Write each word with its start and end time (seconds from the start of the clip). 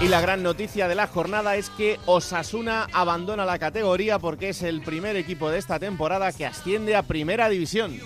Y 0.00 0.08
la 0.08 0.22
gran 0.22 0.42
noticia 0.42 0.88
de 0.88 0.94
la 0.94 1.06
jornada 1.06 1.56
es 1.56 1.68
que 1.68 2.00
Osasuna 2.06 2.88
abandona 2.90 3.44
la 3.44 3.58
categoría 3.58 4.18
porque 4.18 4.48
es 4.48 4.62
el 4.62 4.80
primer 4.80 5.14
equipo 5.16 5.50
de 5.50 5.58
esta 5.58 5.78
temporada 5.78 6.32
que 6.32 6.46
asciende 6.46 6.96
a 6.96 7.02
Primera 7.02 7.50
División. 7.50 8.00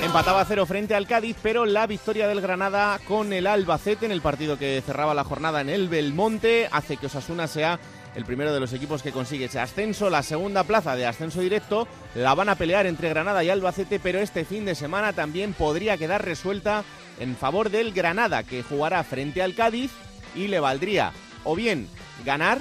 Empataba 0.00 0.44
cero 0.44 0.64
frente 0.64 0.94
al 0.94 1.08
Cádiz, 1.08 1.36
pero 1.42 1.66
la 1.66 1.88
victoria 1.88 2.28
del 2.28 2.40
Granada 2.40 3.00
con 3.06 3.32
el 3.32 3.48
Albacete 3.48 4.06
en 4.06 4.12
el 4.12 4.20
partido 4.22 4.56
que 4.56 4.82
cerraba 4.86 5.12
la 5.12 5.24
jornada 5.24 5.60
en 5.60 5.68
el 5.68 5.88
Belmonte 5.88 6.68
hace 6.70 6.96
que 6.96 7.06
Osasuna 7.06 7.48
sea 7.48 7.80
el 8.14 8.24
primero 8.24 8.52
de 8.52 8.60
los 8.60 8.72
equipos 8.72 9.02
que 9.02 9.12
consigue 9.12 9.46
ese 9.46 9.60
ascenso. 9.60 10.10
La 10.10 10.22
segunda 10.22 10.64
plaza 10.64 10.96
de 10.96 11.06
ascenso 11.06 11.40
directo 11.40 11.86
la 12.14 12.34
van 12.34 12.48
a 12.48 12.56
pelear 12.56 12.86
entre 12.86 13.08
Granada 13.08 13.44
y 13.44 13.50
Albacete, 13.50 14.00
pero 14.00 14.18
este 14.18 14.44
fin 14.44 14.64
de 14.64 14.74
semana 14.74 15.12
también 15.12 15.52
podría 15.52 15.96
quedar 15.96 16.24
resuelta 16.24 16.84
en 17.18 17.36
favor 17.36 17.70
del 17.70 17.92
Granada, 17.92 18.42
que 18.42 18.62
jugará 18.62 19.04
frente 19.04 19.42
al 19.42 19.54
Cádiz 19.54 19.92
y 20.34 20.48
le 20.48 20.60
valdría 20.60 21.12
o 21.44 21.54
bien 21.54 21.88
ganar, 22.24 22.58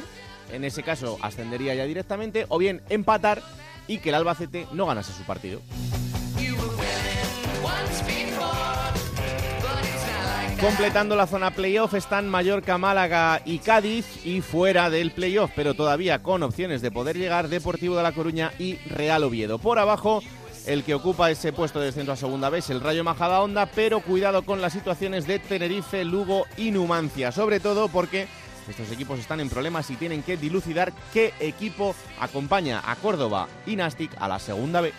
en 0.51 0.63
ese 0.63 0.83
caso 0.83 1.17
ascendería 1.21 1.75
ya 1.75 1.85
directamente, 1.85 2.45
o 2.49 2.57
bien 2.57 2.81
empatar 2.89 3.41
y 3.87 3.99
que 3.99 4.09
el 4.09 4.15
Albacete 4.15 4.67
no 4.71 4.85
ganase 4.85 5.13
su 5.13 5.23
partido. 5.23 5.61
Completando 10.61 11.15
la 11.15 11.25
zona 11.25 11.51
playoff 11.51 11.93
están 11.93 12.27
Mallorca, 12.27 12.77
Málaga 12.77 13.41
y 13.45 13.59
Cádiz 13.59 14.25
y 14.25 14.41
fuera 14.41 14.89
del 14.89 15.11
playoff, 15.11 15.51
pero 15.55 15.73
todavía 15.73 16.21
con 16.21 16.43
opciones 16.43 16.81
de 16.81 16.91
poder 16.91 17.17
llegar 17.17 17.47
Deportivo 17.47 17.95
de 17.95 18.03
La 18.03 18.11
Coruña 18.11 18.51
y 18.59 18.75
Real 18.89 19.23
Oviedo. 19.23 19.57
Por 19.57 19.79
abajo, 19.79 20.21
el 20.65 20.83
que 20.83 20.95
ocupa 20.95 21.31
ese 21.31 21.53
puesto 21.53 21.79
de 21.79 21.85
descenso 21.85 22.11
a 22.11 22.17
segunda 22.17 22.49
vez, 22.49 22.69
el 22.69 22.81
Rayo 22.81 23.05
Majadahonda, 23.05 23.67
pero 23.67 24.01
cuidado 24.01 24.43
con 24.43 24.61
las 24.61 24.73
situaciones 24.73 25.25
de 25.25 25.39
Tenerife, 25.39 26.03
Lugo 26.03 26.45
y 26.57 26.71
Numancia, 26.71 27.31
sobre 27.31 27.61
todo 27.61 27.87
porque 27.87 28.27
estos 28.67 28.91
equipos 28.91 29.17
están 29.17 29.39
en 29.39 29.49
problemas 29.49 29.89
y 29.89 29.95
tienen 29.95 30.23
que 30.23 30.35
dilucidar 30.35 30.91
qué 31.13 31.33
equipo 31.39 31.95
acompaña 32.19 32.83
a 32.85 32.97
Córdoba 32.97 33.47
y 33.65 33.77
Nastic 33.77 34.11
a 34.19 34.27
la 34.27 34.39
segunda 34.39 34.81
vez. 34.81 34.93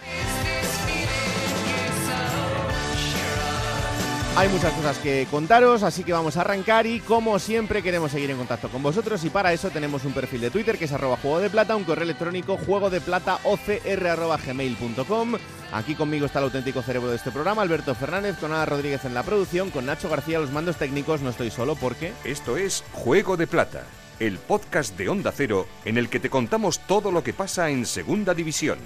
Hay 4.36 4.48
muchas 4.48 4.72
cosas 4.72 4.96
que 4.98 5.26
contaros, 5.30 5.82
así 5.82 6.04
que 6.04 6.12
vamos 6.12 6.36
a 6.36 6.42
arrancar 6.42 6.86
y 6.86 7.00
como 7.00 7.38
siempre 7.38 7.82
queremos 7.82 8.12
seguir 8.12 8.30
en 8.30 8.38
contacto 8.38 8.68
con 8.68 8.82
vosotros 8.82 9.22
y 9.24 9.28
para 9.28 9.52
eso 9.52 9.70
tenemos 9.70 10.04
un 10.04 10.12
perfil 10.12 10.40
de 10.40 10.50
Twitter 10.50 10.78
que 10.78 10.84
es 10.84 10.92
arroba 10.92 11.16
juego 11.16 11.40
de 11.40 11.50
plata, 11.50 11.76
un 11.76 11.84
correo 11.84 12.04
electrónico 12.04 12.56
juego 12.56 12.90
de 12.90 13.00
plata. 13.00 13.38
Aquí 15.72 15.94
conmigo 15.94 16.26
está 16.26 16.38
el 16.38 16.44
auténtico 16.46 16.80
cerebro 16.80 17.10
de 17.10 17.16
este 17.16 17.32
programa, 17.32 17.62
Alberto 17.62 17.94
Fernández, 17.94 18.36
con 18.38 18.52
Ana 18.52 18.66
Rodríguez 18.66 19.04
en 19.04 19.14
la 19.14 19.24
producción, 19.24 19.70
con 19.70 19.84
Nacho 19.84 20.08
García 20.08 20.38
los 20.38 20.52
mandos 20.52 20.76
técnicos, 20.76 21.20
no 21.20 21.30
estoy 21.30 21.50
solo 21.50 21.74
porque... 21.74 22.12
Esto 22.24 22.56
es 22.56 22.84
Juego 22.92 23.36
de 23.36 23.48
Plata, 23.48 23.84
el 24.20 24.38
podcast 24.38 24.96
de 24.96 25.08
Onda 25.08 25.32
Cero 25.32 25.66
en 25.84 25.98
el 25.98 26.08
que 26.08 26.20
te 26.20 26.30
contamos 26.30 26.78
todo 26.86 27.10
lo 27.10 27.24
que 27.24 27.34
pasa 27.34 27.68
en 27.68 27.84
Segunda 27.84 28.32
División. 28.32 28.78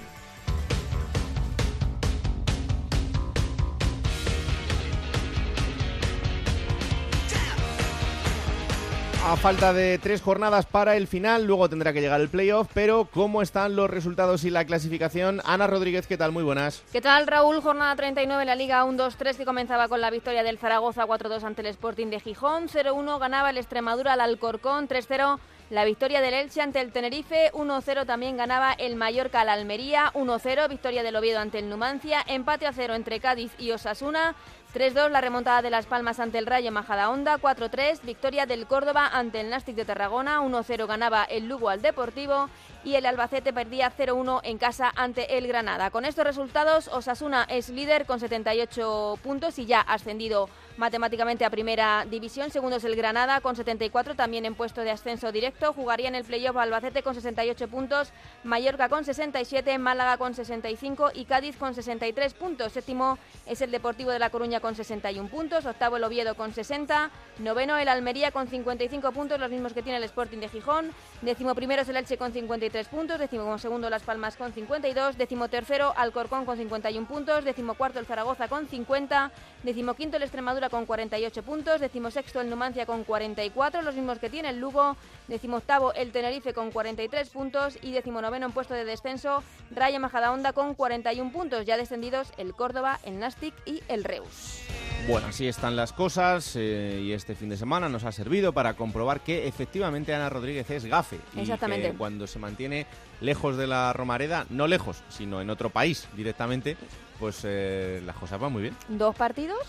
A 9.27 9.37
falta 9.37 9.73
de 9.73 9.97
tres 9.97 10.21
jornadas 10.21 10.67
para 10.67 10.95
el 10.95 11.07
final, 11.07 11.47
luego 11.47 11.67
tendrá 11.67 11.91
que 11.93 11.99
llegar 11.99 12.21
el 12.21 12.29
playoff, 12.29 12.69
pero 12.75 13.09
¿cómo 13.11 13.41
están 13.41 13.75
los 13.75 13.89
resultados 13.89 14.43
y 14.43 14.51
la 14.51 14.65
clasificación? 14.65 15.41
Ana 15.45 15.65
Rodríguez, 15.65 16.05
¿qué 16.05 16.15
tal? 16.15 16.31
Muy 16.31 16.43
buenas. 16.43 16.83
¿Qué 16.91 17.01
tal, 17.01 17.25
Raúl? 17.25 17.59
Jornada 17.59 17.95
39 17.95 18.43
en 18.43 18.47
la 18.47 18.55
Liga 18.55 18.85
1-2-3 18.85 19.35
que 19.35 19.43
comenzaba 19.43 19.87
con 19.87 19.99
la 19.99 20.11
victoria 20.11 20.43
del 20.43 20.59
Zaragoza 20.59 21.07
4-2 21.07 21.41
ante 21.41 21.63
el 21.63 21.67
Sporting 21.69 22.11
de 22.11 22.19
Gijón, 22.19 22.67
0-1 22.67 23.19
ganaba 23.19 23.49
el 23.49 23.57
Extremadura 23.57 24.13
al 24.13 24.21
Alcorcón, 24.21 24.87
3-0 24.87 25.39
la 25.71 25.83
victoria 25.83 26.21
del 26.21 26.35
Elche 26.35 26.61
ante 26.61 26.79
el 26.79 26.91
Tenerife, 26.91 27.51
1-0 27.53 28.05
también 28.05 28.37
ganaba 28.37 28.73
el 28.73 28.95
Mallorca 28.95 29.41
al 29.41 29.49
Almería, 29.49 30.11
1-0 30.13 30.69
victoria 30.69 31.01
del 31.01 31.15
Oviedo 31.15 31.39
ante 31.39 31.57
el 31.57 31.69
Numancia, 31.69 32.23
empate 32.27 32.67
a 32.67 32.73
0 32.73 32.93
entre 32.93 33.19
Cádiz 33.19 33.51
y 33.57 33.71
Osasuna, 33.71 34.35
3-2 34.75 35.09
la 35.09 35.21
remontada 35.21 35.61
de 35.61 35.69
Las 35.69 35.85
Palmas 35.85 36.19
ante 36.19 36.37
el 36.37 36.45
Rayo 36.45 36.69
Majadahonda, 36.69 37.37
4-3 37.37 38.01
victoria 38.03 38.45
del 38.45 38.67
Córdoba 38.67 39.07
ante 39.07 39.39
el 39.39 39.49
Nastic 39.49 39.73
de 39.77 39.85
Tarragona, 39.85 40.41
1-0 40.41 40.85
ganaba 40.85 41.23
el 41.23 41.47
Lugo 41.47 41.69
al 41.69 41.81
Deportivo 41.81 42.49
y 42.83 42.95
el 42.95 43.05
Albacete 43.05 43.53
perdía 43.53 43.89
0-1 43.97 44.41
en 44.43 44.57
casa 44.57 44.91
ante 44.97 45.37
el 45.37 45.47
Granada. 45.47 45.91
Con 45.91 46.03
estos 46.03 46.25
resultados, 46.25 46.89
Osasuna 46.89 47.45
es 47.49 47.69
líder 47.69 48.05
con 48.05 48.19
78 48.19 49.17
puntos 49.23 49.57
y 49.59 49.65
ya 49.65 49.79
ascendido 49.79 50.49
matemáticamente 50.77 51.45
a 51.45 51.49
primera 51.49 52.05
división. 52.09 52.51
Segundo 52.51 52.77
es 52.77 52.83
el 52.83 52.95
Granada 52.95 53.41
con 53.41 53.55
74, 53.55 54.15
también 54.15 54.45
en 54.45 54.55
puesto 54.55 54.81
de 54.81 54.91
ascenso 54.91 55.31
directo. 55.31 55.73
Jugaría 55.73 56.09
en 56.09 56.15
el 56.15 56.25
playoff 56.25 56.57
Albacete 56.57 57.01
con 57.01 57.15
68 57.15 57.67
puntos, 57.69 58.11
Mallorca 58.43 58.89
con 58.89 59.05
67, 59.05 59.77
Málaga 59.77 60.17
con 60.17 60.33
65 60.33 61.11
y 61.13 61.25
Cádiz 61.25 61.57
con 61.57 61.73
63 61.73 62.33
puntos. 62.33 62.73
Séptimo 62.73 63.17
es 63.45 63.61
el 63.61 63.71
Deportivo 63.71 64.11
de 64.11 64.19
La 64.19 64.29
Coruña 64.29 64.59
con 64.65 64.73
61 64.73 65.29
puntos, 65.29 65.63
octavo 65.67 65.97
el 65.97 66.03
Oviedo 66.03 66.33
con 66.33 66.51
60, 66.51 67.11
noveno 67.37 67.77
el 67.77 67.87
Almería 67.87 68.31
con 68.31 68.47
55 68.47 69.11
puntos, 69.11 69.39
los 69.39 69.51
mismos 69.51 69.73
que 69.73 69.83
tiene 69.83 69.99
el 69.99 70.03
Sporting 70.05 70.39
de 70.39 70.49
Gijón. 70.49 70.89
Décimo 71.21 71.53
primero 71.53 71.83
es 71.83 71.89
el 71.89 71.97
Elche 71.97 72.17
con 72.17 72.33
53 72.33 72.87
puntos, 72.87 73.19
décimo 73.19 73.59
segundo 73.59 73.91
Las 73.91 74.01
Palmas 74.01 74.37
con 74.37 74.53
52, 74.53 75.19
décimo 75.19 75.49
tercero 75.49 75.93
Alcorcón 75.95 76.45
con 76.45 76.57
51 76.57 77.07
puntos, 77.07 77.43
décimo 77.43 77.75
cuarto 77.75 77.99
el 77.99 78.07
Zaragoza 78.07 78.47
con 78.47 78.67
50, 78.67 79.31
décimo 79.65 79.95
quinto 79.95 80.17
el 80.17 80.23
Extremadura 80.23 80.69
con 80.69 80.85
48 80.85 81.43
puntos, 81.43 81.81
decimosexto 81.81 82.39
el 82.39 82.49
Numancia 82.49 82.85
con 82.85 83.03
44, 83.03 83.81
los 83.81 83.95
mismos 83.95 84.19
que 84.19 84.29
tiene 84.29 84.49
el 84.49 84.59
Lugo, 84.59 84.95
decimoctavo 85.27 85.93
el 85.93 86.11
Tenerife 86.11 86.53
con 86.53 86.71
43 86.71 87.29
puntos 87.29 87.77
y 87.81 87.91
decimonoveno 87.91 88.45
en 88.45 88.51
puesto 88.51 88.75
de 88.75 88.85
descenso 88.85 89.43
Rayo 89.71 89.99
Majadahonda 89.99 90.53
con 90.53 90.75
41 90.75 91.31
puntos, 91.31 91.65
ya 91.65 91.77
descendidos 91.77 92.31
el 92.37 92.53
Córdoba, 92.53 92.99
el 93.03 93.19
Nastic 93.19 93.55
y 93.65 93.81
el 93.87 94.03
Reus. 94.03 94.61
Bueno, 95.07 95.27
así 95.27 95.47
están 95.47 95.75
las 95.75 95.93
cosas 95.93 96.53
eh, 96.55 97.01
y 97.03 97.11
este 97.11 97.35
fin 97.35 97.49
de 97.49 97.57
semana 97.57 97.89
nos 97.89 98.03
ha 98.05 98.11
servido 98.11 98.53
para 98.53 98.75
comprobar 98.75 99.21
que 99.21 99.47
efectivamente 99.47 100.13
Ana 100.13 100.29
Rodríguez 100.29 100.69
es 100.69 100.85
gafe. 100.85 101.19
Exactamente. 101.35 101.87
Y 101.87 101.91
que 101.91 101.97
cuando 101.97 102.27
se 102.27 102.39
mantiene 102.39 102.87
lejos 103.21 103.57
de 103.57 103.67
la 103.67 103.93
Romareda, 103.93 104.45
no 104.49 104.67
lejos, 104.67 105.03
sino 105.09 105.41
en 105.41 105.49
otro 105.49 105.69
país 105.69 106.07
directamente, 106.15 106.77
pues 107.19 107.41
eh, 107.43 108.01
las 108.05 108.15
cosas 108.15 108.39
van 108.39 108.51
muy 108.53 108.61
bien. 108.63 108.75
Dos 108.89 109.15
partidos, 109.15 109.59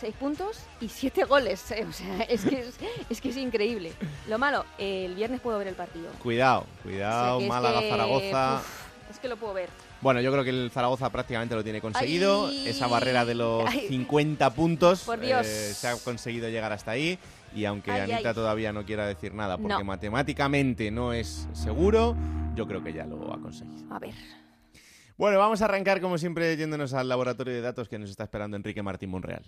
seis 0.00 0.14
puntos 0.18 0.58
y 0.80 0.88
siete 0.88 1.24
goles. 1.24 1.70
eh, 1.72 1.84
O 1.88 1.92
sea, 1.92 2.22
es 2.22 2.44
que 2.44 2.60
es, 2.60 2.74
es 3.08 3.20
que 3.20 3.28
es 3.30 3.36
increíble. 3.36 3.92
Lo 4.28 4.38
malo, 4.38 4.64
el 4.78 5.14
viernes 5.14 5.40
puedo 5.40 5.58
ver 5.58 5.68
el 5.68 5.74
partido. 5.74 6.10
Cuidado, 6.22 6.66
O 6.80 6.82
cuidado, 6.82 7.30
sea, 7.30 7.38
que 7.38 7.44
es 7.44 7.48
Málaga, 7.48 7.80
que, 7.80 7.88
Zaragoza. 7.90 8.56
uf, 8.60 9.10
es 9.10 9.18
que 9.18 9.28
lo 9.28 9.36
puedo 9.36 9.54
ver. 9.54 9.68
Bueno, 10.00 10.20
yo 10.20 10.32
creo 10.32 10.42
que 10.42 10.50
el 10.50 10.70
Zaragoza 10.72 11.10
prácticamente 11.10 11.54
lo 11.54 11.62
tiene 11.62 11.80
conseguido. 11.80 12.46
Ay. 12.48 12.66
Esa 12.68 12.88
barrera 12.88 13.24
de 13.24 13.36
los 13.36 13.64
Ay. 13.68 13.86
50 13.88 14.50
puntos 14.50 15.02
Por 15.04 15.20
Dios. 15.20 15.46
eh, 15.46 15.74
se 15.74 15.86
ha 15.86 15.96
conseguido 15.96 16.48
llegar 16.48 16.72
hasta 16.72 16.90
ahí. 16.90 17.18
Y 17.54 17.66
aunque 17.66 17.92
Ay, 17.92 18.10
Anita 18.10 18.32
todavía 18.34 18.72
no 18.72 18.84
quiera 18.84 19.06
decir 19.06 19.32
nada 19.34 19.58
porque 19.58 19.74
No. 19.74 19.84
matemáticamente 19.84 20.90
no 20.90 21.12
es 21.12 21.46
seguro, 21.52 22.16
yo 22.56 22.66
creo 22.66 22.82
que 22.82 22.92
ya 22.94 23.04
lo 23.04 23.32
ha 23.32 23.38
conseguido. 23.38 23.94
A 23.94 23.98
ver. 24.00 24.14
Bueno, 25.16 25.38
vamos 25.38 25.62
a 25.62 25.66
arrancar 25.66 26.00
como 26.00 26.18
siempre 26.18 26.56
yéndonos 26.56 26.94
al 26.94 27.08
laboratorio 27.08 27.52
de 27.52 27.60
datos 27.60 27.88
que 27.88 27.98
nos 27.98 28.10
está 28.10 28.24
esperando 28.24 28.56
Enrique 28.56 28.82
Martín 28.82 29.10
Monreal. 29.10 29.44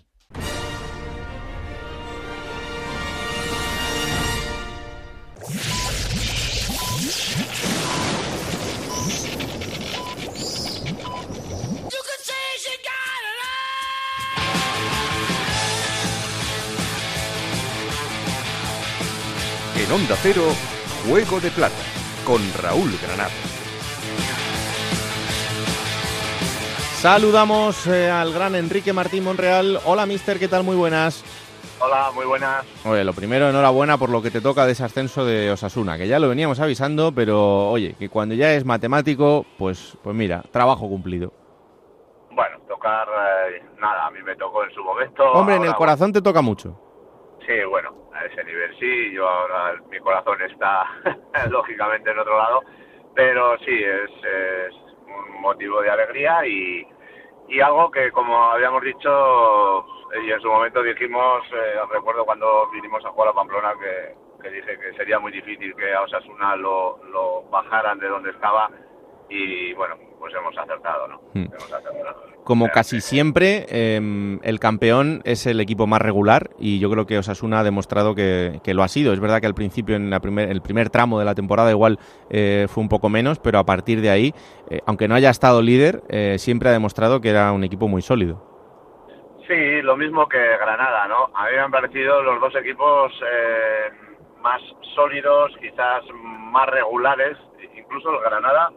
En 19.77 19.91
Onda 19.91 20.15
Cero, 20.21 20.43
Juego 21.07 21.39
de 21.39 21.51
Plata, 21.51 21.75
con 22.25 22.41
Raúl 22.53 22.97
Granado. 23.01 23.64
Saludamos 27.05 27.85
eh, 27.85 28.09
al 28.09 28.33
gran 28.33 28.55
Enrique 28.55 28.91
Martín 28.91 29.25
Monreal. 29.25 29.77
Hola, 29.85 30.07
mister, 30.07 30.39
¿qué 30.39 30.47
tal? 30.47 30.63
Muy 30.63 30.75
buenas. 30.75 31.23
Hola, 31.79 32.09
muy 32.15 32.25
buenas. 32.25 32.65
Oye, 32.83 33.03
lo 33.03 33.13
primero, 33.13 33.47
enhorabuena 33.47 33.95
por 33.99 34.09
lo 34.09 34.23
que 34.23 34.31
te 34.31 34.41
toca 34.41 34.65
de 34.65 34.71
ese 34.71 34.85
ascenso 34.85 35.23
de 35.23 35.51
Osasuna, 35.51 35.99
que 35.99 36.07
ya 36.07 36.17
lo 36.17 36.29
veníamos 36.29 36.59
avisando, 36.59 37.11
pero 37.11 37.69
oye, 37.69 37.93
que 37.99 38.09
cuando 38.09 38.33
ya 38.33 38.53
es 38.53 38.65
matemático, 38.65 39.45
pues, 39.59 39.95
pues 40.03 40.15
mira, 40.15 40.41
trabajo 40.49 40.89
cumplido. 40.89 41.31
Bueno, 42.31 42.57
tocar, 42.67 43.07
eh, 43.51 43.61
nada, 43.77 44.07
a 44.07 44.09
mí 44.09 44.23
me 44.23 44.35
tocó 44.35 44.63
en 44.63 44.73
su 44.73 44.83
momento. 44.83 45.31
Hombre, 45.33 45.57
en 45.57 45.65
el 45.65 45.75
corazón 45.75 46.11
te 46.11 46.23
toca 46.23 46.41
mucho. 46.41 46.75
Sí, 47.45 47.53
bueno, 47.69 48.09
a 48.15 48.25
ese 48.25 48.43
nivel 48.43 48.75
sí, 48.79 49.13
yo 49.13 49.29
ahora 49.29 49.79
mi 49.91 49.99
corazón 49.99 50.41
está 50.41 50.85
lógicamente 51.51 52.09
en 52.09 52.17
otro 52.17 52.35
lado, 52.35 52.61
pero 53.13 53.59
sí, 53.59 53.75
es, 53.75 54.09
es 54.09 54.73
un 55.05 55.39
motivo 55.39 55.83
de 55.83 55.91
alegría 55.91 56.47
y, 56.47 56.87
y 57.47 57.59
algo 57.59 57.91
que, 57.91 58.11
como 58.11 58.35
habíamos 58.45 58.81
dicho, 58.81 59.85
y 60.23 60.31
en 60.31 60.41
su 60.41 60.47
momento 60.47 60.81
dijimos, 60.81 61.43
eh, 61.53 61.79
recuerdo 61.91 62.25
cuando 62.25 62.69
vinimos 62.71 63.03
a 63.05 63.09
jugar 63.09 63.29
a 63.29 63.33
Pamplona, 63.33 63.73
que, 63.79 64.15
que, 64.41 64.49
dije 64.49 64.79
que 64.79 64.93
sería 64.93 65.19
muy 65.19 65.31
difícil 65.31 65.75
que 65.75 65.93
a 65.93 66.01
Osasuna 66.01 66.55
lo, 66.55 66.99
lo 67.05 67.43
bajaran 67.49 67.99
de 67.99 68.07
donde 68.07 68.31
estaba. 68.31 68.69
Y 69.29 69.73
bueno, 69.73 69.95
pues 70.25 70.33
hemos 70.33 70.57
acertado, 70.57 71.07
¿no? 71.07 71.21
Hmm. 71.35 71.45
Como 72.43 72.69
casi 72.69 72.99
siempre, 72.99 73.67
em, 73.69 74.39
el 74.41 74.59
campeón 74.59 75.21
es 75.23 75.45
el 75.45 75.59
equipo 75.59 75.85
más 75.85 76.01
regular 76.01 76.49
y 76.57 76.79
yo 76.79 76.89
creo 76.89 77.05
que 77.05 77.19
Osasuna 77.19 77.59
ha 77.59 77.63
demostrado 77.63 78.15
que, 78.15 78.59
lo 78.65 78.81
ha 78.81 78.87
sido. 78.87 79.13
Es 79.13 79.19
verdad 79.19 79.39
que 79.39 79.45
al 79.45 79.53
principio, 79.53 79.95
en 79.95 80.09
la 80.09 80.19
primer, 80.19 80.49
el 80.49 80.63
primer 80.63 80.89
tramo 80.89 81.19
de 81.19 81.25
la 81.25 81.35
temporada, 81.35 81.69
igual 81.69 81.99
eh, 82.31 82.65
fue 82.67 82.81
un 82.81 82.89
poco 82.89 83.07
menos, 83.07 83.37
pero 83.37 83.59
a 83.59 83.65
partir 83.65 84.01
de 84.01 84.09
ahí, 84.09 84.33
eh, 84.71 84.81
aunque 84.87 85.07
no 85.07 85.13
haya 85.13 85.29
estado 85.29 85.61
líder, 85.61 86.01
eh, 86.09 86.39
siempre 86.39 86.69
ha 86.69 86.71
demostrado 86.71 87.21
que 87.21 87.29
era 87.29 87.51
un 87.51 87.63
equipo 87.63 87.87
muy 87.87 88.01
sólido. 88.01 88.41
Sí, 89.47 89.83
lo 89.83 89.95
mismo 89.95 90.27
que 90.27 90.39
Granada, 90.39 91.07
¿no? 91.07 91.29
A 91.35 91.45
mí 91.45 91.51
me 91.51 91.59
han 91.59 91.71
parecido 91.71 92.23
los 92.23 92.41
dos 92.41 92.55
equipos 92.55 93.13
más 94.41 94.59
sólidos, 94.95 95.51
quizás 95.61 96.03
más 96.51 96.67
regulares, 96.69 97.37
incluso 97.77 98.09
el 98.09 98.21
Granada 98.21 98.71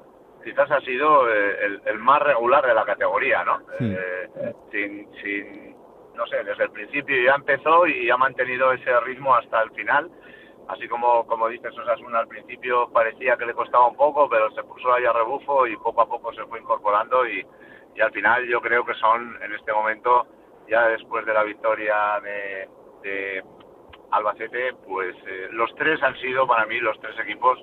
quizás 0.48 0.70
ha 0.70 0.80
sido 0.80 1.28
eh, 1.28 1.78
el, 1.84 1.98
más 1.98 2.22
regular 2.22 2.66
de 2.66 2.72
la 2.72 2.84
categoría, 2.84 3.44
¿no? 3.44 3.60
Eh, 3.80 4.54
sin, 4.70 5.06
sin, 5.20 5.76
no 6.14 6.26
sé, 6.26 6.42
desde 6.42 6.64
el 6.64 6.70
principio 6.70 7.22
ya 7.22 7.34
empezó 7.34 7.86
y 7.86 8.08
ha 8.08 8.16
mantenido 8.16 8.72
ese 8.72 8.98
ritmo 9.00 9.34
hasta 9.34 9.62
el 9.62 9.70
final. 9.72 10.10
Así 10.68 10.88
como, 10.88 11.26
como 11.26 11.48
dices, 11.48 11.76
Osasuna 11.76 12.20
al 12.20 12.28
principio 12.28 12.88
parecía 12.90 13.36
que 13.36 13.44
le 13.44 13.52
costaba 13.52 13.88
un 13.88 13.96
poco, 13.96 14.28
pero 14.28 14.50
se 14.52 14.62
puso 14.62 14.92
ahí 14.92 15.04
a 15.04 15.12
rebufo 15.12 15.66
y 15.66 15.76
poco 15.76 16.00
a 16.02 16.08
poco 16.08 16.32
se 16.32 16.44
fue 16.46 16.60
incorporando 16.60 17.26
y, 17.26 17.46
y 17.94 18.00
al 18.00 18.12
final 18.12 18.46
yo 18.46 18.60
creo 18.60 18.84
que 18.84 18.94
son 18.94 19.36
en 19.42 19.52
este 19.52 19.72
momento, 19.72 20.26
ya 20.68 20.88
después 20.88 21.26
de 21.26 21.34
la 21.34 21.42
victoria 21.42 22.20
de, 22.22 22.68
de 23.02 23.44
Albacete, 24.12 24.74
pues 24.86 25.14
eh, 25.26 25.48
los 25.50 25.74
tres 25.74 26.02
han 26.02 26.16
sido 26.16 26.46
para 26.46 26.64
mí 26.66 26.78
los 26.80 26.98
tres 27.00 27.18
equipos 27.18 27.62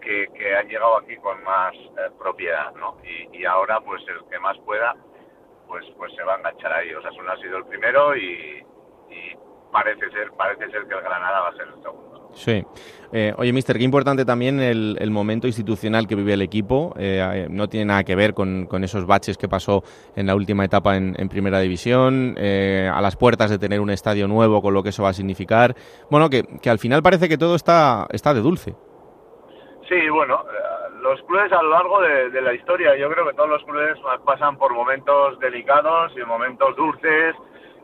que, 0.00 0.56
han 0.56 0.68
llegado 0.68 0.98
aquí 0.98 1.16
con 1.16 1.42
más 1.44 1.74
eh, 1.74 2.10
propiedad, 2.18 2.72
¿no? 2.74 2.96
Y, 3.32 3.44
ahora, 3.44 3.80
pues 3.80 4.02
el 4.08 4.28
que 4.28 4.38
más 4.38 4.56
pueda, 4.64 4.94
pues 5.66 5.84
pues 5.96 6.12
se 6.14 6.22
va 6.22 6.34
a 6.34 6.38
enganchar 6.38 6.72
ahí. 6.72 6.92
O 6.94 7.00
sea, 7.02 7.10
ha 7.10 7.36
sido 7.38 7.58
el 7.58 7.64
primero 7.66 8.16
y, 8.16 8.64
parece 9.72 10.10
ser 10.10 10.32
parece 10.32 10.68
ser 10.68 10.84
que 10.88 10.94
el 10.94 11.00
Granada 11.00 11.40
va 11.42 11.48
a 11.48 11.52
ser 11.52 11.68
el 11.68 11.82
segundo. 11.82 12.30
Sí. 12.32 12.64
Eh, 13.12 13.32
oye, 13.38 13.52
mister, 13.52 13.76
qué 13.76 13.84
importante 13.84 14.24
también 14.24 14.60
el, 14.60 15.10
momento 15.10 15.46
institucional 15.46 16.06
que 16.06 16.14
vive 16.16 16.32
el 16.32 16.42
equipo. 16.42 16.92
Eh, 16.96 17.46
no 17.50 17.68
tiene 17.68 17.86
nada 17.86 18.04
que 18.04 18.14
ver 18.14 18.34
con, 18.34 18.68
esos 18.82 19.06
baches 19.06 19.36
que 19.36 19.48
pasó 19.48 19.82
en 20.16 20.26
la 20.26 20.34
última 20.34 20.64
etapa 20.64 20.96
en, 20.96 21.28
Primera 21.28 21.60
División, 21.60 22.36
a 22.38 23.00
las 23.00 23.16
puertas 23.16 23.50
de 23.50 23.58
tener 23.58 23.80
un 23.80 23.90
estadio 23.90 24.26
nuevo, 24.26 24.60
con 24.62 24.74
lo 24.74 24.82
que 24.82 24.88
eso 24.90 25.02
va 25.02 25.10
a 25.10 25.14
significar. 25.14 25.74
Bueno, 26.10 26.30
que, 26.30 26.44
que 26.60 26.70
al 26.70 26.78
final 26.78 27.02
parece 27.02 27.28
que 27.28 27.38
todo 27.38 27.54
está, 27.54 28.06
está 28.12 28.34
de 28.34 28.40
dulce. 28.40 28.74
Sí, 29.90 30.08
bueno, 30.08 30.44
eh, 30.48 30.90
los 31.00 31.20
clubes 31.22 31.50
a 31.50 31.60
lo 31.60 31.70
largo 31.70 32.00
de, 32.00 32.40
la 32.40 32.54
historia, 32.54 32.94
yo 32.94 33.10
creo 33.10 33.26
que 33.26 33.34
todos 33.34 33.48
los 33.48 33.64
clubes 33.64 33.98
pasan 34.24 34.56
por 34.56 34.72
momentos 34.72 35.36
delicados 35.40 36.12
y 36.16 36.24
momentos 36.24 36.76
dulces, 36.76 37.34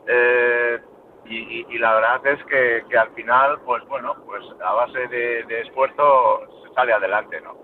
eh, 0.07 0.79
y, 1.25 1.77
la 1.77 1.95
verdad 1.95 2.27
es 2.27 2.41
que, 2.45 2.97
al 2.97 3.09
final, 3.09 3.59
pues 3.65 3.85
bueno, 3.89 4.15
pues 4.25 4.41
a 4.63 4.73
base 4.73 5.05
de, 5.09 5.59
esfuerzo 5.59 6.43
se 6.63 6.73
sale 6.75 6.93
adelante, 6.93 7.41
¿no? 7.41 7.57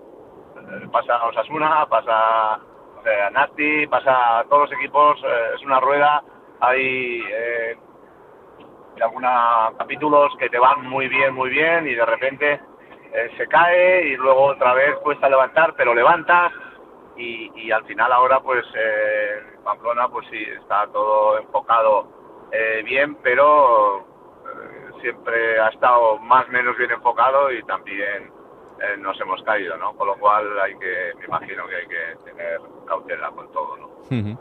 Eh, 0.60 0.88
pasa 0.92 1.16
a 1.16 1.28
Osasuna, 1.28 1.86
pasa 1.86 2.52
a 2.56 3.30
Nati, 3.32 3.86
pasa 3.86 4.40
a 4.40 4.44
todos 4.44 4.68
los 4.68 4.78
equipos, 4.78 5.24
es 5.54 5.62
una 5.62 5.80
rueda, 5.80 6.22
hay 6.60 7.24
algunos 9.00 9.74
capítulos 9.78 10.36
que 10.38 10.50
te 10.50 10.58
van 10.58 10.86
muy 10.86 11.08
bien, 11.08 11.32
muy 11.32 11.48
bien, 11.48 11.86
y 11.86 11.94
de 11.94 12.04
repente 12.04 12.60
eh, 13.14 13.30
se 13.36 13.46
cae 13.46 14.08
y 14.08 14.16
luego 14.16 14.46
otra 14.46 14.74
vez 14.74 14.96
cuesta 14.96 15.28
levantar, 15.28 15.74
pero 15.76 15.94
levanta 15.94 16.50
y, 17.16 17.50
y 17.54 17.70
al 17.70 17.84
final 17.84 18.12
ahora 18.12 18.40
pues 18.40 18.64
eh, 18.74 19.42
Pamplona 19.62 20.08
pues 20.08 20.26
sí, 20.30 20.42
está 20.60 20.88
todo 20.88 21.38
enfocado 21.38 22.08
eh, 22.50 22.82
bien, 22.84 23.14
pero 23.22 24.00
eh, 24.00 25.00
siempre 25.00 25.60
ha 25.60 25.68
estado 25.68 26.18
más 26.18 26.46
o 26.48 26.52
menos 26.52 26.76
bien 26.76 26.90
enfocado 26.90 27.52
y 27.52 27.62
también 27.62 28.32
nos 28.98 29.20
hemos 29.20 29.42
caído, 29.42 29.76
¿no? 29.76 29.94
Con 29.94 30.06
lo 30.08 30.16
cual 30.16 30.44
hay 30.60 30.74
que, 30.76 31.12
me 31.18 31.26
imagino 31.26 31.66
que 31.66 31.76
hay 31.76 31.86
que 31.86 32.24
tener 32.24 32.60
cautela 32.86 33.30
con 33.30 33.50
todo, 33.52 33.76
¿no? 33.76 34.38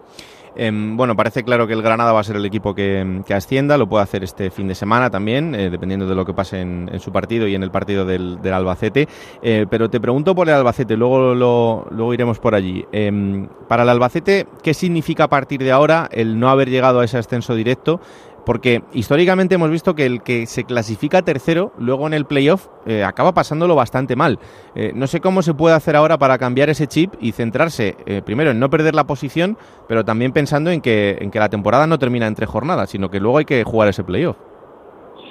Em, 0.55 0.95
bueno, 0.95 1.15
parece 1.15 1.43
claro 1.43 1.65
que 1.65 1.73
el 1.73 1.81
Granada 1.81 2.13
va 2.13 2.19
a 2.19 2.23
ser 2.23 2.35
el 2.35 2.45
equipo 2.45 2.75
que, 2.75 3.23
ascienda, 3.33 3.77
lo 3.77 3.87
puede 3.87 4.03
hacer 4.03 4.23
este 4.23 4.51
fin 4.51 4.67
de 4.67 4.75
semana 4.75 5.09
también, 5.09 5.55
eh, 5.55 5.71
dependiendo 5.71 6.07
de 6.07 6.13
lo 6.13 6.25
que 6.25 6.33
pase 6.33 6.61
en, 6.61 6.99
su 6.99 7.11
partido 7.11 7.47
y 7.47 7.55
en 7.55 7.63
el 7.63 7.71
partido 7.71 8.05
del, 8.05 8.39
Albacete. 8.53 9.07
Eh, 9.41 9.65
pero 9.69 9.89
te 9.89 9.99
pregunto 9.99 10.35
por 10.35 10.47
el 10.47 10.53
Albacete, 10.53 10.95
luego, 10.95 11.33
lo, 11.33 11.87
luego 11.89 12.13
iremos 12.13 12.39
por 12.39 12.53
allí. 12.53 12.85
Em, 12.91 13.47
para 13.67 13.83
el 13.83 13.89
Albacete, 13.89 14.47
¿qué 14.61 14.73
significa 14.75 15.23
a 15.23 15.29
partir 15.29 15.63
de 15.63 15.71
ahora 15.71 16.07
el 16.11 16.39
no 16.39 16.49
haber 16.49 16.69
llegado 16.69 16.99
a 16.99 17.05
ese 17.05 17.17
ascenso 17.17 17.55
directo? 17.55 17.99
Porque 18.45 18.81
históricamente 18.91 19.55
hemos 19.55 19.69
visto 19.69 19.95
que 19.95 20.05
el 20.05 20.21
que 20.21 20.45
se 20.45 20.65
clasifica 20.65 21.21
tercero, 21.21 21.71
luego 21.77 22.07
en 22.07 22.13
el 22.13 22.25
playoff, 22.25 22.67
eh, 22.85 23.03
acaba 23.03 23.33
pasándolo 23.33 23.75
bastante 23.75 24.15
mal. 24.15 24.39
Eh, 24.75 24.91
no 24.93 25.07
sé 25.07 25.21
cómo 25.21 25.41
se 25.41 25.53
puede 25.53 25.75
hacer 25.75 25.95
ahora 25.95 26.17
para 26.17 26.37
cambiar 26.37 26.69
ese 26.69 26.87
chip 26.87 27.13
y 27.21 27.31
centrarse, 27.31 27.95
eh, 28.05 28.21
primero, 28.21 28.51
en 28.51 28.59
no 28.59 28.69
perder 28.69 28.95
la 28.95 29.05
posición, 29.05 29.57
pero 29.87 30.03
también 30.03 30.33
pensando 30.33 30.71
en 30.71 30.81
que, 30.81 31.17
en 31.21 31.31
que 31.31 31.39
la 31.39 31.49
temporada 31.49 31.87
no 31.87 31.99
termina 31.99 32.27
entre 32.27 32.45
jornadas, 32.45 32.89
sino 32.89 33.09
que 33.09 33.19
luego 33.19 33.37
hay 33.37 33.45
que 33.45 33.63
jugar 33.63 33.87
ese 33.87 34.03
playoff. 34.03 34.37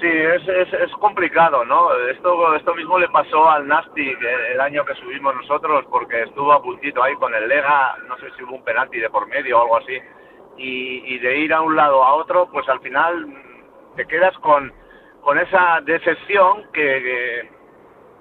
Sí, 0.00 0.09
es, 0.09 0.42
es, 0.73 0.90
complicado, 0.99 1.64
¿no? 1.64 1.95
Esto, 2.11 2.57
esto 2.57 2.75
mismo 2.75 2.99
le 2.99 3.09
pasó 3.09 3.49
al 3.49 3.69
Nasty 3.69 4.11
el 4.52 4.61
año 4.61 4.85
que 4.85 4.95
subimos 4.95 5.33
nosotros, 5.37 5.85
porque 5.88 6.23
estuvo 6.25 6.52
a 6.52 6.61
puntito 6.61 7.00
ahí 7.04 7.14
con 7.14 7.33
el 7.33 7.47
Lega, 7.47 7.97
no 8.09 8.16
sé 8.16 8.26
si 8.37 8.42
hubo 8.42 8.57
un 8.57 8.64
penalti 8.64 8.99
de 8.99 9.11
por 9.11 9.28
medio 9.28 9.59
o 9.59 9.62
algo 9.62 9.76
así 9.76 9.97
y, 10.56 11.18
de 11.18 11.38
ir 11.38 11.52
a 11.52 11.61
un 11.61 11.76
lado 11.76 12.04
a 12.04 12.14
otro, 12.14 12.49
pues 12.50 12.68
al 12.68 12.80
final 12.80 13.26
te 13.97 14.06
quedas 14.06 14.37
con, 14.38 14.73
con 15.23 15.38
esa 15.38 15.80
decepción 15.82 16.64
que, 16.73 17.50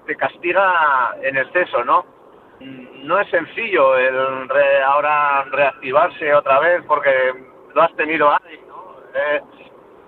te 0.06 0.16
castiga 0.16 1.16
en 1.22 1.36
exceso, 1.36 1.84
¿no? 1.84 2.04
No 2.60 3.20
es 3.20 3.28
sencillo 3.30 3.96
el 3.96 4.48
ahora 4.84 5.44
reactivarse 5.44 6.34
otra 6.34 6.60
vez 6.60 6.82
porque 6.86 7.34
lo 7.74 7.82
has 7.82 7.94
tenido 7.96 8.30
ahí, 8.30 8.60
¿no? 8.66 8.96
Eh, 9.14 9.40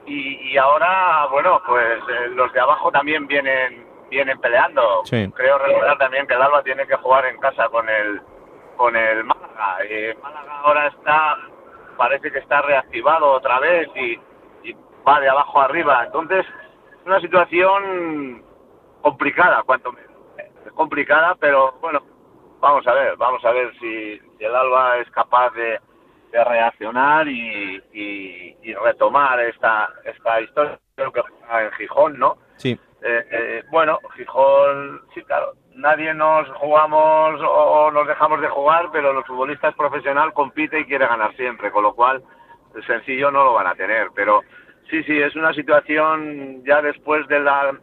y, 0.07 0.57
ahora, 0.59 1.26
bueno, 1.31 1.62
pues 1.66 1.99
eh, 2.09 2.28
los 2.35 2.52
de 2.52 2.61
abajo 2.61 2.90
también 2.90 3.26
vienen 3.26 3.87
vienen 4.11 4.38
peleando. 4.38 5.02
Creo 5.35 5.59
recordar 5.59 5.99
también 5.99 6.26
que 6.26 6.35
el 6.35 6.43
Alba 6.43 6.62
tiene 6.62 6.87
que 6.87 6.95
jugar 6.97 7.25
en 7.26 7.38
casa 7.38 7.69
con 7.69 7.88
el 7.88 8.21
con 8.76 8.95
el 8.95 9.25
Málaga. 9.25 9.78
Y 9.87 10.16
Málaga 10.23 10.61
ahora 10.61 10.87
está 10.88 11.38
parece 11.95 12.31
que 12.31 12.39
está 12.39 12.63
reactivado 12.63 13.31
otra 13.31 13.59
vez 13.61 13.89
y, 13.97 14.19
va 15.07 15.21
de 15.21 15.29
abajo 15.29 15.61
arriba. 15.61 16.03
Entonces, 16.07 16.47
es 16.47 17.07
una 17.07 17.21
situación 17.21 18.43
complicada, 19.03 19.63
cuanto 19.65 19.93
menos. 19.93 20.11
Es 20.65 20.73
complicada, 20.73 21.35
pero 21.39 21.73
bueno, 21.83 22.01
vamos 22.59 22.87
a 22.87 22.95
ver, 22.95 23.15
vamos 23.17 23.45
a 23.45 23.53
ver 23.53 23.71
si, 23.79 24.19
el 24.39 24.55
Alba 24.55 24.97
es 24.99 25.11
capaz 25.11 25.51
de, 25.53 25.79
reaccionar 26.33 27.29
y, 27.29 28.57
retomar 28.83 29.39
esta, 29.41 29.91
esta 30.05 30.41
historia. 30.41 30.81
Creo 30.97 31.13
que 31.13 31.21
en 31.21 31.73
Gijón, 31.73 32.19
¿no? 32.19 32.39
Sí. 32.57 32.79
Eh, 33.03 33.27
eh, 33.31 33.63
bueno, 33.71 33.99
Gijón, 34.17 35.03
sí, 35.13 35.23
claro, 35.23 35.53
nadie 35.75 36.14
nos 36.14 36.49
jugamos 36.57 37.40
o 37.43 37.90
nos 37.90 38.07
dejamos 38.07 38.40
de 38.40 38.49
jugar, 38.49 38.90
pero 38.93 39.12
los 39.12 39.26
futbolistas 39.26 39.75
profesional 39.75 40.33
compite 40.33 40.81
y 40.81 40.85
quiere 40.85 41.07
ganar 41.07 41.35
siempre, 41.37 41.71
con 41.71 41.83
lo 41.83 41.95
cual 41.95 42.23
sencillo 42.87 43.31
no 43.31 43.45
lo 43.45 43.52
van 43.54 43.66
a 43.66 43.75
tener. 43.75 44.09
Pero 44.14 44.43
sí, 44.90 45.02
sí, 45.04 45.21
es 45.21 45.35
una 45.37 45.52
situación 45.52 46.62
ya 46.64 46.83
después 46.83 47.26
de 47.28 47.40
la 47.40 47.78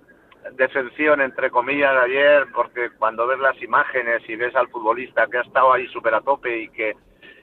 decepción, 0.53 1.21
entre 1.21 1.51
comillas, 1.51 1.93
de 1.93 2.01
ayer, 2.01 2.47
porque 2.53 2.89
cuando 2.97 3.27
ves 3.27 3.39
las 3.39 3.61
imágenes 3.61 4.27
y 4.27 4.35
ves 4.35 4.55
al 4.55 4.69
futbolista 4.69 5.27
que 5.27 5.37
ha 5.37 5.41
estado 5.41 5.71
ahí 5.73 5.87
súper 5.87 6.15
a 6.15 6.21
tope 6.21 6.63
y 6.63 6.69
que, 6.69 6.95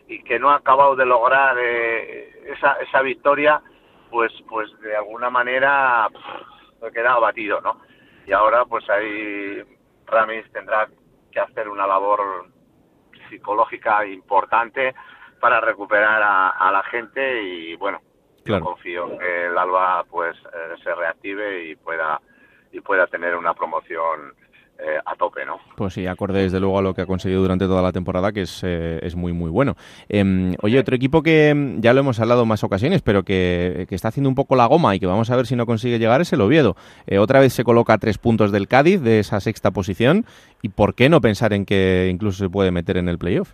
y 0.08 0.22
que 0.22 0.38
no 0.38 0.50
ha 0.50 0.56
acabado 0.56 0.96
de 0.96 1.06
lograr 1.06 1.56
eh, 1.60 2.52
esa, 2.56 2.72
esa 2.80 3.02
victoria, 3.02 3.62
pues, 4.10 4.32
pues 4.48 4.68
de 4.80 4.96
alguna 4.96 5.30
manera 5.30 6.08
pff, 6.10 6.92
queda 6.92 7.12
abatido, 7.12 7.60
¿no? 7.60 7.80
Y 8.26 8.32
ahora 8.32 8.64
pues 8.64 8.88
ahí 8.90 9.62
Ramis 10.08 10.50
tendrá 10.52 10.88
que 11.30 11.40
hacer 11.40 11.68
una 11.68 11.86
labor 11.86 12.46
psicológica 13.28 14.04
importante 14.06 14.94
para 15.40 15.60
recuperar 15.60 16.22
a, 16.22 16.70
la 16.72 16.82
gente 16.84 17.42
y 17.42 17.76
bueno, 17.76 18.00
yo 18.44 18.60
confío 18.60 19.18
que 19.18 19.46
el 19.46 19.56
Alba 19.56 20.04
pues 20.10 20.36
eh, 20.36 20.74
se 20.82 20.94
reactive 20.94 21.64
y 21.64 21.76
pueda 21.76 22.20
y 22.72 22.80
pueda 22.80 23.06
tener 23.06 23.36
una 23.36 23.54
promoción 23.54 24.34
eh, 24.80 24.98
a 25.04 25.16
tope, 25.16 25.44
¿no? 25.44 25.58
Pues 25.76 25.94
sí, 25.94 26.06
acorde 26.06 26.42
desde 26.42 26.60
luego 26.60 26.78
a 26.78 26.82
lo 26.82 26.94
que 26.94 27.02
ha 27.02 27.06
conseguido 27.06 27.42
durante 27.42 27.66
toda 27.66 27.82
la 27.82 27.90
temporada, 27.90 28.30
que 28.30 28.42
es, 28.42 28.62
eh, 28.64 29.00
es 29.02 29.16
muy, 29.16 29.32
muy 29.32 29.50
bueno. 29.50 29.74
Em, 30.08 30.54
oye, 30.62 30.78
otro 30.78 30.94
equipo 30.94 31.20
que 31.20 31.48
em, 31.48 31.80
ya 31.80 31.92
lo 31.92 32.00
hemos 32.00 32.20
hablado 32.20 32.46
más 32.46 32.62
ocasiones, 32.62 33.02
pero 33.02 33.24
que, 33.24 33.86
que, 33.88 33.94
está 33.96 34.08
haciendo 34.08 34.28
un 34.28 34.36
poco 34.36 34.54
la 34.54 34.66
goma 34.66 34.94
y 34.94 35.00
que 35.00 35.06
vamos 35.06 35.30
a 35.30 35.36
ver 35.36 35.46
si 35.46 35.56
no 35.56 35.66
consigue 35.66 35.98
llegar 35.98 36.20
es 36.20 36.32
el 36.32 36.40
Oviedo. 36.40 36.76
Eh, 37.08 37.18
otra 37.18 37.40
vez 37.40 37.52
se 37.52 37.64
coloca 37.64 37.94
a 37.94 37.98
tres 37.98 38.18
puntos 38.18 38.52
del 38.52 38.68
Cádiz, 38.68 39.02
de 39.02 39.18
esa 39.18 39.40
sexta 39.40 39.72
posición, 39.72 40.24
y 40.62 40.68
¿por 40.68 40.94
qué 40.94 41.08
no 41.08 41.20
pensar 41.20 41.52
en 41.52 41.66
que 41.66 42.08
incluso 42.08 42.44
se 42.44 42.50
puede 42.50 42.70
meter 42.70 42.98
en 42.98 43.08
el 43.08 43.18
playoff? 43.18 43.52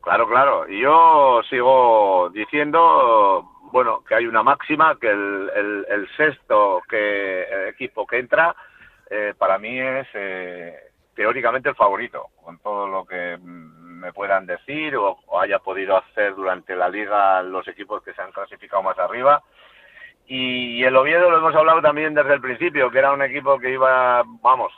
Claro, 0.00 0.26
claro. 0.26 0.68
Y 0.68 0.80
yo 0.80 1.42
sigo 1.48 2.30
diciendo, 2.30 3.48
bueno, 3.70 4.02
que 4.08 4.16
hay 4.16 4.26
una 4.26 4.42
máxima, 4.42 4.96
que 5.00 5.10
el, 5.10 5.50
el, 5.54 5.86
el 5.88 6.08
sexto 6.16 6.82
que, 6.88 7.42
el 7.44 7.68
equipo 7.68 8.04
que 8.04 8.18
entra 8.18 8.56
eh, 9.10 9.34
para 9.36 9.58
mí 9.58 9.78
es 9.78 10.06
eh, 10.14 10.74
teóricamente 11.14 11.68
el 11.70 11.74
favorito, 11.74 12.28
con 12.42 12.58
todo 12.58 12.86
lo 12.86 13.04
que 13.06 13.38
me 13.40 14.12
puedan 14.12 14.46
decir 14.46 14.96
o, 14.96 15.18
haya 15.40 15.58
podido 15.58 15.96
hacer 15.96 16.34
durante 16.34 16.76
la 16.76 16.88
liga 16.88 17.42
los 17.42 17.66
equipos 17.68 18.02
que 18.02 18.12
se 18.14 18.22
han 18.22 18.32
clasificado 18.32 18.82
más 18.82 18.98
arriba. 18.98 19.42
Y, 20.26 20.84
el 20.84 20.94
Oviedo 20.94 21.30
lo 21.30 21.38
hemos 21.38 21.54
hablado 21.54 21.80
también 21.80 22.14
desde 22.14 22.34
el 22.34 22.40
principio, 22.40 22.90
que 22.90 22.98
era 22.98 23.12
un 23.12 23.22
equipo 23.22 23.58
que 23.58 23.70
iba, 23.70 24.22
vamos, 24.42 24.72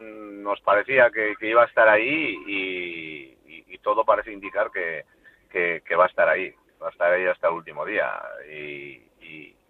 mm, 0.00 0.42
nos 0.42 0.60
parecía 0.62 1.10
que, 1.10 1.34
iba 1.42 1.62
a 1.62 1.66
estar 1.66 1.88
ahí 1.88 2.36
y, 2.46 3.36
todo 3.82 4.04
parece 4.04 4.32
indicar 4.32 4.72
que, 4.72 5.04
que, 5.48 5.94
va 5.94 6.06
a 6.06 6.08
estar 6.08 6.28
ahí, 6.28 6.52
va 6.82 6.88
a 6.88 6.90
estar 6.90 7.12
ahí 7.12 7.24
hasta 7.24 7.46
el 7.46 7.54
último 7.54 7.84
día. 7.84 8.20
Y, 8.50 9.00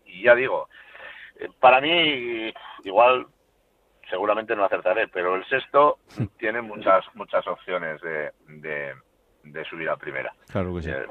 y 0.06 0.22
ya 0.22 0.34
digo, 0.34 0.70
eh, 1.38 1.48
para 1.60 1.80
mí, 1.80 2.52
igual 2.84 3.26
seguramente 4.08 4.54
no 4.54 4.64
acertaré, 4.64 5.08
pero 5.08 5.34
el 5.34 5.44
sexto 5.46 5.98
tiene 6.38 6.62
muchas 6.62 7.04
muchas 7.14 7.46
opciones 7.46 8.00
de, 8.00 8.32
de, 8.48 8.94
de 9.46 9.64
subir 9.64 9.88
a 9.88 9.96
primera. 9.96 10.32
Claro 10.50 10.74
que 10.74 10.82
sí. 10.82 10.90
Eh, 10.90 11.06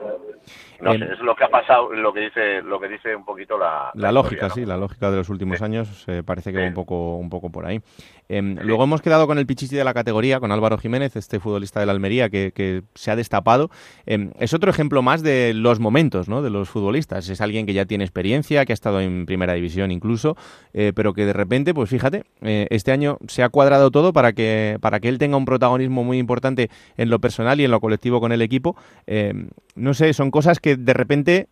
no 0.81 0.93
sé, 0.93 1.05
es 1.13 1.19
lo 1.19 1.35
que 1.35 1.43
ha 1.43 1.49
pasado, 1.49 1.93
lo 1.93 2.13
que 2.13 2.19
dice 2.21 2.61
lo 2.61 2.79
que 2.79 2.87
dice 2.87 3.15
un 3.15 3.25
poquito 3.25 3.57
la, 3.57 3.91
la, 3.95 4.11
lógica, 4.11 4.49
sí, 4.49 4.65
la 4.65 4.77
lógica 4.77 5.09
de 5.09 5.17
los 5.17 5.29
últimos 5.29 5.61
años 5.61 6.05
eh, 6.07 6.21
parece 6.23 6.51
que 6.51 6.59
va 6.59 6.67
un 6.67 6.73
poco 6.73 7.15
un 7.15 7.29
poco 7.29 7.49
por 7.49 7.65
ahí. 7.65 7.81
Em, 8.27 8.57
luego 8.61 8.83
hemos 8.83 9.01
quedado 9.01 9.27
con 9.27 9.37
el 9.37 9.45
pichichi 9.45 9.75
de 9.75 9.83
la 9.83 9.93
categoría, 9.93 10.39
con 10.39 10.51
Álvaro 10.51 10.77
Jiménez, 10.77 11.15
este 11.15 11.39
futbolista 11.39 11.79
de 11.79 11.85
la 11.85 11.91
Almería 11.91 12.29
que, 12.29 12.83
se 12.95 13.11
ha 13.11 13.15
destapado. 13.15 13.69
Em, 14.05 14.31
es 14.39 14.53
otro 14.53 14.69
ejemplo 14.69 15.01
más 15.01 15.21
de 15.21 15.53
los 15.53 15.79
momentos 15.79 16.27
¿no? 16.27 16.41
de 16.41 16.49
los 16.49 16.69
futbolistas. 16.69 17.29
Es 17.29 17.41
alguien 17.41 17.65
que 17.65 17.73
ya 17.73 17.85
tiene 17.85 18.03
experiencia, 18.03 18.65
que 18.65 18.73
ha 18.73 18.75
estado 18.75 18.99
en 18.99 19.25
primera 19.25 19.53
división 19.53 19.91
incluso, 19.91 20.35
eh, 20.73 20.91
pero 20.95 21.13
que 21.13 21.25
de 21.25 21.33
repente, 21.33 21.73
pues 21.73 21.89
fíjate, 21.89 22.23
eh, 22.41 22.67
este 22.69 22.91
año 22.91 23.17
se 23.27 23.43
ha 23.43 23.49
cuadrado 23.49 23.91
todo 23.91 24.13
para 24.13 24.33
que, 24.33 24.77
para 24.81 24.99
que 24.99 25.09
él 25.09 25.17
tenga 25.17 25.37
un 25.37 25.45
protagonismo 25.45 26.03
muy 26.03 26.17
importante 26.17 26.69
en 26.97 27.09
lo 27.09 27.19
personal 27.19 27.59
y 27.59 27.65
en 27.65 27.71
lo 27.71 27.79
colectivo 27.79 28.19
con 28.25 28.31
el 28.31 28.41
equipo. 28.41 28.75
Em, 29.05 29.49
no 29.75 29.93
sé, 29.93 30.11
son 30.13 30.31
cosas 30.31 30.59
que 30.59 30.75
de 30.75 30.93
repente 30.93 31.47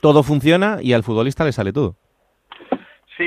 todo 0.00 0.22
funciona 0.22 0.78
y 0.80 0.92
al 0.92 1.02
futbolista 1.02 1.44
le 1.44 1.50
sale 1.50 1.72
todo. 1.72 1.96
Sí, 3.16 3.24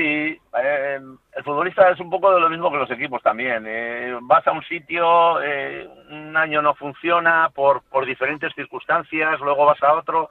eh, 0.62 0.98
el 1.36 1.44
futbolista 1.44 1.90
es 1.90 2.00
un 2.00 2.08
poco 2.08 2.34
de 2.34 2.40
lo 2.40 2.48
mismo 2.48 2.70
que 2.70 2.78
los 2.78 2.90
equipos 2.90 3.22
también. 3.22 3.64
Eh, 3.66 4.16
vas 4.22 4.46
a 4.46 4.52
un 4.52 4.62
sitio, 4.62 5.42
eh, 5.42 5.86
un 6.10 6.34
año 6.34 6.62
no 6.62 6.74
funciona 6.74 7.50
por, 7.54 7.82
por 7.90 8.06
diferentes 8.06 8.54
circunstancias, 8.54 9.38
luego 9.40 9.66
vas 9.66 9.82
a 9.82 9.92
otro. 9.94 10.30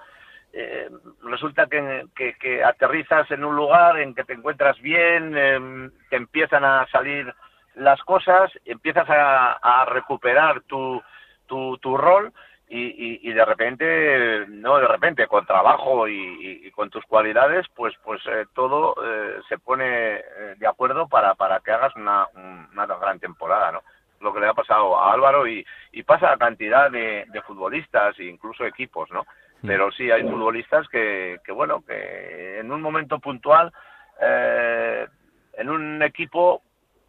Eh, 0.52 0.90
resulta 1.24 1.68
que, 1.68 2.08
que, 2.40 2.64
aterrizas 2.64 3.30
en 3.30 3.44
un 3.44 3.56
lugar 3.56 4.00
en 4.00 4.16
que 4.16 4.24
te 4.24 4.34
encuentras 4.34 4.80
bien, 4.82 5.34
eh, 5.38 5.90
te 6.10 6.16
empiezan 6.16 6.66
a 6.66 6.88
salir 6.92 7.32
las 7.76 8.02
cosas, 8.02 8.50
empiezas 8.66 9.06
a 9.08 9.86
recuperar 9.86 10.62
tu, 10.62 11.00
tu, 11.48 11.78
tu 11.80 11.98
rol 11.98 12.32
y, 12.70 13.30
y, 13.30 13.32
de 13.32 13.46
repente, 13.46 14.46
no 14.50 14.78
de 14.78 14.88
repente, 14.88 15.26
con 15.28 15.46
trabajo 15.46 16.08
y, 16.08 16.70
con 16.72 16.90
tus 16.90 17.06
cualidades, 17.06 17.66
pues 17.74 17.96
pues 18.04 18.22
eh, 18.28 18.46
todo 18.54 18.94
eh, 19.04 19.40
se 19.48 19.58
pone 19.58 20.16
eh, 20.18 20.56
de 20.58 20.68
acuerdo 20.68 21.08
para, 21.08 21.34
para 21.36 21.62
que 21.62 21.72
hagas 21.72 21.96
una, 21.96 22.28
una 22.36 22.86
gran 22.86 23.20
temporada, 23.20 23.72
¿no? 23.72 23.84
Lo 24.20 24.34
que 24.34 24.42
le 24.42 24.48
ha 24.48 24.54
pasado 24.54 25.00
a 25.00 25.14
Álvaro 25.14 25.48
y, 25.48 25.66
y 25.94 26.04
pasa 26.04 26.32
a 26.32 26.38
cantidad 26.38 26.92
de, 26.92 27.26
de 27.30 27.42
futbolistas 27.44 28.20
e 28.20 28.26
incluso 28.26 28.66
equipos, 28.66 29.10
¿no? 29.12 29.22
Mm. 29.62 29.68
Pero 29.68 29.92
sí 29.92 30.12
hay 30.12 30.24
futbolistas 30.24 30.88
que, 30.90 31.38
que 31.46 31.54
bueno, 31.54 31.84
que 31.88 32.60
en 32.60 32.70
un 32.72 32.82
momento 32.82 33.20
puntual, 33.20 33.72
en 34.20 35.70
un 35.70 36.04
equipo 36.04 36.62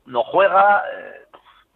no 0.06 0.22
juega, 0.22 0.84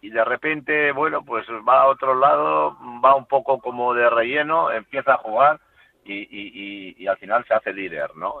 y 0.03 0.09
de 0.09 0.25
repente, 0.25 0.91
bueno, 0.91 1.23
pues 1.23 1.47
va 1.65 1.83
a 1.83 1.87
otro 1.87 2.13
lado, 2.13 2.77
va 3.03 3.15
un 3.15 3.25
poco 3.25 3.59
como 3.59 3.93
de 3.93 4.09
relleno, 4.09 4.69
empieza 4.69 5.13
a 5.13 5.17
jugar 5.19 5.61
y, 6.03 6.93
y, 6.97 7.07
al 7.07 7.15
final 7.17 7.45
se 7.45 7.53
hace 7.53 7.71
líder, 7.71 8.13
¿no? 8.17 8.35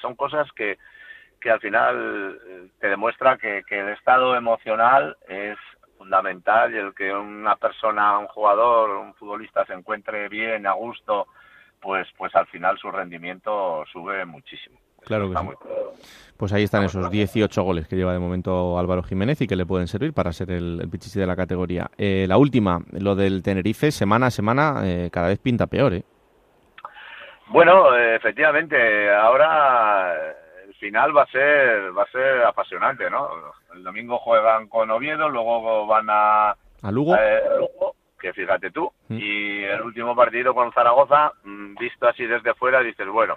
Son 0.00 0.14
cosas 0.14 0.46
que, 0.52 0.78
que 1.40 1.50
al 1.50 1.58
final 1.58 2.40
eh, 2.46 2.68
te 2.78 2.86
demuestra 2.86 3.36
que, 3.36 3.64
que 3.66 3.80
el 3.80 3.88
estado 3.88 4.36
emocional 4.36 5.16
es 5.26 5.58
fundamental 5.96 6.72
y 6.72 6.78
el 6.78 6.94
que 6.94 7.12
una 7.12 7.56
persona, 7.56 8.16
un 8.16 8.28
jugador, 8.28 8.90
un 8.90 9.12
futbolista 9.14 9.66
se 9.66 9.72
encuentre 9.72 10.28
bien, 10.28 10.68
a 10.68 10.72
gusto, 10.74 11.26
pues, 11.80 12.06
pues 12.16 12.32
al 12.36 12.46
final 12.46 12.78
su 12.78 12.92
rendimiento 12.92 13.84
sube 13.92 14.24
muchísimo. 14.24 14.78
Claro 15.08 15.30
que 15.30 15.36
sí. 15.38 15.46
Pues 16.36 16.52
ahí 16.52 16.62
están 16.62 16.84
esos 16.84 17.10
18 17.10 17.62
goles 17.62 17.88
que 17.88 17.96
lleva 17.96 18.12
de 18.12 18.18
momento 18.20 18.78
Álvaro 18.78 19.02
Jiménez 19.02 19.40
y 19.40 19.48
que 19.48 19.56
le 19.56 19.66
pueden 19.66 19.88
servir 19.88 20.12
para 20.12 20.32
ser 20.32 20.52
el, 20.52 20.78
el 20.80 20.88
pichichi 20.88 21.18
de 21.18 21.26
la 21.26 21.34
categoría. 21.34 21.90
Eh, 21.96 22.26
la 22.28 22.36
última, 22.36 22.80
lo 22.92 23.16
del 23.16 23.42
Tenerife, 23.42 23.90
semana 23.90 24.26
a 24.26 24.30
semana, 24.30 24.82
eh, 24.84 25.08
cada 25.10 25.28
vez 25.28 25.40
pinta 25.40 25.66
peor, 25.66 25.94
¿eh? 25.94 26.04
Bueno, 27.48 27.96
efectivamente, 27.96 29.10
ahora 29.10 30.14
el 30.66 30.74
final 30.74 31.16
va 31.16 31.22
a 31.22 31.26
ser 31.26 31.96
va 31.96 32.02
a 32.02 32.10
ser 32.12 32.42
apasionante, 32.44 33.10
¿no? 33.10 33.28
El 33.74 33.82
domingo 33.82 34.18
juegan 34.18 34.68
con 34.68 34.90
Oviedo, 34.90 35.28
luego 35.30 35.86
van 35.86 36.06
a, 36.10 36.50
¿A 36.50 36.92
Lugo? 36.92 37.16
Eh, 37.16 37.40
Lugo 37.58 37.94
que 38.18 38.32
fíjate 38.32 38.70
tú, 38.70 38.90
mm. 39.08 39.16
y 39.16 39.64
el 39.64 39.80
último 39.82 40.14
partido 40.14 40.54
con 40.54 40.72
Zaragoza, 40.72 41.32
mm, 41.44 41.76
visto 41.76 42.08
así 42.08 42.26
desde 42.26 42.54
fuera, 42.54 42.80
dices, 42.80 43.06
bueno, 43.08 43.36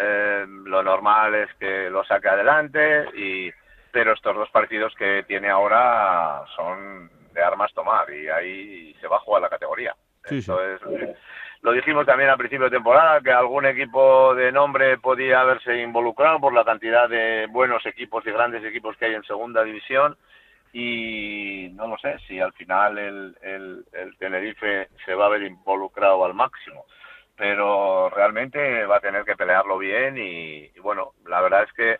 eh, 0.00 0.46
lo 0.46 0.80
normal 0.82 1.34
es 1.34 1.52
que 1.54 1.90
lo 1.90 2.04
saque 2.04 2.28
adelante 2.28 3.06
y 3.16 3.50
pero 3.90 4.12
estos 4.12 4.36
dos 4.36 4.48
partidos 4.50 4.94
que 4.94 5.24
tiene 5.26 5.48
ahora 5.48 6.44
son 6.54 7.10
de 7.32 7.42
armas 7.42 7.74
tomar 7.74 8.08
y 8.12 8.28
ahí 8.28 8.94
se 9.00 9.08
va 9.08 9.16
a 9.16 9.20
jugar 9.20 9.42
la 9.42 9.48
categoría. 9.48 9.96
lo 11.62 11.72
dijimos 11.72 12.06
también 12.06 12.30
al 12.30 12.38
principio 12.38 12.66
de 12.66 12.76
temporada 12.76 13.20
que 13.20 13.32
algún 13.32 13.66
equipo 13.66 14.36
de 14.36 14.52
nombre 14.52 14.98
podía 14.98 15.40
haberse 15.40 15.80
involucrado 15.80 16.38
por 16.38 16.52
la 16.52 16.64
cantidad 16.64 17.08
de 17.08 17.48
buenos 17.50 17.84
equipos 17.84 18.24
y 18.24 18.30
grandes 18.30 18.64
equipos 18.64 18.96
que 18.96 19.06
hay 19.06 19.14
en 19.14 19.24
segunda 19.24 19.64
división 19.64 20.16
y 20.72 21.70
no 21.72 21.88
lo 21.88 21.98
sé 21.98 22.18
si 22.28 22.38
al 22.38 22.52
final 22.52 22.98
el, 22.98 23.36
el, 23.42 23.84
el 23.92 24.16
Tenerife 24.18 24.90
se 25.04 25.14
va 25.14 25.26
a 25.26 25.30
ver 25.30 25.42
involucrado 25.42 26.24
al 26.24 26.34
máximo 26.34 26.84
pero 27.38 28.10
realmente 28.10 28.84
va 28.84 28.96
a 28.96 29.00
tener 29.00 29.24
que 29.24 29.36
pelearlo 29.36 29.78
bien 29.78 30.18
y, 30.18 30.68
bueno, 30.80 31.12
la 31.26 31.40
verdad 31.40 31.62
es 31.62 31.72
que 31.72 31.98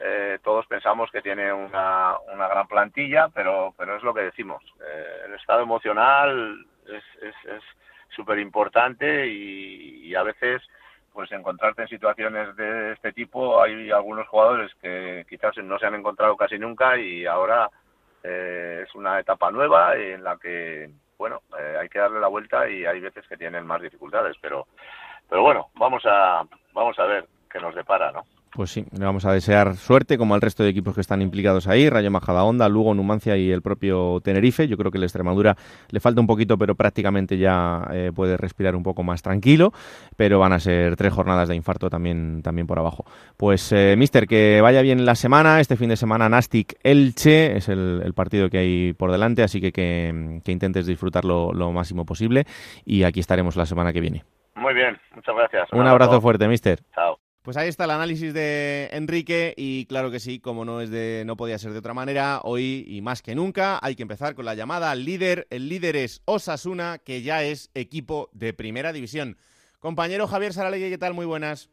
eh, 0.00 0.38
todos 0.42 0.66
pensamos 0.66 1.10
que 1.10 1.20
tiene 1.20 1.52
una, 1.52 2.16
una 2.32 2.48
gran 2.48 2.66
plantilla, 2.66 3.28
pero, 3.28 3.74
pero 3.76 3.96
es 3.96 4.02
lo 4.02 4.14
que 4.14 4.22
decimos. 4.22 4.64
Eh, 4.80 5.24
el 5.26 5.34
estado 5.34 5.62
emocional 5.62 6.64
es 6.86 7.04
súper 8.16 8.38
es, 8.38 8.42
importante 8.42 9.26
y, 9.28 10.08
y, 10.08 10.14
a 10.14 10.22
veces 10.22 10.62
pues 11.12 11.30
encontrarte 11.32 11.82
en 11.82 11.88
situaciones 11.88 12.56
de 12.56 12.92
este 12.92 13.12
tipo 13.12 13.60
hay 13.62 13.90
algunos 13.90 14.26
jugadores 14.28 14.72
que 14.80 15.26
quizás 15.28 15.56
no 15.58 15.78
se 15.78 15.86
han 15.86 15.96
encontrado 15.96 16.36
casi 16.36 16.58
nunca 16.58 16.96
y 16.96 17.26
ahora 17.26 17.68
eh, 18.22 18.84
es 18.86 18.94
una 18.94 19.20
etapa 19.20 19.50
nueva 19.50 19.96
en 19.96 20.24
la 20.24 20.38
que 20.38 20.90
bueno, 21.20 21.42
eh, 21.58 21.76
hay 21.78 21.90
que 21.90 21.98
darle 21.98 22.18
la 22.18 22.28
vuelta 22.28 22.66
y 22.66 22.86
hay 22.86 22.98
veces 22.98 23.28
que 23.28 23.36
tienen 23.36 23.66
más 23.66 23.82
dificultades, 23.82 24.38
pero, 24.40 24.68
pero 25.28 25.42
bueno, 25.42 25.68
vamos 25.74 26.02
a, 26.06 26.42
vamos 26.72 26.98
a 26.98 27.04
ver 27.04 27.28
qué 27.50 27.60
nos 27.60 27.74
depara, 27.74 28.10
¿no? 28.10 28.24
Pues 28.52 28.72
sí, 28.72 28.84
le 28.98 29.04
vamos 29.04 29.24
a 29.24 29.32
desear 29.32 29.76
suerte 29.76 30.18
como 30.18 30.34
al 30.34 30.40
resto 30.40 30.64
de 30.64 30.70
equipos 30.70 30.94
que 30.94 31.00
están 31.00 31.22
implicados 31.22 31.68
ahí, 31.68 31.88
Rayo 31.88 32.10
Majadahonda, 32.10 32.68
Lugo, 32.68 32.94
Numancia 32.94 33.36
y 33.36 33.52
el 33.52 33.62
propio 33.62 34.20
Tenerife. 34.24 34.66
Yo 34.66 34.76
creo 34.76 34.90
que 34.90 34.98
la 34.98 35.06
Extremadura 35.06 35.56
le 35.90 36.00
falta 36.00 36.20
un 36.20 36.26
poquito, 36.26 36.58
pero 36.58 36.74
prácticamente 36.74 37.38
ya 37.38 37.86
eh, 37.92 38.10
puede 38.12 38.36
respirar 38.36 38.74
un 38.74 38.82
poco 38.82 39.04
más 39.04 39.22
tranquilo, 39.22 39.72
pero 40.16 40.40
van 40.40 40.52
a 40.52 40.58
ser 40.58 40.96
tres 40.96 41.12
jornadas 41.12 41.48
de 41.48 41.54
infarto 41.54 41.88
también, 41.88 42.42
también 42.42 42.66
por 42.66 42.80
abajo. 42.80 43.04
Pues, 43.36 43.70
eh, 43.70 43.94
mister, 43.96 44.26
que 44.26 44.60
vaya 44.60 44.82
bien 44.82 45.04
la 45.04 45.14
semana, 45.14 45.60
este 45.60 45.76
fin 45.76 45.88
de 45.88 45.96
semana 45.96 46.28
Nastic 46.28 46.76
Elche, 46.82 47.56
es 47.56 47.68
el, 47.68 48.12
partido 48.16 48.50
que 48.50 48.58
hay 48.58 48.92
por 48.94 49.12
delante, 49.12 49.44
así 49.44 49.60
que 49.60 49.70
que, 49.72 50.40
intentes 50.50 50.86
disfrutarlo 50.86 51.52
lo 51.52 51.70
máximo 51.70 52.04
posible 52.04 52.44
y 52.84 53.04
aquí 53.04 53.20
estaremos 53.20 53.54
la 53.54 53.64
semana 53.64 53.92
que 53.92 54.00
viene. 54.00 54.24
Muy 54.56 54.74
bien, 54.74 54.98
muchas 55.14 55.36
gracias. 55.36 55.72
Un, 55.72 55.86
abrazo 55.86 56.20
fuerte, 56.20 56.48
mister. 56.48 56.80
Chao. 56.92 57.19
Pues 57.42 57.56
ahí 57.56 57.68
está 57.68 57.84
el 57.84 57.92
análisis 57.92 58.34
de 58.34 58.90
Enrique 58.92 59.54
y 59.56 59.86
claro 59.86 60.10
que 60.10 60.20
sí, 60.20 60.40
como 60.40 60.66
no 60.66 60.82
es 60.82 60.90
de 60.90 61.22
no 61.24 61.38
podía 61.38 61.58
ser 61.58 61.72
de 61.72 61.78
otra 61.78 61.94
manera, 61.94 62.40
hoy 62.44 62.84
y 62.86 63.00
más 63.00 63.22
que 63.22 63.34
nunca 63.34 63.78
hay 63.80 63.96
que 63.96 64.02
empezar 64.02 64.34
con 64.34 64.44
la 64.44 64.54
llamada 64.54 64.90
al 64.90 65.06
líder. 65.06 65.46
El 65.48 65.70
líder 65.70 65.96
es 65.96 66.20
Osasuna, 66.26 66.98
que 66.98 67.22
ya 67.22 67.42
es 67.42 67.70
equipo 67.72 68.28
de 68.34 68.52
Primera 68.52 68.92
División. 68.92 69.38
Compañero 69.78 70.26
Javier 70.26 70.52
Saralegui, 70.52 70.90
¿qué 70.90 70.98
tal? 70.98 71.14
Muy 71.14 71.24
buenas. 71.24 71.70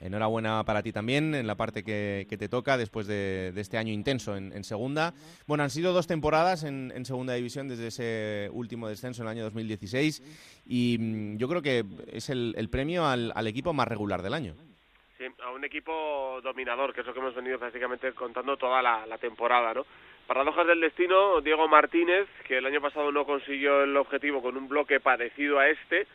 Enhorabuena 0.00 0.64
para 0.64 0.82
ti 0.82 0.92
también 0.92 1.34
en 1.34 1.46
la 1.46 1.56
parte 1.56 1.84
que, 1.84 2.26
te 2.28 2.48
toca 2.48 2.76
después 2.76 3.06
de, 3.06 3.52
este 3.56 3.78
año 3.78 3.92
intenso 3.92 4.36
en, 4.36 4.64
segunda. 4.64 5.14
Bueno, 5.46 5.64
han 5.64 5.70
sido 5.70 5.92
dos 5.92 6.06
temporadas 6.06 6.64
en, 6.64 7.04
segunda 7.04 7.34
división 7.34 7.68
desde 7.68 7.88
ese 7.88 8.50
último 8.52 8.88
descenso 8.88 9.22
en 9.22 9.28
el 9.28 9.32
año 9.32 9.44
2016 9.44 10.62
y 10.66 10.96
mm, 10.98 11.36
yo 11.36 11.48
creo 11.48 11.62
que 11.62 11.84
es 12.12 12.30
el, 12.30 12.68
premio 12.70 13.06
al, 13.06 13.46
equipo 13.46 13.72
más 13.72 13.88
regular 13.88 14.22
del 14.22 14.34
año. 14.34 14.54
Sí, 15.18 15.26
a 15.42 15.50
un 15.50 15.64
equipo 15.64 16.40
dominador, 16.42 16.94
que 16.94 17.00
es 17.00 17.06
lo 17.06 17.12
que 17.12 17.20
hemos 17.20 17.34
venido 17.34 17.58
básicamente 17.58 18.12
contando 18.12 18.56
toda 18.56 18.82
la, 18.82 19.06
la 19.06 19.18
temporada, 19.18 19.74
¿no? 19.74 19.86
Paradojas 20.26 20.66
del 20.66 20.80
destino, 20.80 21.40
Diego 21.40 21.68
Martínez, 21.68 22.28
que 22.46 22.58
el 22.58 22.66
año 22.66 22.80
pasado 22.80 23.10
no 23.10 23.26
consiguió 23.26 23.82
el 23.82 23.96
objetivo 23.96 24.40
con 24.40 24.56
un 24.56 24.68
bloque 24.68 25.00
parecido 25.00 25.58
a 25.58 25.68
este, 25.68 26.06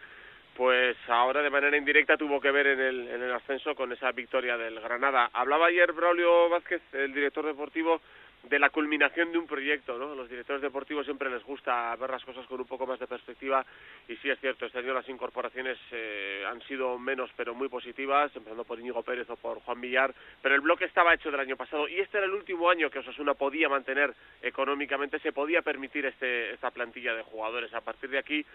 pues 0.58 0.98
ahora 1.08 1.44
de 1.44 1.52
manera 1.52 1.78
indirecta 1.78 2.18
tuvo 2.18 2.42
que 2.42 2.50
ver 2.50 2.66
en 2.66 2.80
el, 2.80 3.08
en 3.10 3.22
el 3.22 3.32
ascenso 3.32 3.76
con 3.76 3.92
esa 3.92 4.12
victoria 4.12 4.58
del 4.58 4.80
Granada. 4.80 5.30
Hablaba 5.32 5.68
ayer 5.68 5.94
Braulio 5.94 6.50
Vázquez, 6.50 6.82
el 6.94 7.14
director 7.14 7.46
deportivo, 7.46 8.02
de 8.44 8.58
la 8.58 8.72
culminación 8.72 9.32
de 9.32 9.38
un 9.38 9.46
proyecto, 9.46 9.98
¿no? 10.00 10.14
A 10.14 10.16
los 10.16 10.30
directores 10.30 10.62
deportivos 10.62 11.06
siempre 11.06 11.30
les 11.30 11.44
gusta 11.44 11.96
ver 11.98 12.10
las 12.10 12.24
cosas 12.24 12.46
con 12.48 12.60
un 12.60 12.66
poco 12.66 12.88
más 12.88 13.00
de 13.00 13.06
perspectiva 13.06 13.64
y 14.08 14.16
sí 14.16 14.30
es 14.30 14.40
cierto, 14.40 14.66
este 14.66 14.80
año 14.80 14.94
las 14.94 15.08
incorporaciones 15.10 15.78
eh, 15.92 16.44
han 16.48 16.62
sido 16.64 16.98
menos 16.98 17.30
pero 17.36 17.54
muy 17.54 17.68
positivas, 17.68 18.36
empezando 18.36 18.64
por 18.64 18.80
Íñigo 18.80 19.04
Pérez 19.04 19.30
o 19.30 19.36
por 19.36 19.60
Juan 19.60 19.82
Villar, 19.82 20.14
pero 20.42 20.56
el 20.56 20.62
bloque 20.62 20.86
estaba 20.86 21.14
hecho 21.14 21.30
del 21.30 21.42
año 21.42 21.58
pasado 21.58 21.88
y 21.88 22.00
este 22.00 22.18
era 22.18 22.26
el 22.26 22.34
último 22.34 22.70
año 22.70 22.90
que 22.90 23.00
Osasuna 23.00 23.34
podía 23.36 23.70
mantener 23.70 24.14
económicamente, 24.42 25.20
se 25.20 25.34
podía 25.34 25.62
permitir 25.62 26.06
este, 26.06 26.52
esta 26.52 26.72
plantilla 26.72 27.14
de 27.14 27.24
jugadores. 27.24 27.74
A 27.74 27.82
partir 27.82 28.10
de 28.10 28.20
aquí 28.20 28.46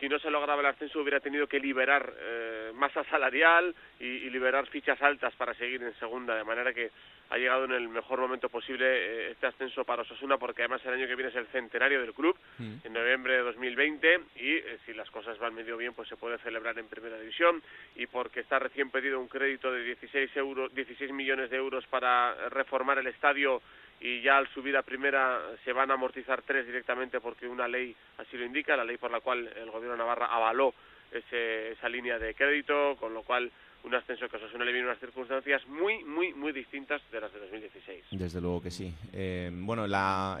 si 0.00 0.08
no 0.08 0.18
se 0.18 0.30
lograba 0.30 0.60
el 0.60 0.66
ascenso 0.66 1.00
hubiera 1.00 1.20
tenido 1.20 1.46
que 1.46 1.58
liberar 1.58 2.12
eh, 2.18 2.70
masa 2.74 3.04
salarial 3.04 3.74
y, 3.98 4.28
liberar 4.30 4.66
fichas 4.66 5.00
altas 5.02 5.34
para 5.36 5.54
seguir 5.54 5.82
en 5.82 5.94
segunda, 5.98 6.36
de 6.36 6.44
manera 6.44 6.72
que 6.72 6.90
ha 7.30 7.36
llegado 7.36 7.64
en 7.64 7.72
el 7.72 7.88
mejor 7.88 8.20
momento 8.20 8.48
posible 8.48 8.86
eh, 8.86 9.30
este 9.32 9.46
ascenso 9.46 9.84
para 9.84 10.02
Osasuna, 10.02 10.38
porque 10.38 10.62
además 10.62 10.82
el 10.84 10.94
año 10.94 11.06
que 11.06 11.14
viene 11.14 11.30
es 11.30 11.36
el 11.36 11.46
centenario 11.48 12.00
del 12.00 12.14
club, 12.14 12.36
mm. 12.58 12.74
en 12.84 12.92
noviembre 12.92 13.34
de 13.34 13.42
2020, 13.42 14.20
y 14.36 14.52
eh, 14.56 14.78
si 14.86 14.94
las 14.94 15.10
cosas 15.10 15.38
van 15.38 15.54
medio 15.54 15.76
bien, 15.76 15.94
pues 15.94 16.08
se 16.08 16.16
puede 16.16 16.38
celebrar 16.38 16.78
en 16.78 16.86
primera 16.88 17.18
división, 17.18 17.62
y 17.96 18.06
porque 18.06 18.40
está 18.40 18.58
recién 18.58 18.90
pedido 18.90 19.20
un 19.20 19.28
crédito 19.28 19.72
de 19.72 19.82
16, 19.82 20.36
euros, 20.36 20.74
16 20.74 21.12
millones 21.12 21.50
de 21.50 21.56
euros 21.56 21.86
para 21.86 22.48
reformar 22.50 22.98
el 22.98 23.06
estadio 23.08 23.60
y 24.00 24.22
ya 24.22 24.38
al 24.38 24.48
subir 24.54 24.76
a 24.76 24.82
primera 24.82 25.40
se 25.64 25.72
van 25.72 25.90
a 25.90 25.94
amortizar 25.94 26.42
tres 26.42 26.66
directamente 26.66 27.20
porque 27.20 27.48
una 27.48 27.66
ley 27.66 27.94
así 28.18 28.36
lo 28.36 28.44
indica, 28.44 28.76
la 28.76 28.84
ley 28.84 28.96
por 28.96 29.10
la 29.10 29.20
cual 29.20 29.48
el 29.56 29.70
gobierno 29.70 29.92
de 29.92 29.98
Navarra 29.98 30.26
avaló 30.26 30.74
ese, 31.10 31.72
esa 31.72 31.88
línea 31.88 32.18
de 32.18 32.34
crédito, 32.34 32.96
con 32.98 33.14
lo 33.14 33.22
cual 33.22 33.50
un 33.84 33.94
ascenso 33.94 34.28
que 34.28 34.36
Osasuna 34.36 34.64
le 34.64 34.72
viene 34.72 34.86
unas 34.86 34.98
circunstancias 34.98 35.66
muy, 35.68 36.04
muy, 36.04 36.34
muy 36.34 36.52
distintas 36.52 37.00
de 37.10 37.20
las 37.20 37.32
de 37.32 37.40
2016. 37.40 38.04
Desde 38.10 38.40
luego 38.40 38.60
que 38.60 38.70
sí. 38.70 38.92
Eh, 39.12 39.50
bueno, 39.52 39.84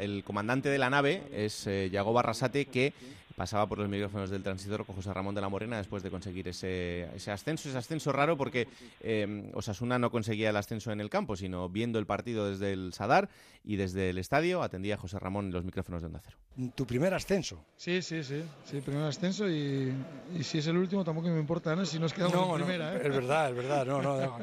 el 0.00 0.24
comandante 0.24 0.68
de 0.68 0.78
la 0.78 0.90
nave 0.90 1.22
es 1.32 1.66
eh, 1.66 1.88
Yago 1.90 2.12
Barrasate, 2.12 2.66
que 2.66 2.92
pasaba 3.38 3.68
por 3.68 3.78
los 3.78 3.88
micrófonos 3.88 4.30
del 4.30 4.42
transistor 4.42 4.84
con 4.84 4.96
José 4.96 5.14
Ramón 5.14 5.32
de 5.32 5.40
la 5.40 5.48
Morena 5.48 5.76
después 5.78 6.02
de 6.02 6.10
conseguir 6.10 6.48
ese, 6.48 7.08
ese 7.14 7.30
ascenso. 7.30 7.68
Ese 7.68 7.78
ascenso 7.78 8.10
raro 8.10 8.36
porque 8.36 8.66
eh, 9.00 9.50
Osasuna 9.54 9.96
no 9.96 10.10
conseguía 10.10 10.50
el 10.50 10.56
ascenso 10.56 10.90
en 10.90 11.00
el 11.00 11.08
campo, 11.08 11.36
sino 11.36 11.68
viendo 11.68 12.00
el 12.00 12.06
partido 12.06 12.50
desde 12.50 12.72
el 12.72 12.92
Sadar 12.92 13.30
y 13.62 13.76
desde 13.76 14.10
el 14.10 14.18
estadio 14.18 14.60
atendía 14.60 14.96
a 14.96 14.98
José 14.98 15.20
Ramón 15.20 15.46
en 15.46 15.52
los 15.52 15.64
micrófonos 15.64 16.02
de 16.02 16.06
Onda 16.06 16.20
Cero. 16.24 16.36
¿Tu 16.74 16.84
primer 16.84 17.14
ascenso? 17.14 17.64
Sí, 17.76 18.02
sí, 18.02 18.24
sí. 18.24 18.42
Sí, 18.64 18.80
primer 18.80 19.04
ascenso 19.04 19.48
y, 19.48 19.94
si 20.42 20.58
es 20.58 20.66
el 20.66 20.76
último 20.76 21.04
tampoco 21.04 21.28
me 21.28 21.38
importa, 21.38 21.76
¿no? 21.76 21.86
Si 21.86 22.00
nos 22.00 22.12
quedamos 22.12 22.48
en 22.48 22.66
primera. 22.66 22.96
¿eh? 22.96 23.02
Es 23.04 23.14
verdad, 23.14 23.50
es 23.50 23.56
verdad. 23.56 23.86
No, 23.86 24.02
no, 24.02 24.38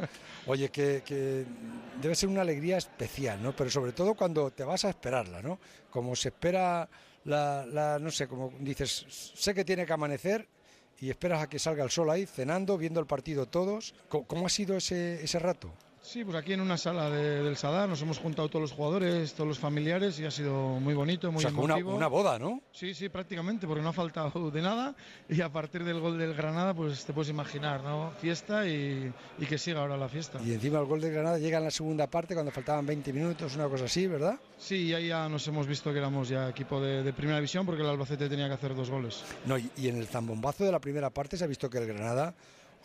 Oye, 0.48 0.70
que, 0.70 1.04
que 1.06 1.44
debe 2.02 2.16
ser 2.16 2.30
una 2.30 2.42
alegría 2.42 2.78
especial, 2.78 3.44
¿no? 3.44 3.54
Pero 3.54 3.70
sobre 3.70 3.92
todo 3.92 4.14
cuando 4.14 4.52
te 4.52 4.64
vas 4.64 4.86
a 4.86 4.90
esperarla, 4.90 5.42
¿no? 5.42 5.60
Como 5.90 6.16
se 6.16 6.30
espera 6.30 6.88
la, 7.26 7.98
no 8.00 8.12
sé, 8.12 8.28
como 8.28 8.54
dices, 8.60 9.06
sé 9.10 9.54
que 9.54 9.66
tiene 9.66 9.86
que 9.86 9.94
amanecer 9.94 10.48
y 11.00 11.10
esperas 11.10 11.42
a 11.42 11.50
que 11.50 11.60
salga 11.60 11.84
el 11.84 11.90
sol 11.90 12.10
ahí, 12.10 12.26
cenando, 12.26 12.78
viendo 12.78 13.00
el 13.00 13.06
partido 13.06 13.48
todos. 13.48 13.94
¿Cómo, 14.10 14.46
ha 14.46 14.50
sido 14.50 14.78
ese, 14.78 15.24
ese 15.24 15.40
rato? 15.40 15.74
Sí, 16.06 16.24
pues 16.24 16.38
aquí 16.38 16.54
en 16.54 16.62
una 16.62 16.78
sala 16.78 17.10
del 17.10 17.58
Sadar 17.58 17.90
nos 17.90 18.00
hemos 18.04 18.20
juntado 18.20 18.48
todos 18.48 18.62
los 18.62 18.72
jugadores, 18.72 19.34
todos 19.34 19.48
los 19.48 19.58
familiares 19.58 20.20
y 20.20 20.26
ha 20.26 20.30
sido 20.30 20.80
muy 20.80 20.94
bonito, 20.94 21.32
muy 21.32 21.44
o 21.44 21.50
Una, 21.50 22.06
boda, 22.08 22.38
¿no? 22.38 22.62
Sí, 22.72 22.94
sí, 22.94 23.10
prácticamente, 23.10 23.66
porque 23.66 23.82
no 23.82 23.90
ha 23.90 23.94
faltado 23.94 24.52
de 24.52 24.62
nada 24.62 24.96
y 25.28 25.42
a 25.42 25.52
partir 25.52 25.84
del 25.84 26.00
gol 26.00 26.20
del 26.20 26.36
Granada, 26.36 26.76
pues 26.76 27.06
te 27.06 27.12
puedes 27.12 27.32
imaginar, 27.32 27.82
¿no? 27.84 28.12
Fiesta 28.22 28.68
y, 28.68 29.12
que 29.50 29.58
siga 29.58 29.82
ahora 29.82 29.98
la 29.98 30.08
fiesta. 30.08 30.40
Y 30.46 30.54
encima 30.54 30.78
el 30.78 30.86
gol 30.86 31.02
del 31.02 31.12
Granada 31.12 31.40
llega 31.40 31.58
en 31.58 31.64
la 31.64 31.72
segunda 31.72 32.06
parte 32.06 32.36
cuando 32.36 32.52
faltaban 32.52 32.86
20 32.86 33.12
minutos, 33.12 33.56
una 33.56 33.68
cosa 33.68 33.86
así, 33.86 34.06
¿verdad? 34.06 34.40
Sí, 34.60 34.84
y 34.84 34.94
ahí 34.94 35.08
ya 35.08 35.28
nos 35.28 35.48
hemos 35.48 35.66
visto 35.66 35.92
que 35.92 35.98
éramos 35.98 36.30
ya 36.30 36.48
equipo 36.50 36.80
de, 36.80 37.12
primera 37.14 37.40
división 37.40 37.66
porque 37.66 37.82
el 37.82 37.90
Albacete 37.90 38.30
tenía 38.30 38.48
que 38.48 38.54
hacer 38.54 38.76
dos 38.76 38.92
goles. 38.92 39.24
No, 39.48 39.58
y, 39.58 39.72
y 39.76 39.88
en 39.88 39.98
el 39.98 40.06
zambombazo 40.06 40.66
de 40.66 40.72
la 40.72 40.80
primera 40.80 41.10
parte 41.10 41.36
se 41.36 41.46
ha 41.46 41.48
visto 41.48 41.68
que 41.68 41.80
el 41.80 41.88
Granada 41.88 42.36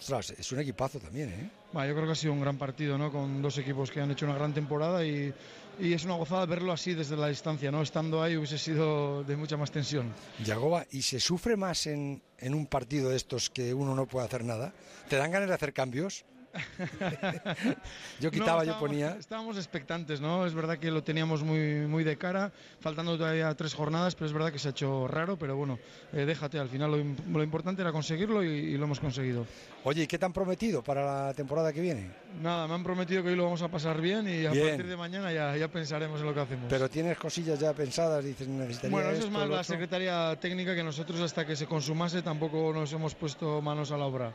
Ostras, 0.00 0.30
es 0.30 0.50
un 0.50 0.60
equipazo 0.60 0.98
también, 0.98 1.28
¿eh? 1.28 1.50
yo 1.74 1.94
creo 1.94 2.06
que 2.06 2.12
ha 2.12 2.14
sido 2.14 2.32
un 2.32 2.40
gran 2.40 2.56
partido, 2.56 2.96
¿no? 2.96 3.12
Con 3.12 3.42
dos 3.42 3.58
equipos 3.58 3.90
que 3.90 4.00
han 4.00 4.10
hecho 4.10 4.24
una 4.24 4.34
gran 4.34 4.54
temporada 4.54 5.04
y, 5.04 5.32
y, 5.78 5.92
es 5.92 6.06
una 6.06 6.14
gozada 6.14 6.46
verlo 6.46 6.72
así 6.72 6.94
desde 6.94 7.18
la 7.18 7.28
distancia, 7.28 7.70
¿no? 7.70 7.82
Estando 7.82 8.22
ahí 8.22 8.34
hubiese 8.34 8.56
sido 8.56 9.22
de 9.24 9.36
mucha 9.36 9.58
más 9.58 9.70
tensión. 9.70 10.10
Yagoba, 10.42 10.86
¿y 10.90 11.02
se 11.02 11.20
sufre 11.20 11.54
más 11.54 11.86
en, 11.86 12.22
en 12.38 12.54
un 12.54 12.66
partido 12.66 13.10
de 13.10 13.16
estos 13.16 13.50
que 13.50 13.74
uno 13.74 13.94
no 13.94 14.06
puede 14.06 14.24
hacer 14.24 14.42
nada? 14.42 14.72
¿Te 15.10 15.16
dan 15.16 15.30
ganas 15.30 15.50
de 15.50 15.54
hacer 15.54 15.74
cambios? 15.74 16.24
yo 18.20 18.30
quitaba, 18.30 18.64
yo 18.64 18.78
ponía. 18.78 19.16
Estábamos 19.18 19.56
expectantes, 19.56 20.20
¿no? 20.20 20.46
Es 20.46 20.54
verdad 20.54 20.78
que 20.78 20.90
lo 20.90 21.02
teníamos 21.02 21.42
muy, 21.42 21.86
muy 21.86 22.04
de 22.04 22.16
cara, 22.16 22.52
faltando 22.80 23.16
todavía 23.16 23.54
tres 23.54 23.74
jornadas, 23.74 24.14
pero 24.14 24.26
es 24.26 24.32
verdad 24.32 24.52
que 24.52 24.58
se 24.58 24.68
ha 24.68 24.70
hecho 24.72 25.06
raro, 25.06 25.38
pero 25.38 25.56
bueno, 25.56 25.78
eh, 26.12 26.24
déjate, 26.24 26.58
al 26.58 26.68
final 26.68 26.90
lo, 27.30 27.42
importante 27.42 27.82
era 27.82 27.92
conseguirlo 27.92 28.42
y, 28.42 28.76
lo 28.76 28.84
hemos 28.84 29.00
conseguido. 29.00 29.46
Oye, 29.84 30.02
¿y 30.02 30.06
qué 30.06 30.18
te 30.18 30.24
han 30.24 30.32
prometido 30.32 30.82
para 30.82 31.26
la 31.26 31.34
temporada 31.34 31.72
que 31.72 31.80
viene? 31.80 32.10
Nada, 32.42 32.66
me 32.66 32.74
han 32.74 32.82
prometido 32.82 33.22
que 33.22 33.30
hoy 33.30 33.36
lo 33.36 33.44
vamos 33.44 33.62
a 33.62 33.68
pasar 33.68 34.00
bien 34.00 34.28
y 34.28 34.46
a 34.46 34.50
partir 34.50 34.86
de 34.86 34.96
mañana 34.96 35.32
ya, 35.32 35.56
ya, 35.56 35.68
pensaremos 35.68 36.20
en 36.20 36.26
lo 36.26 36.34
que 36.34 36.40
hacemos. 36.40 36.66
Pero 36.68 36.88
tienes 36.88 37.18
cosillas 37.18 37.58
ya 37.58 37.72
pensadas, 37.72 38.24
dices, 38.24 38.48
necesitaría 38.48 38.90
Bueno, 38.90 39.10
eso 39.10 39.26
es 39.26 39.30
más 39.30 39.48
la 39.48 39.64
secretaria 39.64 40.36
técnica 40.40 40.74
que 40.74 40.82
nosotros 40.82 41.20
hasta 41.20 41.46
que 41.46 41.56
se 41.56 41.66
consumase 41.66 42.22
tampoco 42.22 42.72
nos 42.72 42.92
hemos 42.92 43.14
puesto 43.14 43.60
manos 43.62 43.90
a 43.92 43.96
la 43.96 44.04
obra. 44.04 44.34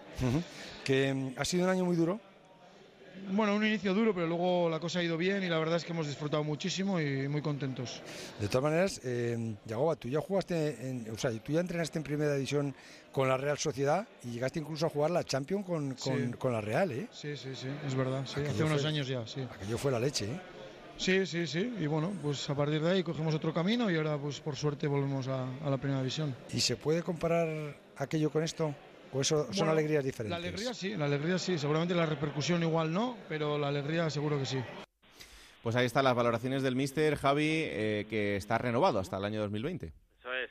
Que 0.85 1.13
mm, 1.13 1.33
ha 1.35 1.43
sido 1.43 1.65
un 1.65 1.69
año 1.71 1.83
muy 1.83 1.97
duro 1.97 2.21
bueno, 3.31 3.55
un 3.55 3.65
inicio 3.65 3.93
duro, 3.93 4.13
pero 4.13 4.27
luego 4.27 4.69
la 4.69 4.79
cosa 4.79 4.99
ha 4.99 5.03
ido 5.03 5.17
bien 5.17 5.43
y 5.43 5.49
la 5.49 5.57
verdad 5.57 5.77
es 5.77 5.85
que 5.85 5.93
hemos 5.93 6.07
disfrutado 6.07 6.43
muchísimo 6.43 6.99
y 6.99 7.27
muy 7.27 7.41
contentos. 7.41 8.01
De 8.39 8.47
todas 8.47 8.63
maneras, 8.63 9.01
eh, 9.03 9.55
Yagoba, 9.65 9.95
tú 9.95 10.07
ya 10.07 10.19
jugaste, 10.21 10.87
en, 10.87 11.09
o 11.09 11.17
sea, 11.17 11.31
tú 11.31 11.51
ya 11.53 11.59
entrenaste 11.59 11.97
en 11.97 12.03
primera 12.03 12.35
división 12.35 12.75
con 13.11 13.27
la 13.27 13.37
Real 13.37 13.57
Sociedad 13.57 14.07
y 14.23 14.31
llegaste 14.31 14.59
incluso 14.59 14.85
a 14.85 14.89
jugar 14.89 15.11
la 15.11 15.23
Champions 15.23 15.65
con, 15.65 15.95
con, 16.37 16.53
la 16.53 16.61
Real, 16.61 16.91
¿eh? 16.91 17.07
Sí, 17.11 17.35
sí, 17.35 17.55
sí, 17.55 17.67
es 17.85 17.95
verdad, 17.95 18.21
hace 18.21 18.63
unos 18.63 18.85
años 18.85 19.07
ya, 19.07 19.25
sí. 19.25 19.41
Aquello 19.41 19.77
fue 19.77 19.91
la 19.91 19.99
leche, 19.99 20.25
¿eh? 20.25 20.39
Sí, 20.97 21.25
sí, 21.25 21.45
sí, 21.45 21.73
y 21.79 21.87
bueno, 21.87 22.11
pues 22.21 22.49
a 22.49 22.55
partir 22.55 22.81
de 22.81 22.91
ahí 22.91 23.03
cogemos 23.03 23.35
otro 23.35 23.53
camino 23.53 23.91
y 23.91 23.97
ahora 23.97 24.17
pues 24.17 24.39
por 24.39 24.55
suerte 24.55 24.87
volvemos 24.87 25.27
a, 25.27 25.45
a 25.65 25.69
la 25.69 25.77
primera 25.77 25.99
división. 25.99 26.33
¿Y 26.53 26.61
se 26.61 26.77
puede 26.77 27.03
comparar 27.03 27.75
aquello 27.97 28.29
con 28.29 28.43
esto? 28.43 28.73
¿O 29.15 29.21
eso 29.21 29.47
son 29.53 29.69
alegrías 29.69 30.03
diferentes? 30.03 30.37
La 30.37 30.45
alegría 30.45 30.73
sí, 30.73 30.97
la 30.97 31.05
alegría 31.05 31.37
sí. 31.37 31.57
Seguramente 31.57 31.95
la 31.95 32.05
repercusión 32.05 32.61
igual 32.63 32.91
no, 32.91 33.17
pero 33.29 33.57
la 33.57 33.69
alegría 33.69 34.09
seguro 34.09 34.37
que 34.37 34.45
sí. 34.45 34.61
Pues 35.63 35.77
ahí 35.77 35.85
están 35.85 36.03
las 36.03 36.15
valoraciones 36.15 36.61
del 36.63 36.75
Mister 36.75 37.15
Javi, 37.15 37.63
eh, 37.63 38.05
que 38.09 38.35
está 38.35 38.57
renovado 38.57 38.99
hasta 38.99 39.15
el 39.15 39.23
año 39.23 39.39
2020. 39.39 39.85
Eso 40.19 40.33
es. 40.33 40.49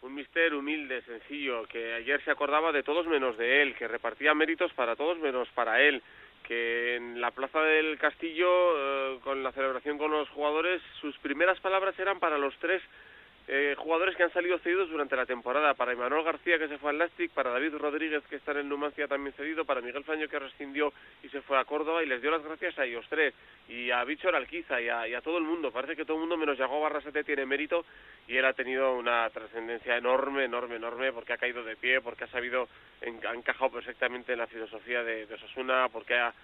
Un 0.00 0.14
Mister 0.14 0.54
humilde, 0.54 1.02
sencillo, 1.02 1.66
que 1.66 1.92
ayer 1.92 2.24
se 2.24 2.30
acordaba 2.30 2.72
de 2.72 2.82
todos 2.82 3.06
menos 3.06 3.36
de 3.36 3.60
él, 3.60 3.74
que 3.74 3.86
repartía 3.86 4.32
méritos 4.32 4.72
para 4.72 4.96
todos 4.96 5.18
menos 5.18 5.46
para 5.54 5.82
él, 5.82 6.02
que 6.42 6.96
en 6.96 7.20
la 7.20 7.32
plaza 7.32 7.60
del 7.60 7.98
Castillo, 7.98 8.48
eh, 8.48 9.18
con 9.24 9.42
la 9.42 9.52
celebración 9.52 9.98
con 9.98 10.10
los 10.10 10.26
jugadores, 10.30 10.80
sus 11.02 11.18
primeras 11.18 11.60
palabras 11.60 11.98
eran 11.98 12.18
para 12.18 12.38
los 12.38 12.56
tres 12.60 12.80
eh, 13.48 13.76
jugadores 13.78 14.16
que 14.16 14.24
han 14.24 14.32
salido 14.32 14.58
cedidos 14.58 14.90
durante 14.90 15.14
la 15.14 15.24
temporada. 15.24 15.74
Para 15.74 15.92
Emanuel 15.92 16.24
García, 16.24 16.58
que 16.58 16.66
se 16.66 16.78
fue 16.78 16.90
al 16.90 16.98
Lastic, 16.98 17.30
para 17.30 17.50
David 17.50 17.74
Rodríguez, 17.76 18.24
que 18.28 18.36
está 18.36 18.50
en 18.50 18.58
el 18.58 18.68
Numancia 18.68 19.06
también 19.06 19.34
cedido, 19.34 19.64
para 19.64 19.80
Miguel 19.80 20.02
Faño, 20.02 20.28
que 20.28 20.38
rescindió 20.38 20.92
y 21.22 21.28
se 21.28 21.42
fue 21.42 21.56
a 21.58 21.64
Córdoba, 21.64 22.02
y 22.02 22.06
les 22.06 22.20
dio 22.20 22.32
las 22.32 22.42
gracias 22.42 22.76
a 22.78 22.84
ellos 22.84 23.06
tres, 23.08 23.34
y 23.68 23.90
a 23.92 24.02
Víctor 24.02 24.34
Alquiza, 24.34 24.80
y 24.80 24.88
a, 24.88 25.06
y 25.06 25.14
a 25.14 25.20
todo 25.20 25.38
el 25.38 25.44
mundo. 25.44 25.70
Parece 25.70 25.94
que 25.94 26.04
todo 26.04 26.16
el 26.16 26.22
mundo, 26.22 26.36
menos 26.36 26.58
Yago 26.58 26.80
Barrasete, 26.80 27.22
tiene 27.22 27.46
mérito, 27.46 27.84
y 28.26 28.36
él 28.36 28.44
ha 28.44 28.52
tenido 28.52 28.94
una 28.94 29.30
trascendencia 29.30 29.96
enorme, 29.96 30.44
enorme, 30.44 30.76
enorme, 30.76 31.12
porque 31.12 31.32
ha 31.32 31.38
caído 31.38 31.62
de 31.62 31.76
pie, 31.76 32.00
porque 32.00 32.24
ha 32.24 32.28
sabido, 32.28 32.68
en, 33.00 33.24
ha 33.24 33.32
encajado 33.32 33.70
perfectamente 33.70 34.32
en 34.32 34.40
la 34.40 34.48
filosofía 34.48 35.04
de, 35.04 35.26
de 35.26 35.34
Osasuna, 35.34 35.88
porque 35.92 36.14
ha, 36.14 36.34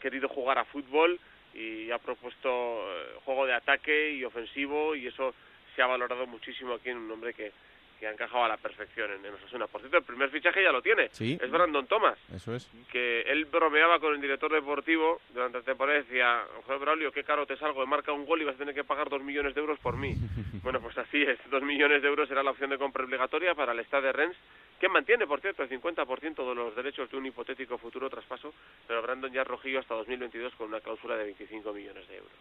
querido 0.00 0.28
jugar 0.28 0.58
a 0.58 0.64
fútbol 0.64 1.18
y 1.54 1.90
ha 1.90 1.98
propuesto 1.98 2.48
eh, 2.48 3.16
juego 3.24 3.46
de 3.46 3.54
ataque 3.54 4.12
y 4.12 4.24
ofensivo, 4.24 4.94
y 4.94 5.08
eso 5.08 5.34
se 5.74 5.82
ha 5.82 5.86
valorado 5.86 6.26
muchísimo 6.26 6.74
aquí 6.74 6.90
en 6.90 6.98
un 6.98 7.10
hombre 7.10 7.32
que, 7.34 7.52
que 7.98 8.06
ha 8.06 8.10
encajado 8.12 8.44
a 8.44 8.48
la 8.48 8.56
perfección 8.56 9.10
en, 9.12 9.24
en 9.24 9.34
Osasuna. 9.34 9.66
Por 9.68 9.80
cierto, 9.80 9.98
el 9.98 10.04
primer 10.04 10.28
fichaje 10.30 10.62
ya 10.62 10.72
lo 10.72 10.82
tiene. 10.82 11.08
Sí. 11.12 11.38
Es 11.40 11.50
Brandon 11.50 11.86
Thomas, 11.86 12.18
Eso 12.34 12.54
es. 12.54 12.68
que 12.90 13.20
él 13.22 13.44
bromeaba 13.46 14.00
con 14.00 14.14
el 14.14 14.20
director 14.20 14.52
deportivo 14.52 15.20
durante 15.32 15.58
la 15.58 15.64
temporada 15.64 15.98
y 15.98 16.02
decía, 16.02 16.42
joder, 16.66 16.80
Braulio, 16.80 17.12
qué 17.12 17.22
caro 17.24 17.46
te 17.46 17.56
salgo, 17.56 17.80
de 17.80 17.86
marca 17.86 18.12
un 18.12 18.26
gol 18.26 18.42
y 18.42 18.44
vas 18.44 18.56
a 18.56 18.58
tener 18.58 18.74
que 18.74 18.84
pagar 18.84 19.08
dos 19.08 19.22
millones 19.22 19.54
de 19.54 19.60
euros 19.60 19.78
por 19.78 19.96
mí. 19.96 20.14
bueno, 20.62 20.80
pues 20.80 20.96
así 20.98 21.22
es, 21.22 21.38
dos 21.50 21.62
millones 21.62 22.02
de 22.02 22.08
euros 22.08 22.28
será 22.28 22.42
la 22.42 22.50
opción 22.50 22.70
de 22.70 22.78
compra 22.78 23.04
obligatoria 23.04 23.54
para 23.54 23.72
el 23.72 23.80
Stade 23.84 24.06
de 24.08 24.12
Rennes, 24.12 24.36
que 24.80 24.88
mantiene, 24.88 25.28
por 25.28 25.40
cierto, 25.40 25.62
el 25.62 25.68
50% 25.68 26.48
de 26.48 26.54
los 26.56 26.74
derechos 26.74 27.08
de 27.08 27.16
un 27.16 27.26
hipotético 27.26 27.78
futuro 27.78 28.10
traspaso, 28.10 28.52
pero 28.88 29.00
Brandon 29.00 29.32
ya 29.32 29.44
rojillo 29.44 29.78
hasta 29.78 29.94
2022 29.94 30.54
con 30.56 30.66
una 30.68 30.80
cláusula 30.80 31.16
de 31.16 31.22
25 31.24 31.72
millones 31.72 32.08
de 32.08 32.16
euros. 32.16 32.32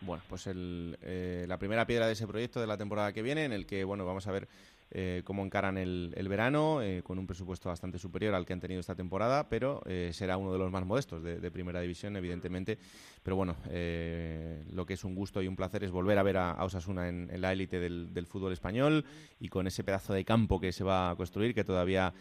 Bueno, 0.00 0.22
pues 0.28 0.46
el, 0.46 0.96
eh, 1.02 1.44
la 1.48 1.58
primera 1.58 1.86
piedra 1.86 2.06
de 2.06 2.12
ese 2.12 2.26
proyecto 2.26 2.60
de 2.60 2.66
la 2.66 2.76
temporada 2.76 3.12
que 3.12 3.22
viene, 3.22 3.44
en 3.44 3.52
el 3.52 3.66
que, 3.66 3.84
bueno, 3.84 4.06
vamos 4.06 4.26
a 4.26 4.32
ver 4.32 4.48
eh, 4.90 5.22
cómo 5.24 5.44
encaran 5.44 5.76
el, 5.76 6.28
verano, 6.28 6.80
eh, 6.82 7.02
con 7.02 7.18
un 7.18 7.26
presupuesto 7.26 7.68
bastante 7.68 7.98
superior 7.98 8.34
al 8.34 8.46
que 8.46 8.54
han 8.54 8.60
tenido 8.60 8.80
esta 8.80 8.94
temporada, 8.94 9.48
pero 9.48 9.82
eh, 9.86 10.10
será 10.12 10.36
uno 10.36 10.52
de 10.52 10.58
los 10.58 10.70
más 10.70 10.86
modestos 10.86 11.22
de, 11.22 11.50
primera 11.50 11.80
división, 11.80 12.16
evidentemente. 12.16 12.78
Pero 13.22 13.36
bueno, 13.36 13.56
eh, 13.68 14.64
lo 14.70 14.86
que 14.86 14.94
es 14.94 15.04
un 15.04 15.14
gusto 15.14 15.42
y 15.42 15.48
un 15.48 15.56
placer 15.56 15.84
es 15.84 15.90
volver 15.90 16.18
a 16.18 16.22
ver 16.22 16.36
a, 16.36 16.64
Osasuna 16.64 17.08
en, 17.08 17.28
la 17.40 17.52
élite 17.52 17.80
del, 17.80 18.26
fútbol 18.26 18.52
español 18.52 19.04
y 19.40 19.48
con 19.48 19.66
ese 19.66 19.84
pedazo 19.84 20.12
de 20.12 20.24
campo 20.24 20.60
que 20.60 20.72
se 20.72 20.84
va 20.84 21.10
a 21.10 21.16
construir, 21.16 21.54
que 21.54 21.64
todavía 21.64 22.12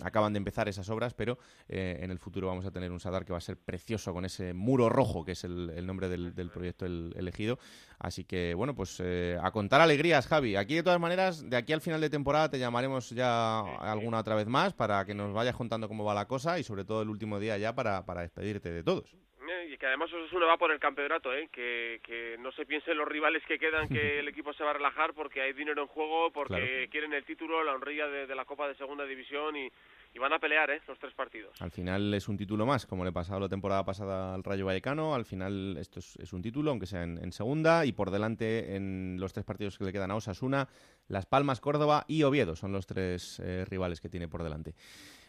acaban 0.00 0.32
de 0.32 0.38
empezar 0.38 0.68
esas 0.68 0.88
obras, 0.88 1.14
pero 1.14 1.38
en 1.68 2.10
el 2.10 2.18
futuro 2.18 2.48
vamos 2.48 2.64
a 2.66 2.70
tener 2.70 2.90
un 2.90 3.00
Sadar 3.00 3.24
que 3.24 3.32
va 3.32 3.38
a 3.38 3.42
ser 3.42 3.58
precioso 3.58 4.12
con 4.14 4.24
ese 4.24 4.54
muro 4.54 4.88
rojo, 4.88 5.24
que 5.24 5.32
es 5.32 5.44
el, 5.44 5.86
nombre 5.86 6.08
del, 6.08 6.50
proyecto 6.50 6.86
el- 6.86 7.14
elegido. 7.16 7.58
Así 7.98 8.24
que, 8.24 8.54
bueno, 8.54 8.74
pues 8.74 9.00
eh, 9.02 9.36
a 9.42 9.50
contar 9.50 9.80
alegrías, 9.80 10.26
Javi. 10.26 10.56
Aquí, 10.56 10.74
de 10.74 10.82
todas 10.82 11.00
maneras, 11.00 11.48
de 11.48 11.56
aquí 11.56 11.72
al 11.72 11.80
final 11.80 12.00
de 12.00 12.10
temporada 12.10 12.50
te 12.50 12.58
llamaremos 12.58 13.10
ya 13.10 13.60
alguna 13.78 14.18
otra 14.20 14.34
vez 14.34 14.46
más 14.46 14.74
para 14.74 15.04
que 15.04 15.14
nos 15.14 15.32
vayas 15.32 15.56
contando 15.56 15.88
cómo 15.88 16.04
va 16.04 16.14
la 16.14 16.26
cosa 16.26 16.58
y 16.58 16.64
sobre 16.64 16.84
todo 16.84 17.02
el 17.02 17.08
último 17.08 17.38
día 17.40 17.56
ya 17.58 17.74
para, 17.74 18.04
para 18.04 18.22
despedirte 18.22 18.70
de 18.70 18.82
todos. 18.82 19.14
Eh, 19.46 19.72
Y 19.74 19.76
que 19.78 19.86
además 19.86 20.10
Osasuna 20.12 20.46
va 20.46 20.56
por 20.56 20.70
el 20.72 20.78
campeonato, 20.80 21.32
¿eh? 21.34 21.48
que, 21.52 22.00
que 22.02 22.36
no 22.38 22.50
se 22.52 22.64
piensen 22.64 22.96
los 22.96 23.06
rivales 23.08 23.42
que 23.46 23.58
quedan 23.58 23.88
que 23.88 24.18
el 24.20 24.28
equipo 24.34 24.52
se 24.54 24.64
va 24.64 24.70
a 24.70 24.74
relajar 24.74 25.12
porque 25.14 25.40
hay 25.42 25.52
dinero 25.52 25.82
en 25.82 25.88
juego, 25.88 26.30
porque 26.32 26.54
Claro. 26.56 26.90
quieren 26.90 27.12
el 27.12 27.24
título, 27.24 27.62
la 27.64 27.72
honrilla 27.74 28.06
de, 28.06 28.26
de 28.26 28.34
la 28.34 28.44
Copa 28.44 28.66
de 28.68 28.74
Segunda 28.74 29.04
División 29.04 29.54
y, 29.56 29.70
y 30.14 30.18
van 30.20 30.32
a 30.32 30.38
pelear 30.38 30.70
¿eh? 30.70 30.80
los 30.86 30.98
tres 30.98 31.12
partidos. 31.12 31.60
Al 31.60 31.72
final 31.72 32.14
es 32.14 32.28
un 32.28 32.36
título 32.36 32.64
más, 32.64 32.86
como 32.86 33.04
le 33.04 33.12
pasaba 33.12 33.40
la 33.40 33.48
temporada 33.48 33.84
pasada 33.84 34.32
al 34.32 34.44
Rayo 34.44 34.64
Vallecano. 34.64 35.14
Al 35.14 35.24
final 35.24 35.76
esto 35.76 35.98
es, 35.98 36.32
un 36.32 36.40
título, 36.40 36.70
aunque 36.70 36.86
sea 36.86 37.02
en, 37.02 37.18
en 37.18 37.32
segunda. 37.32 37.84
Y 37.84 37.92
por 37.92 38.12
delante, 38.12 38.76
en 38.76 39.16
los 39.18 39.32
tres 39.32 39.44
partidos 39.44 39.76
que 39.76 39.84
le 39.84 39.92
quedan 39.92 40.12
a 40.12 40.14
Osasuna, 40.14 40.68
Las 41.08 41.26
Palmas, 41.26 41.60
Córdoba 41.60 42.04
y 42.06 42.22
Oviedo 42.22 42.54
son 42.54 42.72
los 42.72 42.86
tres 42.86 43.40
eh, 43.40 43.64
rivales 43.68 44.00
que 44.00 44.08
tiene 44.08 44.28
por 44.28 44.44
delante. 44.44 44.74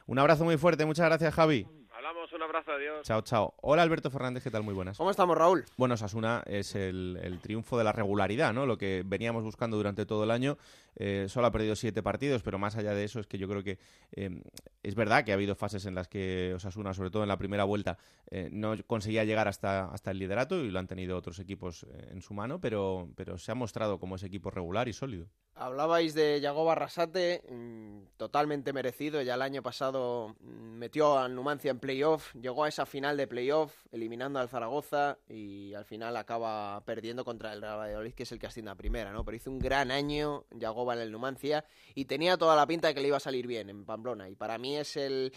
Un 0.05 0.19
abrazo 0.19 0.43
muy 0.43 0.57
fuerte. 0.57 0.85
Muchas 0.85 1.07
gracias, 1.07 1.33
Javi. 1.33 1.65
Hablamos, 2.05 2.31
un 2.33 2.43
abrazo, 2.43 2.71
adiós. 2.71 3.01
Chao, 3.03 3.21
chao. 3.21 3.55
Hola, 3.61 3.81
Alberto 3.81 4.11
Fernández. 4.11 4.43
¿Qué 4.43 4.51
tal? 4.51 4.61
Muy 4.61 4.75
buenas. 4.75 4.95
¿Cómo 4.95 5.09
estamos, 5.09 5.35
Raúl? 5.35 5.65
Bueno, 5.75 5.95
Osasuna 5.95 6.43
es 6.45 6.75
el, 6.75 7.19
el 7.19 7.39
triunfo 7.39 7.79
de 7.79 7.83
la 7.83 7.93
regularidad, 7.93 8.53
¿no? 8.53 8.67
Lo 8.67 8.77
que 8.77 9.01
veníamos 9.03 9.43
buscando 9.43 9.75
durante 9.75 10.05
todo 10.05 10.23
el 10.23 10.29
año. 10.29 10.55
Eh, 10.97 11.25
solo 11.29 11.47
ha 11.47 11.51
perdido 11.51 11.75
siete 11.75 12.03
partidos, 12.03 12.43
pero 12.43 12.59
más 12.59 12.75
allá 12.75 12.93
de 12.93 13.03
eso 13.03 13.19
es 13.19 13.25
que 13.25 13.39
yo 13.39 13.47
creo 13.47 13.63
que 13.63 13.79
eh, 14.11 14.39
es 14.83 14.93
verdad 14.93 15.25
que 15.25 15.31
ha 15.31 15.33
habido 15.33 15.55
fases 15.55 15.87
en 15.87 15.95
las 15.95 16.07
que 16.07 16.53
Osasuna, 16.55 16.93
sobre 16.93 17.09
todo 17.09 17.23
en 17.23 17.29
la 17.29 17.37
primera 17.37 17.63
vuelta, 17.63 17.97
eh, 18.29 18.49
no 18.51 18.75
conseguía 18.85 19.23
llegar 19.23 19.47
hasta, 19.47 19.85
hasta 19.85 20.11
el 20.11 20.19
liderato 20.19 20.57
y 20.57 20.69
lo 20.69 20.77
han 20.77 20.87
tenido 20.87 21.17
otros 21.17 21.39
equipos 21.39 21.83
eh, 21.83 22.09
en 22.11 22.21
su 22.21 22.35
mano, 22.35 22.61
pero, 22.61 23.09
pero 23.15 23.39
se 23.39 23.51
ha 23.51 23.55
mostrado 23.55 23.99
como 23.99 24.15
ese 24.15 24.27
equipo 24.27 24.51
regular 24.51 24.87
y 24.87 24.93
sólido. 24.93 25.25
Hablabais 25.55 26.13
de 26.13 26.39
Yago 26.39 26.65
Barrasate, 26.65 27.41
mm, 27.49 28.17
totalmente 28.17 28.73
merecido. 28.73 29.21
Ya 29.21 29.35
el 29.35 29.41
año 29.41 29.63
pasado 29.63 30.35
mm, 30.39 30.77
metió 30.77 31.17
al 31.17 31.33
Numancia 31.33 31.71
en 31.71 31.79
playoff, 31.95 32.35
llegó 32.35 32.65
a 32.65 32.67
esa 32.67 32.85
final 32.85 33.15
de 33.15 33.25
playoff, 33.25 33.73
eliminando 33.93 34.37
al 34.37 34.49
Zaragoza 34.49 35.17
y 35.29 35.73
al 35.73 35.85
final 35.85 36.17
acaba 36.17 36.83
perdiendo 36.83 37.23
contra 37.23 37.53
el 37.53 37.61
Real 37.61 37.79
Valladolid, 37.79 38.13
que 38.13 38.23
es 38.23 38.31
el 38.33 38.39
que 38.39 38.47
asciende 38.47 38.71
a 38.71 38.75
primera, 38.75 39.13
¿no? 39.13 39.23
Pero 39.23 39.37
hizo 39.37 39.49
un 39.49 39.59
gran 39.59 39.91
año 39.91 40.43
Yagoba 40.51 40.95
en 40.95 40.99
el 40.99 41.11
Numancia 41.11 41.63
y 41.93 42.03
tenía 42.03 42.35
toda 42.35 42.57
la 42.57 42.67
pinta 42.67 42.89
de 42.89 42.95
que 42.95 42.99
le 42.99 43.07
iba 43.07 43.15
a 43.15 43.21
salir 43.21 43.47
bien 43.47 43.69
en 43.69 43.85
Pamplona. 43.85 44.29
Y 44.29 44.35
para 44.35 44.57
mí 44.57 44.75
es 44.75 44.97
el 44.97 45.31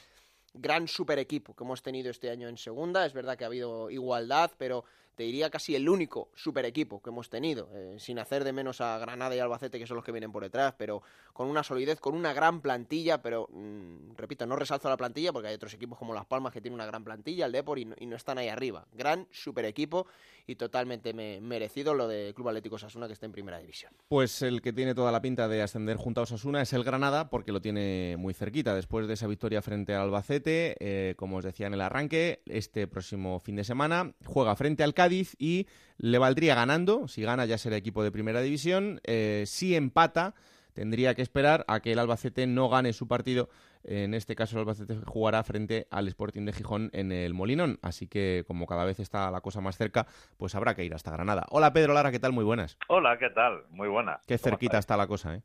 gran 0.52 0.88
super 0.88 1.20
equipo 1.20 1.54
que 1.54 1.62
hemos 1.62 1.80
tenido 1.80 2.10
este 2.10 2.28
año 2.28 2.48
en 2.48 2.56
segunda. 2.56 3.06
Es 3.06 3.12
verdad 3.12 3.38
que 3.38 3.44
ha 3.44 3.46
habido 3.46 3.88
igualdad, 3.88 4.50
pero 4.58 4.84
te 5.18 5.24
diría 5.24 5.50
casi 5.50 5.74
el 5.74 5.88
único 5.88 6.30
super 6.36 6.64
equipo 6.64 7.02
que 7.02 7.10
hemos 7.10 7.28
tenido, 7.28 7.68
eh, 7.74 7.96
sin 7.98 8.20
hacer 8.20 8.44
de 8.44 8.52
menos 8.52 8.80
a 8.80 8.96
Granada 8.98 9.34
y 9.34 9.40
Albacete, 9.40 9.76
que 9.80 9.86
son 9.88 9.96
los 9.96 10.04
que 10.04 10.12
vienen 10.12 10.30
por 10.30 10.44
detrás, 10.44 10.74
pero 10.78 11.02
con 11.32 11.48
una 11.48 11.64
solidez, 11.64 11.98
con 11.98 12.14
una 12.14 12.32
gran 12.32 12.60
plantilla, 12.60 13.20
pero 13.20 13.48
mm, 13.50 14.14
repito, 14.16 14.46
no 14.46 14.54
resalzo 14.54 14.88
la 14.88 14.96
plantilla 14.96 15.32
porque 15.32 15.48
hay 15.48 15.56
otros 15.56 15.74
equipos 15.74 15.98
como 15.98 16.14
Las 16.14 16.24
Palmas 16.24 16.52
que 16.52 16.60
tienen 16.60 16.76
una 16.76 16.86
gran 16.86 17.02
plantilla, 17.02 17.46
el 17.46 17.52
Depor, 17.52 17.80
y 17.80 17.84
no, 17.84 18.14
están 18.14 18.38
ahí 18.38 18.46
arriba. 18.48 18.86
Gran 18.92 19.26
super 19.32 19.64
equipo 19.64 20.06
y 20.46 20.54
totalmente 20.54 21.12
me- 21.12 21.40
merecido 21.40 21.94
lo 21.94 22.06
de 22.06 22.32
Club 22.34 22.48
Atlético 22.50 22.78
Sasuna 22.78 23.08
que 23.08 23.12
está 23.14 23.26
en 23.26 23.32
primera 23.32 23.58
división. 23.58 23.92
Pues 24.06 24.40
el 24.42 24.62
que 24.62 24.72
tiene 24.72 24.94
toda 24.94 25.10
la 25.10 25.20
pinta 25.20 25.48
de 25.48 25.62
ascender 25.62 25.96
junto 25.96 26.20
a 26.20 26.24
Osasuna 26.24 26.62
es 26.62 26.72
el 26.72 26.84
Granada, 26.84 27.28
porque 27.28 27.50
lo 27.50 27.60
tiene 27.60 28.14
muy 28.16 28.34
cerquita. 28.34 28.72
Después 28.76 29.08
de 29.08 29.14
esa 29.14 29.26
victoria 29.26 29.62
frente 29.62 29.94
al 29.96 30.02
Albacete, 30.02 30.76
eh, 30.78 31.14
como 31.16 31.38
os 31.38 31.44
decía 31.44 31.66
en 31.66 31.74
el 31.74 31.80
arranque, 31.80 32.40
este 32.46 32.86
próximo 32.86 33.40
fin 33.40 33.56
de 33.56 33.64
semana 33.64 34.14
juega 34.24 34.54
frente 34.54 34.84
al 34.84 34.94
Cádiz 34.94 35.07
y 35.12 35.66
le 35.98 36.18
valdría 36.18 36.54
ganando. 36.54 37.08
Si 37.08 37.22
gana, 37.22 37.44
ya 37.46 37.58
será 37.58 37.76
equipo 37.76 38.02
de 38.02 38.10
primera 38.12 38.40
división. 38.40 39.00
Eh, 39.04 39.44
si 39.46 39.74
empata, 39.76 40.34
tendría 40.72 41.14
que 41.14 41.22
esperar 41.22 41.64
a 41.68 41.80
que 41.80 41.92
el 41.92 41.98
Albacete 41.98 42.46
no 42.46 42.68
gane 42.68 42.92
su 42.92 43.08
partido. 43.08 43.48
En 43.84 44.12
este 44.12 44.34
caso, 44.34 44.56
el 44.56 44.60
Albacete 44.60 44.96
jugará 45.06 45.42
frente 45.44 45.86
al 45.90 46.08
Sporting 46.08 46.44
de 46.44 46.52
Gijón 46.52 46.90
en 46.92 47.10
el 47.12 47.32
Molinón. 47.34 47.78
Así 47.82 48.06
que, 48.08 48.44
como 48.46 48.66
cada 48.66 48.84
vez 48.84 49.00
está 49.00 49.30
la 49.30 49.40
cosa 49.40 49.60
más 49.60 49.76
cerca, 49.76 50.06
pues 50.36 50.54
habrá 50.54 50.74
que 50.74 50.84
ir 50.84 50.94
hasta 50.94 51.10
Granada. 51.12 51.46
Hola 51.50 51.72
Pedro 51.72 51.94
Lara, 51.94 52.10
¿qué 52.10 52.18
tal? 52.18 52.32
Muy 52.32 52.44
buenas. 52.44 52.76
Hola, 52.88 53.18
¿qué 53.18 53.30
tal? 53.30 53.62
Muy 53.70 53.88
buena. 53.88 54.20
Qué 54.26 54.36
¿Cómo 54.38 54.50
cerquita 54.50 54.78
está 54.78 54.96
la 54.96 55.06
cosa, 55.06 55.34
¿eh? 55.36 55.42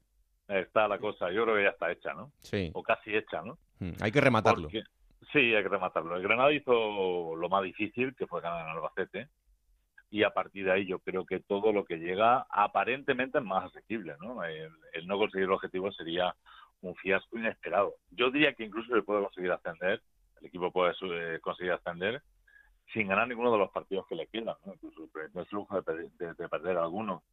Está 0.49 0.88
la 0.89 0.99
cosa, 0.99 1.32
yo 1.32 1.43
creo 1.45 1.56
que 1.56 1.63
ya 1.63 1.69
está 1.69 1.91
hecha, 1.91 2.13
¿no? 2.13 2.32
Sí. 2.39 2.69
O 2.73 2.84
casi 2.84 3.15
hecha, 3.15 3.41
¿no? 3.43 3.58
Mm, 3.80 3.91
Hay 4.02 4.12
que 4.12 4.21
rematarlo. 4.21 4.63
Porque- 4.63 4.84
Sí, 5.32 5.39
hay 5.39 5.63
que 5.63 5.69
rematarlo. 5.69 6.17
El 6.17 6.21
Granada 6.23 6.52
hizo 6.52 7.34
lo 7.36 7.49
más 7.49 7.63
difícil, 7.63 8.13
que 8.15 8.28
fue 8.28 8.41
ganar 8.41 8.65
en 8.67 8.71
Albacete, 8.76 9.30
y 10.13 10.21
a 10.21 10.30
partir 10.30 10.65
de 10.65 10.71
ahí 10.71 10.86
yo 10.86 10.99
creo 10.99 11.26
que 11.26 11.39
todo 11.39 11.73
lo 11.73 11.86
que 11.86 11.97
llega 11.97 12.45
aparentemente 12.52 13.39
es 13.39 13.43
más 13.43 13.65
asequible, 13.65 14.15
¿no? 14.21 14.43
El, 14.43 14.71
el 14.93 15.08
no 15.08 15.17
conseguir 15.17 15.45
el 15.45 15.52
objetivo 15.54 15.91
sería 15.91 16.36
un 16.82 16.93
fiasco 16.95 17.36
inesperado. 17.39 17.95
Yo 18.12 18.30
diría 18.30 18.54
que 18.54 18.63
incluso 18.63 18.93
se 18.93 19.02
puede 19.02 19.23
conseguir 19.23 19.52
ascender, 19.52 20.04
el 20.39 20.45
equipo 20.47 20.71
puede 20.71 20.93
eh, 21.02 21.39
conseguir 21.41 21.71
ascender 21.71 22.21
sin 22.93 23.08
ganar 23.08 23.28
ninguno 23.28 23.52
de 23.54 23.58
los 23.58 23.71
partidos 23.71 24.06
que 24.08 24.13
le 24.13 24.28
quedan, 24.28 24.56
¿no? 24.63 24.73
Incluso 24.76 25.10
no 25.34 25.41
es 25.41 25.52
lujo 25.52 25.76
de, 25.76 25.82
perder- 25.82 26.12
de- 26.19 26.34
de 26.36 26.47
perder 26.47 26.78
alguno. 26.78 27.23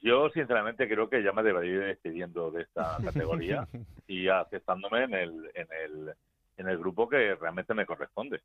Yo, 0.00 0.30
sinceramente, 0.30 0.88
creo 0.88 1.10
que 1.10 1.24
ya 1.24 1.32
me 1.32 1.42
debería 1.42 1.72
ir 1.72 1.80
despidiendo 1.86 2.52
de 2.52 2.62
esta 2.62 2.98
categoría 3.04 3.66
y 4.06 4.28
aceptándome 4.28 5.02
en 5.04 5.14
el, 5.14 5.50
en 5.54 5.66
el, 5.82 6.14
en 6.56 6.68
el 6.68 6.78
grupo 6.78 7.08
que 7.08 7.34
realmente 7.34 7.74
me 7.74 7.84
corresponde, 7.84 8.42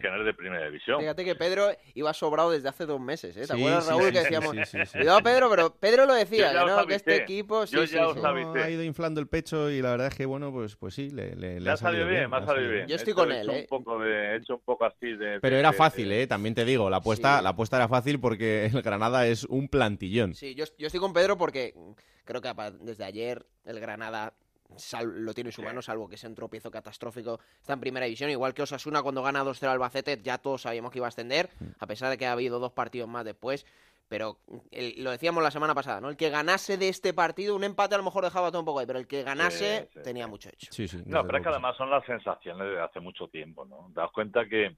que 0.00 0.08
no 0.10 0.20
es 0.20 0.26
de 0.26 0.34
primera 0.34 0.66
división. 0.66 1.00
Fíjate 1.00 1.24
que 1.24 1.34
Pedro 1.34 1.70
iba 1.94 2.12
sobrado 2.12 2.50
desde 2.50 2.68
hace 2.68 2.84
dos 2.84 3.00
meses, 3.00 3.36
¿eh? 3.36 3.40
¿Te 3.40 3.46
Sí, 3.46 3.52
acuerdas, 3.54 3.86
Raúl, 3.88 4.02
sí, 4.04 4.12
que 4.12 4.18
decíamos, 4.20 4.50
sí, 4.56 4.60
sí, 4.66 4.78
sí. 4.86 4.98
cuidado 4.98 5.20
Pedro, 5.22 5.50
pero 5.50 5.74
Pedro 5.74 6.06
lo 6.06 6.14
decía, 6.14 6.50
que, 6.52 6.66
no, 6.66 6.86
que 6.86 6.94
este 6.94 7.16
equipo, 7.16 7.66
sí, 7.66 7.74
Yo 7.76 7.84
ya 7.84 8.06
os 8.08 8.16
ha 8.22 8.70
ido 8.70 8.82
inflando 8.82 9.20
el 9.20 9.28
pecho 9.28 9.70
y 9.70 9.80
la 9.80 9.90
verdad 9.92 10.08
es 10.08 10.14
que, 10.14 10.26
bueno, 10.26 10.52
pues, 10.52 10.76
pues 10.76 10.94
sí, 10.94 11.08
le, 11.10 11.34
le- 11.36 11.54
le 11.54 11.60
Me 11.60 11.70
ha 11.70 11.76
salido 11.76 12.06
bien, 12.06 12.28
me 12.30 12.36
ha 12.36 12.40
le 12.40 12.46
salido 12.46 12.70
bien. 12.70 12.86
Yo 12.86 12.96
estoy 12.96 13.14
con 13.14 13.32
he 13.32 13.40
él, 13.40 13.50
¿eh? 13.50 13.60
Un 13.70 13.82
poco 13.84 13.98
de, 13.98 14.10
he 14.12 14.36
hecho 14.36 14.54
un 14.56 14.60
poco 14.62 14.84
así 14.84 15.06
de... 15.16 15.40
Pero 15.40 15.54
de- 15.54 15.60
era 15.60 15.72
fácil, 15.72 16.08
de- 16.10 16.22
¿eh? 16.22 16.26
También 16.26 16.54
te 16.54 16.64
digo, 16.64 16.90
la 16.90 16.98
apuesta, 16.98 17.38
Sí. 17.38 17.44
la 17.44 17.50
apuesta 17.50 17.76
era 17.76 17.88
fácil 17.88 18.20
porque 18.20 18.66
el 18.72 18.82
Granada 18.82 19.26
es 19.26 19.44
un 19.44 19.68
plantillón. 19.68 20.34
Sí, 20.34 20.54
yo, 20.54 20.64
yo 20.76 20.86
estoy 20.86 21.00
con 21.00 21.12
Pedro 21.14 21.38
porque 21.38 21.74
creo 22.24 22.42
que 22.42 22.52
desde 22.80 23.04
ayer 23.04 23.46
el 23.64 23.80
Granada 23.80 24.34
lo 25.04 25.34
tiene 25.34 25.48
en 25.48 25.52
su 25.52 25.62
mano, 25.62 25.82
salvo 25.82 26.08
que 26.08 26.16
sea 26.16 26.28
un 26.28 26.36
tropiezo 26.36 26.70
catastrófico. 26.70 27.40
Está 27.60 27.72
en 27.72 27.80
primera 27.80 28.06
división, 28.06 28.30
igual 28.30 28.54
que 28.54 28.62
Osasuna 28.62 29.02
cuando 29.02 29.22
gana 29.22 29.44
2-0 29.44 29.68
Albacete, 29.68 30.20
ya 30.22 30.38
todos 30.38 30.62
sabíamos 30.62 30.92
que 30.92 30.98
iba 30.98 31.06
a 31.06 31.08
ascender, 31.08 31.50
mm. 31.58 31.64
a 31.78 31.86
pesar 31.86 32.10
de 32.10 32.18
que 32.18 32.26
ha 32.26 32.32
habido 32.32 32.58
dos 32.58 32.72
partidos 32.72 33.08
más 33.08 33.24
después. 33.24 33.66
Pero 34.08 34.38
lo 34.96 35.10
decíamos 35.10 35.42
la 35.42 35.50
semana 35.50 35.74
pasada, 35.74 36.00
¿no? 36.00 36.08
El 36.08 36.16
que 36.16 36.30
ganase 36.30 36.78
de 36.78 36.88
este 36.88 37.12
partido, 37.12 37.54
un 37.54 37.62
empate 37.62 37.94
a 37.94 37.98
lo 37.98 38.04
mejor 38.04 38.24
dejaba 38.24 38.48
todo 38.48 38.60
un 38.60 38.64
poco 38.64 38.78
ahí, 38.78 38.86
pero 38.86 38.98
el 38.98 39.06
que 39.06 39.22
ganase 39.22 39.90
tenía 40.02 40.26
mucho 40.26 40.48
hecho. 40.48 40.72
Sí, 40.72 40.88
sí, 40.88 41.02
no, 41.04 41.26
pero 41.26 41.38
es 41.38 41.44
que 41.44 41.50
además 41.50 41.76
son 41.76 41.90
las 41.90 42.06
sensaciones 42.06 42.68
de 42.68 42.80
hace 42.80 43.00
mucho 43.00 43.28
tiempo, 43.28 43.66
¿no? 43.66 43.90
Te 43.94 44.00
das 44.00 44.10
cuenta 44.10 44.46
que, 44.46 44.76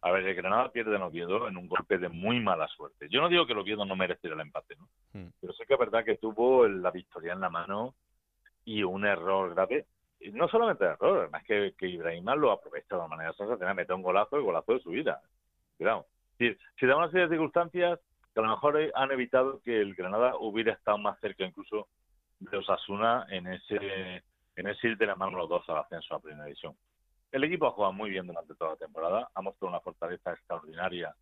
a 0.00 0.10
ver, 0.10 0.26
el 0.26 0.34
Granada 0.34 0.72
pierde 0.72 0.96
en 0.96 1.02
Oviedo 1.02 1.46
en 1.46 1.56
un 1.56 1.68
golpe 1.68 1.96
de 1.96 2.08
muy 2.08 2.40
mala 2.40 2.66
suerte. 2.66 3.06
Yo 3.08 3.20
no 3.20 3.28
digo 3.28 3.46
que 3.46 3.52
el 3.52 3.60
Oviedo 3.60 3.84
no 3.84 3.94
mereciera 3.94 4.34
el 4.34 4.40
empate, 4.40 4.74
¿no? 4.74 4.88
Hmm. 5.12 5.30
Pero 5.40 5.52
sé 5.52 5.64
que 5.64 5.74
es 5.74 5.80
verdad 5.80 6.04
que 6.04 6.16
tuvo 6.16 6.66
la 6.66 6.90
victoria 6.90 7.34
en 7.34 7.40
la 7.40 7.50
mano 7.50 7.94
y 8.64 8.82
un 8.82 9.04
error 9.04 9.54
grave. 9.54 9.86
No 10.32 10.48
solamente 10.48 10.84
error, 10.84 11.20
además 11.20 11.42
que, 11.44 11.74
que 11.76 11.88
Ibrahim 11.88 12.24
lo 12.36 12.52
aprovecha 12.52 12.94
de 12.94 12.96
una 12.96 13.08
manera 13.08 13.32
sensacional, 13.32 13.74
mete 13.74 13.92
un 13.92 14.02
golazo, 14.02 14.36
el 14.36 14.42
golazo 14.42 14.74
de 14.74 14.80
su 14.80 14.90
vida. 14.90 15.20
Cuidado. 15.76 16.06
Si, 16.38 16.56
si 16.78 16.86
da 16.86 16.96
una 16.96 17.10
serie 17.10 17.26
de 17.26 17.34
circunstancias 17.34 17.98
que 18.32 18.40
a 18.40 18.44
lo 18.44 18.50
mejor 18.50 18.78
han 18.94 19.10
evitado 19.10 19.60
que 19.62 19.80
el 19.80 19.94
Granada 19.94 20.36
hubiera 20.38 20.72
estado 20.72 20.98
más 20.98 21.18
cerca 21.20 21.44
incluso 21.44 21.88
de 22.38 22.56
Osasuna 22.56 23.26
en 23.30 23.46
ese 23.46 24.22
en 24.56 24.66
ese 24.66 24.88
ir 24.88 24.98
de 24.98 25.06
la 25.06 25.16
mano 25.16 25.38
los 25.38 25.48
dos 25.48 25.68
al 25.68 25.78
ascenso 25.78 26.14
a 26.14 26.20
Primera 26.20 26.44
División. 26.44 26.74
El 27.30 27.44
equipo 27.44 27.66
ha 27.66 27.72
jugado 27.72 27.92
muy 27.92 28.10
bien 28.10 28.26
durante 28.26 28.54
toda 28.54 28.72
la 28.72 28.76
temporada, 28.76 29.28
ha 29.34 29.42
mostrado 29.42 29.70
una 29.70 29.80
fortaleza 29.80 30.32
extraordinaria, 30.32 31.14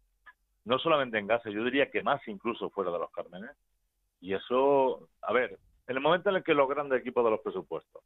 no 0.64 0.78
solamente 0.78 1.18
en 1.18 1.26
casa, 1.26 1.50
yo 1.50 1.64
diría 1.64 1.90
que 1.90 2.02
más 2.02 2.26
incluso 2.28 2.70
fuera 2.70 2.90
de 2.90 2.98
los 2.98 3.10
Cármenes. 3.10 3.50
Y 4.20 4.34
eso, 4.34 5.08
a 5.22 5.32
ver, 5.32 5.58
en 5.90 5.96
el 5.96 6.02
momento 6.02 6.30
en 6.30 6.36
el 6.36 6.44
que 6.44 6.54
los 6.54 6.68
grandes 6.68 7.00
equipos 7.00 7.24
de 7.24 7.32
los 7.32 7.40
presupuestos 7.40 8.00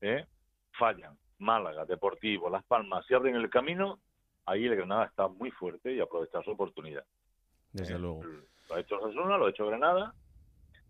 ¿eh? 0.00 0.24
fallan, 0.72 1.18
Málaga, 1.38 1.84
Deportivo, 1.84 2.48
Las 2.48 2.64
Palmas, 2.64 3.04
se 3.04 3.14
abren 3.14 3.36
el 3.36 3.50
camino, 3.50 4.00
ahí 4.46 4.64
el 4.64 4.74
Granada 4.74 5.04
está 5.04 5.28
muy 5.28 5.50
fuerte 5.50 5.92
y 5.92 6.00
aprovecha 6.00 6.42
su 6.42 6.52
oportunidad 6.52 7.04
desde 7.72 7.96
eh, 7.96 7.98
luego. 7.98 8.22
Lo 8.24 8.74
ha 8.74 8.80
hecho 8.80 8.98
Osasuna, 8.98 9.36
lo 9.36 9.44
ha 9.44 9.50
hecho 9.50 9.66
Granada, 9.66 10.14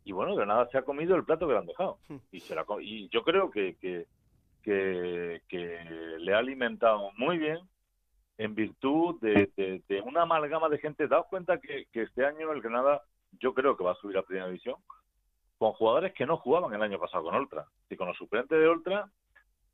y 0.04 0.12
bueno, 0.12 0.36
Granada 0.36 0.68
se 0.70 0.78
ha 0.78 0.82
comido 0.82 1.16
el 1.16 1.24
plato 1.24 1.48
que 1.48 1.52
le 1.52 1.58
han 1.58 1.66
dejado. 1.66 1.98
Hmm. 2.06 2.18
Y, 2.30 2.38
se 2.38 2.54
y 2.80 3.08
yo 3.08 3.24
creo 3.24 3.50
que, 3.50 3.76
que, 3.80 4.06
que, 4.62 6.16
le 6.20 6.32
ha 6.32 6.38
alimentado 6.38 7.10
muy 7.16 7.38
bien 7.38 7.58
en 8.38 8.54
virtud 8.54 9.20
de, 9.20 9.50
de, 9.56 10.00
una 10.02 10.22
amalgama 10.22 10.68
de 10.68 10.78
gente. 10.78 11.08
Daos 11.08 11.26
cuenta 11.26 11.58
que, 11.58 11.86
que 11.90 12.02
este 12.02 12.24
año 12.24 12.52
el 12.52 12.62
Granada 12.62 13.02
yo 13.40 13.52
creo 13.52 13.76
que 13.76 13.82
va 13.82 13.92
a 13.92 13.96
subir 13.96 14.16
a 14.16 14.22
Primera 14.22 14.46
División 14.46 14.76
con 15.60 15.74
jugadores 15.74 16.14
que 16.14 16.24
no 16.24 16.38
jugaban 16.38 16.72
el 16.72 16.80
año 16.80 16.98
pasado 16.98 17.22
con 17.22 17.34
Ultra. 17.34 17.66
Y 17.90 17.96
con 17.96 18.08
los 18.08 18.16
suplentes 18.16 18.58
de 18.58 18.66
Ultra 18.66 19.10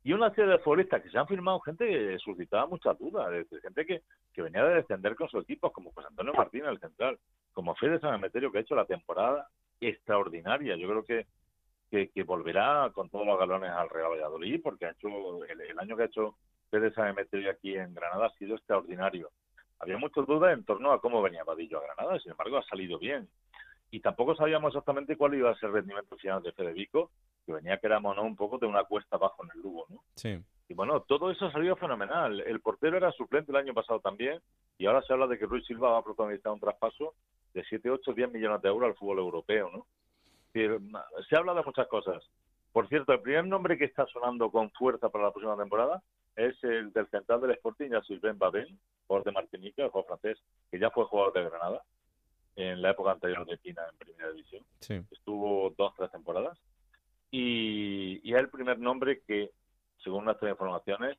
y 0.03 0.11
una 0.11 0.29
serie 0.33 0.51
de 0.51 0.59
futbolistas 0.59 1.01
que 1.01 1.09
se 1.09 1.17
han 1.17 1.27
firmado, 1.27 1.61
gente 1.61 1.87
que 1.87 2.19
suscitaba 2.19 2.65
muchas 2.65 2.99
dudas, 2.99 3.29
gente 3.61 3.85
que, 3.85 4.01
que 4.33 4.41
venía 4.41 4.65
de 4.65 4.75
descender 4.75 5.15
con 5.15 5.29
su 5.29 5.39
equipo, 5.39 5.71
como 5.71 5.93
José 5.93 6.07
Antonio 6.09 6.33
Martínez, 6.33 6.71
el 6.71 6.79
central, 6.81 7.17
como 7.53 7.73
Fede 7.75 8.01
San 8.01 8.15
Emeterio, 8.15 8.51
que 8.51 8.57
ha 8.57 8.61
hecho 8.61 8.75
la 8.75 8.83
temporada 8.83 9.47
extraordinaria. 9.79 10.75
Yo 10.75 10.89
creo 10.89 11.03
que, 11.05 12.09
que, 12.09 12.23
volverá 12.23 12.91
con 12.93 13.09
todos 13.09 13.25
los 13.25 13.39
galones 13.39 13.71
al 13.71 13.89
Real 13.89 14.11
Valladolid, 14.11 14.59
porque 14.61 14.87
ha 14.87 14.91
hecho 14.91 15.07
el, 15.45 15.79
año 15.79 15.95
que 15.95 16.03
ha 16.03 16.07
hecho 16.07 16.35
Fede 16.69 16.91
San 16.91 17.07
Emeterio 17.07 17.49
aquí 17.49 17.77
en 17.77 17.93
Granada 17.93 18.25
ha 18.25 18.37
sido 18.37 18.57
extraordinario. 18.57 19.29
Había 19.79 19.97
muchas 19.97 20.25
dudas 20.25 20.53
en 20.53 20.65
torno 20.65 20.91
a 20.91 20.99
cómo 20.99 21.21
venía 21.21 21.45
Vadillo 21.45 21.77
a 21.77 21.83
Granada, 21.83 22.19
sin 22.19 22.31
embargo 22.31 22.57
ha 22.57 22.63
salido 22.63 22.99
bien. 22.99 23.29
Y 23.89 24.01
tampoco 24.01 24.35
sabíamos 24.35 24.69
exactamente 24.69 25.15
cuál 25.15 25.35
iba 25.35 25.49
a 25.49 25.55
ser 25.55 25.69
el 25.69 25.75
rendimiento 25.75 26.17
final 26.17 26.43
de 26.43 26.51
Federico, 26.51 27.11
que 27.45 27.53
venía 27.53 27.77
que 27.77 27.87
éramos 27.87 28.15
¿no? 28.15 28.23
un 28.23 28.35
poco 28.35 28.57
de 28.57 28.65
una 28.65 28.83
cuesta 28.83 29.15
abajo 29.15 29.43
en 29.43 29.51
el 29.55 29.61
Lugo, 29.61 29.85
¿no? 29.89 30.03
Sí. 30.15 30.37
Y 30.69 30.73
bueno, 30.73 31.01
todo 31.01 31.31
eso 31.31 31.45
ha 31.45 31.51
salido 31.51 31.77
fenomenal. 31.77 32.41
El 32.41 32.59
portero 32.59 32.97
era 32.97 33.11
suplente 33.13 33.51
el 33.51 33.57
año 33.57 33.73
pasado 33.73 34.01
también, 34.01 34.41
y 34.77 34.85
ahora 34.85 35.01
se 35.01 35.13
habla 35.13 35.27
de 35.27 35.39
que 35.39 35.45
Ruiz 35.45 35.65
Silva 35.65 35.91
va 35.91 35.99
a 35.99 36.03
protagonizar 36.03 36.51
un 36.51 36.59
traspaso 36.59 37.13
de 37.53 37.63
7, 37.63 37.89
8, 37.89 38.13
10 38.13 38.31
millones 38.31 38.61
de 38.61 38.67
euros 38.67 38.89
al 38.89 38.95
fútbol 38.95 39.19
europeo, 39.19 39.69
¿no? 39.71 39.85
Se 40.53 41.35
habla 41.35 41.53
de 41.53 41.63
muchas 41.63 41.87
cosas. 41.87 42.23
Por 42.73 42.89
cierto, 42.89 43.13
el 43.13 43.21
primer 43.21 43.45
nombre 43.45 43.77
que 43.77 43.85
está 43.85 44.05
sonando 44.07 44.51
con 44.51 44.71
fuerza 44.71 45.09
para 45.09 45.25
la 45.25 45.31
próxima 45.31 45.55
temporada 45.55 46.01
es 46.35 46.61
el 46.63 46.91
del 46.91 47.07
central 47.07 47.41
del 47.41 47.51
Sporting, 47.51 47.89
ya 47.91 48.01
Ben 48.21 48.37
Babel, 48.37 48.77
jugador 49.07 49.25
de 49.25 49.31
Martinica, 49.31 49.83
el 49.83 49.89
jugador 49.89 50.19
francés, 50.19 50.43
que 50.69 50.79
ya 50.79 50.89
fue 50.89 51.05
jugador 51.05 51.33
de 51.33 51.43
Granada 51.49 51.81
en 52.57 52.81
la 52.81 52.89
época 52.89 53.11
anterior 53.11 53.45
de 53.45 53.57
Pina 53.57 53.83
en 53.89 53.97
Primera 53.97 54.31
División. 54.31 54.63
Sí. 54.79 54.99
Estuvo 55.11 55.73
dos, 55.77 55.93
tres 55.95 56.11
temporadas 56.11 56.57
y, 57.31 58.33
es 58.33 58.35
el 58.35 58.49
primer 58.49 58.79
nombre 58.79 59.21
que, 59.25 59.51
según 60.03 60.25
nuestras 60.25 60.51
informaciones, 60.51 61.17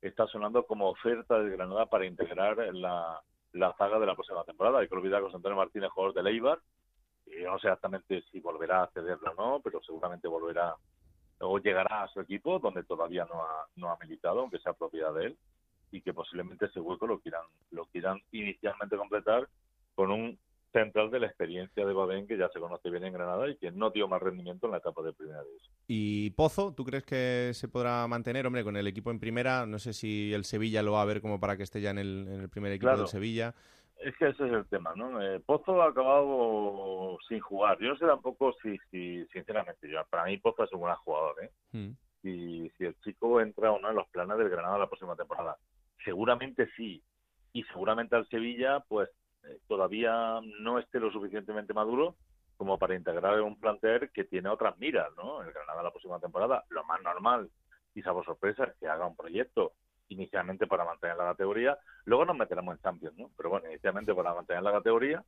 está 0.00 0.26
sonando 0.26 0.66
como 0.66 0.88
oferta 0.88 1.38
de 1.38 1.50
Granada 1.50 1.86
para 1.86 2.06
integrar 2.06 2.56
la, 2.74 3.20
la 3.52 3.72
zaga 3.74 3.98
de 3.98 4.06
la 4.06 4.14
próxima 4.14 4.44
temporada. 4.44 4.80
Hay 4.80 4.88
que 4.88 4.94
olvidar 4.94 5.20
que 5.20 5.26
José 5.26 5.36
Antonio 5.36 5.56
Martínez, 5.56 5.90
jugador 5.90 6.14
de 6.14 6.22
Leibar, 6.22 6.58
y 7.26 7.42
no 7.44 7.58
sé 7.58 7.68
exactamente 7.68 8.22
si 8.30 8.40
volverá 8.40 8.82
a 8.82 8.90
cederlo 8.90 9.32
o 9.32 9.34
no, 9.34 9.60
pero 9.60 9.80
seguramente 9.82 10.26
volverá 10.26 10.74
o 11.38 11.58
llegará 11.58 12.04
a 12.04 12.08
su 12.08 12.20
equipo, 12.20 12.58
donde 12.58 12.84
todavía 12.84 13.24
no 13.24 13.42
ha, 13.42 13.66
no 13.76 13.90
ha 13.90 13.98
militado, 13.98 14.40
aunque 14.40 14.58
sea 14.58 14.72
propiedad 14.74 15.12
de 15.12 15.26
él, 15.26 15.38
y 15.90 16.00
que 16.00 16.14
posiblemente 16.14 16.66
ese 16.66 16.80
hueco 16.80 17.06
lo 17.06 17.18
quieran, 17.18 17.42
lo 17.70 17.84
quieran 17.86 18.20
inicialmente 18.30 18.96
completar 18.96 19.48
con 19.94 20.10
un 20.10 20.38
central 20.72 21.10
de 21.10 21.20
la 21.20 21.26
experiencia 21.26 21.84
de 21.84 21.92
Babén, 21.92 22.26
que 22.26 22.36
ya 22.36 22.48
se 22.48 22.58
conoce 22.58 22.90
bien 22.90 23.04
en 23.04 23.12
Granada 23.12 23.48
y 23.48 23.56
que 23.56 23.70
no 23.70 23.90
dio 23.90 24.08
más 24.08 24.20
rendimiento 24.20 24.66
en 24.66 24.72
la 24.72 24.78
etapa 24.78 25.02
de 25.02 25.12
primera 25.12 25.42
división. 25.42 25.74
¿Y 25.86 26.30
Pozo, 26.30 26.74
tú 26.74 26.84
crees 26.84 27.04
que 27.04 27.50
se 27.54 27.68
podrá 27.68 28.06
mantener? 28.08 28.46
Hombre, 28.46 28.64
con 28.64 28.76
el 28.76 28.86
equipo 28.86 29.10
en 29.10 29.20
primera, 29.20 29.66
no 29.66 29.78
sé 29.78 29.92
si 29.92 30.32
el 30.32 30.44
Sevilla 30.44 30.82
lo 30.82 30.92
va 30.92 31.02
a 31.02 31.06
ver 31.06 31.20
como 31.20 31.38
para 31.38 31.56
que 31.56 31.62
esté 31.62 31.80
ya 31.80 31.90
en 31.90 31.98
el, 31.98 32.48
primer 32.50 32.72
equipo 32.72 32.96
del 32.96 33.06
Sevilla. 33.06 33.54
Es 33.98 34.16
que 34.16 34.28
ese 34.28 34.46
es 34.46 34.52
el 34.52 34.66
tema, 34.66 34.92
¿no? 34.96 35.22
Eh, 35.22 35.38
Pozo 35.40 35.80
ha 35.80 35.88
acabado 35.88 37.18
sin 37.28 37.38
jugar. 37.38 37.78
Yo 37.78 37.90
no 37.90 37.96
sé 37.96 38.06
tampoco 38.06 38.52
si, 38.60 38.76
si 38.90 39.24
sinceramente, 39.26 39.88
yo, 39.88 40.00
para 40.10 40.24
mí 40.24 40.38
Pozo 40.38 40.64
es 40.64 40.72
un 40.72 40.80
buen 40.80 40.94
jugador, 40.96 41.36
¿eh? 41.44 41.50
Mm. 41.70 41.90
Y 42.24 42.70
si 42.76 42.84
el 42.84 42.98
chico 43.00 43.40
entra 43.40 43.70
o 43.70 43.78
no 43.78 43.90
en 43.90 43.96
los 43.96 44.08
planes 44.08 44.38
del 44.38 44.48
Granada 44.48 44.78
la 44.78 44.88
próxima 44.88 45.14
temporada. 45.14 45.56
Seguramente 46.04 46.68
sí. 46.76 47.02
Y 47.52 47.62
seguramente 47.64 48.16
al 48.16 48.28
Sevilla, 48.28 48.80
pues 48.88 49.08
todavía 49.66 50.40
no 50.60 50.78
esté 50.78 51.00
lo 51.00 51.10
suficientemente 51.10 51.72
maduro 51.72 52.16
como 52.56 52.78
para 52.78 52.94
integrar 52.94 53.40
un 53.40 53.58
plantel 53.58 54.10
que 54.12 54.24
tiene 54.24 54.48
otras 54.48 54.78
miras, 54.78 55.08
¿no? 55.16 55.42
El 55.42 55.52
Granada 55.52 55.82
la 55.82 55.90
próxima 55.90 56.20
temporada, 56.20 56.64
lo 56.68 56.84
más 56.84 57.02
normal, 57.02 57.50
y 57.94 58.02
salvo 58.02 58.22
sorpresa, 58.24 58.64
es 58.64 58.74
que 58.78 58.88
haga 58.88 59.06
un 59.06 59.16
proyecto 59.16 59.72
inicialmente 60.08 60.66
para 60.66 60.84
mantener 60.84 61.16
la 61.16 61.30
categoría, 61.30 61.78
luego 62.04 62.24
nos 62.24 62.36
meteremos 62.36 62.76
en 62.76 62.82
Champions, 62.82 63.18
¿no? 63.18 63.30
Pero 63.36 63.50
bueno, 63.50 63.68
inicialmente 63.68 64.14
para 64.14 64.34
mantener 64.34 64.62
la 64.62 64.72
categoría 64.72 65.24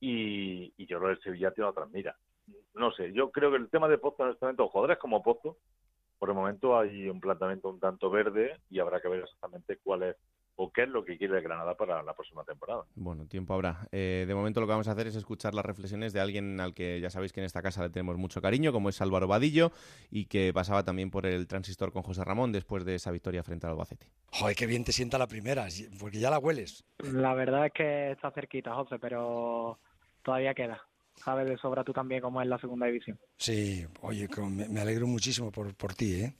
y, 0.00 0.72
yo 0.86 0.98
creo 0.98 1.08
que 1.08 1.18
el 1.18 1.22
Sevilla 1.22 1.50
tiene 1.50 1.70
otras 1.70 1.90
miras. 1.90 2.16
No 2.74 2.92
sé, 2.92 3.12
yo 3.12 3.30
creo 3.30 3.50
que 3.50 3.56
el 3.56 3.68
tema 3.68 3.88
de 3.88 3.98
Pozo 3.98 4.24
en 4.24 4.30
este 4.30 4.44
momento, 4.44 4.68
jugadores 4.68 4.98
como 4.98 5.22
Pozo, 5.22 5.56
por 6.18 6.28
el 6.28 6.34
momento 6.34 6.78
hay 6.78 7.08
un 7.08 7.20
planteamiento 7.20 7.68
un 7.68 7.80
tanto 7.80 8.08
verde 8.08 8.60
y 8.70 8.78
habrá 8.78 9.00
que 9.00 9.08
ver 9.08 9.20
exactamente 9.20 9.78
cuál 9.82 10.04
es 10.04 10.16
o 10.56 10.72
qué 10.72 10.84
es 10.84 10.88
lo 10.88 11.04
que 11.04 11.16
quiere 11.18 11.40
Granada 11.40 11.76
para 11.76 12.02
la 12.02 12.14
próxima 12.14 12.42
temporada. 12.44 12.84
Bueno, 12.94 13.26
tiempo 13.26 13.54
habrá. 13.54 13.86
Eh, 13.92 14.24
de 14.26 14.34
momento 14.34 14.60
lo 14.60 14.66
que 14.66 14.72
vamos 14.72 14.88
a 14.88 14.92
hacer 14.92 15.06
es 15.06 15.14
escuchar 15.14 15.54
las 15.54 15.64
reflexiones 15.64 16.12
de 16.12 16.20
alguien 16.20 16.60
al 16.60 16.74
que 16.74 17.00
ya 17.00 17.10
sabéis 17.10 17.32
que 17.32 17.40
en 17.40 17.46
esta 17.46 17.62
casa 17.62 17.82
le 17.82 17.90
tenemos 17.90 18.16
mucho 18.16 18.40
cariño, 18.40 18.72
como 18.72 18.88
es 18.88 19.00
Álvaro 19.00 19.28
Vadillo, 19.28 19.70
y 20.10 20.26
que 20.26 20.52
pasaba 20.54 20.82
también 20.82 21.10
por 21.10 21.26
el 21.26 21.46
transistor 21.46 21.92
con 21.92 22.02
José 22.02 22.24
Ramón 22.24 22.52
después 22.52 22.84
de 22.84 22.94
esa 22.94 23.10
victoria 23.10 23.42
frente 23.42 23.66
al 23.66 23.72
Albacete. 23.72 24.06
Joder, 24.32 24.56
qué 24.56 24.66
bien 24.66 24.84
te 24.84 24.92
sienta 24.92 25.18
la 25.18 25.26
primera, 25.26 25.66
porque 26.00 26.18
ya 26.18 26.30
la 26.30 26.38
hueles. 26.38 26.84
La 26.98 27.34
verdad 27.34 27.66
es 27.66 27.72
que 27.72 28.12
está 28.12 28.30
cerquita, 28.30 28.74
José, 28.74 28.98
pero 28.98 29.78
todavía 30.22 30.54
queda 30.54 30.85
sabes 31.16 31.46
de 31.46 31.56
sobra 31.56 31.82
tú 31.82 31.92
también 31.92 32.20
cómo 32.20 32.40
es 32.40 32.48
la 32.48 32.58
segunda 32.58 32.86
división. 32.86 33.18
Sí, 33.36 33.84
oye, 34.02 34.28
me 34.68 34.80
alegro 34.80 35.06
muchísimo 35.06 35.50
por, 35.50 35.74
por 35.74 35.94
ti, 35.94 36.22
¿eh? 36.22 36.34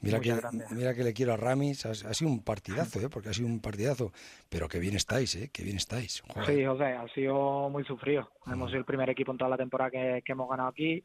Mira 0.00 0.18
que, 0.20 0.34
mira 0.70 0.94
que 0.94 1.04
le 1.04 1.12
quiero 1.12 1.32
a 1.32 1.36
Ramis, 1.36 1.86
ha, 1.86 1.94
sido 1.94 2.30
un 2.30 2.42
partidazo, 2.42 3.00
¿eh? 3.00 3.08
Porque 3.08 3.28
ha 3.28 3.32
sido 3.32 3.46
un 3.46 3.60
partidazo, 3.60 4.12
pero 4.48 4.68
que 4.68 4.80
bien 4.80 4.96
estáis, 4.96 5.36
¿eh? 5.36 5.50
Que 5.52 5.62
bien 5.62 5.76
estáis. 5.76 6.22
Sí, 6.46 6.64
José, 6.64 6.84
ha 6.84 7.06
sido 7.14 7.70
muy 7.70 7.84
sufrido. 7.84 8.30
Hemos 8.46 8.70
sido 8.70 8.80
el 8.80 8.84
primer 8.84 9.08
equipo 9.10 9.30
en 9.32 9.38
toda 9.38 9.50
la 9.50 9.56
temporada 9.56 9.90
que, 9.90 10.22
hemos 10.26 10.50
ganado 10.50 10.70
aquí. 10.70 11.04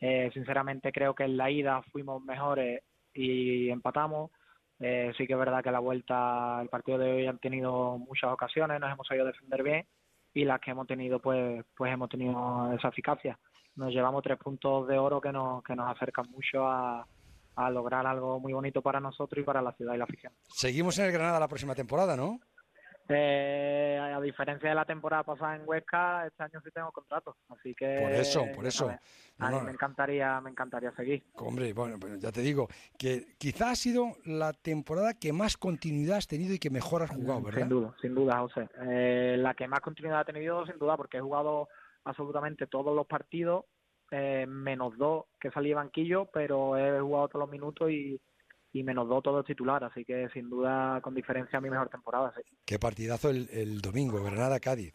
Eh, 0.00 0.30
sinceramente 0.32 0.92
creo 0.92 1.14
que 1.14 1.24
en 1.24 1.36
la 1.36 1.50
ida 1.50 1.82
fuimos 1.92 2.22
mejores 2.22 2.82
y 3.12 3.68
empatamos. 3.68 4.30
Eh, 4.80 5.12
sí 5.18 5.26
que 5.26 5.32
es 5.32 5.38
verdad 5.38 5.62
que 5.62 5.72
la 5.72 5.80
vuelta, 5.80 6.60
el 6.62 6.68
partido 6.68 6.98
de 6.98 7.12
hoy 7.12 7.26
han 7.26 7.40
tenido 7.40 7.98
muchas 7.98 8.30
ocasiones, 8.30 8.80
nos 8.80 8.92
hemos 8.92 9.06
sabido 9.06 9.26
defender 9.26 9.62
bien 9.62 9.86
y 10.38 10.44
las 10.44 10.60
que 10.60 10.70
hemos 10.70 10.86
tenido 10.86 11.18
pues 11.18 11.64
pues 11.76 11.92
hemos 11.92 12.08
tenido 12.08 12.72
esa 12.72 12.88
eficacia. 12.88 13.36
Nos 13.74 13.92
llevamos 13.92 14.22
tres 14.22 14.38
puntos 14.38 14.86
de 14.86 14.96
oro 14.96 15.20
que 15.20 15.32
nos, 15.32 15.64
que 15.64 15.74
nos 15.74 15.90
acercan 15.90 16.30
mucho 16.30 16.64
a, 16.64 17.04
a 17.56 17.70
lograr 17.70 18.06
algo 18.06 18.38
muy 18.38 18.52
bonito 18.52 18.80
para 18.80 19.00
nosotros 19.00 19.42
y 19.42 19.44
para 19.44 19.60
la 19.60 19.72
ciudad 19.72 19.94
y 19.94 19.98
la 19.98 20.04
afición. 20.04 20.32
Seguimos 20.48 20.96
en 20.98 21.06
el 21.06 21.12
Granada 21.12 21.40
la 21.40 21.48
próxima 21.48 21.74
temporada, 21.74 22.16
¿no? 22.16 22.38
Eh, 23.10 23.98
a 23.98 24.20
diferencia 24.20 24.68
de 24.68 24.74
la 24.74 24.84
temporada 24.84 25.22
pasada 25.22 25.56
en 25.56 25.62
Huesca, 25.64 26.26
este 26.26 26.42
año 26.42 26.60
sí 26.62 26.70
tengo 26.74 26.92
contrato, 26.92 27.36
así 27.48 27.74
que 27.74 28.00
por 28.02 28.12
eso, 28.12 28.44
por 28.54 28.66
eso. 28.66 28.90
a 29.38 29.50
mí 29.50 29.56
me 29.64 29.72
encantaría, 29.72 30.38
me 30.42 30.50
encantaría 30.50 30.92
seguir. 30.92 31.24
Hombre, 31.36 31.72
bueno, 31.72 31.96
ya 32.18 32.30
te 32.30 32.42
digo 32.42 32.68
que 32.98 33.34
quizás 33.38 33.70
ha 33.70 33.76
sido 33.76 34.12
la 34.26 34.52
temporada 34.52 35.14
que 35.14 35.32
más 35.32 35.56
continuidad 35.56 36.18
has 36.18 36.26
tenido 36.26 36.52
y 36.52 36.58
que 36.58 36.68
mejor 36.68 37.02
has 37.02 37.10
jugado, 37.10 37.40
¿verdad? 37.40 37.60
Sin 37.60 37.68
duda, 37.70 37.94
sin 38.02 38.14
duda, 38.14 38.38
José. 38.40 38.68
Eh, 38.82 39.36
la 39.38 39.54
que 39.54 39.66
más 39.68 39.80
continuidad 39.80 40.20
ha 40.20 40.24
tenido, 40.24 40.66
sin 40.66 40.78
duda, 40.78 40.98
porque 40.98 41.16
he 41.16 41.22
jugado 41.22 41.68
absolutamente 42.04 42.66
todos 42.66 42.94
los 42.94 43.06
partidos, 43.06 43.64
eh, 44.10 44.44
menos 44.46 44.98
dos 44.98 45.26
que 45.40 45.50
salí 45.50 45.70
de 45.70 45.76
banquillo, 45.76 46.26
pero 46.26 46.76
he 46.76 47.00
jugado 47.00 47.28
todos 47.28 47.40
los 47.40 47.50
minutos 47.50 47.90
y 47.90 48.20
y 48.72 48.82
menos 48.82 49.08
dos 49.08 49.22
todos 49.22 49.44
titular, 49.44 49.82
así 49.84 50.04
que 50.04 50.28
sin 50.30 50.48
duda 50.48 51.00
con 51.00 51.14
diferencia 51.14 51.60
mi 51.60 51.70
mejor 51.70 51.88
temporada. 51.88 52.32
Sí. 52.36 52.42
Qué 52.64 52.78
partidazo 52.78 53.30
el, 53.30 53.48
el 53.50 53.80
domingo, 53.80 54.22
Granada-Cádiz. 54.22 54.94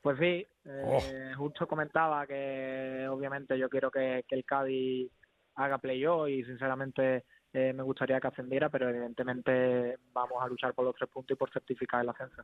Pues 0.00 0.18
sí, 0.18 0.46
oh. 0.66 0.98
eh, 1.02 1.32
justo 1.36 1.66
comentaba 1.66 2.26
que 2.26 3.06
obviamente 3.08 3.58
yo 3.58 3.68
quiero 3.68 3.90
que, 3.90 4.24
que 4.28 4.36
el 4.36 4.44
Cádiz 4.44 5.10
haga 5.54 5.78
playoff 5.78 6.28
y 6.28 6.44
sinceramente 6.44 7.24
eh, 7.52 7.72
me 7.72 7.82
gustaría 7.82 8.20
que 8.20 8.26
ascendiera, 8.26 8.68
pero 8.68 8.88
evidentemente 8.88 9.98
vamos 10.12 10.42
a 10.42 10.46
luchar 10.48 10.74
por 10.74 10.84
los 10.84 10.94
tres 10.94 11.08
puntos 11.08 11.34
y 11.34 11.38
por 11.38 11.50
certificar 11.50 12.02
el 12.02 12.10
ascenso. 12.10 12.42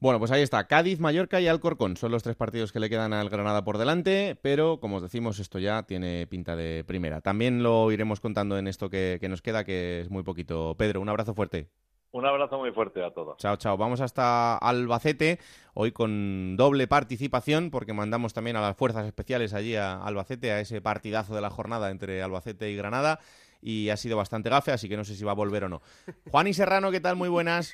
Bueno, 0.00 0.18
pues 0.18 0.32
ahí 0.32 0.42
está. 0.42 0.66
Cádiz, 0.66 0.98
Mallorca 0.98 1.40
y 1.40 1.46
Alcorcón 1.46 1.96
son 1.96 2.10
los 2.10 2.22
tres 2.22 2.34
partidos 2.34 2.72
que 2.72 2.80
le 2.80 2.90
quedan 2.90 3.12
al 3.12 3.28
Granada 3.28 3.64
por 3.64 3.78
delante, 3.78 4.36
pero 4.42 4.80
como 4.80 4.96
os 4.96 5.02
decimos, 5.02 5.38
esto 5.38 5.58
ya 5.58 5.84
tiene 5.84 6.26
pinta 6.26 6.56
de 6.56 6.84
primera. 6.84 7.20
También 7.20 7.62
lo 7.62 7.92
iremos 7.92 8.20
contando 8.20 8.58
en 8.58 8.66
esto 8.66 8.90
que, 8.90 9.18
que 9.20 9.28
nos 9.28 9.42
queda, 9.42 9.64
que 9.64 10.00
es 10.00 10.10
muy 10.10 10.24
poquito. 10.24 10.74
Pedro, 10.76 11.00
un 11.00 11.08
abrazo 11.08 11.34
fuerte. 11.34 11.68
Un 12.12 12.26
abrazo 12.26 12.58
muy 12.58 12.70
fuerte 12.72 13.02
a 13.02 13.10
todos. 13.10 13.38
Chao, 13.38 13.56
chao. 13.56 13.78
Vamos 13.78 14.02
hasta 14.02 14.58
Albacete, 14.58 15.38
hoy 15.72 15.92
con 15.92 16.58
doble 16.58 16.86
participación, 16.86 17.70
porque 17.70 17.94
mandamos 17.94 18.34
también 18.34 18.56
a 18.56 18.60
las 18.60 18.76
fuerzas 18.76 19.06
especiales 19.06 19.54
allí 19.54 19.76
a 19.76 19.94
Albacete, 20.02 20.52
a 20.52 20.60
ese 20.60 20.82
partidazo 20.82 21.34
de 21.34 21.40
la 21.40 21.48
jornada 21.48 21.90
entre 21.90 22.22
Albacete 22.22 22.70
y 22.70 22.76
Granada 22.76 23.18
y 23.62 23.88
ha 23.88 23.96
sido 23.96 24.16
bastante 24.16 24.50
gafe, 24.50 24.72
así 24.72 24.88
que 24.88 24.96
no 24.96 25.04
sé 25.04 25.14
si 25.14 25.24
va 25.24 25.32
a 25.32 25.36
volver 25.36 25.64
o 25.64 25.68
no. 25.68 25.80
Juan 26.30 26.48
y 26.48 26.52
Serrano, 26.52 26.90
¿qué 26.90 27.00
tal? 27.00 27.16
Muy 27.16 27.28
buenas. 27.28 27.72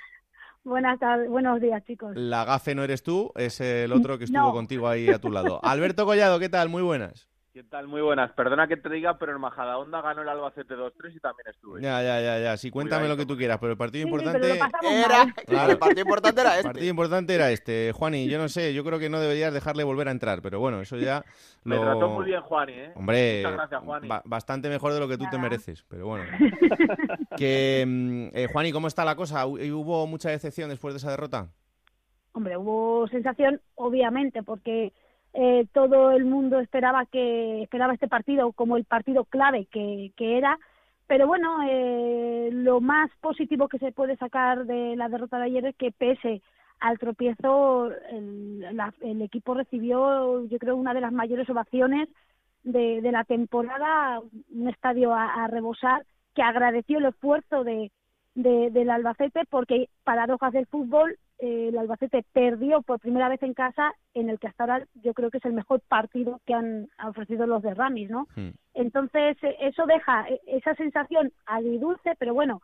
Buenas 0.62 1.00
tardes, 1.00 1.30
buenos 1.30 1.60
días, 1.60 1.82
chicos. 1.84 2.14
La 2.14 2.44
gafe 2.44 2.74
no 2.74 2.84
eres 2.84 3.02
tú, 3.02 3.32
es 3.36 3.60
el 3.60 3.90
otro 3.92 4.18
que 4.18 4.24
estuvo 4.24 4.52
contigo 4.52 4.86
ahí 4.86 5.08
a 5.08 5.18
tu 5.18 5.30
lado. 5.30 5.60
Alberto 5.64 6.04
Collado, 6.04 6.38
¿qué 6.38 6.48
tal? 6.48 6.68
Muy 6.68 6.82
buenas. 6.82 7.28
¿Qué 7.58 7.64
tal? 7.64 7.88
Muy 7.88 8.00
buenas. 8.00 8.30
Perdona 8.34 8.68
que 8.68 8.76
te 8.76 8.88
diga, 8.88 9.18
pero 9.18 9.32
en 9.32 9.40
Majadahonda 9.40 10.00
ganó 10.00 10.22
el 10.22 10.28
Albacete 10.28 10.76
2-3 10.76 11.16
y 11.16 11.18
también 11.18 11.48
estuve. 11.50 11.82
Ya, 11.82 12.00
ya, 12.04 12.20
ya, 12.20 12.38
ya. 12.38 12.56
Sí, 12.56 12.70
cuéntame 12.70 13.08
lo 13.08 13.16
que 13.16 13.26
tú 13.26 13.36
quieras, 13.36 13.58
pero 13.58 13.72
el 13.72 13.76
partido 13.76 14.06
importante 14.06 14.48
era... 14.48 15.26
Claro, 15.44 15.72
el 15.72 15.78
partido 15.78 16.02
importante 16.02 16.40
era 16.40 16.50
este. 16.50 16.60
El 16.60 16.72
partido 16.72 16.90
importante 16.90 17.34
era 17.34 17.50
este. 17.50 17.90
Juani, 17.92 18.28
yo 18.28 18.38
no 18.38 18.48
sé, 18.48 18.72
yo 18.72 18.84
creo 18.84 19.00
que 19.00 19.08
no 19.10 19.18
deberías 19.18 19.52
dejarle 19.52 19.82
volver 19.82 20.06
a 20.06 20.12
entrar, 20.12 20.40
pero 20.40 20.60
bueno, 20.60 20.80
eso 20.80 20.98
ya 20.98 21.24
lo... 21.64 21.74
Me 21.74 21.80
trató 21.80 22.08
muy 22.10 22.26
bien 22.26 22.42
Juani, 22.42 22.72
¿eh? 22.74 22.92
Hombre, 22.94 23.38
Muchas 23.38 23.54
gracias, 23.54 23.82
Juani. 23.82 24.08
bastante 24.24 24.68
mejor 24.68 24.92
de 24.92 25.00
lo 25.00 25.08
que 25.08 25.18
tú 25.18 25.24
te 25.28 25.38
mereces, 25.38 25.84
pero 25.88 26.06
bueno. 26.06 26.26
que, 27.36 27.84
mm, 27.84 28.36
eh, 28.36 28.46
Juani, 28.52 28.70
¿cómo 28.70 28.86
está 28.86 29.04
la 29.04 29.16
cosa? 29.16 29.46
¿Hubo 29.46 30.06
mucha 30.06 30.30
decepción 30.30 30.70
después 30.70 30.94
de 30.94 30.98
esa 30.98 31.10
derrota? 31.10 31.48
Hombre, 32.34 32.56
hubo 32.56 33.08
sensación, 33.08 33.60
obviamente, 33.74 34.44
porque 34.44 34.92
eh, 35.34 35.66
todo 35.72 36.10
el 36.12 36.24
mundo 36.24 36.58
esperaba 36.60 37.06
que 37.06 37.62
esperaba 37.62 37.94
este 37.94 38.08
partido 38.08 38.52
como 38.52 38.76
el 38.76 38.84
partido 38.84 39.24
clave 39.24 39.66
que, 39.66 40.12
que 40.16 40.38
era. 40.38 40.58
Pero 41.06 41.26
bueno 41.26 41.60
eh, 41.68 42.50
lo 42.52 42.80
más 42.80 43.10
positivo 43.20 43.68
que 43.68 43.78
se 43.78 43.92
puede 43.92 44.16
sacar 44.16 44.66
de 44.66 44.96
la 44.96 45.08
derrota 45.08 45.38
de 45.38 45.44
ayer 45.44 45.66
es 45.66 45.76
que 45.76 45.92
pese 45.92 46.42
al 46.80 46.98
tropiezo 46.98 47.90
el, 48.10 48.64
el 49.00 49.22
equipo 49.22 49.54
recibió 49.54 50.44
yo 50.46 50.58
creo 50.58 50.76
una 50.76 50.94
de 50.94 51.00
las 51.00 51.12
mayores 51.12 51.48
ovaciones 51.50 52.08
de, 52.62 53.00
de 53.00 53.12
la 53.12 53.24
temporada 53.24 54.20
un 54.20 54.68
estadio 54.68 55.12
a, 55.14 55.44
a 55.44 55.48
rebosar 55.48 56.04
que 56.34 56.42
agradeció 56.42 56.98
el 56.98 57.06
esfuerzo 57.06 57.64
de, 57.64 57.90
de, 58.34 58.70
del 58.70 58.90
Albacete 58.90 59.42
porque 59.50 59.88
paradojas 60.04 60.52
del 60.52 60.66
fútbol 60.66 61.18
eh, 61.38 61.68
el 61.68 61.78
Albacete 61.78 62.24
perdió 62.32 62.82
por 62.82 62.98
primera 62.98 63.28
vez 63.28 63.42
en 63.42 63.54
casa 63.54 63.92
en 64.14 64.28
el 64.28 64.38
que 64.38 64.48
hasta 64.48 64.64
ahora 64.64 64.86
yo 65.02 65.14
creo 65.14 65.30
que 65.30 65.38
es 65.38 65.44
el 65.44 65.52
mejor 65.52 65.80
partido 65.82 66.40
que 66.44 66.54
han 66.54 66.88
ofrecido 67.06 67.46
los 67.46 67.62
de 67.62 67.74
Ramis, 67.74 68.10
¿no? 68.10 68.26
Hmm. 68.34 68.50
Entonces 68.74 69.36
eh, 69.42 69.56
eso 69.60 69.86
deja 69.86 70.28
eh, 70.28 70.40
esa 70.46 70.74
sensación 70.74 71.32
agridulce, 71.46 72.14
pero 72.18 72.34
bueno, 72.34 72.60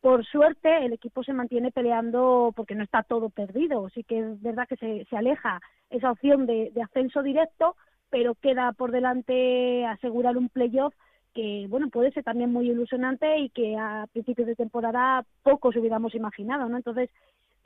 por 0.00 0.24
suerte 0.24 0.84
el 0.84 0.92
equipo 0.92 1.22
se 1.22 1.32
mantiene 1.32 1.70
peleando 1.70 2.52
porque 2.56 2.74
no 2.74 2.82
está 2.82 3.02
todo 3.04 3.30
perdido, 3.30 3.88
sí 3.90 4.02
que 4.02 4.18
es 4.18 4.42
verdad 4.42 4.66
que 4.68 4.76
se, 4.76 5.04
se 5.08 5.16
aleja 5.16 5.60
esa 5.90 6.10
opción 6.10 6.46
de, 6.46 6.70
de 6.74 6.82
ascenso 6.82 7.22
directo, 7.22 7.76
pero 8.10 8.34
queda 8.34 8.72
por 8.72 8.90
delante 8.90 9.86
asegurar 9.86 10.36
un 10.36 10.48
playoff 10.48 10.94
que 11.32 11.66
bueno 11.68 11.90
puede 11.90 12.12
ser 12.12 12.24
también 12.24 12.50
muy 12.50 12.70
ilusionante 12.70 13.38
y 13.38 13.50
que 13.50 13.76
a 13.76 14.06
principios 14.12 14.48
de 14.48 14.56
temporada 14.56 15.24
pocos 15.42 15.76
hubiéramos 15.76 16.14
imaginado, 16.14 16.68
¿no? 16.68 16.76
Entonces 16.78 17.10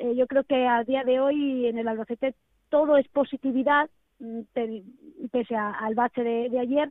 eh, 0.00 0.14
yo 0.16 0.26
creo 0.26 0.44
que 0.44 0.66
a 0.66 0.82
día 0.82 1.04
de 1.04 1.20
hoy 1.20 1.66
en 1.66 1.78
el 1.78 1.86
Albacete 1.86 2.34
todo 2.70 2.96
es 2.96 3.06
positividad, 3.08 3.90
mm, 4.18 4.40
pese 5.30 5.54
al 5.54 5.94
bache 5.94 6.22
de, 6.22 6.58
ayer, 6.58 6.90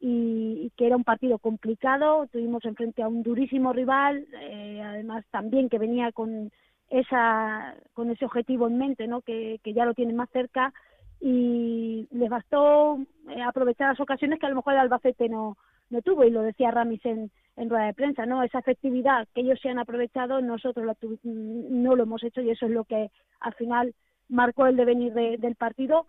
y, 0.00 0.72
que 0.76 0.86
era 0.86 0.96
un 0.96 1.04
partido 1.04 1.38
complicado. 1.38 2.26
Tuvimos 2.32 2.64
enfrente 2.64 3.02
a 3.02 3.08
un 3.08 3.22
durísimo 3.22 3.72
rival, 3.72 4.26
eh, 4.40 4.82
además 4.84 5.24
también 5.30 5.68
que 5.68 5.78
venía 5.78 6.10
con 6.10 6.50
esa 6.90 7.76
con 7.92 8.10
ese 8.10 8.24
objetivo 8.24 8.66
en 8.66 8.78
mente, 8.78 9.06
¿no? 9.06 9.20
que, 9.20 9.60
que 9.62 9.72
ya 9.72 9.84
lo 9.84 9.94
tienen 9.94 10.16
más 10.16 10.30
cerca 10.30 10.72
y 11.20 12.08
les 12.10 12.30
bastó 12.30 12.98
eh, 13.28 13.42
aprovechar 13.42 13.90
las 13.90 14.00
ocasiones 14.00 14.40
que 14.40 14.46
a 14.46 14.48
lo 14.48 14.56
mejor 14.56 14.72
el 14.72 14.80
Albacete 14.80 15.28
no, 15.28 15.56
no 15.90 16.02
tuvo 16.02 16.24
y 16.24 16.30
lo 16.30 16.42
decía 16.42 16.70
Ramis 16.70 17.04
en, 17.04 17.30
en 17.58 17.68
rueda 17.68 17.86
de 17.86 17.94
prensa, 17.94 18.24
¿no? 18.24 18.42
Esa 18.42 18.60
efectividad 18.60 19.26
que 19.34 19.40
ellos 19.42 19.58
se 19.60 19.68
han 19.68 19.78
aprovechado, 19.78 20.40
nosotros 20.40 20.96
no 21.24 21.96
lo 21.96 22.02
hemos 22.04 22.22
hecho 22.22 22.40
y 22.40 22.50
eso 22.50 22.66
es 22.66 22.72
lo 22.72 22.84
que 22.84 23.10
al 23.40 23.54
final 23.54 23.94
marcó 24.28 24.66
el 24.66 24.76
devenir 24.76 25.12
del 25.12 25.54
partido. 25.56 26.06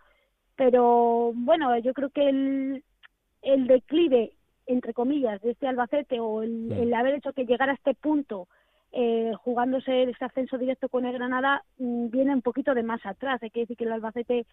Pero 0.55 1.31
bueno, 1.33 1.77
yo 1.79 1.93
creo 1.93 2.09
que 2.09 2.29
el, 2.29 2.83
el 3.41 3.67
declive, 3.67 4.33
entre 4.67 4.93
comillas, 4.93 5.41
de 5.41 5.51
este 5.51 5.67
Albacete 5.67 6.19
o 6.19 6.43
el, 6.43 6.71
el 6.71 6.93
haber 6.93 7.15
hecho 7.15 7.33
que 7.33 7.45
llegara 7.45 7.71
a 7.71 7.75
este 7.75 7.95
punto 7.95 8.47
eh, 8.91 9.33
jugándose 9.43 10.03
este 10.03 10.25
ascenso 10.25 10.57
directo 10.57 10.89
con 10.89 11.05
el 11.05 11.13
Granada 11.13 11.63
mm, 11.77 12.09
viene 12.09 12.33
un 12.33 12.41
poquito 12.41 12.73
de 12.73 12.83
más 12.83 13.05
atrás. 13.05 13.41
Hay 13.41 13.49
que 13.51 13.61
decir 13.61 13.77
que 13.77 13.85
el 13.85 13.93
Albacete 13.93 14.45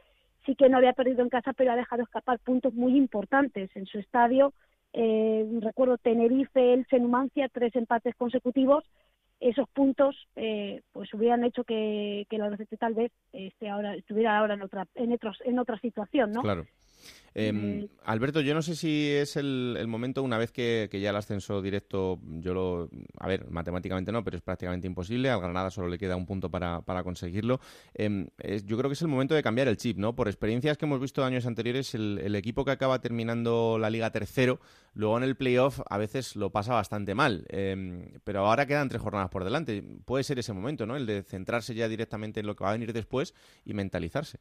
sí 0.44 0.54
que 0.54 0.68
no 0.68 0.76
había 0.76 0.92
perdido 0.92 1.22
en 1.22 1.28
casa, 1.28 1.52
pero 1.52 1.72
ha 1.72 1.76
dejado 1.76 2.02
escapar 2.02 2.38
puntos 2.38 2.74
muy 2.74 2.96
importantes 2.96 3.70
en 3.74 3.87
su 3.87 3.98
estadio 3.98 4.52
eh, 4.92 5.46
recuerdo 5.61 5.99
Tenerife, 5.99 6.72
Elche, 6.72 6.99
Numancia, 6.99 7.49
tres 7.53 7.75
empates 7.77 8.14
consecutivos. 8.16 8.85
Esos 9.38 9.68
puntos 9.68 10.16
eh, 10.37 10.81
pues 10.92 11.12
hubieran 11.12 11.44
hecho 11.44 11.64
que, 11.64 12.27
que 12.31 12.37
el 12.37 12.42
Albacete 12.42 12.79
tal 12.79 12.94
vez 12.94 13.12
esté 13.33 13.68
ahora, 13.68 13.94
estuviera 13.94 14.38
ahora 14.38 14.55
en 14.55 14.62
otra, 14.62 14.87
en, 14.94 15.12
otros, 15.12 15.38
en 15.44 15.59
otra 15.59 15.79
situación, 15.81 16.33
¿no? 16.33 16.40
Claro. 16.42 16.66
Em, 17.38 17.87
Alberto, 18.05 18.40
yo 18.40 18.55
no 18.55 18.62
sé 18.62 18.75
si 18.75 19.11
es 19.11 19.37
el, 19.37 19.85
momento, 19.88 20.23
una 20.23 20.38
vez 20.38 20.53
que, 20.53 20.88
ya 20.90 21.11
el 21.11 21.16
ascenso 21.16 21.61
directo, 21.61 22.19
yo 22.23 22.55
lo. 22.55 22.88
A 23.19 23.29
ver, 23.29 23.51
matemáticamente 23.51 24.11
no, 24.11 24.25
pero 24.25 24.38
es 24.38 24.42
prácticamente 24.42 24.87
imposible. 24.87 25.29
Al 25.29 25.42
Granada 25.42 25.71
solo 25.71 25.88
le 25.88 25.99
queda 25.99 26.16
un 26.16 26.25
punto 26.25 26.51
para, 26.51 26.83
conseguirlo. 27.05 27.61
Em, 27.92 28.29
yo 28.64 28.79
creo 28.79 28.88
que 28.88 28.95
es 28.95 29.03
el 29.03 29.09
momento 29.09 29.35
de 29.35 29.42
cambiar 29.42 29.69
el 29.69 29.77
chip, 29.77 29.99
¿no? 29.99 30.16
Por 30.16 30.29
experiencias 30.29 30.79
que 30.79 30.87
hemos 30.87 30.99
visto 30.99 31.23
años 31.27 31.45
anteriores, 31.45 31.95
el, 31.95 32.35
equipo 32.35 32.64
que 32.64 32.71
acaba 32.71 33.03
terminando 33.03 33.77
la 33.79 33.90
liga 33.90 34.11
tercero, 34.11 34.59
luego 34.95 35.19
en 35.19 35.25
el 35.25 35.37
playoff 35.37 35.81
a 35.90 35.99
veces 35.99 36.37
lo 36.37 36.51
pasa 36.53 36.73
bastante 36.73 37.14
mal. 37.14 37.45
Em, 37.51 38.12
pero 38.25 38.47
ahora 38.47 38.64
quedan 38.64 38.88
tres 38.88 39.03
jornadas 39.03 39.29
por 39.29 39.45
delante. 39.45 39.85
Puede 40.07 40.25
ser 40.25 40.38
ese 40.38 40.55
momento, 40.55 40.87
¿no? 40.87 40.97
El 40.97 41.05
de 41.05 41.23
centrarse 41.23 41.75
ya 41.75 41.87
directamente 41.87 42.40
en 42.40 42.47
lo 42.47 42.57
que 42.57 42.64
va 42.64 42.71
a 42.71 42.73
venir 42.73 42.95
después 42.95 43.35
y 43.66 43.75
mentalizarse. 43.75 44.38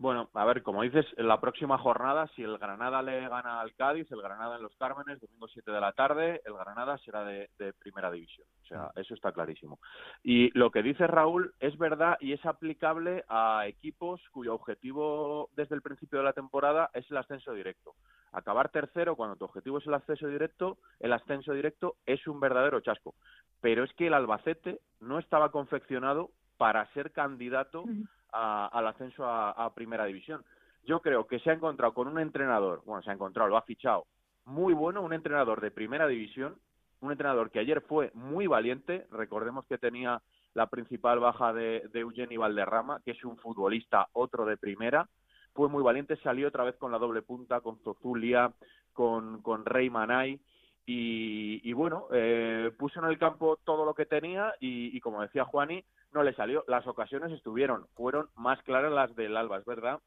Bueno, 0.00 0.30
a 0.32 0.46
ver, 0.46 0.62
como 0.62 0.80
dices, 0.80 1.04
en 1.18 1.28
la 1.28 1.42
próxima 1.42 1.76
jornada, 1.76 2.26
si 2.34 2.42
el 2.42 2.56
Granada 2.56 3.02
le 3.02 3.28
gana 3.28 3.60
al 3.60 3.74
Cádiz, 3.74 4.10
el 4.10 4.22
Granada 4.22 4.56
en 4.56 4.62
los 4.62 4.74
Cármenes, 4.76 5.20
domingo 5.20 5.46
7 5.46 5.70
de 5.70 5.78
la 5.78 5.92
tarde, 5.92 6.40
el 6.46 6.54
Granada 6.54 6.96
será 7.04 7.22
de, 7.22 7.50
primera 7.78 8.10
división. 8.10 8.46
O 8.62 8.66
sea, 8.66 8.90
eso 8.96 9.12
está 9.12 9.30
clarísimo. 9.30 9.78
Y 10.22 10.58
lo 10.58 10.70
que 10.70 10.82
dice 10.82 11.06
Raúl 11.06 11.52
es 11.60 11.76
verdad 11.76 12.16
y 12.18 12.32
es 12.32 12.42
aplicable 12.46 13.26
a 13.28 13.64
equipos 13.66 14.22
cuyo 14.30 14.54
objetivo 14.54 15.50
desde 15.54 15.74
el 15.74 15.82
principio 15.82 16.20
de 16.20 16.24
la 16.24 16.32
temporada 16.32 16.88
es 16.94 17.04
el 17.10 17.18
ascenso 17.18 17.52
directo. 17.52 17.92
Acabar 18.32 18.70
tercero 18.70 19.16
cuando 19.16 19.36
tu 19.36 19.44
objetivo 19.44 19.80
es 19.80 19.86
el 19.86 19.92
ascenso 19.92 20.28
directo, 20.28 20.78
el 20.98 21.12
ascenso 21.12 21.52
directo 21.52 21.96
es 22.06 22.26
un 22.26 22.40
verdadero 22.40 22.80
chasco. 22.80 23.16
Pero 23.60 23.84
es 23.84 23.92
que 23.92 24.06
el 24.06 24.14
Albacete 24.14 24.80
no 25.00 25.18
estaba 25.18 25.50
confeccionado 25.50 26.30
para 26.56 26.90
ser 26.92 27.12
candidato 27.12 27.84
al 28.32 28.86
ascenso 28.86 29.24
a, 29.26 29.72
Primera 29.74 30.04
División. 30.04 30.44
Yo 30.84 31.00
creo 31.00 31.26
que 31.26 31.38
se 31.40 31.50
ha 31.50 31.54
encontrado 31.54 31.92
con 31.92 32.08
un 32.08 32.18
entrenador, 32.18 32.82
bueno, 32.84 33.02
se 33.02 33.10
ha 33.10 33.14
encontrado, 33.14 33.48
lo 33.48 33.56
ha 33.56 33.62
fichado, 33.62 34.06
muy 34.46 34.72
bueno, 34.72 35.02
un 35.02 35.12
entrenador 35.12 35.60
de 35.60 35.70
Primera 35.70 36.06
División, 36.06 36.56
un 37.00 37.12
entrenador 37.12 37.50
que 37.50 37.60
ayer 37.60 37.82
fue 37.82 38.10
muy 38.14 38.46
valiente, 38.46 39.06
recordemos 39.10 39.66
que 39.66 39.78
tenía 39.78 40.22
la 40.54 40.66
principal 40.66 41.20
baja 41.20 41.52
de, 41.52 41.88
de 41.92 42.00
Eugeni 42.00 42.36
Valderrama, 42.36 43.00
que 43.04 43.12
es 43.12 43.24
un 43.24 43.36
futbolista, 43.36 44.08
otro 44.12 44.44
de 44.44 44.56
primera. 44.56 45.08
Fue 45.54 45.68
muy 45.68 45.82
valiente, 45.82 46.16
salió 46.16 46.48
otra 46.48 46.64
vez 46.64 46.76
con 46.76 46.92
la 46.92 46.98
doble 46.98 47.22
punta, 47.22 47.60
con 47.60 47.78
Zozulia, 47.78 48.52
con, 48.92 49.42
con 49.42 49.64
Rey 49.64 49.90
Manay. 49.90 50.40
Y, 50.86 51.60
y 51.62 51.72
bueno, 51.72 52.06
eh, 52.12 52.72
puso 52.76 53.00
en 53.00 53.06
el 53.06 53.18
campo 53.18 53.58
todo 53.64 53.84
lo 53.84 53.94
que 53.94 54.06
tenía 54.06 54.54
y, 54.60 54.96
y, 54.96 55.00
como 55.00 55.22
decía 55.22 55.44
Juani, 55.44 55.84
no 56.12 56.22
le 56.22 56.34
salió. 56.34 56.64
Las 56.68 56.86
ocasiones 56.86 57.32
estuvieron, 57.32 57.86
fueron 57.94 58.28
más 58.34 58.62
claras 58.62 58.92
las 58.92 59.14
del 59.16 59.36
Alba, 59.36 59.58
es 59.58 59.64
verdad 59.64 60.00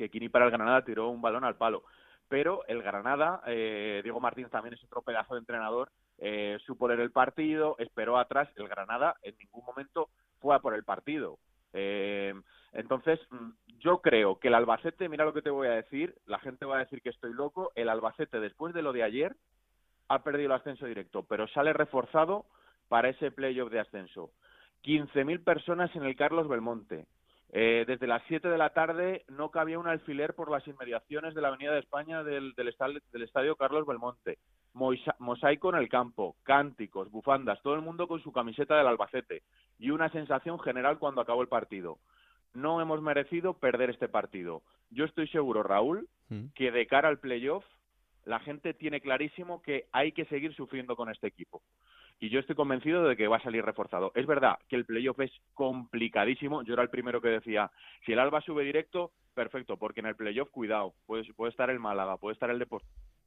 que 0.00 0.08
Kini 0.08 0.30
para 0.30 0.46
el 0.46 0.50
Granada 0.50 0.82
tiró 0.82 1.10
un 1.10 1.20
balón 1.20 1.44
al 1.44 1.56
palo. 1.56 1.84
Pero 2.28 2.64
el 2.68 2.82
Granada, 2.82 3.42
eh, 3.46 4.00
Diego 4.02 4.18
Martínez 4.18 4.50
también 4.50 4.72
es 4.72 4.82
otro 4.84 5.02
pedazo 5.02 5.34
de 5.34 5.40
entrenador, 5.40 5.90
eh, 6.16 6.58
supo 6.64 6.88
leer 6.88 7.00
el 7.00 7.10
partido, 7.10 7.76
esperó 7.78 8.18
atrás. 8.18 8.48
El 8.56 8.68
Granada 8.68 9.16
en 9.22 9.36
ningún 9.36 9.64
momento 9.64 10.08
fue 10.38 10.54
a 10.54 10.60
por 10.60 10.74
el 10.74 10.84
partido. 10.84 11.38
Eh, 11.74 12.32
entonces, 12.72 13.20
mm, 13.30 13.50
yo 13.80 14.00
creo 14.00 14.38
que 14.38 14.48
el 14.48 14.54
Albacete, 14.54 15.08
mira 15.08 15.24
lo 15.24 15.34
que 15.34 15.42
te 15.42 15.50
voy 15.50 15.68
a 15.68 15.72
decir, 15.72 16.14
la 16.26 16.38
gente 16.38 16.64
va 16.64 16.76
a 16.76 16.84
decir 16.84 17.02
que 17.02 17.10
estoy 17.10 17.34
loco, 17.34 17.72
el 17.74 17.88
Albacete 17.88 18.40
después 18.40 18.72
de 18.72 18.82
lo 18.82 18.92
de 18.92 19.02
ayer 19.02 19.36
ha 20.08 20.22
perdido 20.22 20.46
el 20.46 20.60
ascenso 20.60 20.86
directo, 20.86 21.24
pero 21.24 21.46
sale 21.48 21.72
reforzado 21.72 22.46
para 22.88 23.10
ese 23.10 23.30
playoff 23.30 23.70
de 23.70 23.80
ascenso. 23.80 24.30
15.000 24.84 25.44
personas 25.44 25.94
en 25.94 26.04
el 26.04 26.16
Carlos 26.16 26.48
Belmonte. 26.48 27.06
Eh, 27.52 27.84
desde 27.86 28.06
las 28.06 28.22
7 28.28 28.48
de 28.48 28.58
la 28.58 28.70
tarde 28.70 29.24
no 29.28 29.50
cabía 29.50 29.78
un 29.78 29.88
alfiler 29.88 30.34
por 30.34 30.50
las 30.50 30.66
inmediaciones 30.68 31.34
de 31.34 31.40
la 31.40 31.48
Avenida 31.48 31.72
de 31.72 31.80
España 31.80 32.22
del, 32.22 32.52
del, 32.54 32.68
estadio, 32.68 33.00
del 33.12 33.22
estadio 33.22 33.56
Carlos 33.56 33.86
Belmonte. 33.86 34.38
Moisa, 34.72 35.16
mosaico 35.18 35.70
en 35.70 35.76
el 35.76 35.88
campo, 35.88 36.36
cánticos, 36.44 37.10
bufandas, 37.10 37.60
todo 37.62 37.74
el 37.74 37.80
mundo 37.80 38.06
con 38.06 38.22
su 38.22 38.30
camiseta 38.30 38.76
del 38.76 38.86
Albacete 38.86 39.42
y 39.80 39.90
una 39.90 40.10
sensación 40.10 40.60
general 40.60 40.98
cuando 41.00 41.20
acabó 41.20 41.42
el 41.42 41.48
partido. 41.48 41.98
No 42.54 42.80
hemos 42.80 43.02
merecido 43.02 43.54
perder 43.54 43.90
este 43.90 44.08
partido. 44.08 44.62
Yo 44.90 45.04
estoy 45.04 45.26
seguro, 45.28 45.64
Raúl, 45.64 46.08
mm. 46.28 46.46
que 46.54 46.70
de 46.70 46.86
cara 46.86 47.08
al 47.08 47.18
playoff 47.18 47.64
la 48.24 48.38
gente 48.38 48.74
tiene 48.74 49.00
clarísimo 49.00 49.60
que 49.60 49.86
hay 49.92 50.12
que 50.12 50.24
seguir 50.26 50.54
sufriendo 50.54 50.94
con 50.94 51.10
este 51.10 51.26
equipo 51.26 51.62
y 52.20 52.28
yo 52.28 52.38
estoy 52.38 52.54
convencido 52.54 53.08
de 53.08 53.16
que 53.16 53.28
va 53.28 53.38
a 53.38 53.42
salir 53.42 53.64
reforzado. 53.64 54.12
Es 54.14 54.26
verdad 54.26 54.58
que 54.68 54.76
el 54.76 54.84
playoff 54.84 55.18
es 55.20 55.32
complicadísimo. 55.54 56.62
Yo 56.62 56.74
era 56.74 56.82
el 56.82 56.90
primero 56.90 57.22
que 57.22 57.28
decía, 57.28 57.70
si 58.04 58.12
el 58.12 58.18
Alba 58.18 58.42
sube 58.42 58.62
directo, 58.62 59.10
perfecto, 59.34 59.78
porque 59.78 60.00
en 60.00 60.06
el 60.06 60.16
playoff, 60.16 60.50
cuidado, 60.50 60.92
puede, 61.06 61.24
puede 61.32 61.50
estar 61.50 61.70
el 61.70 61.80
Málaga, 61.80 62.18
puede 62.18 62.34
estar 62.34 62.50
el, 62.50 62.66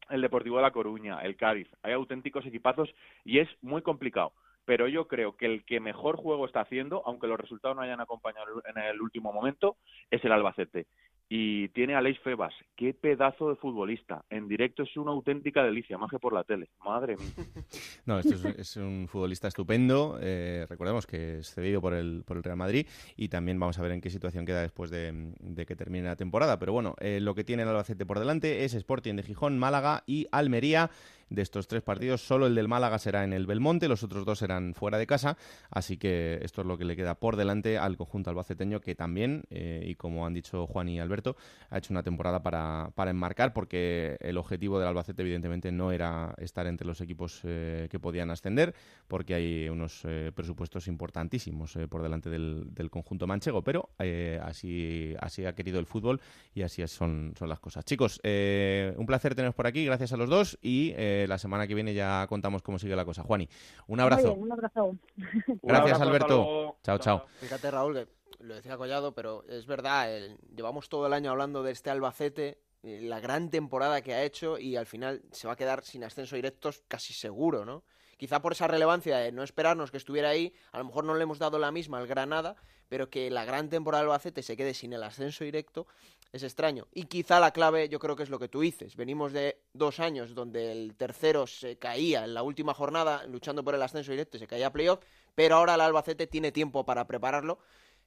el 0.09 0.21
Deportivo 0.21 0.57
de 0.57 0.61
La 0.61 0.71
Coruña, 0.71 1.21
el 1.21 1.35
Cádiz. 1.35 1.67
Hay 1.81 1.93
auténticos 1.93 2.45
equipazos 2.45 2.93
y 3.25 3.39
es 3.39 3.49
muy 3.61 3.81
complicado. 3.81 4.33
Pero 4.65 4.87
yo 4.87 5.07
creo 5.07 5.35
que 5.35 5.47
el 5.47 5.65
que 5.65 5.81
mejor 5.81 6.15
juego 6.15 6.45
está 6.45 6.61
haciendo, 6.61 7.01
aunque 7.05 7.27
los 7.27 7.39
resultados 7.39 7.75
no 7.75 7.81
hayan 7.81 7.99
acompañado 7.99 8.61
en 8.65 8.77
el 8.77 9.01
último 9.01 9.33
momento, 9.33 9.75
es 10.09 10.23
el 10.23 10.31
Albacete 10.31 10.85
y 11.29 11.69
tiene 11.69 11.95
a 11.95 12.01
Leis 12.01 12.19
Febas. 12.19 12.53
Qué 12.75 12.93
pedazo 12.93 13.49
de 13.49 13.55
futbolista. 13.55 14.23
En 14.29 14.47
directo 14.47 14.83
es 14.83 14.95
una 14.97 15.11
auténtica 15.11 15.63
delicia, 15.63 15.97
más 15.97 16.11
que 16.11 16.19
por 16.19 16.33
la 16.33 16.43
tele. 16.43 16.69
Madre 16.83 17.15
mía. 17.15 17.27
No, 18.05 18.19
esto 18.19 18.49
es, 18.49 18.75
un 18.75 19.07
futbolista 19.07 19.47
estupendo. 19.47 20.19
Eh, 20.21 20.65
recordemos 20.67 21.07
que 21.07 21.39
es 21.39 21.53
cedido 21.53 21.79
por 21.79 21.93
el, 21.93 22.23
por 22.25 22.35
el 22.35 22.43
Real 22.43 22.57
Madrid 22.57 22.85
y 23.15 23.29
también 23.29 23.57
vamos 23.57 23.79
a 23.79 23.81
ver 23.81 23.93
en 23.93 24.01
qué 24.01 24.09
situación 24.09 24.45
queda 24.45 24.61
después 24.61 24.91
de, 24.91 25.31
de 25.39 25.65
que 25.65 25.77
termine 25.77 26.07
la 26.07 26.17
temporada. 26.17 26.59
Pero 26.59 26.73
bueno, 26.73 26.95
eh, 26.99 27.21
lo 27.21 27.33
que 27.33 27.45
tiene 27.45 27.63
el 27.63 27.69
Albacete 27.69 28.05
por 28.05 28.19
delante 28.19 28.65
es 28.65 28.73
Sporting 28.73 29.15
de 29.15 29.23
Gijón, 29.23 29.57
Málaga 29.57 30.03
y 30.05 30.27
Almería 30.33 30.91
de 31.29 31.41
estos 31.41 31.67
tres 31.67 31.81
partidos, 31.81 32.21
solo 32.21 32.47
el 32.47 32.55
del 32.55 32.67
Málaga 32.67 32.99
será 32.99 33.23
en 33.23 33.33
el 33.33 33.45
Belmonte, 33.45 33.87
los 33.87 34.03
otros 34.03 34.25
dos 34.25 34.39
serán 34.39 34.73
fuera 34.73 34.97
de 34.97 35.07
casa, 35.07 35.37
así 35.69 35.97
que 35.97 36.39
esto 36.41 36.61
es 36.61 36.67
lo 36.67 36.77
que 36.77 36.85
le 36.85 36.95
queda 36.95 37.15
por 37.15 37.35
delante 37.35 37.77
al 37.77 37.97
conjunto 37.97 38.29
albaceteño, 38.29 38.81
que 38.81 38.95
también, 38.95 39.43
eh, 39.49 39.83
y 39.85 39.95
como 39.95 40.25
han 40.25 40.33
dicho 40.33 40.67
Juan 40.67 40.89
y 40.89 40.99
Alberto, 40.99 41.35
ha 41.69 41.77
hecho 41.77 41.93
una 41.93 42.03
temporada 42.03 42.41
para, 42.43 42.91
para, 42.95 43.11
enmarcar, 43.11 43.53
porque 43.53 44.17
el 44.19 44.37
objetivo 44.37 44.79
del 44.79 44.87
Albacete 44.87 45.21
evidentemente 45.21 45.71
no 45.71 45.91
era 45.91 46.33
estar 46.37 46.67
entre 46.67 46.87
los 46.87 47.01
equipos 47.01 47.41
eh, 47.43 47.87
que 47.89 47.99
podían 47.99 48.31
ascender, 48.31 48.73
porque 49.07 49.33
hay 49.35 49.69
unos 49.69 50.01
eh, 50.05 50.31
presupuestos 50.35 50.87
importantísimos 50.87 51.77
por 51.89 52.01
delante 52.01 52.29
del, 52.29 52.73
del, 52.73 52.89
conjunto 52.89 53.27
manchego, 53.27 53.63
pero 53.63 53.89
así, 54.41 55.15
así 55.19 55.45
ha 55.45 55.55
querido 55.55 55.79
el 55.79 55.85
fútbol 55.85 56.21
y 56.53 56.61
así 56.61 56.85
son, 56.87 57.33
son 57.37 57.49
las 57.49 57.59
cosas. 57.59 57.85
Chicos, 57.85 58.19
un 58.23 59.05
placer 59.05 59.35
teneros 59.35 59.55
por 59.55 59.67
aquí, 59.67 59.85
gracias 59.85 60.13
a 60.13 60.17
los 60.17 60.29
dos 60.29 60.57
y 60.61 60.93
la 61.27 61.37
semana 61.37 61.67
que 61.67 61.75
viene 61.75 61.93
ya 61.93 62.25
contamos 62.27 62.61
cómo 62.61 62.79
sigue 62.79 62.95
la 62.95 63.05
cosa. 63.05 63.23
Juani, 63.23 63.47
un 63.87 63.99
abrazo. 63.99 64.35
Bien, 64.35 64.41
un 64.41 64.51
abrazo. 64.51 64.95
Gracias, 65.61 66.01
Alberto. 66.01 66.77
Chao, 66.83 66.97
chao. 66.97 67.25
Fíjate, 67.39 67.71
Raúl, 67.71 67.93
que 67.93 68.07
lo 68.43 68.55
decía 68.55 68.77
Collado, 68.77 69.13
pero 69.13 69.43
es 69.47 69.65
verdad, 69.65 70.13
el, 70.13 70.37
llevamos 70.55 70.89
todo 70.89 71.07
el 71.07 71.13
año 71.13 71.31
hablando 71.31 71.63
de 71.63 71.71
este 71.71 71.89
Albacete, 71.89 72.59
la 72.81 73.19
gran 73.19 73.49
temporada 73.49 74.01
que 74.01 74.13
ha 74.13 74.23
hecho 74.23 74.59
y 74.59 74.75
al 74.75 74.85
final 74.85 75.23
se 75.31 75.47
va 75.47 75.53
a 75.53 75.55
quedar 75.55 75.83
sin 75.83 76.03
ascenso 76.03 76.35
directos 76.35 76.83
casi 76.87 77.13
seguro, 77.13 77.65
¿no? 77.65 77.83
Quizá 78.23 78.41
por 78.41 78.53
esa 78.53 78.67
relevancia 78.69 79.17
de 79.17 79.33
no 79.33 79.43
esperarnos 79.43 79.91
que 79.91 79.97
estuviera 79.97 80.29
ahí, 80.29 80.53
a 80.71 80.77
lo 80.77 80.85
mejor 80.85 81.03
no 81.03 81.13
le 81.13 81.23
hemos 81.23 81.39
dado 81.39 81.59
la 81.59 81.73
misma 81.73 81.97
al 81.97 82.07
Granada, 82.07 82.55
pero 82.87 83.09
que 83.09 83.29
la 83.29 83.43
gran 83.43 83.67
temporada 83.67 84.01
del 84.01 84.11
Albacete 84.11 84.41
se 84.41 84.55
quede 84.55 84.73
sin 84.73 84.93
el 84.93 85.03
ascenso 85.03 85.43
directo 85.43 85.87
es 86.31 86.41
extraño. 86.43 86.87
Y 86.93 87.03
quizá 87.03 87.41
la 87.41 87.51
clave 87.51 87.89
yo 87.89 87.99
creo 87.99 88.15
que 88.15 88.23
es 88.23 88.29
lo 88.29 88.39
que 88.39 88.47
tú 88.47 88.61
dices. 88.61 88.95
Venimos 88.95 89.33
de 89.33 89.57
dos 89.73 89.99
años 89.99 90.35
donde 90.35 90.71
el 90.71 90.95
tercero 90.95 91.47
se 91.47 91.77
caía 91.77 92.23
en 92.23 92.33
la 92.33 92.43
última 92.43 92.73
jornada 92.73 93.25
luchando 93.27 93.61
por 93.61 93.75
el 93.75 93.81
ascenso 93.81 94.11
directo 94.11 94.37
y 94.37 94.39
se 94.39 94.47
caía 94.47 94.67
a 94.67 94.71
playoff, 94.71 95.01
pero 95.35 95.57
ahora 95.57 95.75
el 95.75 95.81
Albacete 95.81 96.25
tiene 96.25 96.53
tiempo 96.53 96.85
para 96.85 97.05
prepararlo 97.05 97.59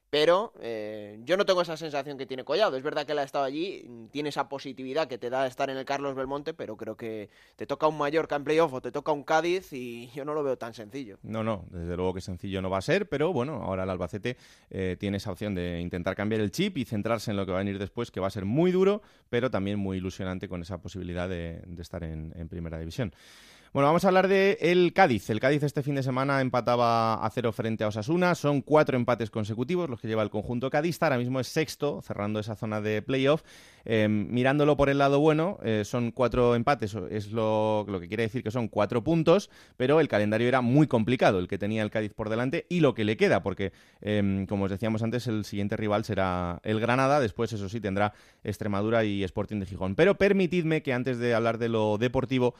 pero 0.09 0.53
eh, 0.61 1.19
yo 1.25 1.35
no 1.35 1.45
tengo 1.45 1.61
esa 1.61 1.75
sensación 1.75 2.17
que 2.17 2.25
tiene 2.25 2.43
Collado. 2.43 2.77
Es 2.77 2.83
verdad 2.83 3.05
que 3.05 3.11
él 3.11 3.19
ha 3.19 3.23
estado 3.23 3.43
allí, 3.43 4.07
tiene 4.11 4.29
esa 4.29 4.47
positividad 4.47 5.07
que 5.07 5.17
te 5.17 5.29
da 5.29 5.45
estar 5.47 5.69
en 5.69 5.77
el 5.77 5.85
Carlos 5.85 6.15
Belmonte, 6.15 6.53
pero 6.53 6.77
creo 6.77 6.95
que 6.95 7.29
te 7.55 7.65
toca 7.67 7.87
un 7.87 7.97
Mallorca 7.97 8.35
en 8.35 8.43
playoff 8.43 8.73
o 8.73 8.81
te 8.81 8.91
toca 8.91 9.11
un 9.11 9.23
Cádiz 9.23 9.73
y 9.73 10.09
yo 10.15 10.23
no 10.23 10.33
lo 10.33 10.43
veo 10.43 10.57
tan 10.57 10.73
sencillo. 10.73 11.17
No, 11.23 11.43
no, 11.43 11.65
desde 11.69 11.95
luego 11.95 12.13
que 12.13 12.21
sencillo 12.21 12.61
no 12.61 12.69
va 12.69 12.77
a 12.77 12.81
ser, 12.81 13.09
pero 13.09 13.33
bueno, 13.33 13.61
ahora 13.63 13.83
el 13.83 13.89
Albacete 13.89 14.37
eh, 14.69 14.95
tiene 14.99 15.17
esa 15.17 15.31
opción 15.31 15.55
de 15.55 15.81
intentar 15.81 16.15
cambiar 16.15 16.41
el 16.41 16.51
chip 16.51 16.77
y 16.77 16.85
centrarse 16.85 17.31
en 17.31 17.37
lo 17.37 17.45
que 17.45 17.51
va 17.51 17.57
a 17.57 17.63
venir 17.63 17.79
después, 17.79 18.11
que 18.11 18.19
va 18.19 18.27
a 18.27 18.31
ser 18.31 18.45
muy 18.45 18.71
duro, 18.71 19.01
pero 19.29 19.51
también 19.51 19.77
muy 19.77 19.97
ilusionante 19.97 20.47
con 20.47 20.61
esa 20.61 20.79
posibilidad 20.79 21.27
de, 21.27 21.61
estar 21.79 22.03
en 22.03 22.47
primera 22.49 22.79
división. 22.79 23.13
Bueno, 23.73 23.87
vamos 23.87 24.05
a 24.05 24.07
hablar 24.07 24.29
de 24.29 24.57
el 24.61 24.93
Cádiz. 24.93 25.29
El 25.29 25.41
Cádiz 25.41 25.61
este 25.61 25.83
fin 25.83 25.95
de 25.95 26.01
semana 26.01 26.39
empataba 26.39 27.15
a 27.15 27.29
cero 27.29 27.51
frente 27.51 27.83
a 27.83 27.89
Osasuna. 27.89 28.33
Son 28.33 28.61
cuatro 28.61 28.97
empates 28.97 29.29
consecutivos 29.29 29.89
los 29.89 29.99
que 29.99 30.07
lleva 30.07 30.23
el 30.23 30.29
conjunto 30.29 30.69
cadista. 30.69 31.07
Ahora 31.07 31.17
mismo 31.17 31.41
es 31.41 31.47
sexto, 31.47 32.01
cerrando 32.01 32.39
esa 32.39 32.55
zona 32.55 32.79
de 32.79 33.01
playoff. 33.01 33.43
Eh, 33.89 34.09
mirándolo 34.09 34.75
por 34.75 34.89
el 34.89 34.97
lado 34.97 35.21
bueno, 35.21 35.59
eh, 35.63 35.83
son 35.85 36.11
cuatro 36.11 36.55
empates, 36.55 36.93
es 37.09 37.31
lo, 37.31 37.85
que 38.01 38.09
quiere 38.09 38.23
decir 38.23 38.43
que 38.43 38.51
son 38.51 38.67
cuatro 38.67 39.01
puntos, 39.01 39.49
pero 39.77 40.01
el 40.01 40.09
calendario 40.09 40.49
era 40.49 40.59
muy 40.59 40.87
complicado, 40.87 41.39
el 41.39 41.47
que 41.47 41.57
tenía 41.57 41.83
el 41.83 41.89
Cádiz 41.89 42.13
por 42.13 42.27
delante 42.27 42.65
y 42.67 42.81
lo 42.81 42.93
que 42.93 43.05
le 43.05 43.15
queda, 43.15 43.43
porque, 43.43 43.71
eh, 44.01 44.45
como 44.49 44.65
os 44.65 44.71
decíamos 44.71 45.03
antes, 45.03 45.27
el 45.27 45.45
siguiente 45.45 45.77
rival 45.77 46.03
será 46.03 46.59
el 46.63 46.81
Granada. 46.81 47.21
Después, 47.21 47.53
eso 47.53 47.69
sí, 47.69 47.79
tendrá 47.79 48.13
Extremadura 48.43 49.05
y 49.05 49.23
Sporting 49.23 49.61
de 49.61 49.65
Gijón. 49.67 49.95
Pero 49.95 50.17
permitidme 50.17 50.83
que 50.83 50.91
antes 50.91 51.17
de 51.17 51.33
hablar 51.33 51.57
de 51.57 51.69
lo 51.69 51.97
deportivo, 51.97 52.55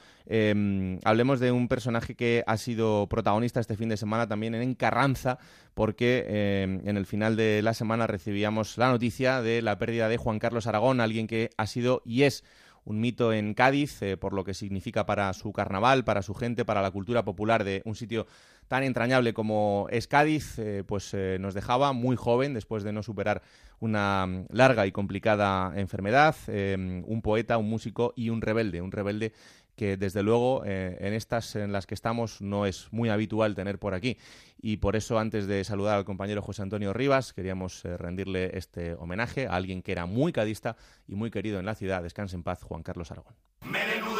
hablemos 1.03 1.39
de 1.39 1.51
un 1.51 1.67
personaje 1.67 2.15
que 2.15 2.43
ha 2.47 2.57
sido 2.57 3.07
protagonista 3.07 3.59
este 3.59 3.75
fin 3.75 3.89
de 3.89 3.97
semana 3.97 4.27
también 4.27 4.55
en 4.55 4.75
Carranza, 4.75 5.37
porque 5.73 6.25
eh, 6.27 6.81
en 6.83 6.97
el 6.97 7.05
final 7.05 7.35
de 7.35 7.61
la 7.61 7.73
semana 7.73 8.07
recibíamos 8.07 8.77
la 8.77 8.89
noticia 8.89 9.41
de 9.41 9.61
la 9.61 9.77
pérdida 9.77 10.09
de 10.09 10.17
Juan 10.17 10.39
Carlos 10.39 10.67
Aragón, 10.67 11.01
alguien 11.01 11.27
que 11.27 11.49
ha 11.57 11.67
sido 11.67 12.01
y 12.05 12.23
es 12.23 12.43
un 12.83 13.01
mito 13.01 13.33
en 13.33 13.53
Cádiz, 13.53 14.01
eh, 14.01 14.15
por 14.15 14.33
lo 14.33 14.45
que 14.45 14.53
significa 14.53 15.05
para 15.05 15.33
su 15.33 15.51
carnaval, 15.51 16.05
para 16.05 16.21
su 16.21 16.33
gente, 16.33 16.63
para 16.63 16.81
la 16.81 16.91
cultura 16.91 17.25
popular 17.25 17.63
de 17.63 17.81
un 17.83 17.95
sitio 17.95 18.27
tan 18.69 18.83
entrañable 18.83 19.33
como 19.33 19.87
es 19.89 20.07
Cádiz, 20.07 20.57
eh, 20.57 20.83
pues 20.87 21.15
nos 21.39 21.53
dejaba 21.53 21.93
muy 21.93 22.15
joven 22.15 22.53
después 22.53 22.83
de 22.83 22.93
no 22.93 23.03
superar 23.03 23.41
una 23.79 24.45
larga 24.49 24.87
y 24.87 24.91
complicada 24.91 25.73
enfermedad, 25.75 26.35
un 26.47 27.21
poeta, 27.21 27.57
un 27.57 27.69
músico 27.69 28.13
y 28.15 28.29
un 28.29 28.41
rebelde, 28.41 28.81
un 28.81 28.91
rebelde 28.91 29.33
que 29.78 29.95
desde 29.95 30.23
luego 30.23 30.63
eh, 30.65 30.97
en 30.99 31.13
estas 31.13 31.55
en 31.55 31.71
las 31.71 31.86
que 31.86 31.93
estamos 31.93 32.41
no 32.41 32.65
es 32.65 32.88
muy 32.91 33.09
habitual 33.09 33.55
tener 33.55 33.80
por 33.80 33.93
aquí. 33.93 34.17
Y 34.59 34.78
por 34.78 34.95
eso, 34.95 35.19
antes 35.19 35.45
de 35.45 35.63
saludar 35.63 35.97
al 35.97 36.03
compañero 36.03 36.41
José 36.41 36.63
Antonio 36.63 36.91
Rivas, 36.91 37.32
queríamos 37.32 37.86
eh, 37.86 37.95
rendirle 37.95 38.57
este 38.57 38.95
homenaje 38.95 39.45
a 39.47 39.51
alguien 39.51 39.84
que 39.84 39.91
era 39.91 40.07
muy 40.07 40.34
cadista 40.34 40.75
y 41.07 41.15
muy 41.15 41.30
querido 41.30 41.59
en 41.59 41.65
la 41.65 41.75
ciudad. 41.75 42.01
Descanse 42.01 42.36
en 42.36 42.43
paz, 42.43 42.63
Juan 42.63 42.82
Carlos 42.82 43.11
Aragón. 43.11 43.36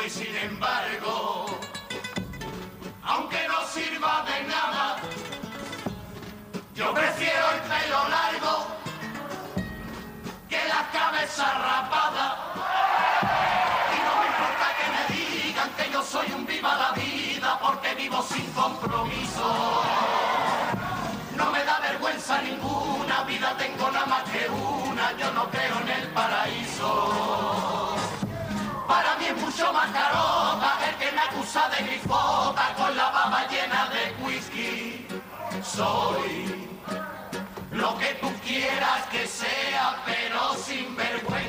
Y 0.08 0.10
sin 0.10 0.34
embargo, 0.38 1.37
sin 18.38 18.52
compromiso. 18.54 19.48
No 21.36 21.52
me 21.52 21.60
vergüenza 21.90 22.42
ninguna, 22.42 23.24
vida 23.24 23.56
tengo 23.58 23.92
nada 23.92 24.06
más 24.06 24.24
que 24.32 24.50
una, 24.50 25.12
yo 25.18 25.32
no 25.32 25.50
creo 25.50 25.80
en 25.82 25.90
el 25.90 26.08
paraíso. 26.10 27.96
Para 28.88 29.16
mí 29.18 29.26
es 29.26 29.38
mucho 29.38 29.74
más 29.74 29.90
carota 29.92 30.70
el 30.88 30.96
que 30.96 31.12
me 31.12 31.22
acusa 31.22 31.70
de 31.70 31.86
grifota 31.88 32.74
con 32.78 32.96
la 32.96 33.10
baba 33.10 33.48
llena 33.48 33.90
de 33.96 34.04
whisky. 34.24 35.08
Soy 35.64 36.70
lo 37.72 37.98
que 37.98 38.14
tú 38.22 38.32
quieras 38.46 39.02
que 39.12 39.28
sea, 39.28 40.04
pero 40.06 40.56
sin 40.56 40.96
vergüenza 40.96 41.47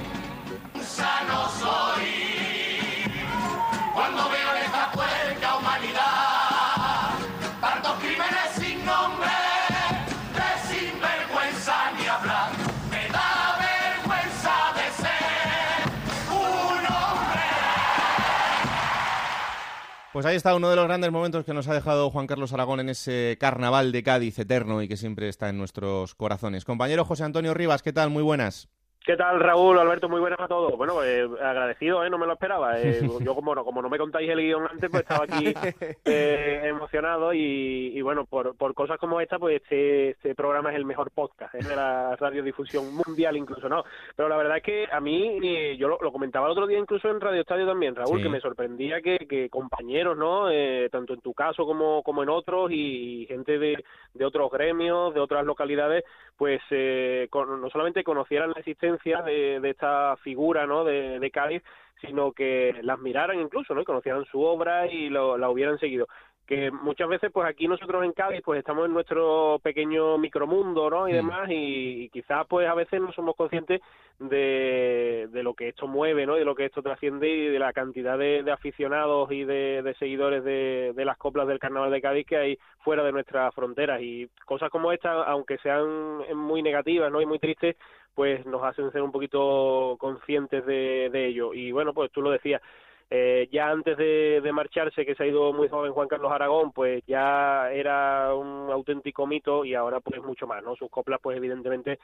Pues 20.18 20.26
ahí 20.26 20.34
está 20.34 20.56
uno 20.56 20.68
de 20.68 20.74
los 20.74 20.88
grandes 20.88 21.12
momentos 21.12 21.44
que 21.44 21.54
nos 21.54 21.68
ha 21.68 21.74
dejado 21.74 22.10
Juan 22.10 22.26
Carlos 22.26 22.52
Aragón 22.52 22.80
en 22.80 22.88
ese 22.88 23.36
carnaval 23.38 23.92
de 23.92 24.02
Cádiz 24.02 24.36
eterno 24.40 24.82
y 24.82 24.88
que 24.88 24.96
siempre 24.96 25.28
está 25.28 25.48
en 25.48 25.58
nuestros 25.58 26.16
corazones. 26.16 26.64
Compañero 26.64 27.04
José 27.04 27.22
Antonio 27.22 27.54
Rivas, 27.54 27.84
¿qué 27.84 27.92
tal? 27.92 28.10
Muy 28.10 28.24
buenas. 28.24 28.68
¿Qué 29.04 29.16
tal, 29.16 29.40
Raúl? 29.40 29.78
Alberto, 29.78 30.06
muy 30.10 30.20
buenas 30.20 30.38
a 30.40 30.48
todos. 30.48 30.76
Bueno, 30.76 31.02
eh, 31.02 31.22
agradecido, 31.40 32.04
¿eh? 32.04 32.10
no 32.10 32.18
me 32.18 32.26
lo 32.26 32.34
esperaba. 32.34 32.78
Eh, 32.78 33.00
yo, 33.24 33.34
como 33.34 33.54
no, 33.54 33.64
como 33.64 33.80
no 33.80 33.88
me 33.88 33.96
contáis 33.96 34.28
el 34.28 34.38
guion 34.38 34.66
antes, 34.70 34.90
pues 34.90 35.02
estaba 35.02 35.24
aquí 35.24 35.54
eh, 36.04 36.60
emocionado 36.64 37.32
y, 37.32 37.92
y 37.94 38.02
bueno, 38.02 38.26
por, 38.26 38.54
por 38.56 38.74
cosas 38.74 38.98
como 38.98 39.18
esta, 39.22 39.38
pues 39.38 39.62
este, 39.62 40.10
este 40.10 40.34
programa 40.34 40.70
es 40.70 40.76
el 40.76 40.84
mejor 40.84 41.10
podcast 41.10 41.54
¿eh? 41.54 41.64
de 41.66 41.74
la 41.74 42.16
radiodifusión 42.16 42.84
mundial 42.94 43.38
incluso, 43.38 43.66
¿no? 43.66 43.82
Pero 44.14 44.28
la 44.28 44.36
verdad 44.36 44.58
es 44.58 44.62
que 44.62 44.86
a 44.92 45.00
mí, 45.00 45.38
eh, 45.42 45.76
yo 45.78 45.88
lo, 45.88 45.98
lo 46.02 46.12
comentaba 46.12 46.44
el 46.46 46.52
otro 46.52 46.66
día 46.66 46.78
incluso 46.78 47.08
en 47.08 47.18
Radio 47.20 47.40
Estadio 47.40 47.66
también, 47.66 47.94
Raúl, 47.96 48.18
Sí. 48.18 48.24
que 48.24 48.28
me 48.28 48.40
sorprendía 48.40 49.00
que, 49.00 49.16
que 49.26 49.48
compañeros, 49.48 50.18
¿no? 50.18 50.50
Eh, 50.50 50.88
tanto 50.92 51.14
en 51.14 51.20
tu 51.22 51.32
caso 51.32 51.64
como, 51.64 52.02
como 52.02 52.22
en 52.24 52.28
otros 52.28 52.70
y 52.72 53.24
gente 53.26 53.58
de, 53.58 53.82
de 54.12 54.24
otros 54.26 54.50
gremios, 54.50 55.14
de 55.14 55.20
otras 55.20 55.46
localidades, 55.46 56.04
pues 56.38 56.62
eh, 56.70 57.26
con- 57.30 57.60
no 57.60 57.68
solamente 57.70 58.04
conocieran 58.04 58.52
la 58.52 58.60
existencia 58.60 59.22
de, 59.22 59.60
de 59.60 59.70
esta 59.70 60.16
figura, 60.18 60.66
¿no? 60.66 60.84
De, 60.84 61.18
de 61.20 61.30
Cádiz, 61.32 61.62
sino 62.00 62.32
que 62.32 62.74
la 62.82 62.94
admiraran 62.94 63.40
incluso, 63.40 63.74
¿no? 63.74 63.82
Y 63.82 63.84
conocieran 63.84 64.24
su 64.26 64.40
obra 64.42 64.86
y 64.86 65.10
lo, 65.10 65.36
la 65.36 65.50
hubieran 65.50 65.78
seguido. 65.78 66.06
Que 66.48 66.70
muchas 66.70 67.10
veces, 67.10 67.30
pues 67.30 67.46
aquí 67.46 67.68
nosotros 67.68 68.02
en 68.02 68.12
Cádiz, 68.14 68.40
pues 68.42 68.58
estamos 68.60 68.86
en 68.86 68.94
nuestro 68.94 69.60
pequeño 69.62 70.16
micromundo, 70.16 70.88
¿no? 70.88 71.06
Y 71.06 71.12
Mm. 71.12 71.16
demás, 71.16 71.50
y, 71.50 72.04
y 72.04 72.08
quizás, 72.08 72.46
pues 72.48 72.66
a 72.66 72.72
veces 72.72 73.02
no 73.02 73.12
somos 73.12 73.36
conscientes 73.36 73.82
de, 74.18 75.28
de 75.30 75.42
lo 75.42 75.52
que 75.52 75.68
esto 75.68 75.86
mueve, 75.86 76.24
¿no? 76.24 76.36
Y 76.36 76.38
de 76.38 76.46
lo 76.46 76.54
que 76.54 76.64
esto 76.64 76.80
trasciende 76.82 77.28
y 77.28 77.48
de 77.48 77.58
la 77.58 77.74
cantidad 77.74 78.16
de, 78.16 78.42
de 78.42 78.50
aficionados 78.50 79.30
y 79.30 79.44
de, 79.44 79.82
de 79.82 79.94
seguidores 79.96 80.42
de, 80.42 80.94
de 80.96 81.04
las 81.04 81.18
coplas 81.18 81.46
del 81.48 81.58
Carnaval 81.58 81.90
de 81.90 82.00
Cádiz 82.00 82.26
que 82.26 82.38
hay 82.38 82.58
fuera 82.78 83.04
de 83.04 83.12
nuestras 83.12 83.54
fronteras. 83.54 84.00
Y 84.00 84.28
cosas 84.46 84.70
como 84.70 84.90
esta, 84.90 85.24
aunque 85.24 85.58
sean 85.58 85.86
muy 86.34 86.62
negativas, 86.62 87.12
¿no? 87.12 87.20
Y 87.20 87.26
muy 87.26 87.38
tristes, 87.38 87.76
pues 88.14 88.46
nos 88.46 88.62
hacen 88.64 88.90
ser 88.90 89.02
un 89.02 89.12
poquito 89.12 89.96
conscientes 90.00 90.64
de, 90.64 91.10
de 91.12 91.26
ello. 91.26 91.52
Y 91.52 91.72
bueno, 91.72 91.92
pues 91.92 92.10
tú 92.10 92.22
lo 92.22 92.30
decías, 92.30 92.62
eh, 93.10 93.48
ya 93.50 93.70
antes 93.70 93.96
de, 93.96 94.50
marcharse, 94.52 95.06
que 95.06 95.14
se 95.14 95.22
ha 95.22 95.26
ido 95.26 95.52
muy 95.52 95.68
joven 95.68 95.92
Juan 95.92 96.08
Carlos 96.08 96.30
Aragón, 96.30 96.72
pues 96.72 97.02
ya 97.06 97.70
era 97.72 98.34
un 98.34 98.70
auténtico 98.70 99.26
mito 99.26 99.64
y 99.64 99.74
ahora 99.74 100.00
pues 100.00 100.22
mucho 100.22 100.46
más, 100.46 100.62
¿no? 100.62 100.76
Sus 100.76 100.90
coplas 100.90 101.18
pues 101.22 101.36
evidentemente 101.36 101.98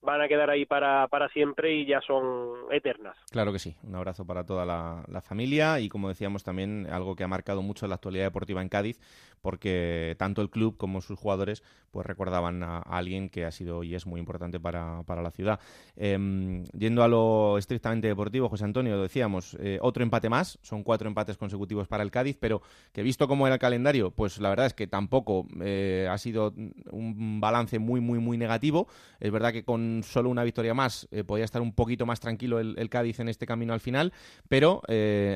van 0.00 0.20
a 0.20 0.28
quedar 0.28 0.50
ahí 0.50 0.64
para, 0.64 1.06
para 1.08 1.28
siempre 1.28 1.74
y 1.74 1.86
ya 1.86 2.00
son 2.00 2.72
eternas. 2.72 3.16
Claro 3.30 3.52
que 3.52 3.58
sí. 3.58 3.76
Un 3.82 3.96
abrazo 3.96 4.24
para 4.24 4.44
toda 4.44 4.64
la, 4.64 5.04
la 5.08 5.20
familia 5.20 5.80
y, 5.80 5.88
como 5.88 6.08
decíamos, 6.08 6.44
también 6.44 6.86
algo 6.90 7.16
que 7.16 7.24
ha 7.24 7.28
marcado 7.28 7.62
mucho 7.62 7.86
la 7.86 7.96
actualidad 7.96 8.24
deportiva 8.24 8.62
en 8.62 8.68
Cádiz, 8.68 9.00
porque 9.40 10.16
tanto 10.18 10.42
el 10.42 10.50
club 10.50 10.76
como 10.76 11.00
sus 11.00 11.18
jugadores 11.18 11.62
pues 11.90 12.06
recordaban 12.06 12.62
a, 12.62 12.78
alguien 12.78 13.28
que 13.28 13.44
ha 13.44 13.50
sido 13.50 13.82
y 13.82 13.94
es 13.94 14.06
muy 14.06 14.20
importante 14.20 14.60
para, 14.60 15.02
para 15.04 15.22
la 15.22 15.30
ciudad. 15.30 15.60
Em, 15.96 16.64
yendo 16.66 17.02
a 17.02 17.08
lo 17.08 17.58
estrictamente 17.58 18.08
deportivo, 18.08 18.48
José 18.48 18.64
Antonio, 18.64 19.00
decíamos, 19.00 19.56
eh, 19.60 19.78
otro 19.80 20.02
empate 20.02 20.28
más, 20.28 20.58
son 20.62 20.82
cuatro 20.82 21.08
empates 21.08 21.36
consecutivos 21.36 21.88
para 21.88 22.02
el 22.02 22.10
Cádiz, 22.10 22.36
pero 22.38 22.62
que 22.92 23.02
visto 23.02 23.26
cómo 23.28 23.46
era 23.46 23.54
el 23.54 23.60
calendario, 23.60 24.10
pues 24.10 24.38
la 24.38 24.50
verdad 24.50 24.66
es 24.66 24.74
que 24.74 24.86
tampoco 24.86 25.46
eh, 25.60 26.06
ha 26.10 26.18
sido 26.18 26.54
un 26.90 27.40
balance 27.40 27.78
muy, 27.78 28.00
muy, 28.00 28.18
muy 28.18 28.36
negativo. 28.36 28.88
Es 29.20 29.30
verdad 29.30 29.52
que 29.52 29.64
con 29.64 30.02
solo 30.04 30.30
una 30.30 30.44
victoria 30.44 30.74
más 30.74 31.08
eh, 31.10 31.24
podía 31.24 31.44
estar 31.44 31.62
un 31.62 31.72
poquito 31.72 32.06
más 32.06 32.20
tranquilo 32.20 32.60
el, 32.60 32.74
el 32.78 32.90
Cádiz 32.90 33.20
en 33.20 33.28
este 33.28 33.46
camino 33.46 33.72
al 33.72 33.80
final, 33.80 34.12
pero 34.48 34.82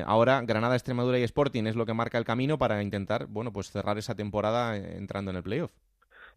ahora 0.05 0.41
Granada, 0.41 0.75
Extremadura 0.75 1.19
y 1.19 1.23
Sporting 1.23 1.65
es 1.65 1.75
lo 1.75 1.85
que 1.85 1.93
marca 1.93 2.17
el 2.17 2.25
camino 2.25 2.57
para 2.57 2.81
intentar, 2.81 3.27
bueno, 3.27 3.51
pues 3.51 3.71
cerrar 3.71 3.92
esa 3.97 4.15
temporada 4.15 4.77
eh, 4.77 4.97
entrando 4.97 5.31
en 5.31 5.37
el 5.37 5.43
playoff. 5.43 5.71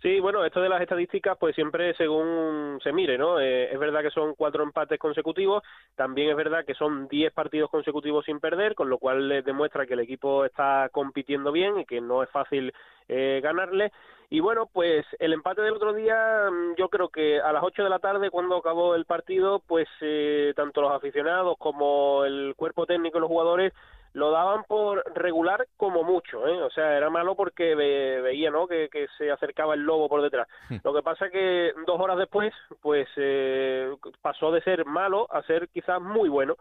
Sí, 0.03 0.21
bueno, 0.21 0.45
esto 0.45 0.61
de 0.61 0.69
las 0.69 0.83
estadísticas, 0.83 1.39
pues 1.39 1.55
siempre 1.55 1.95
según 1.95 2.79
se 2.83 2.93
mire, 2.93 3.17
¿no? 3.17 3.41
Eh, 3.41 3.73
es 3.73 3.79
verdad 3.79 4.03
que 4.03 4.11
son 4.11 4.35
cuatro 4.35 4.63
empates 4.63 4.99
consecutivos, 4.99 5.63
también 5.95 6.29
es 6.31 6.37
verdad 6.37 6.67
que 6.67 6.75
son 6.75 7.09
diez 7.09 7.33
partidos 7.33 7.71
consecutivos 7.71 8.25
sin 8.27 8.39
perder, 8.39 8.75
con 8.75 8.91
lo 8.91 8.99
cual 8.99 9.29
les 9.29 9.45
demuestra 9.45 9.87
que 9.87 9.95
el 9.95 10.01
equipo 10.01 10.45
está 10.45 10.91
compitiendo 10.93 11.51
bien 11.51 11.81
y 11.81 11.87
que 11.87 12.03
no 12.03 12.23
es 12.23 12.31
fácil 12.31 12.75
eh, 13.09 13.41
ganarle. 13.43 13.91
Y 14.29 14.41
bueno, 14.41 14.69
pues 14.71 15.07
el 15.19 15.33
empate 15.33 15.63
del 15.63 15.75
otro 15.75 15.95
día, 15.95 16.51
mm, 16.51 16.75
yo 16.77 16.89
creo 16.91 17.09
que 17.09 17.41
a 17.41 17.53
las 17.53 17.63
8 17.63 17.83
de 17.85 17.91
la 17.91 17.99
tarde, 17.99 18.31
cuando 18.31 18.57
acabó 18.57 18.95
el 18.95 19.07
partido, 19.07 19.61
pues 19.67 19.89
eh, 20.03 20.53
tanto 20.57 20.83
los 20.83 20.93
aficionados 20.93 21.57
como 21.59 22.25
el 22.25 22.55
cuerpo 22.57 22.87
técnico 22.87 23.17
y 23.17 23.21
los 23.23 23.29
jugadores 23.29 23.73
lo 24.17 24.31
daban 24.31 24.65
por 24.65 25.05
regular 25.15 25.67
como 25.77 26.03
mucho, 26.03 26.49
¿eh? 26.49 26.63
O 26.63 26.71
sea, 26.71 26.97
era 26.97 27.11
malo 27.11 27.35
porque 27.35 27.75
ve- 27.75 28.23
veía, 28.23 28.51
¿no? 28.51 28.67
Que, 28.67 28.89
que 28.89 29.07
se 29.19 29.31
acercaba 29.31 29.75
el 29.75 29.83
lobo 29.83 30.09
por 30.09 30.23
detrás. 30.23 30.49
Lo 30.83 30.95
que 30.95 31.03
pasa 31.03 31.29
que 31.29 31.75
dos 31.87 32.01
horas 32.01 32.17
después, 32.17 32.55
pues 32.81 33.07
eh, 33.17 33.95
pasó 34.23 34.51
de 34.53 34.63
ser 34.63 34.87
malo 34.87 35.27
a 35.31 35.43
ser 35.43 35.69
quizás 35.69 36.01
muy 36.01 36.31
bueno, 36.31 36.57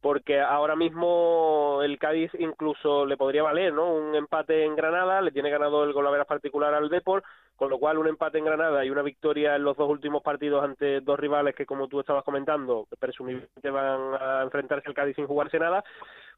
porque 0.00 0.40
ahora 0.40 0.76
mismo 0.76 1.80
el 1.82 1.98
Cádiz 1.98 2.30
incluso 2.38 3.04
le 3.04 3.16
podría 3.16 3.42
valer, 3.42 3.72
¿no? 3.72 3.92
Un 3.92 4.14
empate 4.14 4.64
en 4.64 4.76
Granada, 4.76 5.20
le 5.20 5.32
tiene 5.32 5.50
ganado 5.50 5.82
el 5.82 5.92
golaveras 5.92 6.28
particular 6.28 6.72
al 6.74 6.90
Depor, 6.90 7.24
con 7.56 7.70
lo 7.70 7.78
cual 7.78 7.98
un 7.98 8.06
empate 8.06 8.38
en 8.38 8.44
Granada 8.44 8.84
y 8.84 8.90
una 8.90 9.02
victoria 9.02 9.56
en 9.56 9.64
los 9.64 9.76
dos 9.76 9.90
últimos 9.90 10.22
partidos 10.22 10.62
ante 10.62 11.00
dos 11.00 11.18
rivales 11.18 11.56
que, 11.56 11.66
como 11.66 11.88
tú 11.88 11.98
estabas 11.98 12.24
comentando, 12.24 12.86
presumiblemente 13.00 13.68
van 13.68 14.14
a 14.18 14.42
enfrentarse 14.42 14.88
al 14.88 14.94
Cádiz 14.94 15.16
sin 15.16 15.26
jugarse 15.26 15.58
nada, 15.58 15.84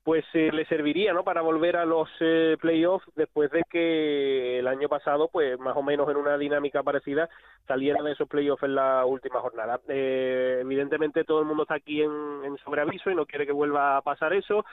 pues 0.04 0.24
eh, 0.34 0.50
le 0.52 0.64
serviría 0.66 1.12
no 1.12 1.22
para 1.22 1.42
volver 1.42 1.76
a 1.76 1.84
los 1.84 2.08
eh, 2.20 2.56
playoffs 2.60 3.06
después 3.14 3.50
de 3.52 3.62
que 3.70 4.58
el 4.58 4.66
año 4.66 4.88
pasado 4.88 5.28
pues 5.28 5.58
más 5.60 5.76
o 5.76 5.82
menos 5.82 6.10
en 6.10 6.16
una 6.16 6.36
dinámica 6.36 6.82
parecida 6.82 7.28
saliera 7.68 8.02
de 8.02 8.12
esos 8.12 8.28
playoffs 8.28 8.64
en 8.64 8.74
la 8.74 9.04
última 9.06 9.40
jornada. 9.40 9.80
Eh, 9.88 10.58
evidentemente 10.62 11.22
todo 11.24 11.40
el 11.40 11.46
mundo 11.46 11.62
está 11.62 11.74
aquí 11.74 12.02
en, 12.02 12.10
en 12.44 12.56
sobreaviso 12.64 13.10
y 13.10 13.14
no 13.14 13.26
quiere 13.26 13.46
que 13.46 13.52
vuelva 13.52 13.96
a 13.96 14.02
pasar 14.02 14.32
eso. 14.32 14.64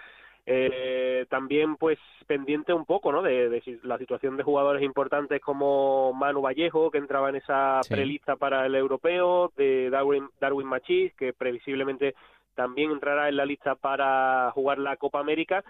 Eh, 0.45 1.27
también 1.29 1.75
pues 1.75 1.99
pendiente 2.25 2.73
un 2.73 2.85
poco 2.85 3.11
no 3.11 3.21
de, 3.21 3.49
de 3.49 3.79
la 3.83 3.99
situación 3.99 4.35
de 4.35 4.41
jugadores 4.43 4.81
importantes 4.81 5.41
como 5.41 6.11
Manu 6.13 6.41
Vallejo 6.41 6.89
que 6.89 6.97
entraba 6.97 7.29
en 7.29 7.35
esa 7.35 7.81
Sí. 7.83 7.93
prelista 7.93 8.35
para 8.35 8.65
el 8.65 8.73
europeo 8.73 9.51
de 9.57 9.91
Darwin 9.91 10.27
Darwin 10.39 10.65
Machís 10.65 11.13
que 11.15 11.33
previsiblemente 11.33 12.15
también 12.59 12.91
entrará 12.91 13.29
en 13.29 13.37
la 13.37 13.45
lista 13.45 13.75
para 13.75 14.51
jugar 14.51 14.79
la 14.79 14.97
Copa 14.97 15.21
América 15.21 15.63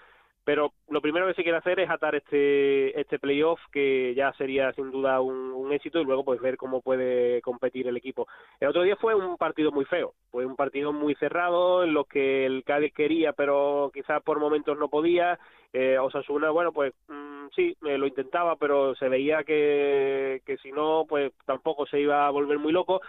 pero 0.43 0.73
lo 0.89 0.99
primero 0.99 1.27
que 1.27 1.35
se 1.35 1.43
quiere 1.43 1.59
hacer 1.59 1.79
es 1.79 1.87
atar 1.91 2.15
este 2.15 2.99
este 2.99 3.19
playoff 3.19 3.59
que 3.71 4.15
ya 4.15 4.33
sería 4.33 4.73
sin 4.73 4.89
duda 4.89 5.21
un, 5.21 5.71
éxito 5.71 6.01
y 6.01 6.03
luego 6.03 6.23
pues 6.25 6.41
ver 6.41 6.57
cómo 6.57 6.81
puede 6.81 7.39
competir 7.43 7.87
el 7.87 7.95
equipo. 7.95 8.27
El 8.59 8.69
otro 8.69 8.81
día 8.81 8.95
fue 8.95 9.13
un 9.13 9.37
partido 9.37 9.71
muy 9.71 9.85
feo, 9.85 10.15
fue 10.31 10.47
un 10.47 10.55
partido 10.55 10.91
muy 10.91 11.13
cerrado 11.13 11.83
en 11.83 11.93
lo 11.93 12.05
que 12.05 12.47
el 12.47 12.63
Cádiz 12.63 12.91
quería 12.95 13.33
pero 13.33 13.91
quizás 13.93 14.23
por 14.23 14.39
momentos 14.39 14.75
no 14.79 14.89
podía. 14.89 15.37
Eh, 15.71 15.99
Osasuna, 15.99 16.49
bueno 16.49 16.71
pues 16.73 16.95
mm, 17.07 17.49
sí, 17.55 17.77
eh, 17.85 17.99
lo 17.99 18.07
intentaba 18.07 18.55
pero 18.55 18.95
se 18.95 19.07
veía 19.07 19.43
que, 19.43 20.41
que 20.43 20.57
si 20.57 20.71
no 20.71 21.05
pues 21.07 21.31
tampoco 21.45 21.85
se 21.85 21.99
iba 21.99 22.25
a 22.25 22.31
volver 22.31 22.57
muy 22.57 22.73
loco 22.73 23.01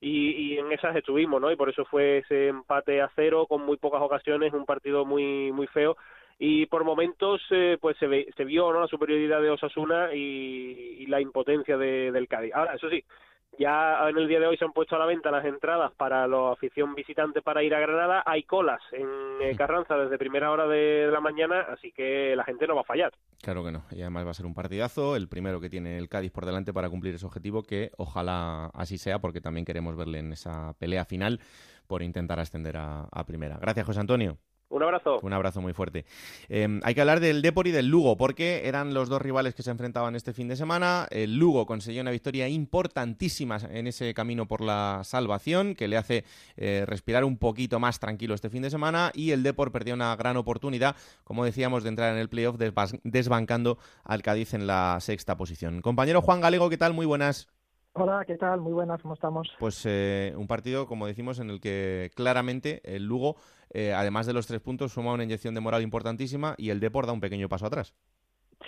y, 0.00 0.30
y 0.54 0.58
en 0.58 0.72
esas 0.72 0.96
estuvimos, 0.96 1.40
¿no? 1.40 1.50
Y 1.52 1.56
por 1.56 1.68
eso 1.68 1.84
fue 1.84 2.18
ese 2.18 2.48
empate 2.48 3.00
a 3.02 3.10
cero 3.14 3.46
con 3.48 3.62
muy 3.64 3.76
pocas 3.76 4.00
ocasiones, 4.02 4.52
un 4.52 4.64
partido 4.66 5.04
muy 5.04 5.52
muy 5.52 5.66
feo 5.68 5.96
y 6.38 6.64
por 6.66 6.84
momentos 6.84 7.42
eh, 7.50 7.76
pues 7.80 7.96
se, 7.98 8.06
ve- 8.06 8.28
se 8.36 8.44
vio 8.44 8.72
¿no? 8.72 8.80
la 8.80 8.86
superioridad 8.86 9.42
de 9.42 9.50
Osasuna 9.50 10.14
y, 10.14 10.96
y 11.00 11.06
la 11.06 11.20
impotencia 11.20 11.76
de- 11.76 12.10
del 12.12 12.28
Cádiz. 12.28 12.54
Ahora, 12.54 12.74
eso 12.76 12.88
sí, 12.88 13.04
ya 13.58 14.08
en 14.08 14.16
el 14.16 14.28
día 14.28 14.40
de 14.40 14.46
hoy 14.46 14.56
se 14.56 14.64
han 14.64 14.72
puesto 14.72 14.96
a 14.96 14.98
la 14.98 15.06
venta 15.06 15.30
las 15.30 15.44
entradas 15.44 15.92
para 15.96 16.26
la 16.26 16.52
afición 16.52 16.94
visitante 16.94 17.42
para 17.42 17.62
ir 17.62 17.74
a 17.74 17.80
Granada. 17.80 18.22
Hay 18.26 18.44
colas 18.44 18.80
en 18.92 19.08
eh, 19.42 19.56
Carranza 19.56 19.96
desde 19.96 20.18
primera 20.18 20.50
hora 20.50 20.66
de 20.66 21.08
la 21.12 21.20
mañana, 21.20 21.66
así 21.68 21.92
que 21.92 22.34
la 22.36 22.44
gente 22.44 22.66
no 22.66 22.74
va 22.74 22.82
a 22.82 22.84
fallar. 22.84 23.12
Claro 23.42 23.64
que 23.64 23.72
no, 23.72 23.84
y 23.90 24.00
además 24.02 24.26
va 24.26 24.30
a 24.30 24.34
ser 24.34 24.46
un 24.46 24.54
partidazo, 24.54 25.16
el 25.16 25.28
primero 25.28 25.60
que 25.60 25.70
tiene 25.70 25.98
el 25.98 26.08
Cádiz 26.08 26.30
por 26.30 26.46
delante 26.46 26.72
para 26.72 26.88
cumplir 26.90 27.14
ese 27.14 27.26
objetivo, 27.26 27.62
que 27.62 27.90
ojalá 27.96 28.66
así 28.74 28.98
sea, 28.98 29.18
porque 29.18 29.40
también 29.40 29.64
queremos 29.64 29.96
verle 29.96 30.18
en 30.18 30.32
esa 30.32 30.74
pelea 30.78 31.04
final 31.04 31.40
por 31.86 32.02
intentar 32.02 32.38
ascender 32.40 32.76
a, 32.76 33.08
a 33.10 33.26
primera. 33.26 33.58
Gracias, 33.58 33.86
José 33.86 34.00
Antonio. 34.00 34.38
Un 34.70 34.84
abrazo. 34.84 35.18
Un 35.22 35.32
abrazo 35.32 35.60
muy 35.60 35.72
fuerte. 35.72 36.06
Eh, 36.48 36.80
hay 36.84 36.94
que 36.94 37.00
hablar 37.00 37.18
del 37.18 37.42
Depor 37.42 37.66
y 37.66 37.72
del 37.72 37.88
Lugo, 37.88 38.16
porque 38.16 38.68
eran 38.68 38.94
los 38.94 39.08
dos 39.08 39.20
rivales 39.20 39.54
que 39.54 39.64
se 39.64 39.70
enfrentaban 39.70 40.14
este 40.14 40.32
fin 40.32 40.46
de 40.46 40.54
semana. 40.54 41.08
El 41.10 41.36
Lugo 41.36 41.66
consiguió 41.66 42.00
una 42.02 42.12
victoria 42.12 42.48
importantísima 42.48 43.58
en 43.68 43.88
ese 43.88 44.14
camino 44.14 44.46
por 44.46 44.60
la 44.60 45.00
salvación, 45.02 45.74
que 45.74 45.88
le 45.88 45.96
hace 45.96 46.24
eh, 46.56 46.84
respirar 46.86 47.24
un 47.24 47.36
poquito 47.36 47.80
más 47.80 47.98
tranquilo 47.98 48.34
este 48.34 48.48
fin 48.48 48.62
de 48.62 48.70
semana. 48.70 49.10
Y 49.12 49.32
el 49.32 49.42
Depor 49.42 49.72
perdió 49.72 49.92
una 49.92 50.14
gran 50.14 50.36
oportunidad, 50.36 50.94
como 51.24 51.44
decíamos, 51.44 51.82
de 51.82 51.88
entrar 51.88 52.12
en 52.12 52.18
el 52.18 52.28
playoff 52.28 52.56
desbancando 53.02 53.78
al 54.04 54.22
Cádiz 54.22 54.54
en 54.54 54.68
la 54.68 54.98
sexta 55.00 55.36
posición. 55.36 55.82
Compañero 55.82 56.22
Juan 56.22 56.40
Galego, 56.40 56.70
¿qué 56.70 56.78
tal? 56.78 56.94
Muy 56.94 57.06
buenas. 57.06 57.48
Hola, 57.92 58.24
¿qué 58.24 58.36
tal? 58.36 58.60
Muy 58.60 58.72
buenas, 58.72 59.02
¿cómo 59.02 59.14
estamos? 59.14 59.50
Pues 59.58 59.82
eh, 59.84 60.32
un 60.36 60.46
partido, 60.46 60.86
como 60.86 61.08
decimos, 61.08 61.40
en 61.40 61.50
el 61.50 61.60
que 61.60 62.12
claramente 62.14 62.80
el 62.84 63.04
Lugo, 63.04 63.34
eh, 63.70 63.92
además 63.92 64.26
de 64.26 64.32
los 64.32 64.46
tres 64.46 64.60
puntos, 64.60 64.92
suma 64.92 65.12
una 65.12 65.24
inyección 65.24 65.54
de 65.54 65.60
moral 65.60 65.82
importantísima 65.82 66.54
y 66.58 66.70
el 66.70 66.80
Depor 66.80 67.06
da 67.06 67.12
un 67.12 67.20
pequeño 67.20 67.48
paso 67.48 67.66
atrás. 67.66 67.94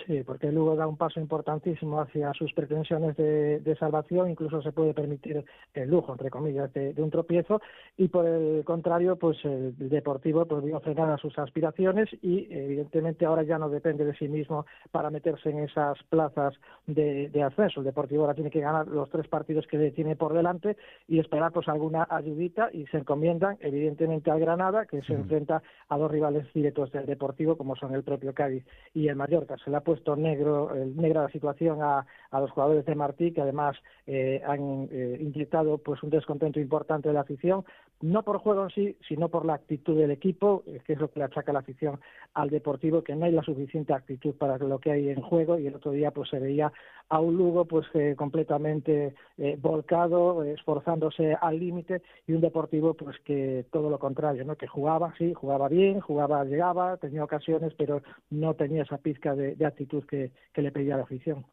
Sí, 0.07 0.23
porque 0.23 0.51
luego 0.51 0.75
da 0.75 0.87
un 0.87 0.97
paso 0.97 1.19
importantísimo 1.19 2.01
hacia 2.01 2.33
sus 2.33 2.51
pretensiones 2.53 3.15
de, 3.15 3.75
salvación, 3.79 4.29
incluso 4.29 4.61
se 4.61 4.71
puede 4.71 4.93
permitir 4.93 5.45
el 5.73 5.89
lujo, 5.89 6.11
entre 6.11 6.31
comillas, 6.31 6.73
de, 6.73 6.93
un 6.97 7.11
tropiezo, 7.11 7.61
y 7.95 8.07
por 8.07 8.25
el 8.25 8.63
contrario, 8.65 9.15
pues 9.17 9.37
el 9.45 9.75
Deportivo 9.77 10.45
pues 10.45 10.63
vio 10.63 10.77
a 10.77 11.17
sus 11.17 11.37
aspiraciones 11.37 12.09
y 12.21 12.47
evidentemente 12.49 13.25
ahora 13.25 13.43
ya 13.43 13.59
no 13.59 13.69
depende 13.69 14.03
de 14.03 14.15
sí 14.15 14.27
mismo 14.27 14.65
para 14.91 15.11
meterse 15.11 15.51
en 15.51 15.59
esas 15.59 16.01
plazas 16.09 16.55
de, 16.87 17.29
ascenso. 17.43 17.81
El 17.81 17.85
Deportivo 17.85 18.23
ahora 18.23 18.33
tiene 18.33 18.49
que 18.49 18.61
ganar 18.61 18.87
los 18.87 19.09
tres 19.09 19.27
partidos 19.27 19.67
que 19.67 19.91
tiene 19.91 20.15
por 20.15 20.33
delante 20.33 20.75
y 21.07 21.19
esperar 21.19 21.51
pues 21.51 21.67
alguna 21.67 22.07
ayudita 22.09 22.69
y 22.73 22.87
se 22.87 22.97
encomiendan 22.97 23.57
evidentemente 23.59 24.31
al 24.31 24.39
Granada, 24.39 24.85
que 24.85 25.01
se 25.03 25.13
enfrenta 25.13 25.61
a 25.89 25.97
dos 25.97 26.09
rivales 26.09 26.51
directos 26.53 26.91
del 26.91 27.05
Deportivo, 27.05 27.57
como 27.57 27.75
son 27.75 27.93
el 27.93 28.03
propio 28.03 28.33
Cádiz 28.33 28.65
y 28.93 29.07
el 29.07 29.15
Mallorca. 29.15 29.55
Se 29.63 29.69
la 29.69 29.82
puesto 29.83 30.15
negro, 30.15 30.73
el 30.73 30.95
negra 30.95 31.23
la 31.23 31.29
situación 31.29 31.81
a, 31.81 32.05
a, 32.31 32.39
los 32.39 32.51
jugadores 32.51 32.85
de 32.85 32.95
Martí, 32.95 33.31
que 33.31 33.41
además 33.41 33.77
eh, 34.07 34.41
han 34.45 34.87
eh, 34.91 35.17
inyectado 35.19 35.77
pues 35.77 36.01
un 36.03 36.09
descontento 36.09 36.59
importante 36.59 37.09
de 37.09 37.13
la 37.13 37.21
afición, 37.21 37.63
no 38.03 38.23
por 38.23 38.39
juego 38.39 38.63
en 38.63 38.69
sí, 38.71 38.97
sino 39.07 39.29
por 39.29 39.45
la 39.45 39.53
actitud 39.53 39.97
del 39.97 40.11
equipo, 40.11 40.63
eh, 40.67 40.81
que 40.85 40.91
es 40.91 40.99
lo 40.99 41.09
que 41.09 41.19
le 41.19 41.25
achaca 41.25 41.53
la 41.53 41.59
afición 41.59 42.01
al 42.33 42.49
Deportivo, 42.49 43.01
que 43.01 43.15
no 43.15 43.25
hay 43.25 43.31
la 43.31 43.43
suficiente 43.43 43.93
actitud 43.93 44.35
para 44.35 44.57
lo 44.57 44.77
que 44.79 44.91
hay 44.91 45.07
en 45.07 45.21
juego, 45.21 45.57
y 45.57 45.67
el 45.67 45.75
otro 45.75 45.91
día 45.91 46.11
pues 46.11 46.29
se 46.29 46.37
veía 46.37 46.73
a 47.07 47.19
un 47.21 47.37
Lugo 47.37 47.63
pues 47.63 47.87
eh, 47.93 48.15
completamente 48.17 49.15
eh, 49.37 49.57
volcado, 49.57 50.43
esforzándose 50.43 51.37
al 51.39 51.57
límite, 51.57 52.01
y 52.27 52.33
un 52.33 52.41
Deportivo 52.41 52.93
pues 52.93 53.17
que 53.23 53.65
todo 53.71 53.89
lo 53.89 53.99
contrario, 53.99 54.43
¿no? 54.43 54.57
que 54.57 54.67
jugaba, 54.67 55.13
sí, 55.17 55.33
jugaba 55.33 55.69
bien, 55.69 56.01
jugaba, 56.01 56.43
llegaba, 56.43 56.97
tenía 56.97 57.23
ocasiones, 57.23 57.73
pero 57.77 58.01
no 58.29 58.53
tenía 58.55 58.83
esa 58.83 58.97
pizca 58.97 59.33
de, 59.33 59.55
de 59.55 59.65
actitud 59.65 60.03
que, 60.03 60.31
que 60.51 60.61
le 60.61 60.73
pedía 60.73 60.97
la 60.97 61.03
afición. 61.03 61.45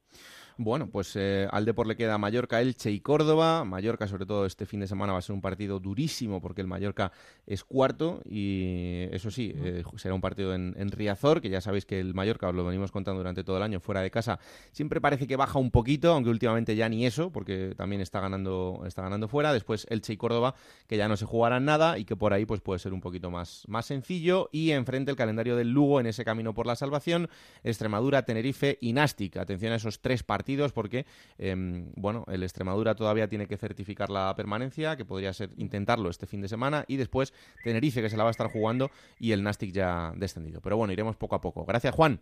Bueno, 0.62 0.90
pues 0.90 1.16
eh, 1.16 1.48
al 1.50 1.64
Depor 1.64 1.86
le 1.86 1.96
queda 1.96 2.18
Mallorca, 2.18 2.60
Elche 2.60 2.90
y 2.90 3.00
Córdoba. 3.00 3.64
Mallorca, 3.64 4.06
sobre 4.06 4.26
todo 4.26 4.44
este 4.44 4.66
fin 4.66 4.80
de 4.80 4.86
semana, 4.86 5.14
va 5.14 5.18
a 5.18 5.22
ser 5.22 5.32
un 5.32 5.40
partido 5.40 5.80
durísimo 5.80 6.42
porque 6.42 6.60
el 6.60 6.66
Mallorca 6.66 7.12
es 7.46 7.64
cuarto 7.64 8.20
y 8.28 9.04
eso 9.10 9.30
sí, 9.30 9.54
eh, 9.56 9.82
será 9.96 10.12
un 10.12 10.20
partido 10.20 10.54
en, 10.54 10.90
Riazor, 10.90 11.40
que 11.40 11.48
ya 11.48 11.62
sabéis 11.62 11.86
que 11.86 11.98
el 11.98 12.12
Mallorca, 12.12 12.50
os 12.50 12.54
lo 12.54 12.62
venimos 12.62 12.92
contando 12.92 13.20
durante 13.20 13.42
todo 13.42 13.56
el 13.56 13.62
año, 13.62 13.80
fuera 13.80 14.02
de 14.02 14.10
casa, 14.10 14.38
siempre 14.70 15.00
parece 15.00 15.26
que 15.26 15.34
baja 15.34 15.58
un 15.58 15.70
poquito, 15.70 16.12
aunque 16.12 16.28
últimamente 16.28 16.76
ya 16.76 16.90
ni 16.90 17.06
eso, 17.06 17.32
porque 17.32 17.72
también 17.74 18.02
está 18.02 18.20
ganando, 18.20 18.82
está 18.86 19.00
ganando 19.00 19.28
fuera. 19.28 19.54
Después 19.54 19.86
Elche 19.88 20.12
y 20.12 20.18
Córdoba, 20.18 20.56
que 20.86 20.98
ya 20.98 21.08
no 21.08 21.16
se 21.16 21.24
jugarán 21.24 21.64
nada 21.64 21.96
y 21.96 22.04
que 22.04 22.16
por 22.16 22.34
ahí 22.34 22.44
pues 22.44 22.60
puede 22.60 22.80
ser 22.80 22.92
un 22.92 23.00
poquito 23.00 23.30
más, 23.30 23.64
más 23.66 23.86
sencillo. 23.86 24.50
Y 24.52 24.72
enfrente 24.72 25.10
el 25.10 25.16
calendario 25.16 25.56
del 25.56 25.70
Lugo 25.70 26.00
en 26.00 26.06
ese 26.06 26.22
camino 26.22 26.52
por 26.52 26.66
la 26.66 26.76
salvación, 26.76 27.30
Extremadura, 27.64 28.26
Tenerife 28.26 28.76
y 28.82 28.92
Nástic. 28.92 29.38
Atención 29.38 29.72
a 29.72 29.76
esos 29.76 30.00
tres 30.00 30.22
partidos 30.22 30.49
porque, 30.72 31.06
em, 31.38 31.92
bueno, 31.96 32.24
el 32.28 32.42
Extremadura 32.42 32.94
todavía 32.94 33.28
tiene 33.28 33.46
que 33.46 33.56
certificar 33.56 34.10
la 34.10 34.34
permanencia, 34.36 34.96
que 34.96 35.04
podría 35.04 35.32
ser 35.32 35.50
intentarlo 35.56 36.10
este 36.10 36.26
fin 36.26 36.40
de 36.40 36.48
semana, 36.48 36.84
y 36.88 36.96
después 36.96 37.32
Tenerife, 37.64 38.02
que 38.02 38.10
se 38.10 38.16
la 38.16 38.24
va 38.24 38.30
a 38.30 38.32
estar 38.32 38.50
jugando, 38.50 38.90
y 39.18 39.32
el 39.32 39.42
Nastic 39.42 39.72
ya 39.72 40.12
descendido. 40.16 40.60
Pero 40.60 40.76
bueno, 40.76 40.92
iremos 40.92 41.16
poco 41.16 41.34
a 41.34 41.40
poco. 41.40 41.64
Gracias, 41.64 41.94
Juan. 41.94 42.20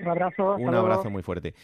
Un 0.00 0.08
abrazo. 0.08 0.56
Un 0.56 0.74
abrazo 0.74 1.10
muy 1.10 1.22
fuerte. 1.22 1.54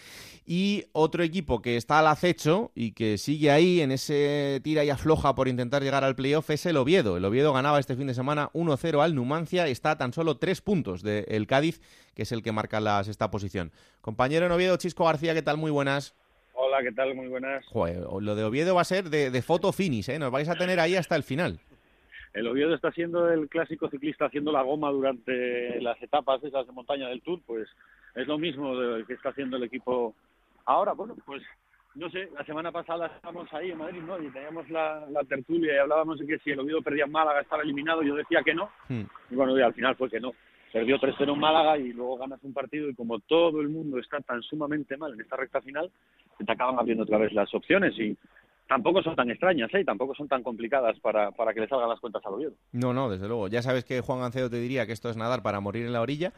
Y 0.47 0.85
otro 0.93 1.23
equipo 1.23 1.61
que 1.63 1.77
está 1.77 1.99
al 1.99 2.07
acecho 2.07 2.71
y 2.75 2.93
que 2.93 3.19
sigue 3.19 3.51
ahí 3.51 3.81
en 3.81 3.93
ese 3.93 4.61
tira 4.63 4.85
y 4.85 4.91
afloja 4.91 5.35
por 5.35 5.49
intentar 5.49 5.83
llegar 5.83 6.05
al 6.05 6.15
playoff 6.17 6.51
es 6.51 6.67
el 6.67 6.77
Oviedo. 6.77 7.17
El 7.17 7.25
Oviedo 7.25 7.53
ganaba 7.53 7.79
este 7.79 7.97
fin 7.97 8.07
de 8.07 8.15
semana 8.15 8.51
1-0 8.53 9.03
al 9.03 9.15
Numancia 9.15 9.69
y 9.69 9.73
está 9.73 9.93
a 9.93 9.99
tan 9.99 10.13
solo 10.13 10.39
tres 10.39 10.61
puntos 10.61 11.03
del 11.03 11.47
Cádiz, 11.47 11.81
que 12.15 12.23
es 12.23 12.33
el 12.33 12.43
que 12.43 12.53
marca 12.53 12.81
la 12.81 13.03
sexta 13.05 13.31
posición. 13.31 13.73
Compañero 14.01 14.47
en 14.47 14.53
Oviedo, 14.53 14.77
Chisco 14.77 15.05
García, 15.05 15.35
¿qué 15.35 15.43
tal? 15.43 15.57
Muy 15.57 15.71
buenas. 15.71 16.15
Hola, 16.55 16.83
¿qué 16.83 16.93
tal? 16.93 17.15
Muy 17.15 17.29
buenas. 17.29 17.65
lo 17.73 18.35
de 18.35 18.45
Oviedo 18.45 18.75
va 18.75 18.83
a 18.83 18.85
ser 18.85 19.11
de, 19.11 19.31
de 19.31 19.43
foto 19.43 19.73
finish, 19.73 20.11
¿eh? 20.11 20.19
Nos 20.19 20.31
vais 20.31 20.49
a 20.49 20.57
tener 20.57 20.79
ahí 20.79 20.95
hasta 20.95 21.17
el 21.17 21.23
final. 21.23 21.59
El 22.33 22.47
Oviedo 22.47 22.75
está 22.75 22.93
siendo 22.93 23.29
el 23.29 23.49
clásico 23.49 23.89
ciclista 23.89 24.27
haciendo 24.27 24.53
la 24.53 24.63
goma 24.63 24.91
durante 24.91 25.81
las 25.81 26.01
etapas 26.01 26.43
esas 26.45 26.67
de 26.67 26.73
montaña 26.73 27.09
del 27.09 27.23
Tour, 27.23 27.41
pues 27.45 27.69
es 28.15 28.27
lo 28.27 28.39
mismo 28.39 28.77
de 28.77 29.05
que 29.05 29.15
está 29.15 29.31
haciendo 29.31 29.57
el 29.57 29.65
equipo 29.65 30.15
ahora. 30.65 30.93
Bueno, 30.93 31.17
pues 31.25 31.43
no 31.95 32.09
sé, 32.11 32.29
la 32.37 32.45
semana 32.45 32.71
pasada 32.71 33.07
estábamos 33.07 33.53
ahí 33.53 33.71
en 33.71 33.79
Madrid, 33.79 34.01
¿no? 34.03 34.23
Y 34.23 34.31
teníamos 34.31 34.69
la, 34.71 35.07
tertulia 35.29 35.75
y 35.75 35.79
hablábamos 35.79 36.19
de 36.19 36.27
que 36.27 36.39
si 36.39 36.51
el 36.51 36.61
Oviedo 36.61 36.83
perdía 36.83 37.05
en 37.05 37.13
Málaga 37.13 37.41
estaba 37.41 37.63
eliminado, 37.63 38.03
yo 38.03 38.15
decía 38.15 38.43
que 38.45 38.55
no. 38.55 38.71
Hmm. 38.89 39.03
Y 39.31 39.35
bueno, 39.35 39.59
y 39.59 39.63
al 39.63 39.75
final 39.75 39.97
fue 39.97 40.09
que 40.09 40.21
no. 40.21 40.33
Perdió 40.73 40.99
3-0 40.99 41.33
en 41.33 41.39
Málaga 41.41 41.79
y 41.79 41.93
luego 41.93 42.17
ganas 42.17 42.43
un 42.45 42.53
partido 42.53 42.89
y 42.89 42.95
como 42.95 43.19
todo 43.19 43.61
el 43.61 43.69
mundo 43.69 43.99
está 43.99 44.21
tan 44.21 44.41
sumamente 44.43 44.97
mal 44.97 45.13
en 45.13 45.21
esta 45.21 45.37
recta 45.37 45.61
final, 45.61 45.91
te 46.39 46.53
acaban 46.53 46.79
abriendo 46.79 47.03
otra 47.03 47.19
vez 47.19 47.33
las 47.33 47.53
opciones 47.55 47.99
y 47.99 48.17
tampoco 48.71 49.03
son 49.03 49.17
tan 49.17 49.29
extrañas, 49.29 49.69
¿eh? 49.75 49.85
tampoco 49.85 50.15
son 50.15 50.29
tan 50.29 50.45
complicadas 50.45 50.97
para, 51.01 51.33
para 51.33 51.53
que 51.53 51.59
le 51.59 51.67
salgan 51.67 51.89
las 51.89 51.99
cuentas 51.99 52.23
al 52.25 52.35
Oviedo. 52.35 52.53
No, 52.71 52.95
no, 52.95 53.11
desde 53.11 53.27
luego. 53.27 53.49
Ya 53.49 53.63
sabes 53.63 53.85
que 53.85 54.01
Juan 54.01 54.21
Gancedo 54.21 54.49
te 54.49 54.61
diría 54.61 54.87
que 54.87 54.93
esto 54.93 55.11
es 55.11 55.17
nadar 55.17 55.43
para 55.43 55.59
morir 55.59 55.87
en 55.87 55.93
la 55.93 56.01
orilla, 56.01 56.33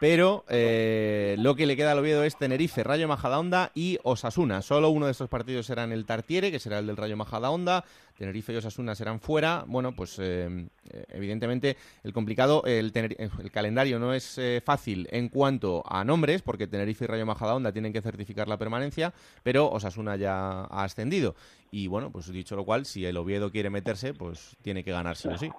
pero 0.00 0.46
eh, 0.48 1.36
lo 1.38 1.54
que 1.54 1.66
le 1.66 1.76
queda 1.76 1.92
al 1.92 1.98
Oviedo 1.98 2.24
es 2.24 2.38
Tenerife, 2.38 2.82
Rayo 2.84 3.06
Majadahonda 3.06 3.70
y 3.74 3.98
Osasuna. 4.02 4.62
Solo 4.62 4.88
uno 4.88 5.04
de 5.04 5.12
estos 5.12 5.28
partidos 5.28 5.66
será 5.66 5.84
en 5.84 5.92
el 5.92 6.06
Tartiere, 6.06 6.50
que 6.50 6.58
será 6.58 6.78
el 6.78 6.86
del 6.86 6.96
Rayo 6.96 7.18
Majadahonda. 7.18 7.84
Tenerife 8.16 8.52
y 8.52 8.56
Osasuna 8.56 8.94
serán 8.94 9.20
fuera. 9.20 9.64
Bueno, 9.66 9.92
pues 9.92 10.18
eh, 10.22 10.68
evidentemente 11.08 11.76
el 12.02 12.12
complicado, 12.12 12.62
el, 12.64 12.92
el 12.94 13.50
calendario 13.50 13.98
no 13.98 14.14
es 14.14 14.38
eh, 14.38 14.62
fácil 14.64 15.08
en 15.10 15.28
cuanto 15.28 15.82
a 15.88 16.04
nombres, 16.04 16.42
porque 16.42 16.66
Tenerife 16.66 17.04
y 17.04 17.08
Rayo 17.08 17.26
Majadahonda 17.26 17.72
tienen 17.72 17.92
que 17.92 18.02
certificar 18.02 18.48
la 18.48 18.58
permanencia, 18.58 19.12
pero 19.42 19.68
Osasuna 19.70 20.16
ya 20.16 20.62
ha 20.62 20.84
ascendido. 20.84 21.34
Y 21.70 21.88
bueno, 21.88 22.10
pues 22.12 22.32
dicho 22.32 22.56
lo 22.56 22.64
cual, 22.64 22.84
si 22.84 23.04
el 23.04 23.16
Oviedo 23.16 23.50
quiere 23.50 23.70
meterse, 23.70 24.14
pues 24.14 24.56
tiene 24.62 24.84
que 24.84 24.92
ganar 24.92 25.16
sí 25.16 25.28
o 25.28 25.36
sí. 25.36 25.50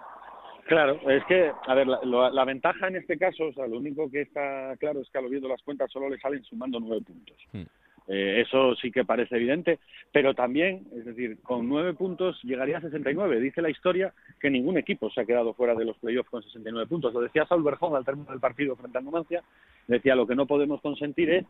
Claro, 0.65 0.99
es 1.09 1.23
que, 1.25 1.51
a 1.67 1.75
ver, 1.75 1.85
la, 1.85 2.45
ventaja 2.45 2.87
en 2.87 2.95
este 2.95 3.17
caso, 3.19 3.45
o 3.45 3.53
sea, 3.53 3.67
lo 3.67 3.77
único 3.77 4.09
que 4.09 4.21
está 4.21 4.75
claro 4.79 5.01
es 5.01 5.09
que 5.11 5.19
al 5.19 5.25
Oviedo 5.25 5.47
las 5.47 5.61
cuentas 5.61 5.91
solo 5.91 6.09
le 6.09 6.17
salen 6.17 6.43
sumando 6.43 6.79
nueve 6.79 7.03
puntos. 7.05 7.37
Hmm. 7.51 7.63
Eh, 8.07 8.43
eso 8.45 8.75
sí 8.75 8.91
que 8.91 9.03
parece 9.03 9.35
evidente, 9.35 9.79
pero 10.11 10.35
también, 10.35 10.85
es 10.95 11.05
decir, 11.05 11.39
con 11.41 11.67
nueve 11.67 11.93
puntos 11.93 12.39
llegaría 12.43 12.77
a 12.77 12.81
69. 12.81 13.39
Dice 13.39 13.61
la 13.61 13.69
historia 13.69 14.13
que 14.39 14.49
ningún 14.49 14.77
equipo 14.77 15.09
se 15.09 15.21
ha 15.21 15.25
quedado 15.25 15.53
fuera 15.53 15.73
de 15.73 15.85
los 15.85 15.97
playoffs 15.97 16.29
con 16.29 16.43
69 16.43 16.87
puntos. 16.87 17.13
Lo 17.13 17.21
decía 17.21 17.47
Saul 17.47 17.63
Berjón 17.63 17.95
al 17.95 18.05
término 18.05 18.29
del 18.29 18.39
partido 18.39 18.75
frente 18.75 18.97
a 18.97 19.01
Numancia, 19.01 19.43
decía 19.87 20.15
lo 20.15 20.27
que 20.27 20.35
no 20.35 20.45
podemos 20.45 20.81
consentir 20.81 21.31
es 21.31 21.45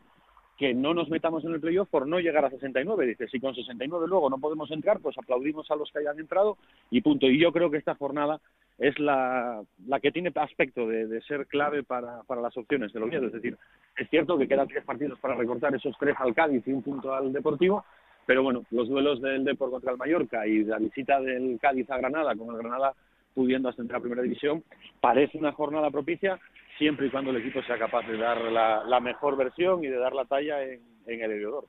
que 0.56 0.72
no 0.72 0.94
nos 0.94 1.08
metamos 1.10 1.44
en 1.44 1.52
el 1.52 1.60
playoff 1.60 1.88
por 1.88 2.06
no 2.06 2.18
llegar 2.18 2.44
a 2.44 2.50
69. 2.50 3.06
Dice, 3.06 3.28
si 3.28 3.40
con 3.40 3.54
69 3.54 4.06
luego 4.08 4.30
no 4.30 4.38
podemos 4.38 4.70
entrar, 4.70 5.00
pues 5.00 5.16
aplaudimos 5.18 5.70
a 5.70 5.76
los 5.76 5.90
que 5.90 5.98
hayan 5.98 6.18
entrado 6.18 6.56
y 6.90 7.02
punto. 7.02 7.26
Y 7.26 7.38
yo 7.38 7.52
creo 7.52 7.70
que 7.70 7.76
esta 7.76 7.94
jornada 7.94 8.40
es 8.78 8.98
la, 8.98 9.62
la 9.86 10.00
que 10.00 10.12
tiene 10.12 10.32
aspecto 10.34 10.86
de, 10.86 11.20
ser 11.22 11.46
clave 11.46 11.82
para, 11.82 12.22
para 12.24 12.40
las 12.40 12.56
opciones 12.56 12.92
del 12.92 13.02
Oviedo. 13.02 13.26
Es 13.26 13.32
decir, 13.32 13.56
es 13.96 14.08
cierto 14.08 14.38
que 14.38 14.48
quedan 14.48 14.68
tres 14.68 14.84
partidos 14.84 15.18
para 15.18 15.34
recortar 15.34 15.74
esos 15.74 15.94
tres 15.98 16.14
al 16.18 16.34
Cádiz 16.34 16.62
y 16.66 16.72
un 16.72 16.82
punto 16.82 17.14
al 17.14 17.32
Deportivo, 17.32 17.84
pero 18.26 18.42
bueno, 18.42 18.64
los 18.70 18.88
duelos 18.88 19.20
del 19.20 19.44
Depor 19.44 19.70
contra 19.70 19.92
el 19.92 19.98
Mallorca 19.98 20.46
y 20.46 20.64
la 20.64 20.78
visita 20.78 21.20
del 21.20 21.58
Cádiz 21.60 21.90
a 21.90 21.98
Granada, 21.98 22.34
con 22.34 22.54
el 22.54 22.58
Granada 22.62 22.94
pudiendo 23.34 23.68
ascender 23.68 23.96
a 23.96 24.00
Primera 24.00 24.22
División, 24.22 24.64
parece 25.00 25.36
una 25.36 25.52
jornada 25.52 25.90
propicia 25.90 26.40
siempre 26.78 27.06
y 27.06 27.10
cuando 27.10 27.30
el 27.30 27.38
equipo 27.38 27.62
sea 27.62 27.78
capaz 27.78 28.06
de 28.06 28.16
dar 28.16 28.38
la, 28.40 29.00
mejor 29.00 29.36
versión 29.36 29.82
y 29.84 29.88
de 29.88 29.98
dar 29.98 30.12
la 30.12 30.24
talla 30.24 30.62
en, 30.62 30.80
el 31.06 31.30
Heliodoro. 31.30 31.68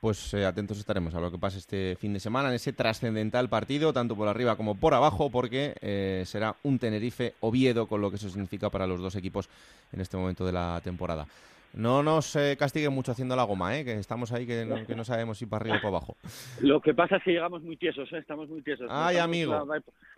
pues 0.00 0.32
eh, 0.34 0.44
atentos 0.44 0.78
estaremos 0.78 1.14
a 1.14 1.20
lo 1.20 1.30
que 1.30 1.38
pase 1.38 1.58
este 1.58 1.96
fin 1.96 2.12
de 2.12 2.20
semana 2.20 2.48
en 2.48 2.54
ese 2.54 2.72
trascendental 2.72 3.48
partido, 3.48 3.92
tanto 3.92 4.14
por 4.14 4.28
arriba 4.28 4.56
como 4.56 4.76
por 4.76 4.94
abajo, 4.94 5.30
porque 5.30 5.74
eh, 5.80 6.22
será 6.26 6.54
un 6.62 6.78
Tenerife-Oviedo 6.78 7.86
con 7.86 8.00
lo 8.00 8.10
que 8.10 8.16
eso 8.16 8.28
significa 8.28 8.70
para 8.70 8.86
los 8.86 9.00
dos 9.00 9.16
equipos 9.16 9.48
en 9.92 10.00
este 10.00 10.16
momento 10.16 10.46
de 10.46 10.52
la 10.52 10.80
temporada. 10.82 11.26
No 11.74 12.02
nos 12.02 12.34
eh, 12.36 12.56
castiguen 12.58 12.92
mucho 12.92 13.12
haciendo 13.12 13.36
la 13.36 13.44
goma, 13.44 13.76
¿eh? 13.78 13.84
que 13.84 13.92
estamos 13.94 14.32
ahí 14.32 14.46
que 14.46 14.64
no, 14.64 14.84
que 14.86 14.96
no 14.96 15.04
sabemos 15.04 15.38
si 15.38 15.46
para 15.46 15.60
arriba 15.62 15.76
o 15.76 15.80
para 15.80 15.88
abajo. 15.88 16.16
Lo 16.60 16.80
que 16.80 16.94
pasa 16.94 17.16
es 17.16 17.22
que 17.22 17.32
llegamos 17.32 17.62
muy 17.62 17.76
tiesos, 17.76 18.10
¿eh? 18.12 18.18
estamos 18.18 18.48
muy 18.48 18.62
tiesos. 18.62 18.86
Ay, 18.90 19.16
Estamos- 19.16 19.24
amigo. 19.36 19.68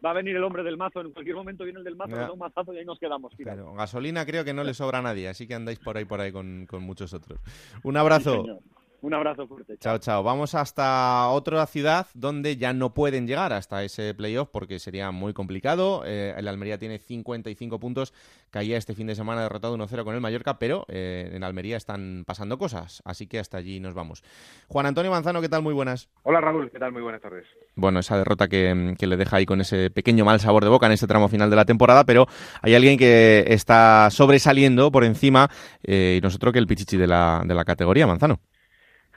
Va, 0.05 0.11
a 0.11 0.15
venir 0.15 0.37
el 0.37 0.45
hombre 0.45 0.63
del 0.63 0.77
mazo, 0.77 1.01
en 1.01 1.13
cualquier 1.13 1.37
momento 1.37 1.65
viene 1.65 1.81
el 1.81 1.85
del 1.85 1.97
mazo, 1.97 2.11
nos 2.13 2.21
da 2.21 2.33
un 2.33 2.39
mazazo 2.39 2.73
y 2.73 2.79
ahí 2.79 2.85
nos 2.85 2.99
quedamos. 2.99 3.33
Claro, 3.37 3.75
gasolina 3.75 4.25
creo 4.25 4.45
que 4.45 4.55
no 4.55 4.65
le 4.65 4.75
sobra 4.75 4.99
a 4.99 5.03
nadie, 5.03 5.29
así 5.29 5.47
que 5.47 5.55
andáis 5.55 5.79
por 5.79 5.97
ahí, 5.97 6.05
por 6.05 6.21
ahí 6.21 6.33
con, 6.33 6.67
con 6.67 6.83
muchos 6.83 7.13
otros. 7.13 7.39
Un 7.83 7.97
abrazo. 7.97 8.61
Un 9.03 9.15
abrazo 9.15 9.47
fuerte. 9.47 9.77
Chao, 9.79 9.99
chao. 9.99 10.23
Vamos 10.23 10.55
hasta 10.55 11.29
otra 11.29 11.67
ciudad 11.67 12.07
donde 12.15 12.57
ya 12.57 12.73
no 12.73 12.93
pueden 12.93 13.27
llegar 13.27 13.53
hasta 13.53 13.83
ese 13.83 14.15
playoff 14.15 14.49
porque 14.53 14.79
sería 14.79 15.11
muy 15.11 15.33
complicado. 15.33 16.03
Eh, 16.05 16.35
el 16.37 16.49
Almería 16.49 16.79
tiene 16.79 16.99
55 16.99 17.81
puntos, 17.81 18.13
caía 18.51 18.77
este 18.77 18.95
fin 18.95 19.07
de 19.07 19.15
semana 19.15 19.43
derrotado 19.43 19.77
1-0 19.77 20.05
con 20.05 20.15
el 20.15 20.21
Mallorca, 20.21 20.59
pero 20.59 20.85
eh, 20.89 21.31
en 21.33 21.45
Almería 21.45 21.77
están 21.77 22.25
pasando 22.27 22.59
cosas, 22.59 23.03
así 23.05 23.27
que 23.27 23.39
hasta 23.39 23.57
allí 23.57 23.81
nos 23.81 23.95
vamos. 23.95 24.23
Juan 24.69 24.87
Antonio 24.87 25.11
Manzano, 25.11 25.41
¿qué 25.41 25.49
tal? 25.49 25.63
Muy 25.63 25.73
buenas. 25.73 26.09
Hola 26.23 26.41
Raúl, 26.41 26.71
¿qué 26.71 26.79
tal? 26.79 26.93
Muy 26.93 27.03
buenas 27.03 27.23
tardes. 27.23 27.47
Bueno, 27.77 28.01
esa 28.01 28.19
derrota 28.19 28.49
que, 28.49 28.95
que 28.99 29.07
le 29.07 29.17
deja 29.17 29.37
ahí 29.37 29.47
con 29.47 29.61
ese 29.61 29.91
pequeño 29.91 30.25
mal 30.25 30.41
sabor 30.41 30.65
de 30.65 30.71
boca 30.71 30.87
en 30.87 30.93
este 30.93 31.07
tramo 31.07 31.29
final 31.29 31.49
de 31.49 31.57
la 31.57 31.65
temporada, 31.65 32.05
pero 32.05 32.27
hay 32.61 32.75
alguien 32.75 32.99
que 32.99 33.45
está 33.49 34.09
sobresaliendo 34.11 34.93
por 34.93 35.05
encima 35.05 35.49
eh, 35.83 36.17
y 36.19 36.21
nosotros 36.21 36.53
que 36.53 36.59
el 36.59 36.67
pichichi 36.67 36.97
de 36.97 37.07
la, 37.07 37.43
de 37.45 37.55
la 37.55 37.65
categoría, 37.65 38.07
Manzano. 38.07 38.41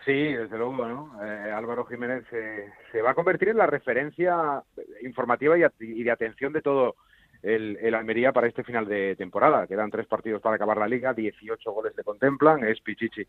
Sí, 0.06 0.34
desde 0.34 0.58
luego, 0.58 0.86
¿no? 0.86 1.24
Eh, 1.24 1.52
Álvaro 1.52 1.86
Jiménez 1.86 2.26
eh, 2.32 2.72
se 2.92 3.02
va 3.02 3.12
a 3.12 3.16
convertir 3.16 3.50
en 3.50 3.58
la 3.58 3.68
referencia 3.68 4.62
informativa 5.02 5.58
y, 5.58 5.64
y 5.80 6.04
de 6.04 6.12
atención 6.12 6.52
de 6.52 6.62
todo 6.62 6.96
el, 7.44 7.78
el 7.82 7.94
Almería 7.94 8.32
para 8.32 8.48
este 8.48 8.64
final 8.64 8.88
de 8.88 9.16
temporada. 9.16 9.68
Quedan 9.68 9.92
tres 9.92 10.08
partidos 10.08 10.42
para 10.42 10.56
acabar 10.56 10.78
la 10.78 10.88
liga, 10.88 11.14
18 11.14 11.72
goles 11.72 11.94
le 11.96 12.04
contemplan, 12.04 12.64
es 12.64 12.80
Pichichi 12.82 13.28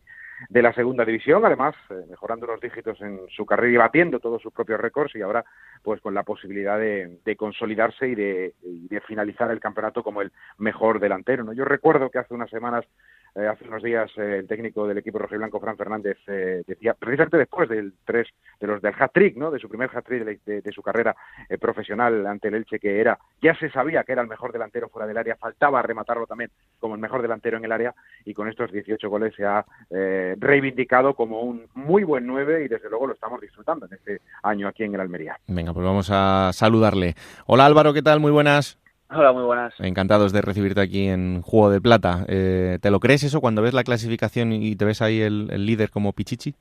de 0.49 0.61
la 0.61 0.73
segunda 0.73 1.05
división, 1.05 1.45
además 1.45 1.75
eh, 1.89 1.95
mejorando 2.09 2.45
unos 2.47 2.59
dígitos 2.61 2.99
en 3.01 3.19
su 3.29 3.45
carrera 3.45 3.73
y 3.73 3.77
batiendo 3.77 4.19
todos 4.19 4.41
sus 4.41 4.51
propios 4.53 4.79
récords 4.79 5.15
y 5.15 5.21
ahora 5.21 5.45
pues 5.83 6.01
con 6.01 6.13
la 6.13 6.23
posibilidad 6.23 6.79
de, 6.79 7.19
de 7.23 7.35
consolidarse 7.35 8.07
y 8.07 8.15
de, 8.15 8.53
y 8.63 8.87
de 8.87 9.01
finalizar 9.01 9.51
el 9.51 9.59
campeonato 9.59 10.01
como 10.01 10.21
el 10.21 10.31
mejor 10.57 10.99
delantero. 10.99 11.43
¿no? 11.43 11.53
Yo 11.53 11.65
recuerdo 11.65 12.09
que 12.09 12.17
hace 12.19 12.33
unas 12.33 12.49
semanas 12.49 12.85
eh, 13.37 13.47
hace 13.47 13.67
unos 13.67 13.83
días 13.83 14.09
eh, 14.17 14.37
el 14.39 14.47
técnico 14.47 14.87
del 14.87 14.97
equipo 14.97 15.19
rojiblanco, 15.19 15.59
Fran 15.59 15.75
Fernández, 15.75 16.17
eh, 16.27 16.63
decía, 16.65 16.93
precisamente 16.93 17.37
después 17.37 17.67
del 17.67 17.91
tres, 18.05 18.29
de 18.61 18.67
los 18.67 18.81
del 18.81 18.93
hat-trick, 18.97 19.35
¿no? 19.35 19.51
de 19.51 19.59
su 19.59 19.67
primer 19.67 19.89
hat-trick 19.93 20.23
de, 20.23 20.39
de- 20.45 20.61
de 20.61 20.71
su 20.71 20.81
carrera 20.81 21.13
profesional 21.59 22.25
ante 22.27 22.47
el 22.47 22.55
Elche, 22.55 22.79
que 22.79 23.01
era, 23.01 23.19
ya 23.41 23.53
se 23.55 23.69
sabía 23.71 24.04
que 24.05 24.13
era 24.13 24.21
el 24.21 24.27
mejor 24.27 24.51
delantero 24.51 24.89
fuera 24.89 25.07
del 25.07 25.17
área, 25.17 25.35
faltaba 25.35 25.81
rematarlo 25.81 26.25
también 26.27 26.51
como 26.79 26.95
el 26.95 27.01
mejor 27.01 27.21
delantero 27.21 27.57
en 27.57 27.65
el 27.65 27.71
área, 27.71 27.93
y 28.23 28.33
con 28.33 28.47
estos 28.47 28.71
18 28.71 29.09
goles 29.09 29.33
se 29.35 29.45
ha 29.45 29.65
eh, 29.89 30.35
reivindicado 30.37 31.13
como 31.13 31.41
un 31.41 31.67
muy 31.73 32.03
buen 32.03 32.25
9 32.25 32.65
y 32.65 32.67
desde 32.67 32.89
luego 32.89 33.07
lo 33.07 33.13
estamos 33.13 33.41
disfrutando 33.41 33.85
en 33.87 33.93
este 33.93 34.21
año 34.43 34.67
aquí 34.67 34.83
en 34.83 34.95
el 34.95 35.01
Almería. 35.01 35.37
Venga, 35.47 35.73
pues 35.73 35.85
vamos 35.85 36.09
a 36.11 36.51
saludarle. 36.53 37.15
Hola 37.47 37.65
Álvaro, 37.65 37.93
¿qué 37.93 38.01
tal? 38.01 38.19
Muy 38.19 38.31
buenas. 38.31 38.77
Hola, 39.09 39.31
muy 39.31 39.43
buenas. 39.43 39.73
Encantados 39.79 40.33
de 40.33 40.41
recibirte 40.41 40.81
aquí 40.81 41.07
en 41.07 41.41
Juego 41.43 41.69
de 41.69 41.79
Plata. 41.79 42.25
Eh, 42.27 42.79
¿Te 42.81 42.89
lo 42.89 42.99
crees 42.99 43.23
eso 43.23 43.39
cuando 43.39 43.61
ves 43.61 43.73
la 43.73 43.83
clasificación 43.83 44.51
y 44.51 44.75
te 44.75 44.85
ves 44.85 45.01
ahí 45.01 45.21
el, 45.21 45.47
el 45.51 45.65
líder 45.65 45.91
como 45.91 46.11
Pichichi? 46.11 46.55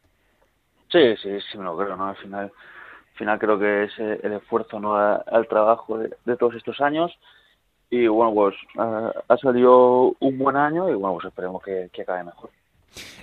Sí, 0.91 1.17
sí, 1.23 1.39
sí 1.51 1.59
me 1.59 1.65
lo 1.65 1.77
creo, 1.77 1.97
¿no? 1.97 2.09
Al 2.09 2.17
final, 2.17 2.45
al 2.45 3.19
final 3.19 3.39
creo 3.39 3.59
que 3.59 3.85
es 3.85 3.93
eh, 3.99 4.21
el 4.23 4.35
esfuerzo, 4.35 4.79
¿no? 4.79 4.95
Al 4.95 5.49
trabajo 5.49 5.99
de, 5.99 6.15
de 6.25 6.37
todos 6.37 6.55
estos 6.55 6.81
años. 6.81 7.19
Y 7.95 8.09
bueno, 8.09 8.35
pues 8.35 8.57
ah, 8.77 9.13
ha 9.29 9.37
salido 9.37 10.17
un 10.19 10.37
buen 10.37 10.57
año 10.57 10.89
y 10.91 10.95
bueno, 10.95 11.15
pues 11.15 11.27
esperemos 11.27 11.63
que, 11.63 11.89
que 11.93 12.03
acabe 12.03 12.25
mejor. 12.25 12.51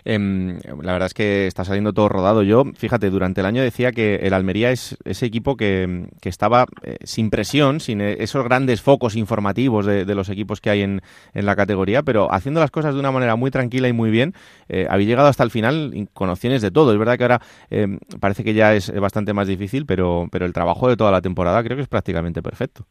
Em, 0.05 0.59
la 0.81 0.93
verdad 0.93 1.07
es 1.07 1.13
que 1.13 1.45
está 1.45 1.65
saliendo 1.65 1.91
todo 1.91 2.07
rodado. 2.07 2.41
Yo, 2.41 2.63
fíjate, 2.75 3.09
durante 3.09 3.41
el 3.41 3.47
año 3.47 3.61
decía 3.61 3.91
que 3.91 4.15
el 4.15 4.33
Almería 4.33 4.71
es 4.71 4.97
ese 5.03 5.25
equipo 5.25 5.57
que, 5.57 6.07
que 6.21 6.29
estaba 6.29 6.67
eh, 6.83 6.95
sin 7.03 7.29
presión, 7.29 7.81
sin 7.81 7.99
eh, 7.99 8.15
esos 8.19 8.45
grandes 8.45 8.81
focos 8.81 9.17
informativos 9.17 9.85
de, 9.85 10.05
de 10.05 10.15
los 10.15 10.29
equipos 10.29 10.61
que 10.61 10.69
hay 10.69 10.83
en, 10.83 11.01
en 11.33 11.45
la 11.45 11.57
categoría, 11.57 12.01
pero 12.01 12.33
haciendo 12.33 12.61
las 12.61 12.71
cosas 12.71 12.93
de 12.93 12.99
una 13.01 13.11
manera 13.11 13.35
muy 13.35 13.51
tranquila 13.51 13.89
y 13.89 13.93
muy 13.93 14.09
bien. 14.09 14.33
Eh, 14.69 14.87
habéis 14.89 15.09
llegado 15.09 15.27
hasta 15.27 15.43
el 15.43 15.51
final 15.51 16.07
con 16.13 16.29
opciones 16.29 16.61
de 16.61 16.71
todo. 16.71 16.93
Es 16.93 16.97
verdad 16.97 17.17
que 17.17 17.23
ahora 17.25 17.41
em, 17.69 17.99
parece 18.21 18.45
que 18.45 18.53
ya 18.53 18.73
es 18.73 18.89
bastante 19.01 19.33
más 19.33 19.47
difícil, 19.47 19.85
pero, 19.85 20.27
pero 20.31 20.45
el 20.45 20.53
trabajo 20.53 20.87
de 20.87 20.95
toda 20.95 21.11
la 21.11 21.21
temporada 21.21 21.61
creo 21.61 21.75
que 21.75 21.83
es 21.83 21.89
prácticamente 21.89 22.41
perfecto. 22.41 22.85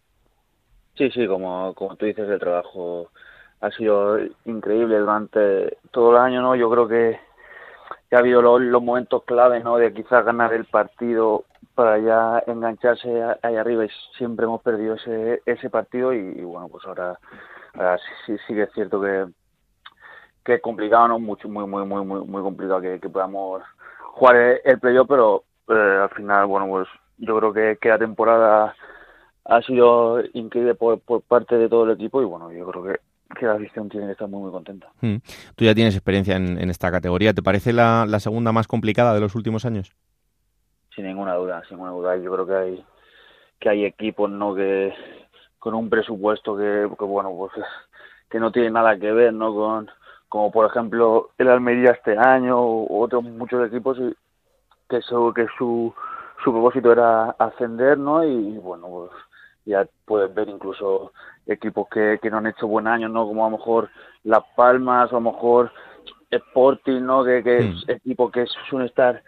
Sí, 1.01 1.11
sí, 1.13 1.27
como, 1.27 1.73
como 1.73 1.97
tú 1.97 2.05
dices, 2.05 2.29
el 2.29 2.39
trabajo 2.39 3.09
ha 3.63 3.71
sido 3.71 4.19
increíble 4.45 4.99
durante 4.99 5.79
todo 5.93 6.11
el 6.11 6.19
año, 6.19 6.43
¿no? 6.43 6.55
Yo 6.55 6.69
creo 6.71 6.87
que, 6.89 7.19
ha 8.15 8.19
habido 8.19 8.43
los, 8.43 8.83
momentos 8.83 9.25
clave, 9.25 9.61
¿no? 9.61 9.79
De 9.79 9.95
quizás 9.95 10.27
ganar 10.27 10.53
el 10.53 10.67
partido 10.67 11.45
para 11.75 11.97
ya 12.01 12.43
engancharse 12.47 13.09
ahí 13.41 13.57
arriba 13.57 13.87
y 13.87 13.89
siempre 14.19 14.45
hemos 14.45 14.61
perdido 14.61 14.97
ese, 14.97 15.41
ese 15.47 15.71
partido 15.71 16.13
y, 16.13 16.43
bueno, 16.43 16.69
pues 16.69 16.85
ahora, 16.85 17.19
ahora 17.73 17.99
sí, 18.27 18.37
sí, 18.47 18.53
que 18.53 18.65
es 18.65 18.73
cierto 18.75 19.01
que, 19.01 19.25
que 20.45 20.57
es 20.57 20.61
complicado, 20.61 21.09
¿no? 21.09 21.19
Mucho, 21.19 21.49
muy, 21.49 21.67
muy, 21.67 21.87
muy, 21.87 22.05
muy, 22.05 22.27
muy 22.27 22.43
complicado 22.43 22.83
que, 22.83 23.01
que 23.01 23.09
podamos 23.09 23.63
jugar 24.13 24.37
el, 24.37 24.61
el 24.65 24.79
playoff, 24.79 25.09
pero 25.09 25.45
eh, 25.69 25.99
al 26.03 26.11
final, 26.11 26.45
bueno, 26.45 26.67
pues 26.69 26.89
yo 27.17 27.39
creo 27.39 27.55
que, 27.55 27.79
que 27.81 27.89
la 27.89 27.99
temporada 27.99 28.75
ha 29.51 29.61
sido 29.63 30.23
increíble 30.33 30.77
por, 30.77 31.01
por 31.01 31.23
parte 31.23 31.59
de 31.59 31.69
todo 31.69 31.85
el 31.85 31.91
equipo 31.91 32.23
y 32.23 32.25
bueno, 32.25 32.53
yo 32.53 32.65
creo 32.71 32.85
que, 32.85 33.01
que 33.37 33.47
la 33.47 33.55
afición 33.55 33.89
tiene 33.89 34.07
que 34.07 34.13
estar 34.13 34.29
muy, 34.29 34.43
muy 34.43 34.53
contenta. 34.53 34.89
Mm. 35.01 35.17
Tú 35.57 35.65
ya 35.65 35.75
tienes 35.75 35.97
experiencia 35.97 36.37
en, 36.37 36.57
en 36.57 36.71
esta 36.71 36.91
categoría. 36.93 37.35
¿Te 37.35 37.43
parece 37.43 37.73
la, 37.73 38.07
la 38.07 38.21
segunda 38.21 38.53
más 38.53 38.69
complicada 38.69 39.13
de 39.13 39.21
los 39.21 39.35
últimos 39.35 39.65
años? 39.65 39.93
Sin 40.95 41.05
ninguna 41.05 41.35
duda, 41.35 41.63
sin 41.69 41.79
ninguna 41.79 41.91
duda. 41.91 42.17
Yo 42.17 42.33
creo 42.33 42.47
que 42.47 42.55
hay 42.55 42.85
que 43.59 43.69
hay 43.69 43.85
equipos 43.85 44.31
no 44.31 44.55
que 44.55 44.95
con 45.59 45.75
un 45.75 45.91
presupuesto 45.91 46.57
que, 46.57 46.89
que, 46.97 47.05
bueno 47.05 47.35
pues 47.37 47.53
que 48.31 48.39
no 48.41 48.51
tiene 48.51 48.71
nada 48.71 48.97
que 48.99 49.13
ver 49.13 49.35
no 49.35 49.55
con 49.55 49.91
como 50.29 50.51
por 50.51 50.71
ejemplo 50.71 51.31
el 51.37 51.49
Almería 51.49 51.91
este 51.91 52.17
año 52.17 52.59
o 52.59 53.03
otros 53.05 53.23
muchos 53.23 53.67
equipos 53.67 53.99
y 53.99 54.15
que 54.89 55.03
su 55.03 55.35
que 55.35 55.47
su 55.59 55.93
su 56.43 56.53
propósito 56.53 56.91
era 56.91 57.33
ascender 57.33 57.99
no 57.99 58.25
y 58.25 58.57
bueno 58.57 58.87
pues 58.89 59.11
ya 59.65 59.87
puedes 60.05 60.33
ver 60.35 60.49
incluso 60.49 61.13
equipos 61.47 61.89
que, 61.89 62.19
que 62.21 62.31
no 62.31 62.39
han 62.39 62.47
hecho 62.47 62.67
buen 62.67 62.87
año 62.87 63.09
no 63.09 63.27
como 63.27 63.47
a 63.47 63.51
lo 63.51 63.59
mejor 63.59 63.91
Las 64.25 64.45
Palmas 64.57 65.13
o 65.13 65.17
a 65.17 65.21
lo 65.21 65.33
mejor 65.33 65.73
Sporting 66.31 67.03
no 67.03 67.25
que, 67.25 67.43
que 67.43 67.59
es 67.59 67.89
equipo 67.89 68.31
que 68.31 68.47
suelen 68.69 68.89
estar 68.89 69.23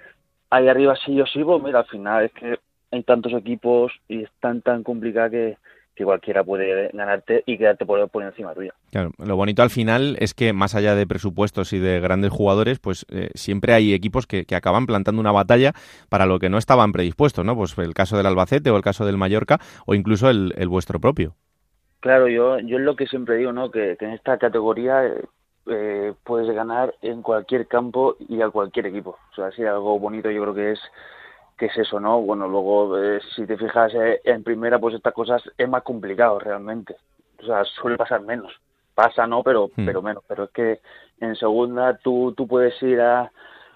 ahí 0.50 0.68
arriba 0.68 0.94
sí 1.04 1.20
o 1.20 1.26
sí 1.26 1.42
pues 1.44 1.62
mira 1.62 1.80
al 1.80 1.86
final 1.86 2.24
es 2.24 2.32
que 2.32 2.58
hay 2.90 3.02
tantos 3.04 3.32
equipos 3.32 3.92
y 4.08 4.24
es 4.24 4.30
tan 4.40 4.62
tan 4.62 4.82
complicada 4.82 5.30
que, 5.30 5.58
que 5.94 6.04
cualquiera 6.04 6.42
puede 6.42 6.90
ganarte 6.92 7.42
y 7.46 7.58
quedarte 7.58 7.84
por, 7.84 8.08
por 8.08 8.22
encima 8.22 8.54
tuya. 8.54 8.74
Claro, 8.90 9.10
lo 9.18 9.36
bonito 9.36 9.62
al 9.62 9.70
final 9.70 10.16
es 10.20 10.34
que 10.34 10.52
más 10.52 10.74
allá 10.74 10.94
de 10.94 11.06
presupuestos 11.06 11.72
y 11.72 11.78
de 11.78 12.00
grandes 12.00 12.30
jugadores, 12.30 12.78
pues 12.78 13.04
eh, 13.10 13.28
siempre 13.34 13.74
hay 13.74 13.92
equipos 13.92 14.26
que, 14.26 14.44
que 14.44 14.54
acaban 14.54 14.86
plantando 14.86 15.20
una 15.20 15.32
batalla 15.32 15.72
para 16.08 16.26
lo 16.26 16.38
que 16.38 16.48
no 16.48 16.58
estaban 16.58 16.92
predispuestos, 16.92 17.44
¿no? 17.44 17.54
Pues 17.56 17.76
el 17.78 17.94
caso 17.94 18.16
del 18.16 18.26
Albacete 18.26 18.70
o 18.70 18.76
el 18.76 18.82
caso 18.82 19.04
del 19.04 19.18
Mallorca 19.18 19.58
o 19.86 19.94
incluso 19.94 20.30
el, 20.30 20.54
el 20.56 20.68
vuestro 20.68 21.00
propio. 21.00 21.34
Claro, 22.00 22.26
yo, 22.26 22.58
yo 22.58 22.78
es 22.78 22.82
lo 22.82 22.96
que 22.96 23.06
siempre 23.06 23.36
digo, 23.36 23.52
¿no? 23.52 23.70
Que, 23.70 23.96
que 23.96 24.06
en 24.06 24.12
esta 24.12 24.36
categoría 24.38 25.06
eh, 25.06 25.24
eh, 25.66 26.14
puedes 26.24 26.52
ganar 26.52 26.94
en 27.02 27.22
cualquier 27.22 27.68
campo 27.68 28.16
y 28.28 28.40
a 28.42 28.50
cualquier 28.50 28.86
equipo. 28.86 29.18
O 29.30 29.34
sea, 29.34 29.52
si 29.52 29.62
algo 29.64 29.98
bonito 29.98 30.30
yo 30.30 30.42
creo 30.42 30.54
que 30.54 30.72
es 30.72 30.80
que 31.56 31.66
es 31.66 31.76
eso, 31.78 32.00
¿no? 32.00 32.20
Bueno, 32.20 32.48
luego 32.48 32.98
eh, 32.98 33.20
si 33.34 33.46
te 33.46 33.56
fijas 33.56 33.94
eh, 33.94 34.20
en 34.24 34.42
primera, 34.42 34.78
pues 34.78 34.94
estas 34.94 35.14
cosas 35.14 35.42
es 35.56 35.68
más 35.68 35.82
complicado 35.82 36.38
realmente. 36.38 36.96
O 37.40 37.44
sea, 37.46 37.64
suele 37.64 37.96
pasar 37.96 38.20
menos. 38.22 38.52
Pasa, 38.94 39.26
¿no? 39.26 39.42
Pero, 39.42 39.70
Hmm. 39.74 39.86
pero 39.86 40.02
menos. 40.02 40.22
Pero 40.28 40.44
es 40.44 40.50
que 40.50 40.80
en 41.20 41.34
segunda 41.36 41.96
tú, 41.98 42.34
tú 42.36 42.46
puedes 42.46 42.80
ir 42.82 43.00
a, 43.00 43.30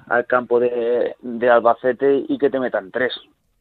al 0.09 0.27
campo 0.27 0.61
de, 0.61 1.17
de 1.21 1.51
Albacete 1.51 2.25
y 2.29 2.39
que 2.39 2.51
te 2.51 2.61
metan 2.61 2.91
tres. 2.91 3.13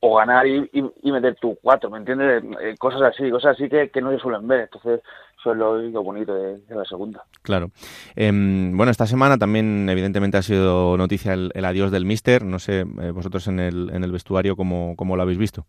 O 0.01 0.17
ganar 0.17 0.45
y, 0.45 0.69
y, 0.73 0.83
y 1.03 1.11
meter 1.11 1.35
tú 1.35 1.57
cuatro, 1.61 1.89
¿me 1.89 1.97
entiendes? 1.97 2.43
Eh, 2.61 2.75
cosas 2.77 3.01
así, 3.01 3.31
cosas 3.31 3.53
así 3.53 3.69
que, 3.69 3.89
que 3.89 4.01
no 4.01 4.11
se 4.11 4.19
suelen 4.19 4.47
ver. 4.47 4.61
Entonces, 4.61 5.01
eso 5.45 5.51
es 5.51 5.57
lo, 5.59 5.77
lo 5.77 6.03
bonito 6.03 6.33
de, 6.33 6.57
de 6.57 6.75
la 6.75 6.83
segunda. 6.85 7.23
Claro. 7.43 7.69
Em, 8.15 8.75
bueno, 8.75 8.91
esta 8.91 9.05
semana 9.05 9.37
también 9.37 9.87
evidentemente 9.87 10.37
ha 10.37 10.41
sido 10.41 10.97
noticia 10.97 11.33
el, 11.33 11.51
el 11.53 11.65
adiós 11.65 11.91
del 11.91 12.05
Mister. 12.05 12.43
No 12.43 12.57
sé, 12.57 12.79
eh, 12.79 13.11
vosotros 13.11 13.47
en 13.47 13.59
el, 13.59 13.91
en 13.93 14.03
el 14.03 14.11
vestuario 14.11 14.55
cómo, 14.55 14.95
cómo 14.95 15.15
lo 15.15 15.21
habéis 15.21 15.37
visto. 15.37 15.65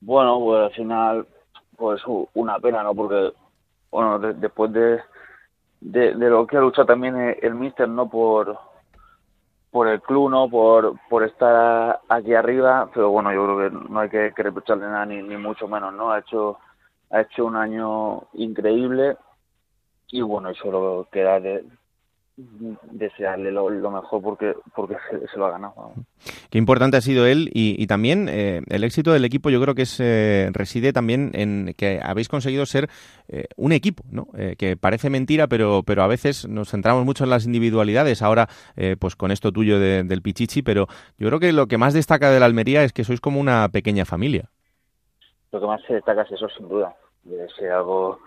Bueno, 0.00 0.38
pues 0.38 0.62
al 0.64 0.72
final, 0.72 1.26
pues 1.76 2.02
una 2.34 2.58
pena, 2.60 2.84
¿no? 2.84 2.94
Porque, 2.94 3.32
bueno, 3.90 4.20
de- 4.20 4.34
después 4.34 4.72
de, 4.72 5.00
de, 5.80 6.14
de 6.14 6.30
lo 6.30 6.46
que 6.46 6.56
ha 6.56 6.60
luchado 6.60 6.86
también 6.86 7.16
el, 7.16 7.36
el 7.42 7.54
Mister, 7.56 7.88
¿no? 7.88 8.08
Por, 8.08 8.56
por 9.72 9.88
el 9.88 10.00
club, 10.02 10.30
¿no? 10.30 10.48
Por, 10.48 10.94
por 11.10 11.24
estar 11.24 12.00
aquí 12.08 12.32
arriba, 12.32 12.88
pero 12.94 13.10
bueno, 13.10 13.32
yo 13.32 13.44
creo 13.44 13.58
que 13.58 13.88
no 13.90 13.98
hay 13.98 14.08
que, 14.08 14.32
que 14.36 14.42
reprocharle 14.44 14.86
nada, 14.86 15.04
ni, 15.04 15.20
ni 15.20 15.36
mucho 15.36 15.66
menos, 15.66 15.92
¿no? 15.94 16.12
Ha 16.12 16.20
hecho, 16.20 16.58
ha 17.14 17.20
hecho 17.20 17.44
un 17.46 17.56
año 17.56 18.24
increíble 18.34 19.16
y 20.08 20.20
bueno, 20.20 20.50
y 20.50 20.54
solo 20.56 21.08
queda 21.10 21.40
de, 21.40 21.64
desearle 22.36 23.52
lo, 23.52 23.70
lo, 23.70 23.90
mejor 23.92 24.20
porque 24.20 24.54
porque 24.74 24.96
se, 25.08 25.28
se, 25.28 25.38
lo 25.38 25.46
ha 25.46 25.52
ganado. 25.52 25.92
Qué 26.50 26.58
importante 26.58 26.96
ha 26.96 27.00
sido 27.00 27.26
él 27.26 27.48
y, 27.52 27.80
y 27.80 27.86
también 27.86 28.28
eh, 28.28 28.62
el 28.68 28.82
éxito 28.82 29.12
del 29.12 29.24
equipo 29.24 29.50
yo 29.50 29.60
creo 29.60 29.76
que 29.76 29.82
es, 29.82 30.00
eh, 30.00 30.50
reside 30.52 30.92
también 30.92 31.30
en 31.34 31.74
que 31.76 32.00
habéis 32.02 32.28
conseguido 32.28 32.66
ser 32.66 32.88
eh, 33.28 33.46
un 33.56 33.70
equipo, 33.70 34.02
¿no? 34.10 34.26
Eh, 34.36 34.56
que 34.58 34.76
parece 34.76 35.10
mentira, 35.10 35.46
pero, 35.46 35.84
pero 35.86 36.02
a 36.02 36.08
veces 36.08 36.48
nos 36.48 36.70
centramos 36.70 37.04
mucho 37.04 37.22
en 37.22 37.30
las 37.30 37.46
individualidades, 37.46 38.22
ahora 38.22 38.48
pues 38.98 39.14
con 39.14 39.30
esto 39.30 39.52
tuyo 39.52 39.78
de, 39.78 40.02
del 40.02 40.22
Pichichi, 40.22 40.62
pero 40.62 40.86
yo 41.16 41.28
creo 41.28 41.40
que 41.40 41.52
lo 41.52 41.68
que 41.68 41.78
más 41.78 41.94
destaca 41.94 42.30
de 42.30 42.40
la 42.40 42.46
Almería 42.46 42.82
es 42.82 42.92
que 42.92 43.04
sois 43.04 43.20
como 43.20 43.40
una 43.40 43.68
pequeña 43.68 44.04
familia. 44.04 44.50
Lo 45.52 45.60
que 45.60 45.66
más 45.66 45.80
se 45.86 45.94
destaca 45.94 46.22
es 46.22 46.32
eso, 46.32 46.48
sin 46.48 46.68
duda. 46.68 46.94
Es 47.30 47.70
algo 47.70 48.20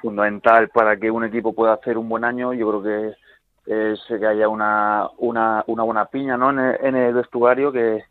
fundamental 0.00 0.68
para 0.70 0.96
que 0.96 1.10
un 1.10 1.24
equipo 1.24 1.52
pueda 1.52 1.74
hacer 1.74 1.98
un 1.98 2.08
buen 2.08 2.24
año. 2.24 2.52
Yo 2.52 2.68
creo 2.68 2.82
que 2.82 3.14
es 3.66 4.00
que 4.08 4.26
haya 4.26 4.48
una, 4.48 5.08
una, 5.18 5.62
una 5.66 5.82
buena 5.82 6.06
piña 6.06 6.36
¿no? 6.36 6.50
en, 6.50 6.96
el, 6.96 7.14
vestuario, 7.14 7.70
que, 7.70 8.04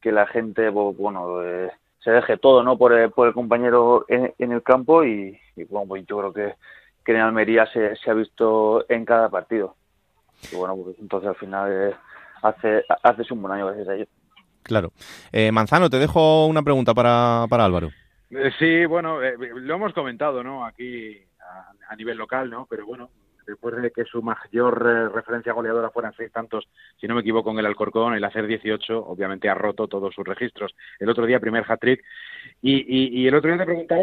que 0.00 0.10
la 0.10 0.26
gente, 0.26 0.68
bueno, 0.70 1.42
eh, 1.42 1.70
se 2.00 2.10
deje 2.10 2.36
todo 2.38 2.62
¿no? 2.62 2.76
por, 2.76 2.92
el, 2.92 3.10
por 3.10 3.28
el 3.28 3.34
compañero 3.34 4.04
en, 4.08 4.34
en 4.38 4.52
el 4.52 4.62
campo 4.62 5.04
y, 5.04 5.38
y, 5.56 5.64
bueno, 5.64 5.86
pues 5.88 6.04
yo 6.06 6.18
creo 6.18 6.32
que, 6.32 6.54
que 7.04 7.12
en 7.12 7.20
Almería 7.20 7.66
se, 7.66 7.94
se 7.96 8.10
ha 8.10 8.14
visto 8.14 8.84
en 8.88 9.04
cada 9.04 9.28
partido. 9.28 9.76
Y 10.52 10.56
bueno, 10.56 10.76
pues 10.76 10.96
entonces 10.98 11.28
al 11.28 11.36
final 11.36 11.70
eh, 11.70 11.94
hace, 12.42 12.84
haces 13.02 13.30
un 13.30 13.42
buen 13.42 13.54
año 13.54 13.66
gracias 13.66 13.88
a 13.88 13.94
ello. 13.94 14.06
Claro. 14.62 14.92
Eh, 15.30 15.52
Manzano, 15.52 15.90
te 15.90 15.98
dejo 15.98 16.46
una 16.46 16.62
pregunta 16.62 16.94
para, 16.94 17.46
para 17.48 17.66
Álvaro. 17.66 17.90
Sí, 18.58 18.84
bueno, 18.86 19.22
eh, 19.22 19.36
lo 19.38 19.74
hemos 19.74 19.92
comentado, 19.92 20.42
¿no? 20.42 20.64
Aquí 20.64 21.24
a, 21.40 21.72
a 21.92 21.96
nivel 21.96 22.16
local, 22.16 22.50
¿no? 22.50 22.66
Pero 22.66 22.86
bueno, 22.86 23.10
después 23.46 23.76
de 23.76 23.90
que 23.90 24.04
su 24.04 24.22
mayor 24.22 24.86
eh, 24.86 25.08
referencia 25.08 25.52
goleadora 25.52 25.90
fueran 25.90 26.12
seis 26.16 26.32
tantos, 26.32 26.68
si 27.00 27.06
no 27.06 27.14
me 27.14 27.20
equivoco, 27.20 27.50
en 27.50 27.58
el 27.58 27.66
Alcorcón, 27.66 28.14
el 28.14 28.24
hacer 28.24 28.46
18, 28.46 29.06
obviamente 29.06 29.48
ha 29.48 29.54
roto 29.54 29.88
todos 29.88 30.14
sus 30.14 30.26
registros. 30.26 30.74
El 30.98 31.08
otro 31.08 31.26
día, 31.26 31.40
primer 31.40 31.64
hat-trick. 31.66 32.02
Y, 32.60 33.20
y, 33.22 33.26
el 33.26 33.34
otro 33.34 33.48
día 33.48 33.58
te 33.58 33.64
preguntaba, 33.64 34.02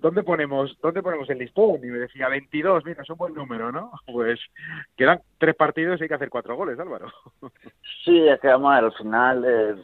¿dónde 0.00 0.22
ponemos, 0.22 0.78
¿dónde 0.80 1.02
ponemos 1.02 1.28
el 1.30 1.38
listón? 1.38 1.76
Y 1.82 1.88
me 1.88 1.98
decía, 1.98 2.28
22, 2.28 2.84
mira, 2.84 3.02
es 3.02 3.10
un 3.10 3.16
buen 3.16 3.34
número, 3.34 3.72
¿no? 3.72 3.90
Pues 4.12 4.40
quedan 4.96 5.20
tres 5.38 5.56
partidos 5.56 5.98
y 6.00 6.04
hay 6.04 6.08
que 6.08 6.14
hacer 6.14 6.30
cuatro 6.30 6.56
goles, 6.56 6.78
Álvaro. 6.78 7.06
Sí, 8.04 8.26
es 8.26 8.40
que 8.40 8.48
vamos 8.48 8.74
al 8.74 8.92
final, 8.94 9.44
eh, 9.46 9.74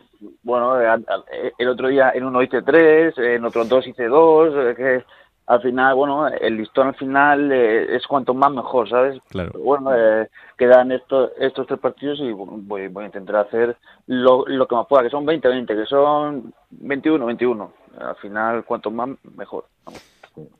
bueno, 0.43 0.81
eh, 0.81 1.53
el 1.57 1.69
otro 1.69 1.87
día 1.87 2.11
en 2.13 2.25
uno 2.25 2.43
hice 2.43 2.63
tres, 2.63 3.17
en 3.17 3.45
otro 3.45 3.65
dos 3.65 3.87
hice 3.87 4.07
dos, 4.07 4.53
eh, 4.57 4.75
que 4.77 5.05
al 5.49 5.63
final, 5.63 5.95
bueno, 5.95 6.29
el 6.29 6.59
listón 6.59 6.89
al 6.89 6.95
final 6.95 7.51
eh, 7.51 7.97
es 7.97 8.07
cuanto 8.07 8.35
más 8.35 8.53
mejor, 8.53 8.87
¿sabes? 8.87 9.19
Claro. 9.31 9.51
Pero 9.53 9.65
bueno, 9.65 9.97
eh, 9.97 10.29
quedan 10.59 10.93
estos, 10.93 11.31
estos 11.39 11.67
tres 11.67 11.81
partidos 11.81 12.21
y 12.21 12.31
voy, 12.33 12.89
voy 12.89 13.05
a 13.05 13.07
intentar 13.07 13.37
hacer 13.37 13.75
lo, 14.07 14.45
lo 14.47 14.69
que 14.69 14.75
más 14.75 14.87
pueda, 14.87 15.05
que 15.05 15.11
son 15.11 15.25
20-20, 15.25 15.67
que 15.67 15.87
son 15.87 16.53
21-21. 16.83 17.71
Al 17.99 18.17
final, 18.17 18.65
cuanto 18.67 18.91
más, 18.91 19.09
mejor. 19.37 19.65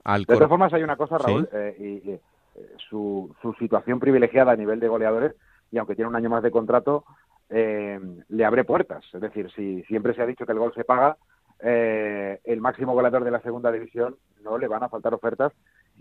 Al 0.05 0.25
de 0.25 0.35
todas 0.35 0.49
formas, 0.49 0.73
hay 0.73 0.83
una 0.83 0.97
cosa, 0.97 1.19
Raúl, 1.19 1.43
¿Sí? 1.43 1.57
eh, 1.57 1.77
y, 1.79 2.11
y 2.11 2.21
su, 2.89 3.31
su 3.43 3.53
situación 3.55 4.01
privilegiada 4.01 4.53
a 4.53 4.57
nivel 4.57 4.81
de 4.81 4.89
goleadores, 4.89 5.35
y 5.71 5.77
aunque 5.77 5.97
tiene 5.97 6.09
un 6.09 6.17
año 6.17 6.31
más 6.31 6.43
de 6.43 6.51
contrato, 6.51 7.05
eh, 7.51 8.01
le 8.31 8.45
abre 8.47 8.65
puertas. 8.65 9.05
Es 9.13 9.21
decir, 9.21 9.51
si 9.55 9.83
siempre 9.85 10.15
se 10.15 10.23
ha 10.23 10.27
dicho 10.27 10.47
que 10.47 10.53
el 10.53 10.59
gol 10.59 10.73
se 10.75 10.85
paga, 10.85 11.19
eh, 11.61 12.41
el 12.45 12.61
máximo 12.61 12.95
goleador 12.95 13.25
de 13.25 13.31
la 13.31 13.41
segunda 13.41 13.73
división 13.73 14.17
no 14.43 14.59
le 14.59 14.69
van 14.69 14.83
a 14.83 14.89
faltar 14.89 15.13
ofertas 15.13 15.53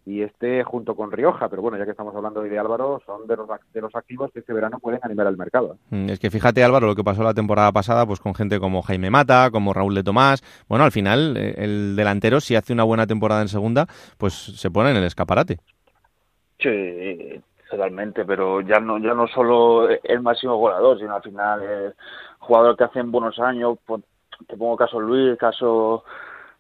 y 0.06 0.22
este 0.22 0.64
junto 0.64 0.96
con 0.96 1.12
Rioja, 1.12 1.50
pero 1.50 1.62
bueno, 1.62 1.78
ya 1.78 1.86
que 1.86 1.92
estamos 1.92 2.16
hablando 2.16 2.42
hoy 2.42 2.50
de 2.50 2.60
Álvaro, 2.60 3.02
son 3.06 3.28
de 3.28 3.36
los, 3.36 3.50
de 3.74 3.82
los 3.82 3.96
activos 3.96 4.32
que 4.32 4.40
este 4.40 4.54
verano 4.54 4.80
pueden 4.80 5.00
animar 5.04 5.28
al 5.28 5.38
mercado. 5.38 5.78
Es 5.92 6.20
que 6.20 6.30
fíjate 6.30 6.64
Álvaro 6.64 6.88
lo 6.88 6.96
que 6.96 7.04
pasó 7.04 7.24
la 7.24 7.34
temporada 7.34 7.72
pasada, 7.72 8.06
pues 8.06 8.20
con 8.20 8.36
gente 8.36 8.60
como 8.60 8.84
Jaime 8.84 9.10
Mata, 9.10 9.50
como 9.52 9.74
Raúl 9.74 9.96
de 9.96 10.04
Tomás, 10.04 10.44
bueno, 10.68 10.86
al 10.86 10.92
final 10.92 11.36
el 11.36 11.96
delantero 11.96 12.40
si 12.40 12.56
hace 12.56 12.74
una 12.74 12.84
buena 12.84 13.08
temporada 13.08 13.42
en 13.42 13.48
segunda, 13.48 13.88
pues 14.18 14.34
se 14.34 14.70
pone 14.70 14.92
en 14.92 14.98
el 14.98 15.04
escaparate. 15.04 15.58
Sí, 16.60 17.42
totalmente, 17.70 18.26
pero 18.26 18.62
ya 18.62 18.80
no 18.80 19.00
ya 19.00 19.14
no 19.14 19.28
solo 19.28 19.90
el 19.90 20.22
máximo 20.22 20.56
goleador, 20.58 21.00
sino 21.00 21.16
al 21.16 21.22
final 21.22 21.62
el 21.64 21.96
jugador 22.40 22.78
que 22.78 22.86
hacen 22.86 23.12
buenos 23.12 23.40
años, 23.40 23.78
pues, 23.86 24.04
te 24.48 24.58
pongo 24.58 24.78
caso 24.78 25.00
Luis, 25.00 25.38
caso 25.38 26.04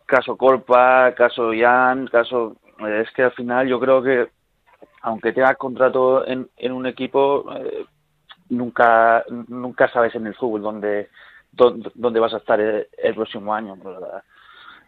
caso 0.06 0.38
Colpa, 0.38 1.14
caso 1.16 1.52
Jan, 1.54 2.08
caso 2.08 2.56
es 2.80 3.12
que 3.12 3.24
al 3.24 3.32
final 3.34 3.68
yo 3.68 3.80
creo 3.80 4.02
que 4.02 4.30
aunque 5.02 5.34
tengas 5.34 5.58
contrato 5.58 6.26
en, 6.28 6.50
en 6.58 6.72
un 6.72 6.86
equipo 6.86 7.46
eh, 7.56 7.86
nunca 8.50 9.24
nunca 9.48 9.90
sabes 9.90 10.16
en 10.16 10.28
el 10.28 10.36
fútbol 10.36 10.62
dónde 10.62 11.10
dónde, 11.52 11.92
dónde 11.96 12.20
vas 12.20 12.34
a 12.34 12.38
estar 12.38 12.60
el, 12.60 12.88
el 12.98 13.16
próximo 13.16 13.54
año 13.54 13.76
¿verdad? 13.78 14.24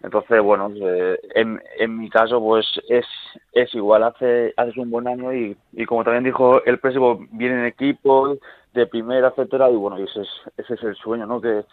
entonces 0.04 0.42
bueno 0.42 0.72
eh, 0.76 1.20
en, 1.36 1.62
en 1.78 1.98
mi 1.98 2.10
caso 2.10 2.40
pues 2.40 2.66
es 2.88 3.06
es 3.54 3.74
igual 3.76 4.04
hace 4.04 4.54
haces 4.56 4.78
un 4.78 4.90
buen 4.90 5.08
año 5.08 5.34
y, 5.34 5.58
y 5.74 5.86
como 5.86 6.04
también 6.04 6.24
dijo 6.24 6.64
el 6.66 6.80
préstamo 6.80 7.20
viene 7.32 7.60
en 7.60 7.66
equipo 7.66 8.38
de 8.74 8.88
primera 8.88 9.30
etcétera 9.30 9.70
y 9.70 9.76
bueno 9.76 9.98
ese 9.98 10.22
es 10.22 10.30
ese 10.58 10.76
es 10.76 10.84
el 10.84 10.96
sueño 10.96 11.26
no 11.26 11.42
que 11.42 11.66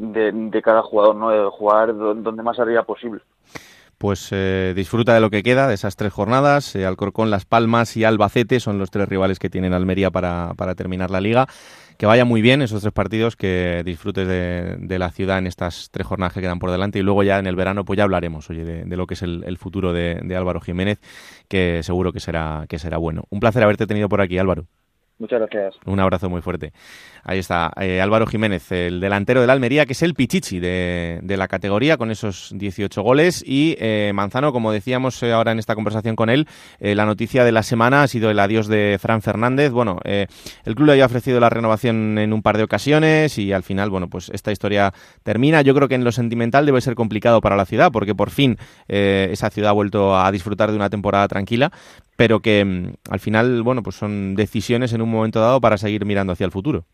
de, 0.00 0.62
cada 0.62 0.82
jugador, 0.82 1.16
¿no? 1.16 1.30
De 1.30 1.48
jugar 1.50 1.96
donde 1.96 2.42
más 2.42 2.58
arriba 2.58 2.82
posible. 2.82 3.22
Pues 4.00 4.30
eh, 4.32 4.72
disfruta 4.74 5.12
de 5.12 5.20
lo 5.20 5.28
que 5.28 5.42
queda 5.42 5.68
de 5.68 5.74
esas 5.74 5.94
tres 5.94 6.10
jornadas. 6.10 6.74
Eh, 6.74 6.86
Alcorcón, 6.86 7.30
Las 7.30 7.44
Palmas 7.44 7.98
y 7.98 8.04
Albacete 8.04 8.58
son 8.58 8.78
los 8.78 8.90
tres 8.90 9.06
rivales 9.06 9.38
que 9.38 9.50
tienen 9.50 9.74
Almería 9.74 10.10
para, 10.10 10.54
para 10.56 10.74
terminar 10.74 11.10
la 11.10 11.20
liga. 11.20 11.46
Que 11.98 12.06
vaya 12.06 12.24
muy 12.24 12.40
bien 12.40 12.62
esos 12.62 12.80
tres 12.80 12.94
partidos, 12.94 13.36
que 13.36 13.82
disfrutes 13.84 14.26
de, 14.26 14.78
de, 14.78 14.98
la 14.98 15.10
ciudad 15.10 15.36
en 15.36 15.46
estas 15.46 15.90
tres 15.90 16.06
jornadas 16.06 16.32
que 16.32 16.40
quedan 16.40 16.58
por 16.58 16.70
delante 16.70 16.98
y 16.98 17.02
luego 17.02 17.22
ya 17.24 17.38
en 17.38 17.46
el 17.46 17.56
verano 17.56 17.84
pues 17.84 17.98
ya 17.98 18.04
hablaremos 18.04 18.48
oye, 18.48 18.64
de, 18.64 18.96
lo 18.96 19.06
que 19.06 19.12
es 19.12 19.22
el, 19.22 19.44
el 19.44 19.58
futuro 19.58 19.92
de, 19.92 20.18
de 20.22 20.34
Álvaro 20.34 20.62
Jiménez, 20.62 20.98
que 21.46 21.82
seguro 21.82 22.10
que 22.14 22.20
será, 22.20 22.64
que 22.70 22.78
será 22.78 22.96
bueno. 22.96 23.24
Un 23.28 23.38
placer 23.38 23.62
haberte 23.62 23.86
tenido 23.86 24.08
por 24.08 24.22
aquí, 24.22 24.38
Álvaro. 24.38 24.64
Muchas 25.20 25.38
gracias. 25.38 25.74
Un 25.84 26.00
abrazo 26.00 26.30
muy 26.30 26.40
fuerte. 26.40 26.72
Ahí 27.24 27.38
está 27.38 27.70
eh, 27.78 28.00
Álvaro 28.00 28.26
Jiménez, 28.26 28.72
el 28.72 29.00
delantero 29.00 29.42
del 29.42 29.50
Almería, 29.50 29.84
que 29.84 29.92
es 29.92 30.02
el 30.02 30.14
pichichi 30.14 30.60
de, 30.60 31.20
la 31.22 31.46
categoría 31.46 31.98
con 31.98 32.10
esos 32.10 32.52
18 32.54 33.02
goles. 33.02 33.44
Y 33.46 33.76
eh, 33.78 34.12
Manzano, 34.14 34.50
como 34.50 34.72
decíamos 34.72 35.22
eh, 35.22 35.32
ahora 35.32 35.52
en 35.52 35.58
esta 35.58 35.74
conversación 35.74 36.16
con 36.16 36.30
él, 36.30 36.48
la 36.78 37.04
noticia 37.04 37.44
de 37.44 37.52
la 37.52 37.62
semana 37.62 38.02
ha 38.02 38.08
sido 38.08 38.30
el 38.30 38.38
adiós 38.38 38.66
de 38.66 38.96
Fran 38.98 39.20
Fernández. 39.20 39.72
Bueno, 39.72 39.98
el 40.04 40.74
club 40.74 40.86
le 40.86 40.92
había 40.92 41.04
ofrecido 41.04 41.38
la 41.38 41.50
renovación 41.50 42.16
en 42.16 42.32
un 42.32 42.40
par 42.40 42.56
de 42.56 42.62
ocasiones 42.64 43.36
y 43.36 43.52
al 43.52 43.62
final, 43.62 43.90
bueno, 43.90 44.08
pues 44.08 44.30
esta 44.30 44.52
historia 44.52 44.94
termina. 45.22 45.60
Yo 45.60 45.74
creo 45.74 45.86
que 45.86 45.96
en 45.96 46.04
lo 46.04 46.12
sentimental 46.12 46.64
debe 46.64 46.80
ser 46.80 46.94
complicado 46.94 47.42
para 47.42 47.56
la 47.56 47.66
ciudad 47.66 47.92
porque 47.92 48.14
por 48.14 48.30
fin 48.30 48.56
esa 48.88 49.50
ciudad 49.50 49.70
ha 49.70 49.74
vuelto 49.74 50.16
a 50.16 50.32
disfrutar 50.32 50.70
de 50.70 50.76
una 50.76 50.88
temporada 50.88 51.28
tranquila, 51.28 51.70
pero 52.20 52.40
que 52.40 52.62
mm, 52.62 52.92
al 53.10 53.18
final, 53.18 53.62
bueno, 53.62 53.82
pues 53.82 53.96
son 53.96 54.34
decisiones 54.34 54.92
en 54.92 55.00
un 55.00 55.10
momento 55.10 55.40
dado 55.40 55.58
para 55.58 55.78
seguir 55.78 56.04
mirando 56.04 56.34
hacia 56.34 56.44
el 56.44 56.52
futuro. 56.52 56.84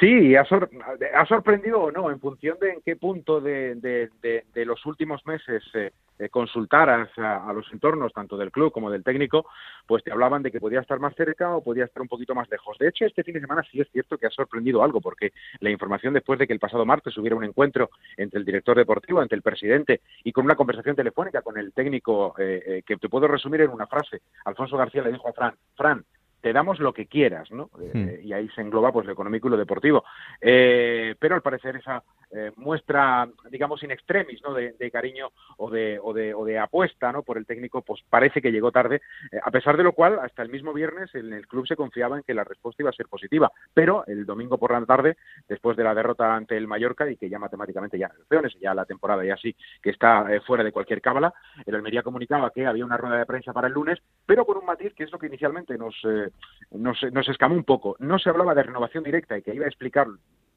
Sí, 0.00 0.34
ha, 0.34 0.40
ha, 0.40 1.26
sorprendido 1.26 1.82
o 1.82 1.90
no, 1.90 2.10
en 2.10 2.18
función 2.18 2.56
de 2.58 2.70
en 2.70 2.80
qué 2.82 2.96
punto 2.96 3.42
de, 3.42 3.74
de, 3.74 4.08
de, 4.22 4.46
de 4.54 4.64
los 4.64 4.86
últimos 4.86 5.20
meses 5.26 5.62
eh, 5.74 5.90
eh, 6.18 6.28
consultaras 6.28 7.08
a, 7.18 7.52
los 7.52 7.70
entornos, 7.72 8.12
tanto 8.12 8.36
del 8.36 8.50
club 8.50 8.72
como 8.72 8.90
del 8.90 9.04
técnico, 9.04 9.46
pues 9.86 10.02
te 10.02 10.12
hablaban 10.12 10.42
de 10.42 10.50
que 10.50 10.60
podía 10.60 10.80
estar 10.80 10.98
más 10.98 11.14
cerca 11.14 11.54
o 11.54 11.62
podía 11.62 11.84
estar 11.84 12.02
un 12.02 12.08
poquito 12.08 12.34
más 12.34 12.48
lejos. 12.50 12.76
De 12.78 12.88
hecho, 12.88 13.04
este 13.04 13.24
fin 13.24 13.34
de 13.34 13.40
semana 13.40 13.62
sí 13.70 13.80
es 13.80 13.88
cierto 13.90 14.18
que 14.18 14.26
ha 14.26 14.30
sorprendido 14.30 14.82
algo, 14.82 15.00
porque 15.00 15.32
la 15.60 15.70
información 15.70 16.14
después 16.14 16.38
de 16.38 16.46
que 16.46 16.52
el 16.52 16.58
pasado 16.58 16.84
martes 16.84 17.16
hubiera 17.18 17.36
un 17.36 17.44
encuentro 17.44 17.90
entre 18.16 18.38
el 18.38 18.44
director 18.44 18.76
deportivo, 18.76 19.22
entre 19.22 19.36
el 19.36 19.42
presidente 19.42 20.00
y 20.24 20.32
con 20.32 20.44
una 20.44 20.56
conversación 20.56 20.96
telefónica 20.96 21.42
con 21.42 21.58
el 21.58 21.72
técnico, 21.72 22.34
eh, 22.38 22.62
eh, 22.66 22.82
que 22.86 22.96
te 22.96 23.08
puedo 23.08 23.28
resumir 23.28 23.60
en 23.62 23.70
una 23.70 23.86
frase, 23.86 24.20
Alfonso 24.44 24.76
García 24.76 25.02
le 25.02 25.12
dijo 25.12 25.28
a 25.28 25.32
Fran, 25.32 25.54
Fran, 25.74 26.04
te 26.46 26.52
damos 26.52 26.78
lo 26.78 26.92
que 26.92 27.06
quieras, 27.06 27.50
¿no? 27.50 27.70
Hmm. 27.92 28.08
Eh, 28.08 28.20
y 28.22 28.32
ahí 28.32 28.48
se 28.50 28.60
engloba 28.60 28.92
pues 28.92 29.04
lo 29.04 29.12
económico 29.12 29.48
y 29.48 29.50
lo 29.50 29.56
deportivo. 29.56 30.04
Eh, 30.40 31.16
pero 31.18 31.34
al 31.34 31.42
parecer 31.42 31.74
esa 31.74 32.04
eh, 32.30 32.52
muestra, 32.54 33.28
digamos, 33.50 33.82
in 33.82 33.90
extremis, 33.90 34.40
¿no? 34.42 34.54
De, 34.54 34.72
de 34.78 34.90
cariño 34.92 35.30
o 35.56 35.70
de, 35.70 35.98
o, 36.00 36.12
de, 36.12 36.34
o 36.34 36.44
de 36.44 36.58
apuesta, 36.58 37.10
¿no? 37.10 37.22
Por 37.22 37.38
el 37.38 37.46
técnico, 37.46 37.82
pues 37.82 38.00
parece 38.08 38.40
que 38.40 38.52
llegó 38.52 38.70
tarde, 38.70 39.02
eh, 39.32 39.40
a 39.42 39.50
pesar 39.50 39.76
de 39.76 39.82
lo 39.82 39.92
cual, 39.92 40.20
hasta 40.20 40.42
el 40.42 40.48
mismo 40.48 40.72
viernes 40.72 41.14
en 41.14 41.32
el 41.32 41.48
club 41.48 41.66
se 41.66 41.76
confiaba 41.76 42.16
en 42.16 42.22
que 42.22 42.34
la 42.34 42.44
respuesta 42.44 42.82
iba 42.82 42.90
a 42.90 42.92
ser 42.92 43.06
positiva. 43.06 43.50
Pero 43.74 44.04
el 44.06 44.24
domingo 44.24 44.58
por 44.58 44.70
la 44.70 44.84
tarde, 44.86 45.16
después 45.48 45.76
de 45.76 45.82
la 45.82 45.94
derrota 45.94 46.36
ante 46.36 46.56
el 46.56 46.68
Mallorca 46.68 47.10
y 47.10 47.16
que 47.16 47.28
ya 47.28 47.40
matemáticamente 47.40 47.98
ya 47.98 48.06
elecciones, 48.06 48.56
ya 48.60 48.74
la 48.74 48.84
temporada 48.84 49.24
ya 49.24 49.36
sí 49.36 49.56
que 49.82 49.90
está 49.90 50.32
eh, 50.32 50.40
fuera 50.40 50.62
de 50.62 50.72
cualquier 50.72 51.00
cábala, 51.00 51.34
el 51.64 51.74
Almería 51.74 52.02
comunicaba 52.02 52.50
que 52.50 52.66
había 52.66 52.84
una 52.84 52.96
rueda 52.96 53.18
de 53.18 53.26
prensa 53.26 53.52
para 53.52 53.66
el 53.66 53.74
lunes, 53.74 53.98
pero 54.24 54.44
con 54.44 54.58
un 54.58 54.66
matiz 54.66 54.92
que 54.94 55.04
es 55.04 55.12
lo 55.12 55.18
que 55.18 55.26
inicialmente 55.26 55.78
nos 55.78 55.94
eh, 56.04 56.30
nos, 56.70 56.98
nos 57.12 57.28
escamó 57.28 57.54
un 57.54 57.64
poco. 57.64 57.96
No 57.98 58.18
se 58.18 58.30
hablaba 58.30 58.54
de 58.54 58.62
renovación 58.62 59.04
directa 59.04 59.36
y 59.36 59.42
que 59.42 59.54
iba 59.54 59.64
a 59.64 59.68
explicar 59.68 60.06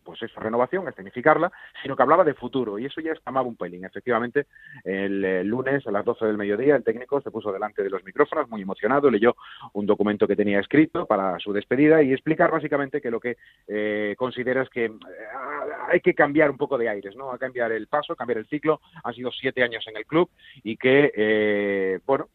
pues 0.10 0.24
esa 0.24 0.40
renovación, 0.40 0.88
escenificarla, 0.88 1.52
sino 1.84 1.96
que 1.96 2.02
hablaba 2.02 2.24
de 2.24 2.34
futuro 2.34 2.80
y 2.80 2.86
eso 2.86 3.00
ya 3.00 3.12
escamaba 3.12 3.48
un 3.48 3.56
pelín. 3.56 3.86
Efectivamente, 3.86 4.48
el, 4.84 5.48
lunes 5.48 5.86
a 5.86 5.92
las 5.92 6.04
12 6.04 6.26
del 6.26 6.38
mediodía 6.38 6.76
el 6.76 6.84
técnico 6.84 7.22
se 7.22 7.30
puso 7.30 7.52
delante 7.52 7.84
de 7.84 7.92
los 7.92 8.04
micrófonos 8.04 8.50
muy 8.50 8.64
emocionado, 8.64 9.12
leyó 9.12 9.36
un 9.74 9.86
documento 9.86 10.28
que 10.28 10.36
tenía 10.36 10.60
escrito 10.60 11.06
para 11.06 11.38
su 11.38 11.54
despedida 11.54 12.02
y 12.02 12.12
explicar 12.12 12.50
básicamente 12.50 13.02
que 13.02 13.12
lo 13.12 13.20
que 13.20 13.38
eh, 13.68 14.16
considera 14.18 14.64
es 14.64 14.70
que 14.70 14.86
eh, 14.86 14.92
hay 15.90 16.00
que 16.00 16.16
cambiar 16.16 16.50
un 16.50 16.58
poco 16.58 16.78
de 16.80 16.90
aires, 16.90 17.16
¿no? 17.16 17.32
A 17.32 17.38
cambiar 17.38 17.72
el 17.72 17.86
paso, 17.86 18.16
cambiar 18.16 18.40
el 18.40 18.48
ciclo. 18.48 18.82
Han 19.04 19.14
sido 19.14 19.32
siete 19.32 19.62
años 19.62 19.86
en 19.88 19.98
el 19.98 20.08
club 20.08 20.30
y 20.64 20.76
que, 20.78 21.12
eh, 21.16 22.00
bueno, 22.06 22.30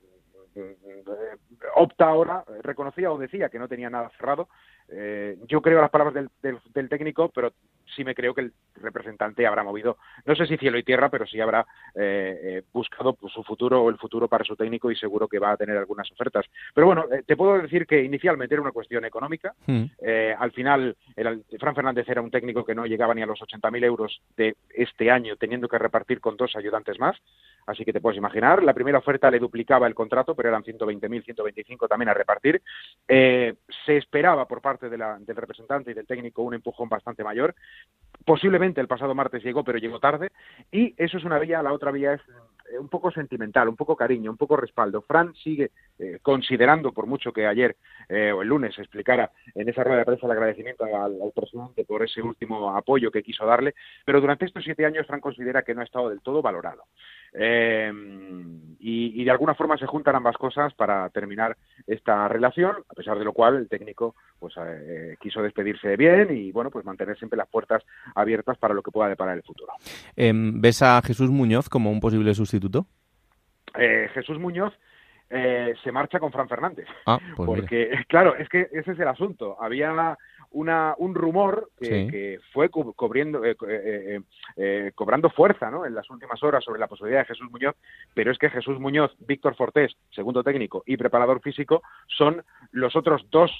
opta 1.75 2.07
ahora, 2.07 2.45
reconocía 2.63 3.11
o 3.11 3.19
decía 3.19 3.49
que 3.49 3.59
no 3.59 3.69
tenía 3.69 3.91
nada 3.91 4.11
cerrado. 4.17 4.49
Eh, 4.89 5.39
yo 5.47 5.63
creo 5.63 5.81
las 5.81 5.91
palabras 5.91 6.15
del, 6.15 6.31
del, 6.43 6.59
del, 6.73 6.89
técnico, 6.89 7.31
pero 7.31 7.53
sí 7.95 8.05
me 8.05 8.14
creo 8.14 8.35
que 8.35 8.43
el 8.43 8.53
representante 8.76 9.47
habrá 9.47 9.62
movido, 9.62 9.99
no 10.24 10.35
sé 10.35 10.47
si 10.47 10.57
cielo 10.57 10.78
y 10.78 10.82
tierra, 10.82 11.09
pero 11.09 11.26
sí 11.26 11.41
habrá 11.41 11.66
eh, 11.95 12.41
eh, 12.43 12.62
buscado 12.72 13.14
pues, 13.14 13.32
su 13.32 13.43
futuro 13.43 13.82
o 13.82 13.91
el 13.91 13.99
futuro 13.99 14.28
para 14.28 14.45
su 14.45 14.57
técnico 14.57 14.91
y 14.91 14.97
seguro 14.97 15.28
que 15.28 15.39
va 15.39 15.53
a 15.53 15.57
tener 15.57 15.76
algunas 15.76 16.11
ofertas. 16.12 16.47
Pero 16.74 16.87
bueno, 16.87 17.05
eh, 17.12 17.22
te 17.26 17.37
puedo 17.37 17.61
decir 17.61 17.87
que 17.87 18.03
inicialmente 18.03 18.55
era 18.55 18.62
una 18.62 18.72
cuestión 18.72 19.05
económica. 19.05 19.55
Mm. 19.66 19.85
al 20.39 20.53
final, 20.53 20.97
el, 21.16 21.45
Fran 21.59 21.74
Fernández 21.74 22.09
era 22.09 22.20
un 22.20 22.30
técnico 22.30 22.64
que 22.64 22.74
no 22.74 22.87
llegaba 22.87 23.14
ni 23.14 23.22
a 23.22 23.26
los 23.26 23.41
80.000 23.41 23.85
euros 23.85 24.20
de 24.37 24.57
este 24.70 25.11
año, 25.11 25.37
teniendo 25.37 25.68
que 25.68 25.78
repartir 25.78 26.20
con 26.20 26.37
dos 26.37 26.57
ayudantes 26.57 26.99
más. 26.99 27.16
Así 27.66 27.85
que 27.85 27.93
te 27.93 28.01
puedes 28.01 28.18
imaginar, 28.18 28.62
la 28.62 28.74
primera 28.74 28.99
oferta 28.99 29.30
le 29.30 29.39
duplicaba 29.39 29.87
el 29.87 29.95
contrato, 29.95 30.35
pero 30.35 30.51
eran 30.51 30.62
120.000, 30.62 31.24
125 31.24 31.89
también 31.89 32.11
a 32.11 32.14
repartir. 32.14 32.61
se 33.07 33.97
esperaba 33.97 34.47
por 34.47 34.61
parte 34.61 34.89
de 34.89 34.99
la, 34.99 35.18
del 35.18 35.37
representante 35.37 35.91
y 35.91 35.95
del 35.95 36.07
técnico 36.07 36.43
un 36.43 36.55
empujón 36.55 36.89
bastante 36.89 37.24
mayor. 37.24 37.55
Posiblemente 38.25 38.81
el 38.81 38.89
pasado 38.89 39.14
martes 39.14 39.43
llegó, 39.45 39.64
pero 39.64 39.79
llegó 39.79 40.01
tarde. 40.01 40.31
Y 40.72 40.95
eso 40.97 41.18
es 41.18 41.25
una 41.25 41.39
vía, 41.39 41.62
la 41.62 41.72
otra 41.72 41.91
vía 41.91 42.14
es 42.14 42.20
eh, 42.72 42.79
un 42.79 42.89
poco 42.89 43.11
sentimental, 43.11 43.68
un 43.68 43.77
poco 43.77 43.97
cariño, 43.97 44.31
un 44.31 44.39
poco 44.39 44.57
respaldo. 44.57 45.03
Fran 45.03 45.35
sigue 45.35 45.72
eh, 45.99 46.18
considerando, 46.22 46.93
por 46.93 47.07
mucho 47.07 47.33
que 47.33 47.47
ayer 47.47 47.77
eh, 48.09 48.33
o 48.33 48.41
el 48.41 48.49
lunes 48.49 48.79
explicara 48.79 49.31
en 49.55 49.68
esa 49.68 49.85
rueda 49.85 49.99
de 49.99 50.05
prensa 50.07 50.27
el 50.27 50.33
agradecimiento 50.33 50.85
al, 50.85 51.20
al, 51.20 51.33
presidente 51.35 51.85
por 51.85 52.03
ese 52.03 52.22
último 52.22 52.75
apoyo 52.75 53.11
que 53.11 53.22
quiso 53.22 53.45
darle, 53.45 53.75
pero 54.07 54.20
durante 54.20 54.47
estos 54.47 54.64
siete 54.64 54.87
años 54.87 55.07
Fran 55.07 55.20
considera 55.20 55.62
que 55.62 55.75
no 55.75 55.83
ha 55.83 55.85
estado 55.85 56.09
del 56.09 56.22
todo 56.22 56.41
valorado. 56.41 56.85
Eh, 57.35 57.93
y, 58.78 59.20
y, 59.20 59.24
de 59.24 59.30
alguna 59.30 59.55
forma 59.55 59.76
se 59.76 59.87
juntan 59.87 60.14
ambas 60.14 60.37
cosas 60.37 60.72
para 60.74 61.09
terminar 61.09 61.57
esta 61.87 62.28
relación, 62.28 62.76
a 62.89 62.95
pesar 62.95 63.18
de 63.18 63.24
lo 63.24 63.32
cual 63.32 63.57
el 63.57 63.68
técnico 63.68 64.14
pues 64.39 64.55
eh, 64.59 65.16
quiso 65.20 65.43
despedirse 65.43 65.97
bien 65.97 66.37
y 66.37 66.53
bueno 66.53 66.70
pues 66.70 66.85
mantener 66.85 67.16
siempre 67.18 67.37
las 67.37 67.49
puertas 67.49 67.82
abiertas 68.14 68.57
para 68.59 68.74
lo 68.74 68.82
que 68.82 68.91
pueda 68.91 69.09
deparar 69.09 69.37
el 69.37 69.43
futuro. 69.43 69.72
Eh, 70.16 70.32
¿Ves 70.35 70.82
a 70.82 71.01
Jesús 71.03 71.30
Muñoz 71.30 71.68
como 71.68 71.91
un 71.91 71.99
posible 71.99 72.35
sustituto? 72.35 72.87
Eh, 73.76 74.09
Jesús 74.14 74.39
Muñoz 74.39 74.72
eh, 75.30 75.74
se 75.82 75.91
marcha 75.91 76.20
con 76.20 76.30
Fran 76.30 76.49
Fernández. 76.49 76.87
Ah, 77.07 77.18
pues 77.35 77.47
porque, 77.47 77.89
mira. 77.91 78.05
claro, 78.09 78.37
es 78.37 78.49
que 78.49 78.68
ese 78.72 78.93
es 78.93 78.99
el 78.99 79.09
asunto. 79.09 79.57
Había 79.61 80.16
una, 80.55 80.95
un 80.99 81.15
rumor 81.15 81.71
que, 81.79 81.87
sí. 81.87 82.11
que 82.11 82.41
fue 82.53 82.71
cubriendo, 82.71 83.45
eh, 83.45 83.57
eh, 83.69 84.21
eh, 84.57 84.93
cobrando 84.95 85.29
fuerza 85.31 85.71
¿no? 85.71 85.85
en 85.85 85.95
las 85.95 86.09
últimas 86.11 86.43
horas 86.43 86.65
sobre 86.65 86.81
la 86.81 86.87
posibilidad 86.87 87.21
de 87.21 87.27
Jesús 87.27 87.51
Muñoz, 87.51 87.77
pero 88.15 88.33
es 88.33 88.39
que 88.39 88.51
Jesús 88.51 88.81
Muñoz, 88.81 89.13
Víctor 89.19 89.57
Fortés, 89.57 89.97
segundo 90.11 90.43
técnico 90.43 90.83
y 90.87 90.97
preparador 90.97 91.41
físico, 91.41 91.83
son 92.07 92.43
los 92.73 92.97
otros 92.97 93.27
dos 93.31 93.51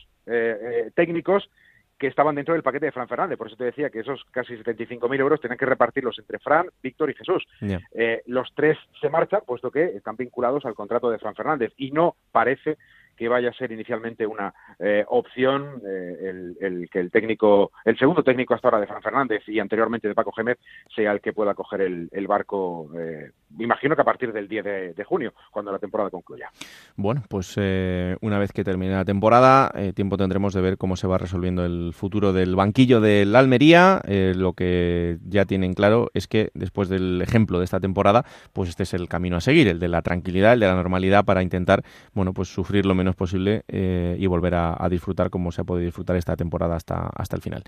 técnicos 0.95 1.51
que 1.99 2.07
estaban 2.07 2.34
dentro 2.34 2.55
del 2.55 2.62
paquete 2.62 2.86
de 2.86 2.92
Fran 2.92 3.09
Fernández. 3.09 3.38
Por 3.38 3.47
eso 3.47 3.57
te 3.57 3.64
decía 3.64 3.90
que 3.90 4.01
esos 4.01 4.24
casi 4.30 4.55
75.000 4.55 5.20
euros 5.20 5.40
tenían 5.40 5.59
que 5.59 5.66
repartirlos 5.66 6.18
entre 6.18 6.38
Fran, 6.38 6.66
Víctor 6.82 7.11
y 7.11 7.14
Jesús. 7.14 7.45
Yeah. 7.61 7.80
Eh, 7.92 8.22
los 8.26 8.53
tres 8.55 8.76
se 9.01 9.09
marchan, 9.09 9.42
puesto 9.47 9.70
que 9.70 9.84
están 9.84 10.16
vinculados 10.16 10.64
al 10.64 10.74
contrato 10.74 11.11
de 11.11 11.18
Fran 11.18 11.34
Fernández. 11.34 11.72
Y 11.76 11.92
no 11.92 12.16
parece 12.32 12.78
que 13.16 13.28
vaya 13.28 13.50
a 13.50 13.52
ser 13.52 13.72
inicialmente 13.72 14.26
una 14.26 14.52
eh, 14.78 15.04
opción 15.08 15.80
eh, 15.86 16.54
el, 16.60 16.88
que 16.90 17.00
el 17.00 17.10
técnico, 17.10 17.72
el 17.84 17.98
segundo 17.98 18.22
técnico 18.22 18.54
hasta 18.54 18.68
ahora 18.68 18.80
de 18.80 18.86
Fran 18.86 19.02
Fernández 19.02 19.42
y 19.48 19.58
anteriormente 19.58 20.08
de 20.08 20.14
Paco 20.14 20.32
Gémez 20.32 20.58
sea 20.94 21.12
el 21.12 21.20
que 21.20 21.32
pueda 21.32 21.54
coger 21.54 21.80
el, 21.82 22.26
barco, 22.26 22.88
eh, 22.98 23.30
imagino 23.58 23.94
que 23.94 24.02
a 24.02 24.04
partir 24.04 24.32
del 24.32 24.48
10 24.48 24.64
de, 24.96 25.04
junio, 25.04 25.34
cuando 25.50 25.70
la 25.70 25.78
temporada 25.78 26.10
concluya. 26.10 26.50
Bueno, 26.96 27.22
pues 27.28 27.54
eh, 27.56 28.16
una 28.20 28.38
vez 28.38 28.52
que 28.52 28.64
termine 28.64 28.94
la 28.94 29.04
temporada, 29.04 29.72
tiempo 29.94 30.16
tendremos 30.16 30.54
de 30.54 30.62
ver 30.62 30.78
cómo 30.78 30.96
se 30.96 31.06
va 31.06 31.18
resolviendo 31.18 31.64
el 31.64 31.92
futuro 31.92 32.32
del 32.32 32.56
banquillo 32.56 33.00
del 33.00 33.36
Almería. 33.36 34.00
lo 34.06 34.54
que 34.54 35.18
ya 35.26 35.44
tienen 35.44 35.74
claro 35.74 36.10
es 36.14 36.26
que 36.26 36.50
después 36.54 36.88
del 36.88 37.20
ejemplo 37.22 37.58
de 37.58 37.64
esta 37.64 37.80
temporada, 37.80 38.24
pues 38.52 38.70
este 38.70 38.84
es 38.84 38.94
el 38.94 39.08
camino 39.08 39.36
a 39.36 39.40
seguir, 39.40 39.68
el 39.68 39.78
de 39.78 39.88
la 39.88 40.02
tranquilidad, 40.02 40.54
el 40.54 40.60
de 40.60 40.66
la 40.66 40.74
normalidad 40.74 41.24
para 41.24 41.42
intentar, 41.42 41.82
bueno, 42.14 42.32
pues 42.32 42.48
sufrir 42.48 42.86
lo 42.86 42.94
menos 42.94 43.03
menos 43.05 43.16
posible 43.16 43.64
eh, 43.68 44.16
y 44.18 44.26
volver 44.26 44.55
a, 44.55 44.76
a, 44.78 44.88
disfrutar 44.88 45.30
como 45.30 45.52
se 45.52 45.61
ha 45.61 45.64
podido 45.64 45.84
disfrutar 45.84 46.16
esta 46.16 46.36
temporada 46.36 46.76
hasta, 46.76 47.11
hasta 47.14 47.36
el 47.36 47.42
final. 47.42 47.62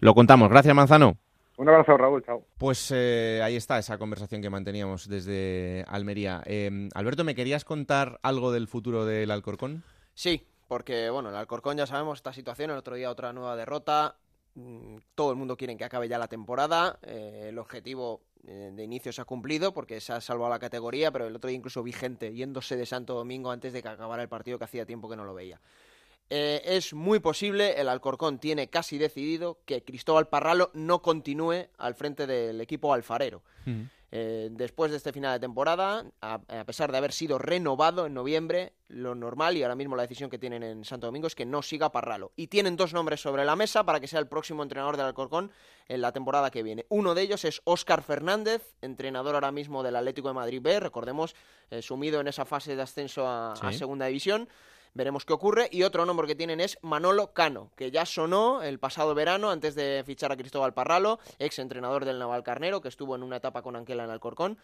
Lo 0.00 0.14
contamos. 0.14 0.48
Gracias, 0.48 0.74
Manzano. 0.74 1.18
Un 1.56 1.68
abrazo, 1.68 1.96
Raúl. 1.96 2.22
Chao. 2.22 2.44
Pues 2.58 2.92
eh, 2.94 3.40
ahí 3.42 3.56
está 3.56 3.78
esa 3.78 3.98
conversación 3.98 4.42
que 4.42 4.50
manteníamos 4.50 5.08
desde 5.08 5.84
Almería. 5.88 6.42
Eh, 6.44 6.88
Alberto, 6.94 7.24
¿me 7.24 7.34
querías 7.34 7.64
contar 7.64 8.18
algo 8.22 8.52
del 8.52 8.68
futuro 8.68 9.06
del 9.06 9.30
Alcorcón? 9.30 9.82
Sí, 10.12 10.46
porque 10.68 11.08
bueno, 11.08 11.30
el 11.30 11.36
Alcorcón 11.36 11.78
ya 11.78 11.86
sabemos 11.86 12.18
esta 12.18 12.34
situación. 12.34 12.70
El 12.70 12.76
otro 12.76 12.94
día 12.94 13.10
otra 13.10 13.32
nueva 13.32 13.56
derrota. 13.56 14.16
Mm, 14.56 14.96
todo 15.14 15.30
el 15.30 15.36
mundo 15.36 15.54
quiere 15.56 15.76
que 15.76 15.84
acabe 15.84 16.08
ya 16.08 16.18
la 16.18 16.28
temporada. 16.28 16.98
Eh, 17.02 17.46
el 17.50 17.58
objetivo 17.58 18.22
eh, 18.46 18.72
de 18.74 18.84
inicio 18.84 19.12
se 19.12 19.20
ha 19.20 19.24
cumplido 19.24 19.74
porque 19.74 20.00
se 20.00 20.14
ha 20.14 20.20
salvado 20.20 20.50
la 20.50 20.58
categoría, 20.58 21.12
pero 21.12 21.26
el 21.26 21.36
otro 21.36 21.48
día 21.48 21.58
incluso 21.58 21.82
vi 21.82 21.92
gente 21.92 22.32
yéndose 22.32 22.74
de 22.74 22.86
Santo 22.86 23.14
Domingo 23.14 23.50
antes 23.50 23.74
de 23.74 23.82
que 23.82 23.88
acabara 23.88 24.22
el 24.22 24.30
partido 24.30 24.58
que 24.58 24.64
hacía 24.64 24.86
tiempo 24.86 25.10
que 25.10 25.16
no 25.16 25.24
lo 25.24 25.34
veía. 25.34 25.60
Eh, 26.28 26.62
es 26.64 26.92
muy 26.92 27.20
posible, 27.20 27.80
el 27.80 27.88
Alcorcón 27.88 28.38
tiene 28.38 28.68
casi 28.68 28.98
decidido 28.98 29.60
que 29.64 29.84
Cristóbal 29.84 30.28
Parralo 30.28 30.70
no 30.74 31.00
continúe 31.00 31.68
al 31.78 31.94
frente 31.94 32.26
del 32.26 32.60
equipo 32.60 32.92
alfarero. 32.92 33.42
Mm. 33.64 33.82
Eh, 34.12 34.48
después 34.52 34.90
de 34.90 34.96
este 34.96 35.12
final 35.12 35.34
de 35.34 35.40
temporada, 35.40 36.04
a, 36.20 36.34
a, 36.34 36.64
pesar 36.64 36.90
de 36.92 36.98
haber 36.98 37.12
sido 37.12 37.38
renovado 37.38 38.06
en 38.06 38.14
noviembre, 38.14 38.72
lo 38.88 39.14
normal 39.14 39.56
y 39.56 39.62
ahora 39.62 39.74
mismo 39.74 39.96
la 39.96 40.02
decisión 40.02 40.30
que 40.30 40.38
tienen 40.38 40.62
en 40.62 40.84
Santo 40.84 41.06
Domingo 41.06 41.26
es 41.26 41.34
que 41.34 41.44
no 41.44 41.60
siga 41.60 41.90
Parralo. 41.90 42.32
Y 42.36 42.46
tienen 42.46 42.76
dos 42.76 42.94
nombres 42.94 43.20
sobre 43.20 43.44
la 43.44 43.56
mesa 43.56 43.84
para 43.84 44.00
que 44.00 44.06
sea 44.06 44.20
el 44.20 44.28
próximo 44.28 44.62
entrenador 44.62 44.96
del 44.96 45.06
Alcorcón 45.06 45.50
en 45.88 46.00
la 46.00 46.12
temporada 46.12 46.50
que 46.50 46.62
viene. 46.62 46.86
Uno 46.88 47.14
de 47.14 47.22
ellos 47.22 47.44
es 47.44 47.60
Óscar 47.64 48.02
Fernández, 48.02 48.74
entrenador 48.80 49.34
ahora 49.34 49.52
mismo 49.52 49.82
del 49.82 49.96
Atlético 49.96 50.28
de 50.28 50.34
Madrid 50.34 50.60
B, 50.62 50.80
recordemos, 50.80 51.34
eh, 51.70 51.82
sumido 51.82 52.20
en 52.20 52.28
esa 52.28 52.44
fase 52.44 52.76
de 52.76 52.82
ascenso 52.82 53.26
a, 53.28 53.54
sí. 53.56 53.66
a 53.66 53.72
Segunda 53.72 54.06
División. 54.06 54.48
Veremos 54.96 55.26
qué 55.26 55.34
ocurre. 55.34 55.68
Y 55.70 55.82
otro 55.82 56.06
nombre 56.06 56.26
que 56.26 56.34
tienen 56.34 56.58
es 56.58 56.78
Manolo 56.80 57.34
Cano, 57.34 57.70
que 57.76 57.90
ya 57.90 58.06
sonó 58.06 58.62
el 58.62 58.78
pasado 58.78 59.14
verano 59.14 59.50
antes 59.50 59.74
de 59.74 60.02
fichar 60.06 60.32
a 60.32 60.38
Cristóbal 60.38 60.72
Parralo, 60.72 61.18
ex 61.38 61.58
entrenador 61.58 62.06
del 62.06 62.18
Naval 62.18 62.42
Carnero, 62.42 62.80
que 62.80 62.88
estuvo 62.88 63.14
en 63.14 63.22
una 63.22 63.36
etapa 63.36 63.60
con 63.60 63.76
Anquela 63.76 64.04
en 64.04 64.10
Alcorcón. 64.10 64.56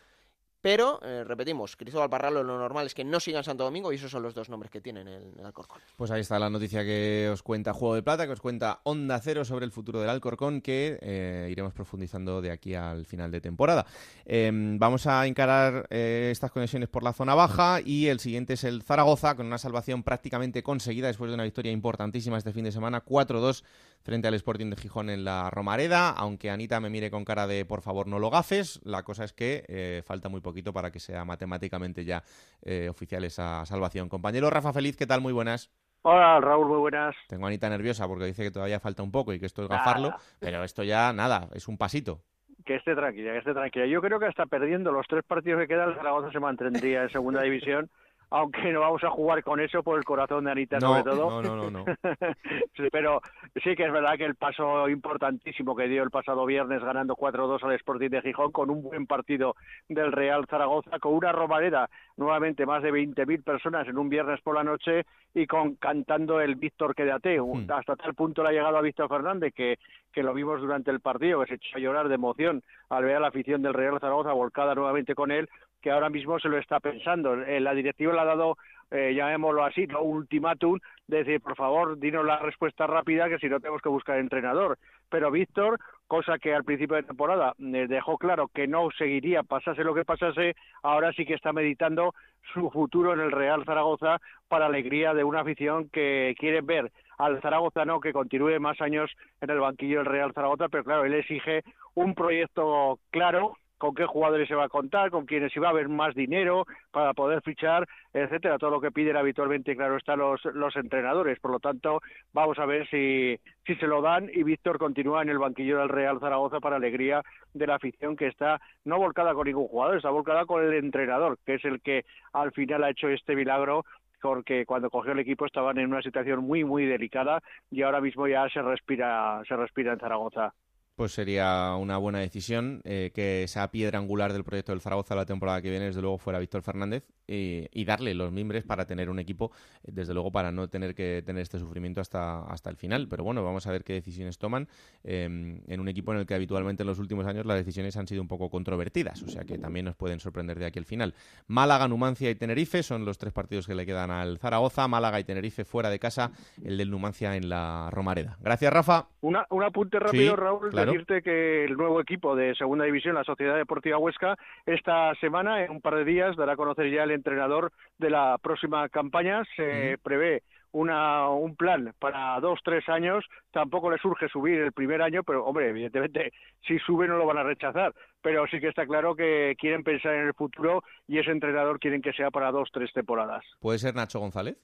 Pero, 0.62 1.00
eh, 1.02 1.24
repetimos, 1.24 1.76
Cristóbal 1.76 2.08
Parralo 2.08 2.44
lo 2.44 2.56
normal 2.56 2.86
es 2.86 2.94
que 2.94 3.02
no 3.02 3.18
siga 3.18 3.38
en 3.38 3.44
Santo 3.44 3.64
Domingo 3.64 3.92
y 3.92 3.96
esos 3.96 4.12
son 4.12 4.22
los 4.22 4.32
dos 4.32 4.48
nombres 4.48 4.70
que 4.70 4.80
tienen 4.80 5.08
en 5.08 5.34
el 5.38 5.44
Alcorcón. 5.44 5.80
Pues 5.96 6.12
ahí 6.12 6.20
está 6.20 6.38
la 6.38 6.48
noticia 6.48 6.84
que 6.84 7.28
os 7.32 7.42
cuenta 7.42 7.72
Juego 7.72 7.96
de 7.96 8.02
Plata, 8.04 8.26
que 8.26 8.32
os 8.32 8.40
cuenta 8.40 8.80
Onda 8.84 9.18
Cero 9.20 9.44
sobre 9.44 9.64
el 9.64 9.72
futuro 9.72 10.00
del 10.00 10.08
Alcorcón, 10.08 10.60
que 10.60 10.98
eh, 11.02 11.48
iremos 11.50 11.72
profundizando 11.72 12.40
de 12.40 12.52
aquí 12.52 12.76
al 12.76 13.06
final 13.06 13.32
de 13.32 13.40
temporada. 13.40 13.86
Eh, 14.24 14.50
vamos 14.52 15.08
a 15.08 15.26
encarar 15.26 15.88
eh, 15.90 16.28
estas 16.30 16.52
conexiones 16.52 16.88
por 16.88 17.02
la 17.02 17.12
zona 17.12 17.34
baja 17.34 17.80
y 17.84 18.06
el 18.06 18.20
siguiente 18.20 18.54
es 18.54 18.62
el 18.62 18.82
Zaragoza, 18.82 19.34
con 19.34 19.46
una 19.46 19.58
salvación 19.58 20.04
prácticamente 20.04 20.62
conseguida 20.62 21.08
después 21.08 21.28
de 21.28 21.34
una 21.34 21.44
victoria 21.44 21.72
importantísima 21.72 22.38
este 22.38 22.52
fin 22.52 22.64
de 22.64 22.72
semana, 22.72 23.04
4-2 23.04 23.64
frente 24.02 24.28
al 24.28 24.34
Sporting 24.34 24.70
de 24.70 24.76
Gijón 24.76 25.10
en 25.10 25.24
la 25.24 25.50
Romareda, 25.50 26.10
aunque 26.10 26.50
Anita 26.50 26.80
me 26.80 26.90
mire 26.90 27.10
con 27.10 27.24
cara 27.24 27.46
de 27.46 27.64
por 27.64 27.82
favor 27.82 28.06
no 28.06 28.18
lo 28.18 28.30
gafes, 28.30 28.80
la 28.84 29.02
cosa 29.02 29.24
es 29.24 29.32
que 29.32 29.64
eh, 29.68 30.02
falta 30.04 30.28
muy 30.28 30.40
poquito 30.40 30.72
para 30.72 30.90
que 30.90 31.00
sea 31.00 31.24
matemáticamente 31.24 32.04
ya 32.04 32.22
eh, 32.62 32.88
oficial 32.88 33.24
esa 33.24 33.64
salvación. 33.66 34.08
Compañero 34.08 34.50
Rafa 34.50 34.72
Feliz, 34.72 34.96
¿qué 34.96 35.06
tal? 35.06 35.20
Muy 35.20 35.32
buenas. 35.32 35.70
Hola 36.02 36.40
Raúl, 36.40 36.66
muy 36.66 36.78
buenas. 36.78 37.14
Tengo 37.28 37.46
a 37.46 37.48
Anita 37.48 37.68
nerviosa 37.68 38.08
porque 38.08 38.24
dice 38.24 38.42
que 38.42 38.50
todavía 38.50 38.80
falta 38.80 39.04
un 39.04 39.12
poco 39.12 39.32
y 39.32 39.38
que 39.38 39.46
esto 39.46 39.62
es 39.62 39.68
gafarlo, 39.68 40.14
pero 40.40 40.64
esto 40.64 40.82
ya 40.82 41.12
nada, 41.12 41.48
es 41.54 41.68
un 41.68 41.78
pasito. 41.78 42.20
Que 42.64 42.76
esté 42.76 42.94
tranquila, 42.94 43.32
que 43.32 43.38
esté 43.38 43.52
tranquila. 43.52 43.86
Yo 43.86 44.00
creo 44.00 44.18
que 44.18 44.26
hasta 44.26 44.46
perdiendo 44.46 44.92
los 44.92 45.06
tres 45.08 45.24
partidos 45.24 45.60
que 45.60 45.68
quedan, 45.68 45.90
el 45.90 45.96
Zaragoza 45.96 46.30
se 46.32 46.40
mantendría 46.40 47.02
en 47.02 47.10
segunda 47.10 47.42
división 47.42 47.88
aunque 48.32 48.72
no 48.72 48.80
vamos 48.80 49.04
a 49.04 49.10
jugar 49.10 49.42
con 49.42 49.60
eso 49.60 49.82
por 49.82 49.98
el 49.98 50.04
corazón 50.04 50.44
de 50.44 50.52
Anita 50.52 50.78
No, 50.78 50.88
sobre 50.88 51.02
todo. 51.02 51.42
no, 51.42 51.42
no, 51.42 51.70
no, 51.70 51.70
no. 51.70 51.84
Pero 52.92 53.20
sí 53.62 53.74
que 53.76 53.84
es 53.84 53.92
verdad 53.92 54.16
que 54.16 54.24
el 54.24 54.36
paso 54.36 54.88
importantísimo 54.88 55.76
que 55.76 55.88
dio 55.88 56.02
el 56.02 56.10
pasado 56.10 56.46
viernes 56.46 56.82
ganando 56.82 57.14
4-2 57.14 57.62
al 57.62 57.72
Sporting 57.72 58.08
de 58.08 58.22
Gijón 58.22 58.50
con 58.50 58.70
un 58.70 58.82
buen 58.82 59.06
partido 59.06 59.54
del 59.88 60.12
Real 60.12 60.46
Zaragoza, 60.48 60.98
con 60.98 61.14
una 61.14 61.32
romareda, 61.32 61.90
nuevamente 62.16 62.64
más 62.64 62.82
de 62.82 62.92
20.000 62.92 63.44
personas 63.44 63.86
en 63.86 63.98
un 63.98 64.08
viernes 64.08 64.40
por 64.40 64.54
la 64.54 64.64
noche 64.64 65.04
y 65.34 65.46
con 65.46 65.74
cantando 65.76 66.40
el 66.40 66.56
Víctor 66.56 66.94
Quédate. 66.94 67.40
Hmm. 67.40 67.70
Hasta 67.70 67.96
tal 67.96 68.14
punto 68.14 68.42
le 68.42 68.48
ha 68.48 68.52
llegado 68.52 68.78
a 68.78 68.82
Víctor 68.82 69.08
Fernández 69.08 69.52
que, 69.54 69.78
que 70.12 70.22
lo 70.22 70.32
vimos 70.32 70.60
durante 70.60 70.90
el 70.90 71.00
partido, 71.00 71.40
que 71.40 71.48
se 71.48 71.54
echó 71.54 71.76
a 71.76 71.80
llorar 71.80 72.08
de 72.08 72.14
emoción 72.14 72.62
al 72.88 73.04
ver 73.04 73.16
a 73.16 73.20
la 73.20 73.28
afición 73.28 73.62
del 73.62 73.74
Real 73.74 74.00
Zaragoza 74.00 74.32
volcada 74.32 74.74
nuevamente 74.74 75.14
con 75.14 75.30
él, 75.30 75.48
que 75.82 75.90
ahora 75.90 76.08
mismo 76.08 76.38
se 76.38 76.48
lo 76.48 76.58
está 76.58 76.80
pensando. 76.80 77.34
Eh, 77.42 77.60
La 77.60 77.74
directiva 77.74 78.14
le 78.14 78.20
ha 78.20 78.24
dado, 78.24 78.56
eh, 78.90 79.12
llamémoslo 79.14 79.64
así, 79.64 79.86
un 80.00 80.16
ultimátum 80.16 80.78
de 81.08 81.18
decir, 81.18 81.40
por 81.40 81.56
favor, 81.56 81.98
dinos 81.98 82.24
la 82.24 82.38
respuesta 82.38 82.86
rápida, 82.86 83.28
que 83.28 83.38
si 83.38 83.48
no 83.48 83.60
tenemos 83.60 83.82
que 83.82 83.88
buscar 83.88 84.18
entrenador. 84.18 84.78
Pero 85.10 85.30
Víctor, 85.30 85.78
cosa 86.06 86.38
que 86.38 86.54
al 86.54 86.64
principio 86.64 86.96
de 86.96 87.02
temporada 87.02 87.54
eh, 87.58 87.86
dejó 87.88 88.16
claro 88.16 88.48
que 88.48 88.66
no 88.66 88.90
seguiría, 88.96 89.42
pasase 89.42 89.84
lo 89.84 89.94
que 89.94 90.04
pasase, 90.04 90.54
ahora 90.82 91.12
sí 91.12 91.26
que 91.26 91.34
está 91.34 91.52
meditando 91.52 92.14
su 92.52 92.70
futuro 92.70 93.12
en 93.12 93.20
el 93.20 93.32
Real 93.32 93.64
Zaragoza 93.64 94.20
para 94.48 94.66
alegría 94.66 95.14
de 95.14 95.24
una 95.24 95.40
afición 95.40 95.88
que 95.88 96.34
quiere 96.38 96.60
ver 96.60 96.90
al 97.18 97.40
zaragozano 97.40 98.00
que 98.00 98.12
continúe 98.12 98.58
más 98.58 98.80
años 98.80 99.10
en 99.40 99.50
el 99.50 99.60
banquillo 99.60 99.98
del 99.98 100.06
Real 100.06 100.32
Zaragoza, 100.32 100.68
pero 100.68 100.84
claro, 100.84 101.04
él 101.04 101.14
exige 101.14 101.62
un 101.94 102.14
proyecto 102.14 102.98
claro, 103.10 103.56
con 103.82 103.96
qué 103.96 104.06
jugadores 104.06 104.46
se 104.46 104.54
va 104.54 104.66
a 104.66 104.68
contar, 104.68 105.10
con 105.10 105.26
quiénes 105.26 105.56
iba 105.56 105.66
a 105.66 105.70
haber 105.72 105.88
más 105.88 106.14
dinero 106.14 106.66
para 106.92 107.14
poder 107.14 107.42
fichar, 107.42 107.88
etcétera, 108.12 108.56
todo 108.56 108.70
lo 108.70 108.80
que 108.80 108.92
piden 108.92 109.16
habitualmente, 109.16 109.74
claro, 109.74 109.96
están 109.96 110.20
los, 110.20 110.40
los 110.54 110.76
entrenadores. 110.76 111.40
Por 111.40 111.50
lo 111.50 111.58
tanto, 111.58 112.00
vamos 112.32 112.60
a 112.60 112.64
ver 112.64 112.88
si, 112.88 113.40
si 113.66 113.74
se 113.74 113.88
lo 113.88 114.00
dan 114.00 114.30
y 114.32 114.44
Víctor 114.44 114.78
continúa 114.78 115.22
en 115.22 115.30
el 115.30 115.40
banquillo 115.40 115.80
del 115.80 115.88
Real 115.88 116.20
Zaragoza 116.20 116.60
para 116.60 116.76
alegría 116.76 117.22
de 117.54 117.66
la 117.66 117.74
afición 117.74 118.14
que 118.14 118.28
está 118.28 118.60
no 118.84 118.98
volcada 118.98 119.34
con 119.34 119.48
ningún 119.48 119.66
jugador, 119.66 119.96
está 119.96 120.10
volcada 120.10 120.46
con 120.46 120.62
el 120.62 120.74
entrenador, 120.74 121.36
que 121.44 121.54
es 121.54 121.64
el 121.64 121.80
que 121.80 122.04
al 122.32 122.52
final 122.52 122.84
ha 122.84 122.90
hecho 122.90 123.08
este 123.08 123.34
milagro 123.34 123.84
porque 124.20 124.64
cuando 124.64 124.90
cogió 124.90 125.10
el 125.10 125.18
equipo 125.18 125.44
estaban 125.44 125.76
en 125.78 125.88
una 125.88 126.02
situación 126.02 126.44
muy 126.44 126.62
muy 126.62 126.86
delicada 126.86 127.40
y 127.68 127.82
ahora 127.82 128.00
mismo 128.00 128.28
ya 128.28 128.48
se 128.48 128.62
respira 128.62 129.42
se 129.48 129.56
respira 129.56 129.94
en 129.94 129.98
Zaragoza. 129.98 130.54
Pues 131.02 131.14
sería 131.14 131.74
una 131.74 131.96
buena 131.96 132.20
decisión 132.20 132.80
eh, 132.84 133.10
que 133.12 133.42
esa 133.42 133.68
piedra 133.72 133.98
angular 133.98 134.32
del 134.32 134.44
proyecto 134.44 134.70
del 134.70 134.80
Zaragoza 134.80 135.16
la 135.16 135.26
temporada 135.26 135.60
que 135.60 135.68
viene, 135.68 135.86
desde 135.86 136.00
luego, 136.00 136.16
fuera 136.16 136.38
Víctor 136.38 136.62
Fernández 136.62 137.02
y, 137.26 137.66
y 137.72 137.84
darle 137.84 138.14
los 138.14 138.30
mimbres 138.30 138.62
para 138.62 138.86
tener 138.86 139.10
un 139.10 139.18
equipo, 139.18 139.50
desde 139.82 140.14
luego, 140.14 140.30
para 140.30 140.52
no 140.52 140.68
tener 140.68 140.94
que 140.94 141.20
tener 141.26 141.42
este 141.42 141.58
sufrimiento 141.58 142.00
hasta, 142.00 142.44
hasta 142.44 142.70
el 142.70 142.76
final. 142.76 143.08
Pero 143.08 143.24
bueno, 143.24 143.42
vamos 143.42 143.66
a 143.66 143.72
ver 143.72 143.82
qué 143.82 143.94
decisiones 143.94 144.38
toman 144.38 144.68
eh, 145.02 145.24
en 145.24 145.80
un 145.80 145.88
equipo 145.88 146.12
en 146.12 146.20
el 146.20 146.26
que 146.26 146.34
habitualmente 146.34 146.84
en 146.84 146.86
los 146.86 147.00
últimos 147.00 147.26
años 147.26 147.46
las 147.46 147.56
decisiones 147.56 147.96
han 147.96 148.06
sido 148.06 148.22
un 148.22 148.28
poco 148.28 148.48
controvertidas, 148.48 149.24
o 149.24 149.28
sea 149.28 149.42
que 149.42 149.58
también 149.58 149.86
nos 149.86 149.96
pueden 149.96 150.20
sorprender 150.20 150.56
de 150.60 150.66
aquí 150.66 150.78
al 150.78 150.84
final. 150.84 151.14
Málaga, 151.48 151.88
Numancia 151.88 152.30
y 152.30 152.36
Tenerife 152.36 152.84
son 152.84 153.04
los 153.04 153.18
tres 153.18 153.32
partidos 153.32 153.66
que 153.66 153.74
le 153.74 153.86
quedan 153.86 154.12
al 154.12 154.38
Zaragoza. 154.38 154.86
Málaga 154.86 155.18
y 155.18 155.24
Tenerife 155.24 155.64
fuera 155.64 155.90
de 155.90 155.98
casa, 155.98 156.30
el 156.62 156.78
del 156.78 156.92
Numancia 156.92 157.34
en 157.34 157.48
la 157.48 157.88
Romareda. 157.90 158.38
Gracias, 158.40 158.72
Rafa. 158.72 159.08
Una, 159.20 159.48
un 159.50 159.64
apunte 159.64 159.98
rápido, 159.98 160.34
Sí, 160.34 160.40
Raúl, 160.40 160.70
claro. 160.70 160.91
Decirte 160.92 161.22
que 161.22 161.64
el 161.64 161.76
nuevo 161.76 162.00
equipo 162.00 162.36
de 162.36 162.54
Segunda 162.54 162.84
División, 162.84 163.14
la 163.14 163.24
Sociedad 163.24 163.56
Deportiva 163.56 163.98
Huesca, 163.98 164.36
esta 164.66 165.14
semana, 165.16 165.64
en 165.64 165.70
un 165.70 165.80
par 165.80 165.96
de 165.96 166.04
días, 166.04 166.36
dará 166.36 166.52
a 166.52 166.56
conocer 166.56 166.90
ya 166.90 167.04
el 167.04 167.10
entrenador 167.10 167.72
de 167.98 168.10
la 168.10 168.38
próxima 168.42 168.88
campaña. 168.88 169.42
Se 169.56 169.98
prevé 170.02 170.42
una, 170.72 171.28
un 171.28 171.54
plan 171.56 171.94
para 171.98 172.38
dos, 172.40 172.60
tres 172.64 172.88
años. 172.88 173.24
Tampoco 173.50 173.90
le 173.90 173.98
surge 173.98 174.28
subir 174.28 174.60
el 174.60 174.72
primer 174.72 175.02
año, 175.02 175.22
pero, 175.22 175.44
hombre, 175.44 175.68
evidentemente, 175.68 176.32
si 176.66 176.78
sube 176.80 177.06
no 177.06 177.16
lo 177.16 177.26
van 177.26 177.38
a 177.38 177.42
rechazar. 177.42 177.94
Pero 178.20 178.46
sí 178.46 178.60
que 178.60 178.68
está 178.68 178.86
claro 178.86 179.14
que 179.14 179.54
quieren 179.58 179.84
pensar 179.84 180.14
en 180.14 180.26
el 180.26 180.34
futuro 180.34 180.82
y 181.06 181.18
ese 181.18 181.30
entrenador 181.30 181.78
quieren 181.78 182.02
que 182.02 182.12
sea 182.12 182.30
para 182.30 182.50
dos, 182.50 182.70
tres 182.72 182.92
temporadas. 182.92 183.44
¿Puede 183.60 183.78
ser 183.78 183.94
Nacho 183.94 184.20
González? 184.20 184.56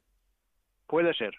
Puede 0.87 1.13
ser. 1.15 1.35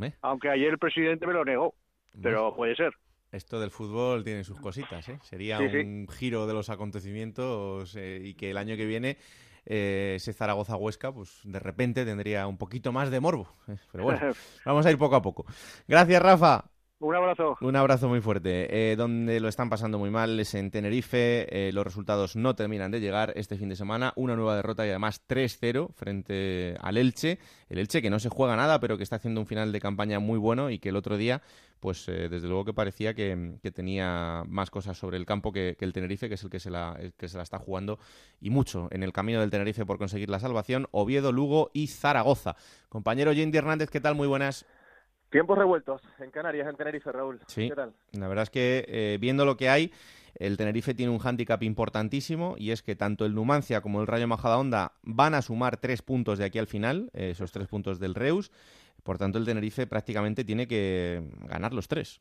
¿Eh? 0.00 0.12
Aunque 0.22 0.48
ayer 0.48 0.70
el 0.70 0.78
presidente 0.78 1.26
me 1.26 1.32
lo 1.32 1.44
negó, 1.44 1.74
pero 2.22 2.54
puede 2.54 2.76
ser. 2.76 2.94
Esto 3.32 3.60
del 3.60 3.70
fútbol 3.70 4.24
tiene 4.24 4.42
sus 4.44 4.58
cositas, 4.58 5.08
¿eh? 5.08 5.18
Sería 5.22 5.58
Sí, 5.58 5.68
sí. 5.70 5.76
un 5.78 6.08
giro 6.08 6.46
de 6.46 6.54
los 6.54 6.68
acontecimientos 6.68 7.94
eh, 7.96 8.20
y 8.24 8.34
que 8.34 8.50
el 8.50 8.56
año 8.56 8.76
que 8.76 8.86
viene 8.86 9.18
eh, 9.66 10.14
ese 10.16 10.32
Zaragoza-Huesca, 10.32 11.12
pues 11.12 11.40
de 11.44 11.60
repente 11.60 12.04
tendría 12.04 12.46
un 12.46 12.56
poquito 12.58 12.92
más 12.92 13.10
de 13.10 13.20
morbo. 13.20 13.48
¿eh? 13.68 13.76
Pero 13.92 14.04
bueno, 14.04 14.20
vamos 14.64 14.84
a 14.86 14.90
ir 14.90 14.98
poco 14.98 15.16
a 15.16 15.22
poco. 15.22 15.46
Gracias, 15.86 16.20
Rafa. 16.22 16.64
Un 17.02 17.14
abrazo. 17.14 17.56
Un 17.62 17.76
abrazo 17.76 18.08
muy 18.10 18.20
fuerte. 18.20 18.92
Eh, 18.92 18.94
donde 18.94 19.40
lo 19.40 19.48
están 19.48 19.70
pasando 19.70 19.98
muy 19.98 20.10
mal 20.10 20.38
es 20.38 20.54
en 20.54 20.70
Tenerife. 20.70 21.46
Eh, 21.48 21.72
los 21.72 21.82
resultados 21.82 22.36
no 22.36 22.54
terminan 22.54 22.90
de 22.90 23.00
llegar 23.00 23.32
este 23.36 23.56
fin 23.56 23.70
de 23.70 23.76
semana. 23.76 24.12
Una 24.16 24.36
nueva 24.36 24.54
derrota 24.54 24.86
y 24.86 24.90
además 24.90 25.22
3-0 25.26 25.94
frente 25.94 26.76
al 26.78 26.98
Elche. 26.98 27.38
El 27.70 27.78
Elche 27.78 28.02
que 28.02 28.10
no 28.10 28.18
se 28.18 28.28
juega 28.28 28.54
nada, 28.54 28.80
pero 28.80 28.98
que 28.98 29.02
está 29.02 29.16
haciendo 29.16 29.40
un 29.40 29.46
final 29.46 29.72
de 29.72 29.80
campaña 29.80 30.18
muy 30.18 30.38
bueno 30.38 30.68
y 30.68 30.78
que 30.78 30.90
el 30.90 30.96
otro 30.96 31.16
día, 31.16 31.40
pues 31.80 32.06
eh, 32.06 32.28
desde 32.28 32.48
luego 32.48 32.66
que 32.66 32.74
parecía 32.74 33.14
que, 33.14 33.58
tenía 33.74 34.44
más 34.46 34.70
cosas 34.70 34.98
sobre 34.98 35.16
el 35.16 35.24
campo 35.24 35.52
que, 35.52 35.78
el 35.80 35.92
Tenerife, 35.94 36.28
que 36.28 36.34
es 36.34 36.44
el 36.44 36.50
que, 36.50 36.60
se 36.60 36.70
la, 36.70 36.98
está 37.18 37.58
jugando 37.58 37.98
y 38.42 38.50
mucho 38.50 38.88
en 38.90 39.04
el 39.04 39.14
camino 39.14 39.40
del 39.40 39.48
Tenerife 39.48 39.86
por 39.86 39.96
conseguir 39.96 40.28
la 40.28 40.38
salvación. 40.38 40.86
Oviedo, 40.90 41.32
Lugo 41.32 41.70
y 41.72 41.86
Zaragoza. 41.86 42.56
Compañero 42.90 43.32
Jindy 43.32 43.56
Hernández, 43.56 43.88
¿qué 43.88 44.02
tal? 44.02 44.14
Muy 44.16 44.28
buenas. 44.28 44.66
Tiempos 45.30 45.56
revueltos 45.56 46.02
en 46.18 46.30
Canarias, 46.32 46.68
en 46.68 46.76
Tenerife, 46.76 47.12
Raúl. 47.12 47.40
Sí, 47.46 47.68
¿Qué 47.68 47.76
tal? 47.76 47.94
la 48.12 48.26
verdad 48.26 48.42
es 48.42 48.50
que 48.50 48.84
eh, 48.88 49.18
viendo 49.20 49.44
lo 49.44 49.56
que 49.56 49.68
hay, 49.68 49.92
el 50.34 50.56
Tenerife 50.56 50.92
tiene 50.92 51.12
un 51.12 51.18
hándicap 51.18 51.62
importantísimo 51.62 52.56
y 52.58 52.72
es 52.72 52.82
que 52.82 52.96
tanto 52.96 53.24
el 53.24 53.34
Numancia 53.34 53.80
como 53.80 54.00
el 54.00 54.08
Rayo 54.08 54.26
Majadahonda 54.26 54.92
van 55.02 55.34
a 55.34 55.42
sumar 55.42 55.76
tres 55.76 56.02
puntos 56.02 56.38
de 56.38 56.46
aquí 56.46 56.58
al 56.58 56.66
final, 56.66 57.10
eh, 57.12 57.30
esos 57.30 57.52
tres 57.52 57.68
puntos 57.68 58.00
del 58.00 58.16
Reus. 58.16 58.50
Por 59.04 59.18
tanto, 59.18 59.38
el 59.38 59.44
Tenerife 59.44 59.86
prácticamente 59.86 60.44
tiene 60.44 60.66
que 60.66 61.22
ganar 61.46 61.72
los 61.74 61.86
tres. 61.86 62.20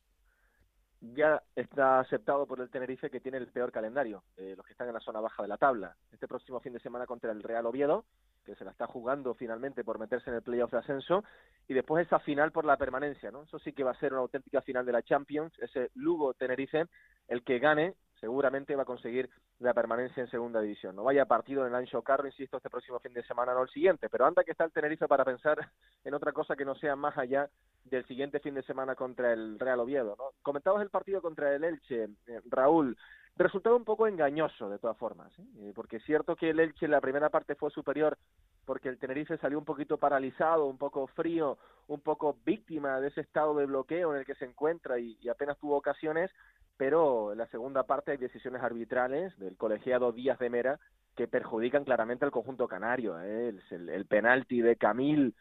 Ya 1.02 1.42
está 1.56 2.02
aceptado 2.02 2.46
por 2.46 2.60
el 2.60 2.70
Tenerife 2.70 3.10
que 3.10 3.22
tiene 3.22 3.38
el 3.38 3.48
peor 3.48 3.72
calendario, 3.72 4.24
eh, 4.38 4.54
los 4.56 4.66
que 4.66 4.74
están 4.74 4.88
en 4.88 4.94
la 4.94 5.00
zona 5.00 5.20
baja 5.20 5.42
de 5.42 5.50
la 5.50 5.58
tabla. 5.58 5.96
Este 6.12 6.28
próximo 6.28 6.60
fin 6.60 6.74
de 6.74 6.80
semana 6.80 7.06
contra 7.06 7.32
el 7.32 7.42
Real 7.42 7.66
Oviedo, 7.66 8.06
que 8.50 8.56
se 8.56 8.66
la 8.66 8.72
está 8.72 8.88
jugando 8.88 9.34
finalmente 9.34 9.84
por 9.84 10.00
meterse 10.00 10.30
en 10.30 10.38
el 10.38 10.42
playoff 10.42 10.72
de 10.72 10.80
ascenso, 10.80 11.24
y 11.68 11.74
después 11.74 12.06
esa 12.06 12.20
final 12.20 12.52
por 12.52 12.66
la 12.66 12.78
permanencia, 12.78 13.32
¿no? 13.32 13.44
Eso 13.44 13.60
sí 13.60 13.74
que 13.74 13.84
va 13.84 13.92
a 13.92 14.00
ser 14.00 14.14
una 14.14 14.22
auténtica 14.22 14.62
final 14.62 14.86
de 14.86 14.92
la 14.92 15.04
Champions, 15.04 15.54
ese 15.60 15.92
Lugo-Tenerife, 15.96 16.86
el 17.28 17.44
que 17.44 17.60
gane 17.60 17.96
seguramente 18.20 18.76
va 18.76 18.84
a 18.84 18.86
conseguir 18.86 19.30
la 19.60 19.74
permanencia 19.74 20.22
en 20.22 20.30
segunda 20.30 20.62
división. 20.62 20.96
No 20.96 21.04
vaya 21.04 21.26
partido 21.26 21.62
en 21.62 21.70
el 21.70 21.76
Ancho 21.76 22.02
Carro, 22.02 22.28
insisto, 22.28 22.58
este 22.58 22.70
próximo 22.70 23.00
fin 23.00 23.14
de 23.14 23.24
semana, 23.24 23.54
no 23.54 23.64
el 23.64 23.70
siguiente, 23.70 24.10
pero 24.10 24.26
anda 24.26 24.44
que 24.44 24.52
está 24.52 24.66
el 24.66 24.72
Tenerife 24.72 25.08
para 25.08 25.26
pensar 25.26 25.58
en 26.04 26.14
otra 26.14 26.32
cosa 26.32 26.56
que 26.56 26.66
no 26.66 26.76
sea 26.76 26.96
más 26.96 27.18
allá 27.18 27.50
del 27.86 28.06
siguiente 28.06 28.40
fin 28.40 28.56
de 28.56 28.64
semana 28.64 28.96
contra 28.96 29.34
el 29.34 29.60
Real 29.60 29.80
Oviedo. 29.80 30.16
¿no? 30.18 30.32
Comentabas 30.42 30.82
el 30.82 30.90
partido 30.90 31.22
contra 31.22 31.56
el 31.56 31.64
Elche, 31.64 32.04
eh, 32.28 32.42
Raúl. 32.50 32.98
Resultado 33.40 33.78
un 33.78 33.86
poco 33.86 34.06
engañoso, 34.06 34.70
de 34.70 34.80
todas 34.80 34.98
formas, 34.98 35.32
¿eh? 35.40 35.44
Eh, 35.60 35.72
porque 35.74 35.96
es 35.96 36.04
cierto 36.04 36.36
que 36.36 36.50
el 36.50 36.60
Elche 36.60 36.84
en 36.84 36.92
la 36.92 37.00
primera 37.00 37.30
parte 37.30 37.56
fue 37.56 37.72
superior 37.72 38.18
porque 38.66 38.90
el 38.90 39.00
Tenerife 39.00 39.38
salió 39.38 39.58
un 39.58 39.64
poquito 39.64 39.98
paralizado, 39.98 40.66
un 40.66 40.78
poco 40.78 41.08
frío, 41.08 41.58
un 41.88 42.02
poco 42.02 42.36
víctima 42.46 43.00
de 43.00 43.08
ese 43.08 43.22
estado 43.22 43.56
de 43.56 43.66
bloqueo 43.66 44.12
en 44.12 44.20
el 44.20 44.26
que 44.26 44.36
se 44.36 44.44
encuentra 44.44 45.00
y, 45.00 45.18
apenas 45.30 45.58
tuvo 45.58 45.78
ocasiones, 45.78 46.30
pero 46.76 47.32
en 47.32 47.38
la 47.38 47.48
segunda 47.48 47.84
parte 47.84 48.12
hay 48.12 48.18
decisiones 48.18 48.62
arbitrales 48.62 49.40
del 49.40 49.56
colegiado 49.56 50.12
Díaz 50.12 50.38
de 50.40 50.50
Mera 50.50 50.80
que 51.16 51.30
perjudican 51.30 51.86
claramente 51.86 52.26
al 52.26 52.32
conjunto 52.32 52.68
canario. 52.68 53.18
¿eh? 53.22 53.56
El 53.72 54.06
penalti 54.06 54.60
de 54.60 54.76
Camil, 54.76 55.34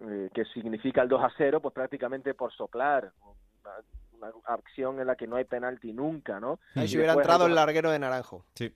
eh, 0.00 0.28
que 0.34 0.44
significa 0.46 1.02
el 1.02 1.08
2 1.08 1.22
a 1.22 1.32
0, 1.36 1.60
pues 1.60 1.72
prácticamente 1.72 2.34
por 2.34 2.52
soplar. 2.52 3.12
Una, 4.18 4.32
acción 4.44 5.00
en 5.00 5.06
la 5.06 5.16
que 5.16 5.26
no 5.26 5.36
hay 5.36 5.44
penalti 5.44 5.92
nunca, 5.92 6.40
¿no? 6.40 6.60
Ahí 6.74 6.88
si 6.88 6.96
hubiera 6.96 7.14
entrado 7.14 7.44
hay 7.44 7.50
el 7.50 7.54
larguero 7.54 7.90
de 7.90 7.98
Naranjo. 7.98 8.44
Sí. 8.54 8.72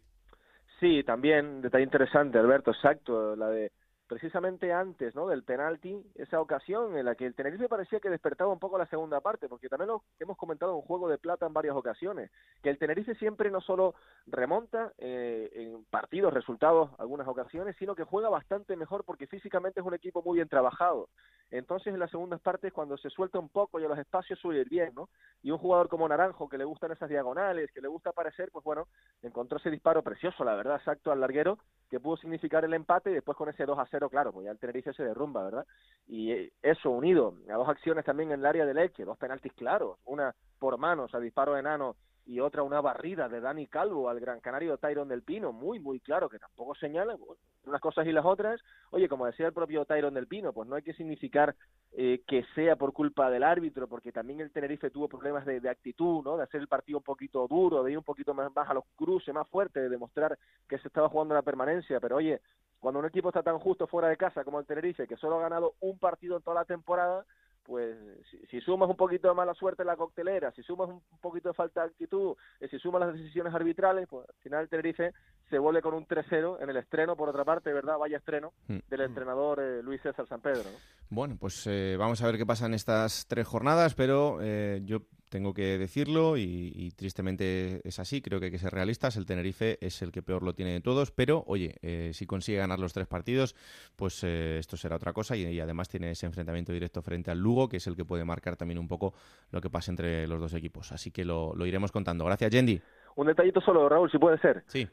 Sí, 0.81 1.03
también, 1.03 1.61
detalle 1.61 1.85
interesante, 1.85 2.39
Alberto, 2.39 2.71
exacto, 2.71 3.35
la 3.35 3.49
de 3.49 3.73
precisamente 4.09 4.73
antes 4.73 5.15
¿no? 5.15 5.29
del 5.29 5.45
penalti, 5.45 6.03
esa 6.15 6.41
ocasión 6.41 6.97
en 6.97 7.05
la 7.05 7.15
que 7.15 7.27
el 7.27 7.35
Tenerife 7.35 7.69
parecía 7.69 8.01
que 8.01 8.09
despertaba 8.09 8.53
un 8.53 8.59
poco 8.59 8.79
la 8.79 8.87
segunda 8.87 9.21
parte, 9.21 9.49
porque 9.49 9.69
también 9.69 9.89
lo 9.89 10.03
hemos 10.19 10.37
comentado 10.37 10.75
en 10.75 10.83
Juego 10.83 11.09
de 11.09 11.19
Plata 11.19 11.47
en 11.47 11.53
varias 11.53 11.77
ocasiones, 11.77 12.31
que 12.63 12.71
el 12.71 12.79
Tenerife 12.79 13.15
siempre 13.17 13.51
no 13.51 13.61
solo 13.61 13.95
remonta 14.27 14.93
eh, 14.99 15.51
en 15.53 15.85
partidos, 15.85 16.33
resultados, 16.33 16.91
algunas 16.99 17.29
ocasiones, 17.29 17.77
sino 17.79 17.95
que 17.95 18.05
juega 18.05 18.31
bastante 18.31 18.77
mejor 18.77 19.05
porque 19.05 19.27
físicamente 19.27 19.81
es 19.81 19.87
un 19.87 19.95
equipo 19.95 20.23
muy 20.23 20.37
bien 20.37 20.49
trabajado. 20.49 21.09
Entonces 21.51 21.93
en 21.93 22.01
las 22.01 22.11
segundas 22.11 22.41
partes 22.41 22.73
cuando 22.73 22.97
se 22.99 23.09
suelta 23.11 23.39
un 23.39 23.49
poco 23.49 23.81
y 23.81 23.85
a 23.85 23.89
los 23.89 23.99
espacios 23.99 24.39
suele 24.39 24.61
ir 24.61 24.69
bien, 24.69 24.93
¿no? 24.95 25.09
Y 25.43 25.51
un 25.51 25.59
jugador 25.59 25.89
como 25.89 26.09
Naranjo 26.09 26.49
que 26.49 26.59
le 26.59 26.65
gustan 26.65 26.93
esas 26.93 27.09
diagonales, 27.09 27.71
que 27.73 27.81
le 27.81 27.89
gusta 27.89 28.11
aparecer, 28.11 28.51
pues 28.53 28.65
bueno, 28.65 28.87
encontró 29.23 29.59
ese 29.59 29.71
disparo 29.71 30.03
precioso, 30.03 30.45
la 30.45 30.55
verdad, 30.55 30.77
exacto 30.77 31.11
al 31.11 31.21
larguero, 31.21 31.59
que 31.89 32.01
pudo 32.01 32.17
significar 32.19 32.65
el 32.65 32.75
empate 32.75 33.11
y 33.11 33.15
después 33.15 33.37
con 33.37 33.49
ese 33.49 33.65
2 33.65 33.79
a 33.79 33.87
0, 33.91 33.98
claro, 34.09 34.33
pues 34.33 34.45
ya 34.45 34.53
el 34.53 34.59
Tenerife 34.59 34.93
se 34.93 35.03
derrumba, 35.03 35.43
¿verdad? 35.43 35.67
Y 36.07 36.33
eh, 36.33 36.53
eso 36.63 36.91
unido 36.91 37.35
a 37.49 37.55
dos 37.55 37.69
acciones 37.69 38.05
también 38.05 38.31
en 38.31 38.41
el 38.41 38.47
área 38.47 38.65
de 38.65 38.75
Leche, 38.75 39.05
dos 39.05 39.19
penaltis 39.19 39.53
claros, 39.55 39.99
una 40.05 40.35
por 40.59 40.79
manos 40.79 41.15
a 41.15 41.21
disparo 41.21 41.57
enano 41.57 41.97
y 42.29 42.41
otra 42.41 42.63
una 42.63 42.83
barrida 42.83 43.27
de 43.29 43.41
Dani 43.41 43.67
Calvo 43.69 44.11
al 44.11 44.21
Gran 44.21 44.41
Canario 44.41 44.77
Tyron 44.77 45.09
del 45.09 45.23
Pino, 45.23 45.51
muy, 45.51 45.81
muy 45.81 45.99
claro, 45.99 46.29
que 46.29 46.39
tampoco 46.39 46.75
señala 46.75 47.17
unas 47.65 47.81
cosas 47.81 48.07
y 48.07 48.13
las 48.13 48.27
otras. 48.27 48.61
Oye, 48.91 49.09
como 49.09 49.25
decía 49.25 49.47
el 49.47 49.55
propio 49.55 49.87
Tyron 49.87 50.13
del 50.13 50.27
Pino, 50.27 50.53
pues 50.53 50.69
no 50.69 50.77
hay 50.77 50.83
que 50.83 50.93
significar 50.93 51.57
eh, 51.93 52.21
que 52.27 52.45
sea 52.55 52.77
por 52.77 52.93
culpa 52.93 53.31
del 53.31 53.43
árbitro, 53.43 53.89
porque 53.89 54.13
también 54.13 54.41
el 54.41 54.53
Tenerife 54.53 54.91
tuvo 54.91 55.09
problemas 55.09 55.47
de, 55.47 55.59
de, 55.61 55.71
actitud, 55.71 56.23
¿no? 56.23 56.37
De 56.37 56.43
hacer 56.43 56.61
el 56.61 56.69
partido 56.69 56.99
un 56.99 57.05
poquito 57.05 57.49
duro, 57.49 57.83
de 57.83 57.93
ir 57.93 57.99
un 57.99 58.05
poquito 58.05 58.35
más, 58.35 58.55
más 58.55 58.69
a 58.69 58.75
los 58.75 58.85
cruces, 58.95 59.35
más 59.35 59.49
fuerte, 59.49 59.81
de 59.81 59.89
demostrar 59.89 60.39
que 60.69 60.79
se 60.79 60.89
estaba 60.89 61.09
jugando 61.09 61.35
la 61.35 61.41
permanencia. 61.41 61.99
Pero 61.99 62.17
oye, 62.17 62.43
cuando 62.81 63.01
un 63.01 63.07
equipo 63.07 63.29
está 63.29 63.43
tan 63.43 63.59
justo 63.59 63.87
fuera 63.87 64.09
de 64.09 64.17
casa 64.17 64.45
como 64.45 64.61
el 64.61 64.67
Tenerife, 64.67 65.07
que 65.07 65.17
solo 65.17 65.39
ha 65.39 65.43
ganado 65.43 65.75
un 65.81 65.99
partido 65.99 66.37
en 66.37 66.43
toda 66.43 66.57
la 66.61 66.65
temporada, 66.65 67.25
pues 67.65 67.97
si, 68.31 68.39
si, 68.47 68.61
sumas 68.63 68.89
un 68.89 68.97
poquito 68.97 69.29
de 69.29 69.35
mala 69.35 69.53
suerte 69.53 69.83
en 69.83 69.89
la 69.89 69.97
coctelera, 69.97 70.51
si 70.53 70.63
sumas 70.63 70.89
un 70.89 71.03
poquito 71.21 71.51
de 71.51 71.55
falta 71.55 71.83
de 71.83 71.89
actitud, 71.89 72.35
eh, 72.61 72.69
si 72.69 72.79
sumas 72.79 73.01
las 73.03 73.13
decisiones 73.13 73.55
arbitrales, 73.55 74.07
pues 74.09 74.27
al 74.27 74.35
final 74.43 74.63
el 74.63 74.69
Tenerife 74.71 75.13
se 75.51 75.59
vuelve 75.59 75.83
con 75.83 75.93
un 75.93 76.07
3-0 76.07 76.63
en 76.63 76.71
el 76.71 76.77
estreno, 76.79 77.15
por 77.15 77.29
otra 77.29 77.45
parte, 77.45 77.71
¿verdad? 77.73 77.99
Vaya 77.99 78.17
estreno 78.19 78.53
Mm. 78.69 78.79
del 78.89 79.01
entrenador 79.03 79.61
eh, 79.61 79.83
Luis 79.83 80.01
César 80.01 80.27
San 80.27 80.41
Pedro. 80.41 80.65
¿no? 80.65 80.79
Bueno, 81.11 81.37
pues 81.39 81.67
eh, 81.67 81.97
vamos 81.99 82.23
a 82.23 82.27
ver 82.27 82.39
qué 82.39 82.47
pasa 82.47 82.65
en 82.67 82.73
estas 82.75 83.27
tres 83.27 83.47
jornadas, 83.47 83.95
pero 83.95 84.39
eh, 84.41 84.81
yo 84.85 85.01
tengo 85.29 85.55
que 85.55 85.79
decirlo 85.79 86.37
y, 86.37 86.73
y, 86.75 86.91
tristemente 86.91 87.81
es 87.85 87.99
así, 87.99 88.21
creo 88.21 88.41
que 88.41 88.47
hay 88.47 88.53
que 88.53 88.59
ser 88.59 88.73
realistas, 88.73 89.17
el 89.17 89.27
Tenerife 89.27 89.79
es 89.81 90.03
el 90.03 90.13
que 90.13 90.23
peor 90.23 90.43
lo 90.43 90.55
tiene 90.55 90.73
de 90.73 90.81
todos, 90.81 91.11
pero 91.11 91.45
oye, 91.47 91.77
eh, 91.83 92.11
si 92.15 92.27
consigue 92.27 92.59
ganar 92.59 92.79
los 92.79 92.93
tres 92.93 93.07
partidos, 93.07 93.55
pues 93.97 94.23
eh, 94.25 94.59
esto 94.59 94.77
será 94.77 94.97
otra 94.97 95.13
cosa 95.13 95.37
y, 95.37 95.47
y, 95.47 95.61
además 95.61 95.89
tiene 95.89 96.11
ese 96.11 96.27
enfrentamiento 96.27 96.73
directo 96.73 97.03
frente 97.03 97.31
al 97.31 97.39
Lugo, 97.39 97.69
que 97.69 97.79
es 97.79 97.87
el 97.87 97.97
que 97.97 98.05
puede 98.05 98.25
marcar 98.25 98.57
también 98.57 98.79
un 98.79 98.89
poco 98.89 99.15
lo 99.51 99.61
que 99.61 99.71
pasa 99.71 99.91
entre 99.91 100.27
los 100.27 100.41
dos 100.41 100.55
equipos, 100.55 100.93
así 100.93 101.11
que 101.11 101.25
lo, 101.25 101.55
lo 101.55 101.67
iremos 101.67 101.93
contando. 101.93 102.25
Gracias, 102.25 102.51
Yendi. 102.51 102.81
Un 103.17 103.27
detallito 103.27 103.61
solo, 103.61 103.89
Raúl, 103.89 104.11
si 104.11 104.19
puede 104.19 104.39
ser. 104.39 104.65
Sí. 104.67 104.89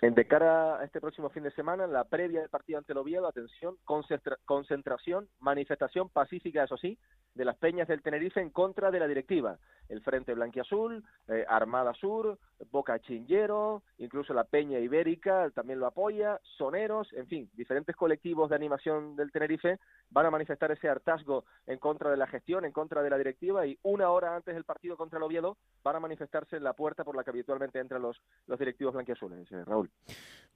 En 0.00 0.14
de 0.14 0.28
cara 0.28 0.78
a 0.78 0.84
este 0.84 1.00
próximo 1.00 1.28
fin 1.28 1.42
de 1.42 1.50
semana, 1.50 1.88
la 1.88 2.04
previa 2.04 2.40
del 2.40 2.50
partido 2.50 2.78
ante 2.78 2.92
el 2.92 2.98
Oviedo, 2.98 3.26
atención, 3.26 3.76
concentra 3.84 4.38
concentración, 4.44 5.28
manifestación 5.40 6.08
pacífica, 6.08 6.62
eso 6.62 6.76
sí, 6.76 6.96
de 7.34 7.44
las 7.44 7.56
peñas 7.56 7.88
del 7.88 8.02
Tenerife 8.02 8.40
en 8.40 8.50
contra 8.50 8.92
de 8.92 9.00
la 9.00 9.08
directiva. 9.08 9.58
El 9.88 10.00
Frente 10.02 10.34
Blanquiazul, 10.34 11.02
eh, 11.28 11.44
Armada 11.48 11.94
Sur, 11.94 12.38
Boca 12.70 13.00
Chinllero, 13.00 13.82
incluso 13.98 14.34
la 14.34 14.44
Peña 14.44 14.78
Ibérica 14.78 15.50
también 15.50 15.80
lo 15.80 15.86
apoya, 15.86 16.38
Soneros, 16.42 17.12
en 17.14 17.26
fin, 17.26 17.50
diferentes 17.54 17.96
colectivos 17.96 18.50
de 18.50 18.56
animación 18.56 19.16
del 19.16 19.32
Tenerife 19.32 19.78
van 20.10 20.26
a 20.26 20.30
manifestar 20.30 20.70
ese 20.70 20.88
hartazgo 20.88 21.44
en 21.66 21.78
contra 21.78 22.10
de 22.10 22.16
la 22.16 22.26
gestión, 22.26 22.64
en 22.64 22.72
contra 22.72 23.02
de 23.02 23.10
la 23.10 23.18
directiva 23.18 23.66
y 23.66 23.78
una 23.82 24.10
hora 24.10 24.36
antes 24.36 24.54
del 24.54 24.64
partido 24.64 24.96
contra 24.96 25.16
el 25.16 25.24
Oviedo 25.24 25.56
van 25.82 25.96
a 25.96 26.00
manifestarse 26.00 26.56
en 26.56 26.64
la 26.64 26.74
puerta 26.74 27.02
por 27.02 27.16
la 27.16 27.24
que 27.24 27.30
habitualmente 27.30 27.80
entran 27.80 28.02
los, 28.02 28.20
los 28.46 28.58
directivos 28.58 28.94
blanquiazules, 28.94 29.50
eh, 29.50 29.64
Raúl. 29.64 29.87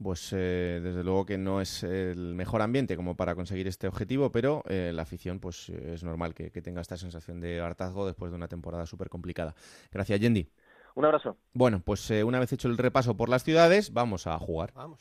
Pues 0.02 0.32
eh, 0.32 0.80
desde 0.82 1.04
luego 1.04 1.24
que 1.24 1.38
no 1.38 1.60
es 1.60 1.84
el 1.84 2.34
mejor 2.34 2.60
ambiente 2.62 2.96
como 2.96 3.16
para 3.16 3.34
conseguir 3.36 3.68
este 3.68 3.86
objetivo, 3.86 4.32
pero 4.32 4.64
eh, 4.68 4.90
la 4.92 5.02
afición 5.02 5.38
pues 5.38 5.68
es 5.68 6.02
normal 6.02 6.34
que, 6.34 6.50
que, 6.50 6.60
tenga 6.60 6.80
esta 6.80 6.96
sensación 6.96 7.40
de 7.40 7.60
hartazgo 7.60 8.04
después 8.06 8.32
de 8.32 8.36
una 8.36 8.48
temporada 8.48 8.84
súper 8.86 9.08
complicada. 9.08 9.54
Gracias, 9.92 10.18
Yendi. 10.18 10.48
Un 10.94 11.04
abrazo. 11.04 11.36
Bueno, 11.52 11.80
pues 11.84 12.10
eh, 12.10 12.24
una 12.24 12.38
vez 12.38 12.52
hecho 12.52 12.68
el 12.68 12.76
repaso 12.76 13.16
por 13.16 13.28
las 13.28 13.44
ciudades, 13.44 13.92
vamos 13.92 14.26
a 14.26 14.38
jugar. 14.38 14.72
Vamos. 14.74 15.00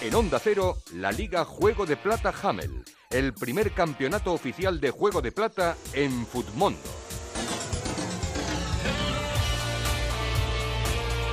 En 0.00 0.14
Onda 0.14 0.38
Cero, 0.38 0.76
la 0.94 1.10
Liga 1.12 1.44
Juego 1.44 1.86
de 1.86 1.96
Plata 1.96 2.32
Hamel, 2.42 2.84
el 3.10 3.32
primer 3.32 3.72
campeonato 3.72 4.32
oficial 4.32 4.78
de 4.78 4.90
Juego 4.90 5.22
de 5.22 5.32
Plata 5.32 5.76
en 5.94 6.26
Futmundo. 6.26 6.78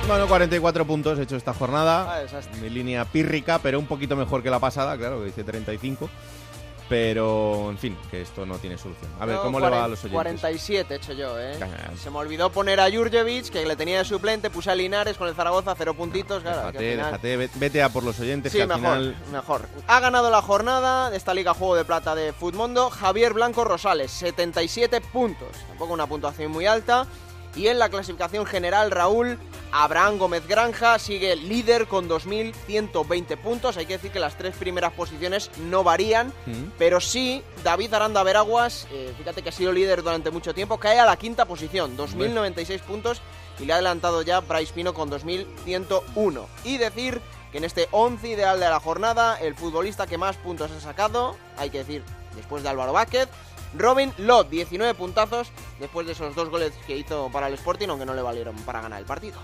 Bueno, 0.08 0.26
44 0.28 0.84
puntos 0.86 1.18
he 1.18 1.22
hecho 1.22 1.36
esta 1.36 1.54
jornada. 1.54 2.22
Ah. 2.22 2.40
Mi 2.60 2.68
línea 2.68 3.04
pírrica, 3.04 3.58
pero 3.60 3.78
un 3.78 3.86
poquito 3.86 4.16
mejor 4.16 4.42
que 4.42 4.50
la 4.50 4.58
pasada, 4.58 4.96
claro, 4.98 5.20
que 5.20 5.26
dice 5.26 5.44
35. 5.44 6.10
Pero, 6.88 7.70
en 7.70 7.78
fin, 7.78 7.96
que 8.10 8.20
esto 8.20 8.44
no 8.44 8.58
tiene 8.58 8.76
solución. 8.76 9.10
A 9.18 9.24
ver, 9.24 9.36
No, 9.36 9.42
¿cómo 9.44 9.60
le 9.60 9.70
va 9.70 9.84
a 9.84 9.88
los 9.88 10.00
oyentes? 10.00 10.12
47 10.12 10.92
he 10.92 10.96
hecho 10.98 11.12
yo, 11.14 11.40
¿eh? 11.40 11.58
Se 12.02 12.10
me 12.10 12.18
olvidó 12.18 12.50
poner 12.50 12.80
a 12.80 12.90
Jurjevic, 12.90 13.48
que 13.48 13.64
le 13.64 13.76
tenía 13.76 13.98
de 13.98 14.04
suplente, 14.04 14.50
puse 14.50 14.70
a 14.70 14.74
Linares 14.74 15.16
con 15.16 15.26
el 15.28 15.34
Zaragoza, 15.34 15.74
cero 15.78 15.94
puntitos, 15.94 16.42
claro. 16.42 16.60
que 16.60 16.66
al 16.66 16.72
Déjate, 16.72 16.90
final- 16.92 17.06
déjate, 17.06 17.36
ve- 17.38 17.50
vete 17.54 17.82
a 17.82 17.88
por 17.88 18.02
los 18.02 18.20
oyentes, 18.20 18.52
Sí, 18.52 18.58
que 18.58 18.62
al 18.64 18.68
mejor, 18.68 18.82
final... 18.82 19.16
mejor. 19.32 19.68
Ha 19.86 20.00
ganado 20.00 20.28
la 20.30 20.42
jornada 20.42 21.08
de 21.08 21.16
esta 21.16 21.32
Liga 21.32 21.54
Juego 21.54 21.76
de 21.76 21.86
Plata 21.86 22.14
de 22.14 22.34
Futmundo 22.34 22.90
Javier 22.90 23.32
Blanco 23.32 23.64
Rosales, 23.64 24.10
77 24.10 25.00
puntos. 25.00 25.48
Tampoco 25.68 25.94
una 25.94 26.06
puntuación 26.06 26.50
muy 26.52 26.66
alta. 26.66 27.06
Y 27.54 27.68
en 27.68 27.78
la 27.78 27.88
clasificación 27.88 28.46
general, 28.46 28.90
Raúl, 28.90 29.38
Abraham 29.72 30.18
Gómez 30.18 30.46
Granja 30.46 30.98
sigue 30.98 31.36
líder 31.36 31.86
con 31.86 32.08
2.120 32.08 33.36
puntos. 33.38 33.76
Hay 33.76 33.86
que 33.86 33.94
decir 33.94 34.10
que 34.10 34.20
las 34.20 34.36
tres 34.36 34.54
primeras 34.56 34.92
posiciones 34.92 35.50
no 35.58 35.84
varían. 35.84 36.28
Mm. 36.46 36.72
Pero 36.78 37.00
sí, 37.00 37.42
David 37.64 37.92
Aranda 37.92 38.22
Veraguas, 38.22 38.86
eh, 38.90 39.12
fíjate 39.16 39.42
que 39.42 39.50
ha 39.50 39.52
sido 39.52 39.72
líder 39.72 40.02
durante 40.02 40.30
mucho 40.30 40.54
tiempo, 40.54 40.78
cae 40.78 40.98
a 40.98 41.06
la 41.06 41.16
quinta 41.16 41.44
posición, 41.44 41.96
2.096 41.96 42.80
puntos, 42.80 43.20
y 43.58 43.64
le 43.64 43.72
ha 43.72 43.76
adelantado 43.76 44.22
ya 44.22 44.40
Bryce 44.40 44.72
Pino 44.72 44.94
con 44.94 45.10
2.101. 45.10 46.46
Y 46.64 46.78
decir 46.78 47.20
que 47.50 47.58
en 47.58 47.64
este 47.64 47.88
11 47.90 48.28
ideal 48.28 48.60
de 48.60 48.68
la 48.68 48.80
jornada, 48.80 49.36
el 49.36 49.54
futbolista 49.54 50.06
que 50.06 50.18
más 50.18 50.36
puntos 50.36 50.70
ha 50.70 50.80
sacado, 50.80 51.36
hay 51.58 51.70
que 51.70 51.78
decir, 51.78 52.02
después 52.34 52.62
de 52.62 52.70
Álvaro 52.70 52.94
Vázquez, 52.94 53.28
Robin 53.76 54.12
Lott, 54.18 54.50
19 54.50 54.94
puntazos, 54.94 55.48
después 55.80 56.06
de 56.06 56.12
esos 56.12 56.34
dos 56.34 56.48
goles 56.50 56.72
que 56.86 56.96
hizo 56.96 57.30
para 57.32 57.48
el 57.48 57.54
Sporting, 57.54 57.88
aunque 57.88 58.06
no 58.06 58.14
le 58.14 58.22
valieron 58.22 58.54
para 58.64 58.80
ganar 58.80 59.00
el 59.00 59.06
partido. 59.06 59.38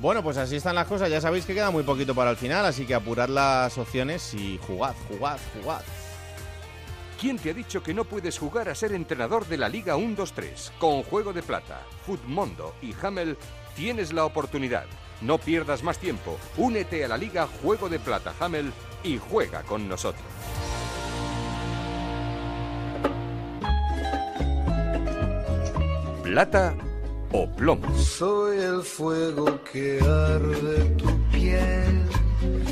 Bueno, 0.00 0.22
pues 0.22 0.36
así 0.36 0.56
están 0.56 0.74
las 0.74 0.88
cosas. 0.88 1.10
Ya 1.10 1.20
sabéis 1.20 1.46
que 1.46 1.54
queda 1.54 1.70
muy 1.70 1.84
poquito 1.84 2.14
para 2.14 2.30
el 2.30 2.36
final, 2.36 2.64
así 2.64 2.86
que 2.86 2.94
apurad 2.94 3.28
las 3.28 3.78
opciones 3.78 4.34
y 4.34 4.58
jugad, 4.66 4.94
jugad, 5.08 5.38
jugad. 5.54 5.82
¿Quién 7.20 7.38
te 7.38 7.50
ha 7.50 7.54
dicho 7.54 7.84
que 7.84 7.94
no 7.94 8.02
puedes 8.04 8.36
jugar 8.36 8.68
a 8.68 8.74
ser 8.74 8.92
entrenador 8.92 9.46
de 9.46 9.56
la 9.56 9.68
Liga 9.68 9.96
1-2-3? 9.96 10.72
Con 10.80 11.04
Juego 11.04 11.32
de 11.32 11.44
Plata, 11.44 11.82
Futmundo 12.04 12.74
y 12.82 12.92
Hamel 13.00 13.38
tienes 13.76 14.12
la 14.12 14.24
oportunidad. 14.24 14.86
No 15.20 15.38
pierdas 15.38 15.84
más 15.84 15.98
tiempo. 15.98 16.36
Únete 16.56 17.04
a 17.04 17.08
la 17.08 17.16
Liga 17.16 17.46
Juego 17.62 17.88
de 17.88 18.00
Plata 18.00 18.34
Hamel 18.40 18.72
y 19.04 19.18
juega 19.18 19.62
con 19.62 19.88
nosotros. 19.88 20.24
Plata 26.32 26.74
o 27.32 27.46
plomo. 27.46 27.94
Soy 27.94 28.56
el 28.58 28.80
fuego 28.80 29.62
que 29.70 30.00
arde 30.00 30.84
tu 30.96 31.10
piel. 31.30 32.06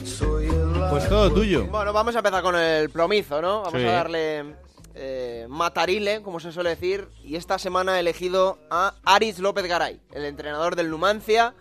Soy 0.02 0.46
el 0.46 0.88
Pues 0.88 1.06
todo 1.10 1.30
tuyo. 1.30 1.66
Bueno, 1.66 1.92
vamos 1.92 2.14
a 2.14 2.20
empezar 2.20 2.42
con 2.42 2.56
el 2.56 2.88
plomizo, 2.88 3.42
¿no? 3.42 3.60
Vamos 3.60 3.78
Sí. 3.82 3.86
a 3.86 3.92
darle 3.92 4.54
eh, 4.94 5.44
matarile, 5.50 6.22
como 6.22 6.40
se 6.40 6.52
suele 6.52 6.70
decir. 6.70 7.06
Y 7.22 7.36
esta 7.36 7.58
semana 7.58 7.98
he 7.98 8.00
elegido 8.00 8.58
a 8.70 8.94
Aris 9.04 9.38
López 9.40 9.66
Garay, 9.66 10.00
el 10.14 10.24
entrenador 10.24 10.74
del 10.74 10.88
Numancia, 10.88 11.52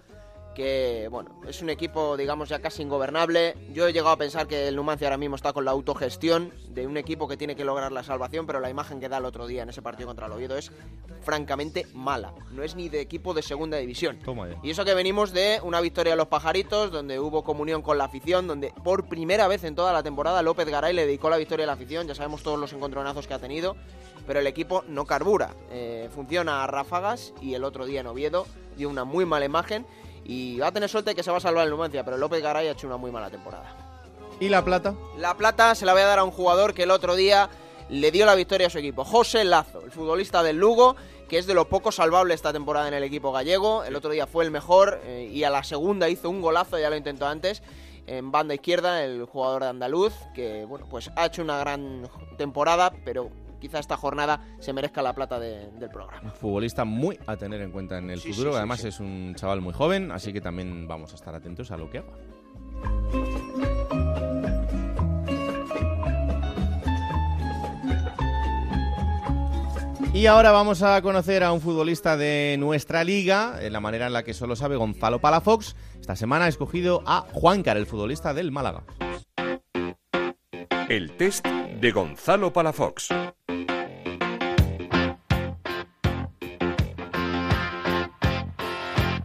que, 0.60 1.08
bueno, 1.10 1.40
es 1.48 1.62
un 1.62 1.70
equipo, 1.70 2.18
digamos, 2.18 2.50
ya 2.50 2.60
casi 2.60 2.82
ingobernable. 2.82 3.56
Yo 3.72 3.88
he 3.88 3.94
llegado 3.94 4.10
a 4.10 4.18
pensar 4.18 4.46
que 4.46 4.68
el 4.68 4.76
Numancia 4.76 5.08
ahora 5.08 5.16
mismo 5.16 5.38
está 5.38 5.54
con 5.54 5.64
la 5.64 5.72
autogestión 5.72 6.52
de 6.68 6.86
un 6.86 6.98
equipo 6.98 7.30
que 7.30 7.38
tiene 7.38 7.56
que 7.56 7.64
lograr 7.64 7.94
la 7.94 8.04
salvación, 8.04 8.46
pero 8.46 8.60
la 8.60 8.70
imagen 8.70 9.00
que 9.00 9.08
da 9.08 9.20
el 9.20 9.24
otro 9.24 9.48
día 9.48 9.64
en 9.64 9.70
ese 9.70 9.82
partido 9.82 10.08
contra 10.08 10.26
el 10.26 10.34
Oviedo 10.34 10.58
es 10.58 10.74
francamente 11.22 11.88
mala. 11.94 12.34
No 12.52 12.62
es 12.62 12.76
ni 12.76 12.90
de 12.90 13.00
equipo 13.00 13.34
de 13.34 13.42
segunda 13.42 13.78
división. 13.78 14.20
Toma. 14.20 14.50
Y 14.62 14.72
eso 14.72 14.84
que 14.84 14.94
venimos 14.94 15.32
de 15.32 15.62
una 15.64 15.80
victoria 15.80 16.12
de 16.12 16.18
los 16.18 16.28
pajaritos, 16.28 16.92
donde 16.92 17.22
hubo 17.22 17.46
comunión 17.46 17.82
con 17.82 17.98
la 17.98 18.04
afición, 18.04 18.46
donde 18.46 18.74
por 18.84 19.08
primera 19.08 19.48
vez 19.48 19.64
en 19.64 19.76
toda 19.76 19.94
la 19.94 20.04
temporada 20.04 20.42
López 20.42 20.68
Garay 20.68 20.94
le 20.94 21.06
dedicó 21.06 21.30
la 21.30 21.38
victoria 21.38 21.64
a 21.64 21.68
la 21.68 21.74
afición. 21.74 22.06
Ya 22.06 22.16
sabemos 22.16 22.44
todos 22.44 22.60
los 22.60 22.74
encontronazos 22.74 23.28
que 23.28 23.34
ha 23.34 23.40
tenido, 23.40 23.78
pero 24.28 24.42
el 24.42 24.48
equipo 24.48 24.84
no 24.90 25.06
carbura. 25.06 25.56
Eh, 25.72 26.10
funciona 26.14 26.66
a 26.66 26.68
ráfagas 26.68 27.34
y 27.42 27.54
el 27.54 27.64
otro 27.64 27.86
día 27.86 28.02
en 28.02 28.08
Oviedo 28.08 28.46
dio 28.76 28.90
una 28.90 29.06
muy 29.06 29.26
mala 29.26 29.46
imagen. 29.46 29.86
Y 30.26 30.60
va 30.60 30.68
a 30.68 30.72
tener 30.72 30.90
suerte 30.90 31.16
que 31.16 31.24
se 31.24 31.32
va 31.32 31.38
a 31.38 31.42
salvar 31.42 31.66
el 31.66 31.72
Numancia, 31.72 32.04
pero 32.04 32.18
López 32.18 32.42
Garay 32.42 32.68
ha 32.68 32.72
hecho 32.72 32.88
una 32.88 32.98
muy 32.98 33.12
mala 33.12 33.30
temporada. 33.30 33.76
¿Y 34.40 34.50
la 34.50 34.64
plata? 34.64 34.96
La 35.18 35.36
plata 35.36 35.76
se 35.76 35.86
la 35.86 35.94
voy 35.94 36.02
a 36.02 36.06
dar 36.06 36.20
a 36.20 36.24
un 36.24 36.32
jugador 36.32 36.74
que 36.74 36.84
el 36.84 36.92
otro 36.92 37.16
día 37.16 37.50
le 37.90 38.12
dio 38.12 38.26
la 38.26 38.36
victoria 38.36 38.68
a 38.68 38.70
su 38.70 38.78
equipo, 38.78 39.04
José 39.04 39.44
Lazo, 39.44 39.82
el 39.84 39.92
futbolista 39.92 40.44
del 40.44 40.58
Lugo, 40.58 40.96
que 41.28 41.38
es 41.38 41.48
de 41.48 41.54
lo 41.54 41.68
poco 41.68 41.92
salvable 41.92 42.34
esta 42.34 42.54
temporada 42.54 42.88
en 42.88 42.94
el 42.94 43.04
equipo 43.04 43.32
gallego. 43.32 43.84
El 43.84 43.96
otro 43.96 44.12
día 44.12 44.28
fue 44.28 44.46
el 44.46 44.52
mejor 44.52 45.02
eh, 45.06 45.30
y 45.32 45.44
a 45.44 45.50
la 45.50 45.64
segunda 45.64 46.10
hizo 46.10 46.30
un 46.30 46.42
golazo, 46.42 46.78
ya 46.78 46.90
lo 46.90 46.96
intentó 46.96 47.28
antes. 47.28 47.62
en 48.08 48.32
banda 48.32 48.54
izquierda, 48.54 49.04
el 49.04 49.26
jugador 49.26 49.64
de 49.64 49.70
andaluz, 49.70 50.14
que 50.34 50.66
bueno, 50.66 50.88
pues 50.90 51.12
ha 51.16 51.26
hecho 51.26 51.42
una 51.42 51.60
gran 51.60 52.10
temporada, 52.38 52.92
pero 53.04 53.30
quizá 53.60 53.80
esta 53.80 53.98
jornada 53.98 54.42
se 54.60 54.74
merezca 54.74 55.02
la 55.02 55.14
plata 55.14 55.40
de- 55.40 55.70
del 55.72 55.90
programa. 55.90 56.22
Un 56.24 56.32
futbolista 56.32 56.86
muy 56.86 57.20
a 57.28 57.36
tener 57.38 57.62
en 57.62 57.72
cuenta 57.72 57.98
en 57.98 58.10
el 58.10 58.20
Sí, 58.20 58.30
futuro, 58.30 58.52
sí, 58.52 58.54
sí, 58.54 58.58
además 58.58 58.80
sí. 58.82 58.88
es 58.88 59.00
un 59.00 59.34
chaval 59.36 59.62
muy 59.62 59.74
joven, 59.74 60.12
así 60.12 60.34
que 60.34 60.42
también 60.42 60.88
vamos 60.88 61.12
a 61.14 61.16
estar 61.16 61.34
atentos 61.36 61.72
a 61.72 61.78
lo 61.78 61.90
que 61.90 62.00
haga. 62.00 62.14
Y 70.14 70.26
ahora 70.26 70.52
vamos 70.52 70.82
a 70.82 71.02
conocer 71.02 71.44
a 71.44 71.52
un 71.52 71.62
futbolista 71.62 72.18
de 72.18 72.56
nuestra 72.60 73.04
liga, 73.04 73.60
en 73.62 73.72
la 73.74 73.80
manera 73.80 74.08
en 74.08 74.14
la 74.14 74.24
que 74.24 74.34
solo 74.34 74.56
sabe 74.56 74.76
Gonzalo 74.76 75.20
Palafox. 75.20 75.76
Esta 76.02 76.16
semana 76.16 76.46
ha 76.46 76.48
escogido 76.48 77.04
a 77.06 77.26
Juancar, 77.32 77.78
el 77.78 77.86
futbolista 77.86 78.34
del 78.34 78.52
Málaga. 78.52 78.84
El 80.90 81.12
test 81.12 81.46
de 81.46 81.92
Gonzalo 81.92 82.52
Palafox. 82.52 83.10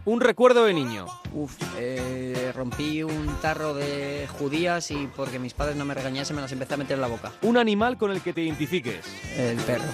Un 0.05 0.21
recuerdo 0.21 0.65
de 0.65 0.73
niño. 0.73 1.07
Uf, 1.33 1.57
eh, 1.79 2.51
rompí 2.55 3.01
un 3.01 3.27
tarro 3.41 3.73
de 3.73 4.27
judías 4.37 4.91
y 4.91 5.07
porque 5.15 5.39
mis 5.39 5.55
padres 5.55 5.75
no 5.75 5.83
me 5.83 5.95
regañasen 5.95 6.35
me 6.35 6.43
las 6.43 6.51
empecé 6.51 6.75
a 6.75 6.77
meter 6.77 6.95
en 6.95 7.01
la 7.01 7.07
boca. 7.07 7.31
Un 7.41 7.57
animal 7.57 7.97
con 7.97 8.11
el 8.11 8.21
que 8.21 8.31
te 8.31 8.43
identifiques. 8.43 9.03
El 9.35 9.57
perro. 9.57 9.85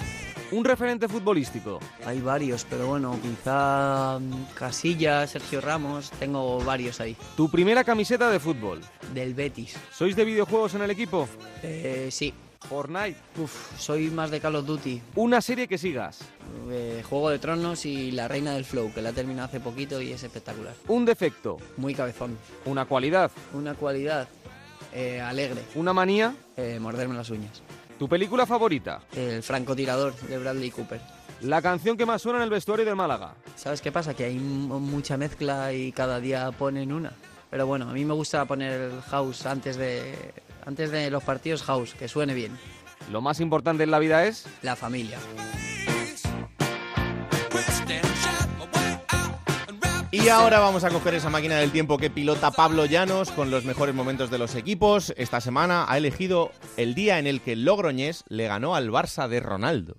Un 0.52 0.66
referente 0.66 1.08
futbolístico. 1.08 1.80
Hay 2.06 2.20
varios, 2.20 2.66
pero 2.70 2.88
bueno, 2.88 3.18
quizá 3.22 4.20
mm, 4.20 4.54
Casillas, 4.54 5.30
Sergio 5.30 5.62
Ramos, 5.62 6.12
tengo 6.20 6.60
varios 6.60 7.00
ahí. 7.00 7.16
Tu 7.38 7.50
primera 7.50 7.86
camiseta 7.86 8.30
de 8.30 8.40
fútbol. 8.42 8.82
Del 9.14 9.34
Betis. 9.34 9.78
¿Sois 9.94 10.14
de 10.14 10.26
videojuegos 10.26 10.76
en 10.76 10.82
el 10.82 10.92
equipo? 10.92 11.30
Eh, 11.64 12.10
sí. 12.12 12.34
Fortnite. 12.68 13.18
Uf, 13.38 13.80
soy 13.80 14.10
más 14.10 14.32
de 14.32 14.40
Call 14.40 14.56
of 14.56 14.66
Duty. 14.66 15.02
Una 15.16 15.42
serie 15.42 15.68
que 15.68 15.78
sigas. 15.78 16.20
Eh, 16.70 17.04
Juego 17.10 17.30
de 17.30 17.40
Tronos 17.40 17.86
y 17.86 18.12
La 18.12 18.28
Reina 18.28 18.54
del 18.54 18.66
Flow, 18.66 18.94
que 18.94 19.02
la 19.02 19.10
he 19.10 19.14
terminado 19.14 19.48
hace 19.48 19.60
poquito 19.60 20.02
y 20.02 20.12
es 20.12 20.24
espectacular. 20.24 20.74
Un 20.88 21.06
defecto. 21.06 21.58
Muy 21.78 21.94
cabezón. 21.96 22.38
Una 22.66 22.86
cualidad. 22.86 23.32
Una 23.54 23.74
cualidad. 23.74 24.28
eh, 24.94 25.22
alegre. 25.22 25.62
Una 25.76 25.94
manía. 25.94 26.36
Eh, 26.58 26.78
morderme 26.80 27.16
las 27.16 27.30
uñas. 27.30 27.62
Tu 27.98 28.08
película 28.10 28.46
favorita. 28.46 29.02
El 29.16 29.42
francotirador 29.44 30.14
de 30.16 30.38
Bradley 30.38 30.72
Cooper. 30.72 31.00
La 31.42 31.62
canción 31.62 31.98
que 31.98 32.06
más 32.06 32.22
suena 32.22 32.38
en 32.40 32.44
el 32.44 32.50
vestuario 32.50 32.86
del 32.86 32.96
Málaga. 32.96 33.34
¿Sabes 33.56 33.82
qué 33.82 33.92
pasa? 33.92 34.14
Que 34.14 34.26
hay 34.26 34.36
mucha 34.38 35.18
mezcla 35.18 35.74
y 35.74 35.92
cada 35.92 36.20
día 36.20 36.52
ponen 36.52 36.92
una. 36.94 37.14
Pero 37.50 37.66
bueno, 37.68 37.90
a 37.90 37.94
mí 37.94 38.06
me 38.06 38.14
gusta 38.14 38.46
poner 38.46 38.80
el 38.80 39.02
house 39.02 39.46
antes 39.46 39.76
de, 39.78 40.34
antes 40.66 40.92
de 40.92 41.10
los 41.10 41.24
partidos 41.24 41.64
house, 41.64 41.94
que 41.94 42.08
suene 42.08 42.34
bien. 42.34 42.58
Lo 43.12 43.22
más 43.22 43.40
importante 43.40 43.84
en 43.84 43.92
la 43.92 44.00
vida 44.00 44.26
es 44.26 44.46
La 44.62 44.76
familia. 44.76 45.18
Y 50.14 50.28
ahora 50.28 50.60
vamos 50.60 50.84
a 50.84 50.90
coger 50.90 51.14
esa 51.14 51.30
máquina 51.30 51.56
del 51.56 51.72
tiempo 51.72 51.98
que 51.98 52.10
pilota 52.10 52.52
Pablo 52.52 52.86
Llanos 52.86 53.32
con 53.32 53.50
los 53.50 53.64
mejores 53.64 53.96
momentos 53.96 54.30
de 54.30 54.38
los 54.38 54.56
equipos. 54.56 55.14
Esta 55.16 55.40
semana 55.40 55.86
ha 55.88 55.98
elegido 55.98 56.52
el 56.76 56.96
día 56.96 57.18
en 57.18 57.28
el 57.28 57.40
que 57.40 57.56
Logroñés 57.56 58.26
le 58.28 58.46
ganó 58.46 58.76
al 58.76 58.90
Barça 58.90 59.30
de 59.30 59.40
Ronaldo. 59.40 59.96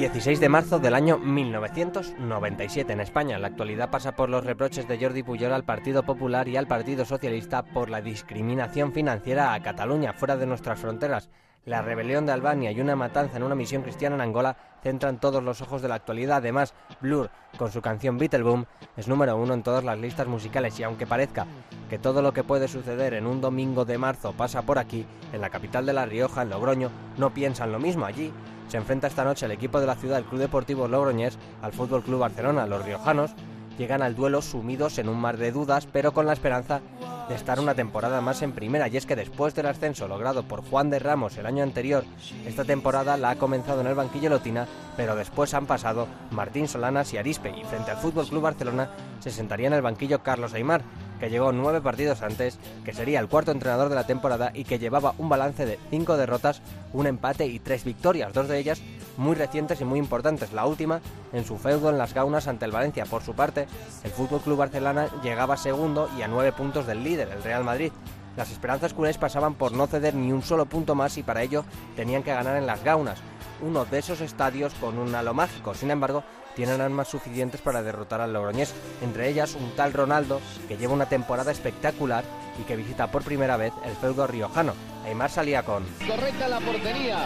16 0.00 0.40
de 0.40 0.48
marzo 0.48 0.78
del 0.78 0.94
año 0.94 1.18
1997 1.18 2.90
en 2.90 3.00
España. 3.00 3.38
La 3.38 3.48
actualidad 3.48 3.90
pasa 3.90 4.16
por 4.16 4.30
los 4.30 4.46
reproches 4.46 4.88
de 4.88 4.98
Jordi 4.98 5.22
Pujol 5.22 5.52
al 5.52 5.64
Partido 5.64 6.04
Popular 6.04 6.48
y 6.48 6.56
al 6.56 6.66
Partido 6.66 7.04
Socialista 7.04 7.62
por 7.62 7.90
la 7.90 8.00
discriminación 8.00 8.94
financiera 8.94 9.52
a 9.52 9.62
Cataluña 9.62 10.14
fuera 10.14 10.38
de 10.38 10.46
nuestras 10.46 10.80
fronteras. 10.80 11.28
La 11.66 11.82
rebelión 11.82 12.24
de 12.24 12.32
Albania 12.32 12.72
y 12.72 12.80
una 12.80 12.96
matanza 12.96 13.36
en 13.36 13.42
una 13.42 13.54
misión 13.54 13.82
cristiana 13.82 14.14
en 14.14 14.22
Angola 14.22 14.56
centran 14.82 15.20
todos 15.20 15.42
los 15.42 15.60
ojos 15.60 15.82
de 15.82 15.88
la 15.88 15.96
actualidad. 15.96 16.38
Además, 16.38 16.72
Blur, 17.02 17.28
con 17.58 17.70
su 17.70 17.82
canción 17.82 18.16
Beetleboom, 18.16 18.64
es 18.96 19.06
número 19.06 19.36
uno 19.36 19.52
en 19.52 19.62
todas 19.62 19.84
las 19.84 19.98
listas 19.98 20.26
musicales 20.26 20.80
y 20.80 20.82
aunque 20.82 21.06
parezca 21.06 21.46
que 21.90 21.98
todo 21.98 22.22
lo 22.22 22.32
que 22.32 22.42
puede 22.42 22.68
suceder 22.68 23.12
en 23.12 23.26
un 23.26 23.42
domingo 23.42 23.84
de 23.84 23.98
marzo 23.98 24.32
pasa 24.32 24.62
por 24.62 24.78
aquí, 24.78 25.04
en 25.34 25.42
la 25.42 25.50
capital 25.50 25.84
de 25.84 25.92
La 25.92 26.06
Rioja, 26.06 26.40
en 26.40 26.48
Logroño, 26.48 26.90
no 27.18 27.34
piensan 27.34 27.70
lo 27.70 27.78
mismo. 27.78 28.06
Allí 28.06 28.32
se 28.70 28.76
enfrenta 28.76 29.08
esta 29.08 29.24
noche 29.24 29.46
el 29.46 29.52
equipo 29.52 29.80
de 29.80 29.86
la 29.86 29.96
ciudad, 29.96 30.18
el 30.18 30.24
Club 30.24 30.40
Deportivo 30.40 30.86
Logroñés, 30.86 31.36
al 31.60 31.72
Fútbol 31.72 32.02
Club 32.02 32.20
Barcelona. 32.20 32.66
Los 32.66 32.84
riojanos 32.84 33.32
llegan 33.80 34.02
al 34.02 34.14
duelo 34.14 34.42
sumidos 34.42 34.98
en 34.98 35.08
un 35.08 35.18
mar 35.18 35.38
de 35.38 35.52
dudas, 35.52 35.88
pero 35.90 36.12
con 36.12 36.26
la 36.26 36.34
esperanza 36.34 36.82
de 37.30 37.34
estar 37.34 37.58
una 37.58 37.74
temporada 37.74 38.20
más 38.20 38.42
en 38.42 38.52
primera. 38.52 38.88
Y 38.88 38.98
es 38.98 39.06
que 39.06 39.16
después 39.16 39.54
del 39.54 39.64
ascenso 39.64 40.06
logrado 40.06 40.42
por 40.42 40.62
Juan 40.62 40.90
de 40.90 40.98
Ramos 40.98 41.38
el 41.38 41.46
año 41.46 41.62
anterior, 41.62 42.04
esta 42.44 42.66
temporada 42.66 43.16
la 43.16 43.30
ha 43.30 43.36
comenzado 43.36 43.80
en 43.80 43.86
el 43.86 43.94
banquillo 43.94 44.28
Lotina, 44.28 44.66
pero 44.98 45.16
después 45.16 45.54
han 45.54 45.64
pasado 45.64 46.08
Martín 46.30 46.68
Solanas 46.68 47.14
y 47.14 47.16
Arispe. 47.16 47.54
Y 47.58 47.64
frente 47.64 47.90
al 47.90 47.96
Fútbol 47.96 48.28
Club 48.28 48.42
Barcelona 48.42 48.90
se 49.20 49.30
sentaría 49.30 49.68
en 49.68 49.72
el 49.72 49.80
banquillo 49.80 50.22
Carlos 50.22 50.52
Aymar, 50.52 50.82
que 51.18 51.30
llegó 51.30 51.50
nueve 51.50 51.80
partidos 51.80 52.20
antes, 52.20 52.58
que 52.84 52.92
sería 52.92 53.18
el 53.18 53.28
cuarto 53.28 53.50
entrenador 53.50 53.88
de 53.88 53.94
la 53.94 54.06
temporada 54.06 54.50
y 54.52 54.64
que 54.64 54.78
llevaba 54.78 55.14
un 55.16 55.30
balance 55.30 55.64
de 55.64 55.78
cinco 55.88 56.18
derrotas, 56.18 56.60
un 56.92 57.06
empate 57.06 57.46
y 57.46 57.60
tres 57.60 57.84
victorias, 57.84 58.34
dos 58.34 58.46
de 58.46 58.58
ellas 58.58 58.82
muy 59.16 59.34
recientes 59.34 59.80
y 59.80 59.84
muy 59.84 59.98
importantes. 59.98 60.52
La 60.52 60.66
última 60.66 61.00
en 61.32 61.44
su 61.44 61.58
feudo 61.58 61.90
en 61.90 61.98
las 61.98 62.14
Gaunas 62.14 62.48
ante 62.48 62.64
el 62.64 62.72
Valencia. 62.72 63.04
Por 63.04 63.22
su 63.22 63.34
parte, 63.34 63.66
el 64.04 64.10
Fútbol 64.10 64.40
Club 64.40 64.58
Barcelona 64.58 65.08
llegaba 65.22 65.56
segundo 65.56 66.08
y 66.18 66.22
a 66.22 66.28
nueve 66.28 66.52
puntos 66.52 66.86
del 66.86 67.04
líder, 67.04 67.28
el 67.28 67.42
Real 67.42 67.64
Madrid. 67.64 67.92
Las 68.36 68.50
esperanzas 68.50 68.94
culés 68.94 69.18
pasaban 69.18 69.54
por 69.54 69.72
no 69.72 69.86
ceder 69.86 70.14
ni 70.14 70.32
un 70.32 70.42
solo 70.42 70.66
punto 70.66 70.94
más 70.94 71.18
y 71.18 71.22
para 71.22 71.42
ello 71.42 71.64
tenían 71.96 72.22
que 72.22 72.32
ganar 72.32 72.56
en 72.56 72.66
las 72.66 72.82
Gaunas, 72.84 73.18
uno 73.60 73.84
de 73.84 73.98
esos 73.98 74.20
estadios 74.20 74.72
con 74.74 74.98
un 74.98 75.14
halo 75.14 75.34
mágico. 75.34 75.74
Sin 75.74 75.90
embargo, 75.90 76.22
tienen 76.54 76.80
armas 76.80 77.08
suficientes 77.08 77.60
para 77.60 77.82
derrotar 77.82 78.20
al 78.20 78.32
Logroñés, 78.32 78.74
entre 79.02 79.28
ellas 79.28 79.54
un 79.54 79.74
tal 79.76 79.92
Ronaldo 79.92 80.40
que 80.68 80.76
lleva 80.76 80.92
una 80.92 81.06
temporada 81.06 81.52
espectacular 81.52 82.24
y 82.60 82.64
que 82.64 82.76
visita 82.76 83.10
por 83.10 83.22
primera 83.22 83.56
vez 83.56 83.72
el 83.84 83.94
feudo 83.96 84.26
riojano. 84.26 84.74
Aymar 85.04 85.30
salía 85.30 85.62
con 85.62 85.84
Correcta 86.06 86.48
la 86.48 86.60
portería. 86.60 87.18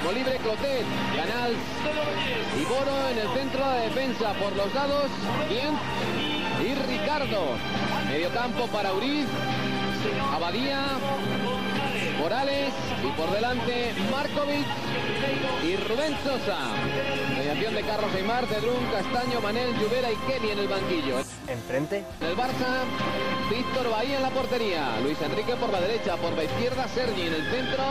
Como 0.00 0.12
libre 0.12 0.36
Clotet, 0.38 0.84
Canal 1.16 1.52
y 2.60 2.64
Boro 2.64 3.08
en 3.10 3.18
el 3.18 3.28
centro 3.38 3.70
de 3.70 3.80
defensa 3.82 4.32
por 4.34 4.56
los 4.56 4.74
lados. 4.74 5.10
Bien. 5.48 5.78
Y 6.60 6.74
Ricardo. 6.74 7.56
Medio 8.08 8.30
campo 8.30 8.66
para 8.68 8.92
Uriz. 8.92 9.26
Abadía. 10.32 10.98
Morales. 12.22 12.72
Y 13.02 13.10
por 13.18 13.30
delante 13.32 13.92
Markovic 14.10 14.66
y 15.64 15.76
Rubén 15.76 16.16
Sosa. 16.22 16.56
Mediación 17.36 17.74
de 17.74 17.82
Carlos 17.82 18.14
Aymar, 18.14 18.46
Cedrún, 18.46 18.86
Castaño, 18.92 19.40
Manel, 19.40 19.74
Lluvera 19.78 20.10
y 20.10 20.16
Kenny 20.28 20.50
en 20.52 20.58
el 20.60 20.68
banquillo. 20.68 21.18
enfrente 21.48 22.04
El 22.20 22.36
Barça, 22.36 22.84
Víctor 23.50 23.90
Bahía 23.90 24.16
en 24.16 24.22
la 24.22 24.30
portería, 24.30 25.00
Luis 25.02 25.20
Enrique 25.20 25.56
por 25.56 25.70
la 25.70 25.80
derecha, 25.80 26.16
por 26.16 26.32
la 26.34 26.44
izquierda 26.44 26.86
Sergi 26.88 27.22
en 27.22 27.34
el 27.34 27.50
centro, 27.50 27.84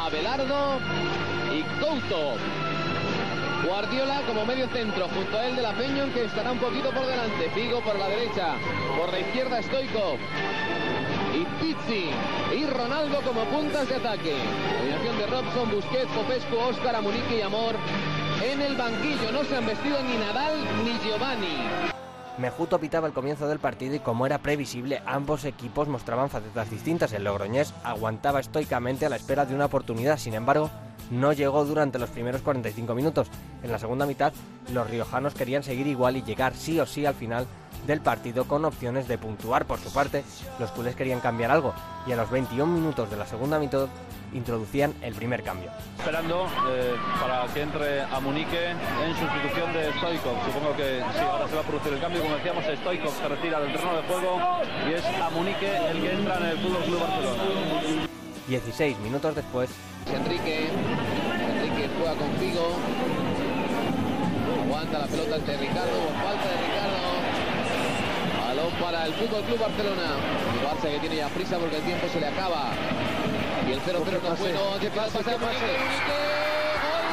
Abelardo 0.00 0.80
y 1.54 1.62
Couto. 1.80 2.34
Guardiola 3.64 4.22
como 4.26 4.44
medio 4.44 4.66
centro, 4.70 5.08
junto 5.08 5.38
a 5.38 5.46
él 5.46 5.54
de 5.54 5.62
la 5.62 5.72
Peñón 5.72 6.10
que 6.10 6.24
estará 6.24 6.50
un 6.50 6.58
poquito 6.58 6.90
por 6.90 7.06
delante, 7.06 7.48
Figo 7.54 7.80
por 7.80 7.96
la 7.96 8.08
derecha, 8.08 8.54
por 8.98 9.12
la 9.12 9.20
izquierda 9.20 9.62
Stoikov 9.62 10.18
y 10.18 10.81
Pizzi 11.62 12.10
y 12.58 12.66
Ronaldo 12.66 13.20
como 13.22 13.44
puntas 13.44 13.88
de 13.88 13.94
ataque. 13.94 14.34
Combinación 14.78 15.16
de 15.16 15.26
Robson, 15.26 15.70
Busquets, 15.70 16.10
Popescu, 16.10 16.56
Oscar, 16.56 16.96
Amunique 16.96 17.38
y 17.38 17.40
Amor 17.40 17.76
en 18.42 18.60
el 18.60 18.76
banquillo. 18.76 19.30
No 19.30 19.44
se 19.44 19.56
han 19.56 19.66
vestido 19.66 19.96
ni 20.02 20.16
Nadal 20.16 20.56
ni 20.84 20.98
Giovanni. 21.08 21.92
Mejuto 22.38 22.80
pitaba 22.80 23.06
el 23.06 23.12
comienzo 23.12 23.46
del 23.46 23.60
partido 23.60 23.94
y 23.94 24.00
como 24.00 24.26
era 24.26 24.38
previsible, 24.38 25.02
ambos 25.06 25.44
equipos 25.44 25.86
mostraban 25.86 26.30
facetas 26.30 26.68
distintas. 26.68 27.12
El 27.12 27.22
Logroñés 27.22 27.72
aguantaba 27.84 28.40
estoicamente 28.40 29.06
a 29.06 29.08
la 29.08 29.16
espera 29.16 29.44
de 29.44 29.54
una 29.54 29.66
oportunidad, 29.66 30.18
sin 30.18 30.34
embargo, 30.34 30.68
no 31.12 31.32
llegó 31.34 31.64
durante 31.64 31.98
los 31.98 32.10
primeros 32.10 32.40
45 32.40 32.94
minutos. 32.94 33.28
En 33.62 33.70
la 33.70 33.78
segunda 33.78 34.06
mitad, 34.06 34.32
los 34.72 34.88
riojanos 34.88 35.34
querían 35.34 35.62
seguir 35.62 35.86
igual 35.86 36.16
y 36.16 36.22
llegar 36.22 36.54
sí 36.54 36.80
o 36.80 36.86
sí 36.86 37.04
al 37.04 37.14
final 37.14 37.46
del 37.86 38.00
partido 38.00 38.46
con 38.46 38.64
opciones 38.64 39.08
de 39.08 39.18
puntuar. 39.18 39.66
Por 39.66 39.78
su 39.78 39.92
parte, 39.92 40.24
los 40.58 40.70
culés 40.70 40.96
querían 40.96 41.20
cambiar 41.20 41.50
algo 41.50 41.74
y 42.06 42.12
a 42.12 42.16
los 42.16 42.30
21 42.30 42.66
minutos 42.66 43.10
de 43.10 43.16
la 43.18 43.26
segunda 43.26 43.58
mitad 43.58 43.88
introducían 44.32 44.94
el 45.02 45.14
primer 45.14 45.42
cambio. 45.42 45.70
Esperando 45.98 46.46
eh, 46.70 46.94
para 47.20 47.46
que 47.52 47.60
entre 47.60 48.00
a 48.00 48.18
Munique 48.18 48.70
en 48.70 49.14
sustitución 49.14 49.70
de 49.74 49.92
Stoikov. 49.98 50.44
Supongo 50.46 50.76
que 50.76 51.02
sí, 51.12 51.20
ahora 51.20 51.46
se 51.46 51.54
va 51.54 51.60
a 51.60 51.64
producir 51.64 51.92
el 51.92 52.00
cambio. 52.00 52.22
Como 52.22 52.36
decíamos, 52.36 52.64
Stoikov 52.64 53.12
se 53.12 53.28
retira 53.28 53.60
del 53.60 53.72
terreno 53.72 53.96
de 53.96 54.02
juego 54.04 54.40
y 54.88 54.92
es 54.94 55.04
a 55.04 55.28
Munique 55.28 55.76
el 55.90 56.00
que 56.00 56.12
entra 56.12 56.38
en 56.38 56.44
el 56.46 56.58
Fútbol 56.58 56.82
Club 56.84 57.00
Barcelona. 57.00 58.08
16 58.48 58.98
minutos 59.00 59.34
después. 59.34 59.70
Enrique, 60.16 60.68
Enrique 60.68 61.88
juega 61.96 62.14
con 62.14 62.30
Figo. 62.36 62.76
Aguanta 64.64 64.98
la 64.98 65.06
pelota 65.06 65.34
ante 65.36 65.56
Ricardo, 65.56 65.98
falta 66.22 66.48
de 66.48 66.56
Ricardo. 66.66 67.02
Balón 68.46 68.72
para 68.80 69.06
el 69.06 69.14
Fútbol 69.14 69.42
Club 69.44 69.58
Barcelona. 69.58 70.16
El 70.52 70.66
Barça 70.66 70.90
que 70.92 70.98
tiene 71.00 71.16
ya 71.16 71.28
prisa 71.28 71.56
porque 71.58 71.76
el 71.76 71.82
tiempo 71.82 72.06
se 72.12 72.20
le 72.20 72.26
acaba. 72.26 72.72
Y 73.66 73.72
el 73.72 73.80
0-0 73.80 74.22
no 74.22 74.34
es 74.34 74.40
bueno. 74.40 74.60
¿Qué 74.80 74.90
pasa? 74.90 75.18
¿Qué 75.18 75.36
pase? 75.36 75.70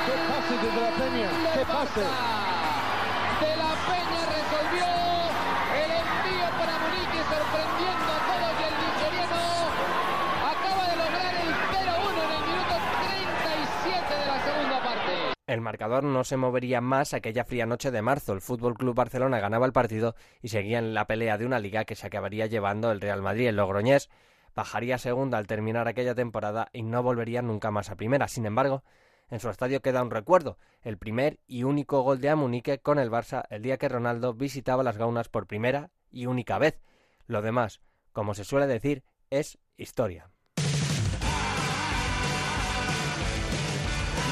¿Qué 0.06 0.16
pase 0.28 0.54
desde 0.62 0.82
la 0.82 0.92
Peña? 1.00 1.30
¿Qué 1.54 1.66
pase? 1.66 2.02
De 3.40 3.52
la 3.56 3.72
Peña 3.88 4.19
El 15.50 15.62
marcador 15.62 16.04
no 16.04 16.24
se 16.26 16.38
movería 16.38 16.80
más 16.80 17.16
aquella 17.16 17.44
fría 17.44 17.66
noche 17.66 17.90
de 17.90 18.04
marzo. 18.04 18.34
El 18.34 18.42
Fútbol 18.42 18.76
Club 18.76 18.94
Barcelona 18.94 19.40
ganaba 19.40 19.66
el 19.66 19.72
partido 19.72 20.14
y 20.44 20.50
seguía 20.50 20.78
en 20.78 20.94
la 20.94 21.08
pelea 21.08 21.40
de 21.40 21.48
una 21.48 21.58
liga 21.58 21.86
que 21.86 21.96
se 21.96 22.06
acabaría 22.06 22.46
llevando 22.46 22.92
el 22.92 23.02
Real 23.02 23.24
Madrid. 23.24 23.48
El 23.48 23.56
Logroñés 23.56 24.12
bajaría 24.54 25.00
segunda 25.00 25.40
al 25.40 25.48
terminar 25.48 25.88
aquella 25.88 26.14
temporada 26.14 26.70
y 26.72 26.84
no 26.84 27.02
volvería 27.02 27.42
nunca 27.42 27.72
más 27.72 27.90
a 27.90 27.96
primera. 27.96 28.28
Sin 28.28 28.46
embargo, 28.46 28.84
en 29.32 29.40
su 29.40 29.50
estadio 29.50 29.82
queda 29.82 30.04
un 30.04 30.12
recuerdo, 30.12 30.60
el 30.84 31.00
primer 31.00 31.40
y 31.48 31.64
único 31.64 32.04
gol 32.04 32.22
de 32.22 32.30
Amunique 32.30 32.78
con 32.78 33.00
el 33.00 33.10
Barça 33.10 33.46
el 33.50 33.64
día 33.64 33.80
que 33.80 33.90
Ronaldo 33.90 34.36
visitaba 34.36 34.84
las 34.84 35.00
Gaunas 35.00 35.30
por 35.30 35.48
primera 35.48 35.90
y 36.12 36.28
única 36.28 36.60
vez. 36.60 36.80
Lo 37.26 37.42
demás, 37.42 37.82
como 38.12 38.36
se 38.36 38.44
suele 38.44 38.68
decir, 38.68 39.04
es 39.32 39.58
historia. 39.78 40.30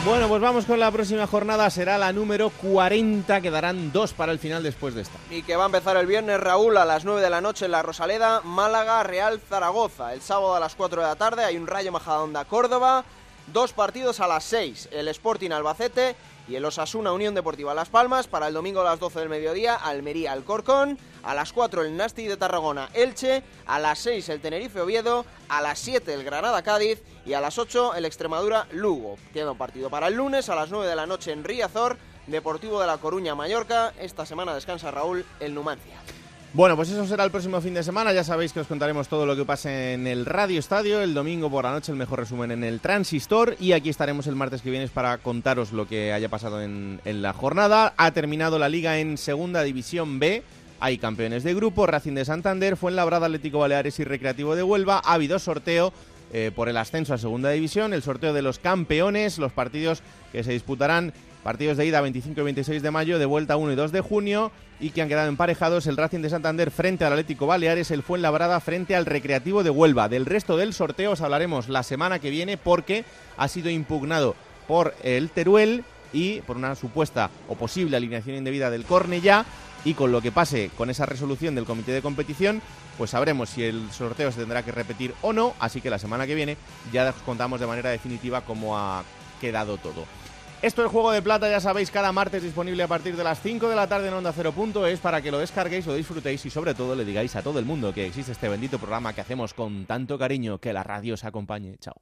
Bueno, 0.08 0.30
pues 0.30 0.42
vamos 0.42 0.64
con 0.64 0.80
la 0.80 0.90
próxima 0.90 1.28
jornada. 1.28 1.70
Será 1.70 1.98
la 1.98 2.14
número 2.14 2.50
40. 2.50 3.42
Quedarán 3.42 3.92
dos 3.92 4.14
para 4.14 4.32
el 4.32 4.40
final 4.40 4.64
después 4.64 4.96
de 4.96 5.02
esta. 5.02 5.20
Y 5.30 5.44
que 5.44 5.58
va 5.58 5.64
a 5.64 5.66
empezar 5.66 5.98
el 5.98 6.06
viernes, 6.08 6.40
Raúl, 6.40 6.78
a 6.78 6.86
las 6.86 7.04
9 7.04 7.20
de 7.20 7.30
la 7.30 7.42
noche 7.42 7.66
en 7.66 7.72
la 7.72 7.84
Rosaleda, 7.84 8.40
Málaga, 8.40 9.04
Real 9.04 9.42
Zaragoza. 9.42 10.14
El 10.14 10.22
sábado 10.22 10.56
a 10.56 10.62
las 10.62 10.76
4 10.76 11.02
de 11.02 11.08
la 11.10 11.18
tarde 11.18 11.44
hay 11.44 11.58
un 11.58 11.68
Rayo 11.68 11.92
Majadahonda 11.92 12.46
Córdoba. 12.46 13.04
Dos 13.52 13.74
partidos 13.74 14.22
a 14.22 14.28
las 14.28 14.46
6, 14.46 14.90
el 14.94 15.10
Sporting 15.10 15.52
Albacete 15.52 16.16
y 16.48 16.56
el 16.56 16.66
Osasuna 16.66 17.12
Unión 17.12 17.36
Deportiva 17.36 17.74
Las 17.74 17.90
Palmas. 17.90 18.28
Para 18.28 18.48
el 18.48 18.54
domingo 18.54 18.82
a 18.82 18.86
las 18.86 19.00
12 19.00 19.20
del 19.20 19.30
mediodía, 19.30 19.76
Almería 19.76 20.32
Alcorcón. 20.32 20.98
A 21.24 21.34
las 21.34 21.52
4 21.52 21.84
el 21.84 21.98
Nasti 21.98 22.28
de 22.28 22.38
Tarragona 22.38 22.90
Elche. 22.94 23.44
A 23.66 23.80
las 23.80 24.00
6 24.00 24.30
el 24.30 24.42
Tenerife 24.42 24.82
Oviedo. 24.82 25.26
A 25.50 25.62
las 25.62 25.80
7 25.80 26.14
el 26.14 26.24
Granada 26.24 26.62
Cádiz. 26.64 27.02
Y 27.26 27.34
a 27.34 27.42
las 27.42 27.58
8 27.58 27.96
el 27.96 28.06
Extremadura 28.06 28.68
Lugo. 28.72 29.18
Queda 29.34 29.52
un 29.52 29.58
partido 29.58 29.90
para 29.90 30.08
el 30.08 30.16
lunes 30.16 30.50
a 30.50 30.56
las 30.56 30.70
9 30.70 30.88
de 30.88 30.96
la 30.96 31.06
noche 31.06 31.32
en 31.32 31.44
Riazor. 31.44 31.98
Deportivo 32.28 32.80
de 32.80 32.88
La 32.88 32.98
Coruña 32.98 33.36
Mallorca. 33.36 33.94
Esta 34.00 34.26
semana 34.26 34.56
descansa 34.56 34.92
Raúl 34.92 35.26
el 35.40 35.54
Numancia. 35.54 35.98
Bueno, 36.54 36.78
pues 36.78 36.90
eso 36.90 37.06
será 37.06 37.26
el 37.26 37.32
próximo 37.32 37.60
fin 37.60 37.74
de 37.74 37.84
semana. 37.84 38.14
Ya 38.14 38.24
sabéis 38.24 38.54
que 38.54 38.62
os 38.62 38.68
contaremos 38.68 39.10
todo 39.10 39.26
lo 39.26 39.36
que 39.36 39.44
pase 39.44 39.94
en 39.94 40.08
el 40.08 40.26
Radio 40.26 40.60
Estadio. 40.60 41.02
El 41.02 41.14
domingo 41.14 41.52
por 41.52 41.66
la 41.66 41.72
noche 41.72 41.92
el 41.92 41.98
mejor 41.98 42.20
resumen 42.20 42.52
en 42.52 42.64
el 42.64 42.80
Transistor. 42.80 43.58
Y 43.60 43.74
aquí 43.74 43.90
estaremos 43.90 44.28
el 44.28 44.36
martes 44.36 44.62
que 44.62 44.72
viene 44.72 44.88
para 44.88 45.18
contaros 45.18 45.74
lo 45.74 45.88
que 45.88 46.14
haya 46.14 46.30
pasado 46.30 46.62
en, 46.62 47.02
la 47.04 47.34
jornada. 47.34 47.94
Ha 47.98 48.12
terminado 48.12 48.58
la 48.60 48.70
liga 48.70 48.98
en 48.98 49.18
Segunda 49.18 49.62
División 49.62 50.20
B. 50.20 50.42
Hay 50.80 50.98
campeones 50.98 51.44
de 51.44 51.54
grupo, 51.54 51.86
Racing 51.86 52.14
de 52.14 52.24
Santander, 52.24 52.78
Fuenlabrada, 52.78 53.26
Atlético 53.26 53.60
Baleares 53.60 54.00
y 54.00 54.06
Recreativo 54.06 54.56
de 54.56 54.64
Huelva. 54.64 55.02
Ha 55.04 55.14
habido 55.14 55.40
sorteo 55.40 55.92
eh, 56.32 56.52
por 56.56 56.70
el 56.70 56.78
ascenso 56.78 57.14
a 57.14 57.18
Segunda 57.18 57.50
División, 57.50 57.94
el 57.94 58.04
sorteo 58.04 58.34
de 58.34 58.42
los 58.42 58.60
campeones, 58.60 59.38
los 59.38 59.52
partidos 59.52 60.02
que 60.32 60.44
se 60.44 60.52
disputarán 60.54 61.14
Partidos 61.48 61.78
de 61.78 61.86
ida 61.86 62.02
25 62.02 62.42
y 62.42 62.44
26 62.44 62.82
de 62.82 62.92
mayo, 62.92 63.20
de 63.20 63.26
vuelta 63.26 63.56
1 63.56 63.72
y 63.72 63.76
2 63.78 63.94
de 63.94 64.02
junio 64.02 64.52
y 64.82 64.90
que 64.90 65.02
han 65.02 65.08
quedado 65.08 65.30
emparejados 65.30 65.88
el 65.88 65.96
Racing 65.96 66.20
de 66.20 66.30
Santander 66.30 66.72
frente 66.72 67.06
al 67.06 67.14
Atlético 67.14 67.48
Baleares, 67.48 67.90
el 67.90 68.04
Fuenlabrada 68.04 68.60
frente 68.60 68.98
al 68.98 69.06
Recreativo 69.06 69.64
de 69.64 69.70
Huelva. 69.70 70.10
Del 70.10 70.26
resto 70.26 70.58
del 70.58 70.74
sorteo 70.74 71.12
os 71.14 71.22
hablaremos 71.22 71.70
la 71.70 71.84
semana 71.84 72.20
que 72.20 72.32
viene 72.32 72.58
porque 72.58 73.06
ha 73.38 73.48
sido 73.48 73.70
impugnado 73.70 74.36
por 74.68 74.94
el 75.04 75.30
Teruel 75.30 75.86
y 76.12 76.42
por 76.42 76.58
una 76.58 76.76
supuesta 76.76 77.30
o 77.48 77.56
posible 77.56 77.96
alineación 77.96 78.36
indebida 78.36 78.70
del 78.70 78.84
Cornellá 78.84 79.46
y 79.86 79.94
con 79.94 80.12
lo 80.12 80.20
que 80.20 80.34
pase 80.34 80.70
con 80.78 80.90
esa 80.90 81.06
resolución 81.06 81.56
del 81.56 81.64
comité 81.64 81.94
de 81.94 82.02
competición, 82.02 82.62
pues 82.98 83.12
sabremos 83.12 83.52
si 83.52 83.64
el 83.64 83.90
sorteo 83.92 84.34
se 84.34 84.42
tendrá 84.42 84.64
que 84.64 84.74
repetir 84.74 85.14
o 85.22 85.32
no, 85.32 85.54
así 85.62 85.80
que 85.80 85.90
la 85.90 85.98
semana 85.98 86.28
que 86.28 86.36
viene 86.36 86.58
ya 86.92 87.08
os 87.08 87.24
contamos 87.24 87.62
de 87.62 87.68
manera 87.68 87.90
definitiva 87.90 88.42
cómo 88.42 88.78
ha 88.78 89.06
quedado 89.40 89.78
todo. 89.78 90.04
Esto 90.60 90.84
es 90.84 90.92
Juego 90.92 91.12
de 91.12 91.22
Plata, 91.22 91.48
ya 91.48 91.60
sabéis, 91.60 91.92
cada 91.92 92.12
martes 92.12 92.42
disponible 92.42 92.82
a 92.82 92.88
partir 92.88 93.16
de 93.16 93.24
las 93.24 93.40
5 93.42 93.70
de 93.70 93.76
la 93.76 93.88
tarde 93.88 94.08
en 94.08 94.16
Onda 94.16 94.34
Cero 94.34 94.52
Punto 94.54 94.88
es 94.88 95.00
para 95.00 95.22
que 95.22 95.30
lo 95.30 95.38
descarguéis, 95.38 95.86
lo 95.86 95.94
disfrutéis 95.94 96.44
y 96.48 96.50
sobre 96.50 96.74
todo 96.74 96.96
le 96.96 97.06
digáis 97.06 97.36
a 97.36 97.44
todo 97.44 97.60
el 97.60 97.66
mundo 97.66 97.94
que 97.94 98.08
existe 98.08 98.32
este 98.32 98.50
bendito 98.50 98.80
programa 98.80 99.14
que 99.14 99.22
hacemos 99.22 99.54
con 99.54 99.86
tanto 99.86 100.18
cariño. 100.18 100.58
Que 100.58 100.74
la 100.74 100.82
radio 100.82 101.14
os 101.14 101.24
acompañe. 101.24 101.78
Chao. 101.78 102.02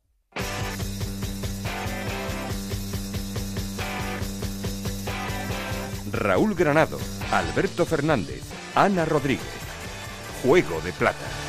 Raúl 6.14 6.56
Granado, 6.56 6.98
Alberto 7.32 7.86
Fernández, 7.86 8.44
Ana 8.74 9.04
Rodríguez. 9.04 9.44
Juego 10.44 10.80
de 10.80 10.94
Plata. 10.94 11.45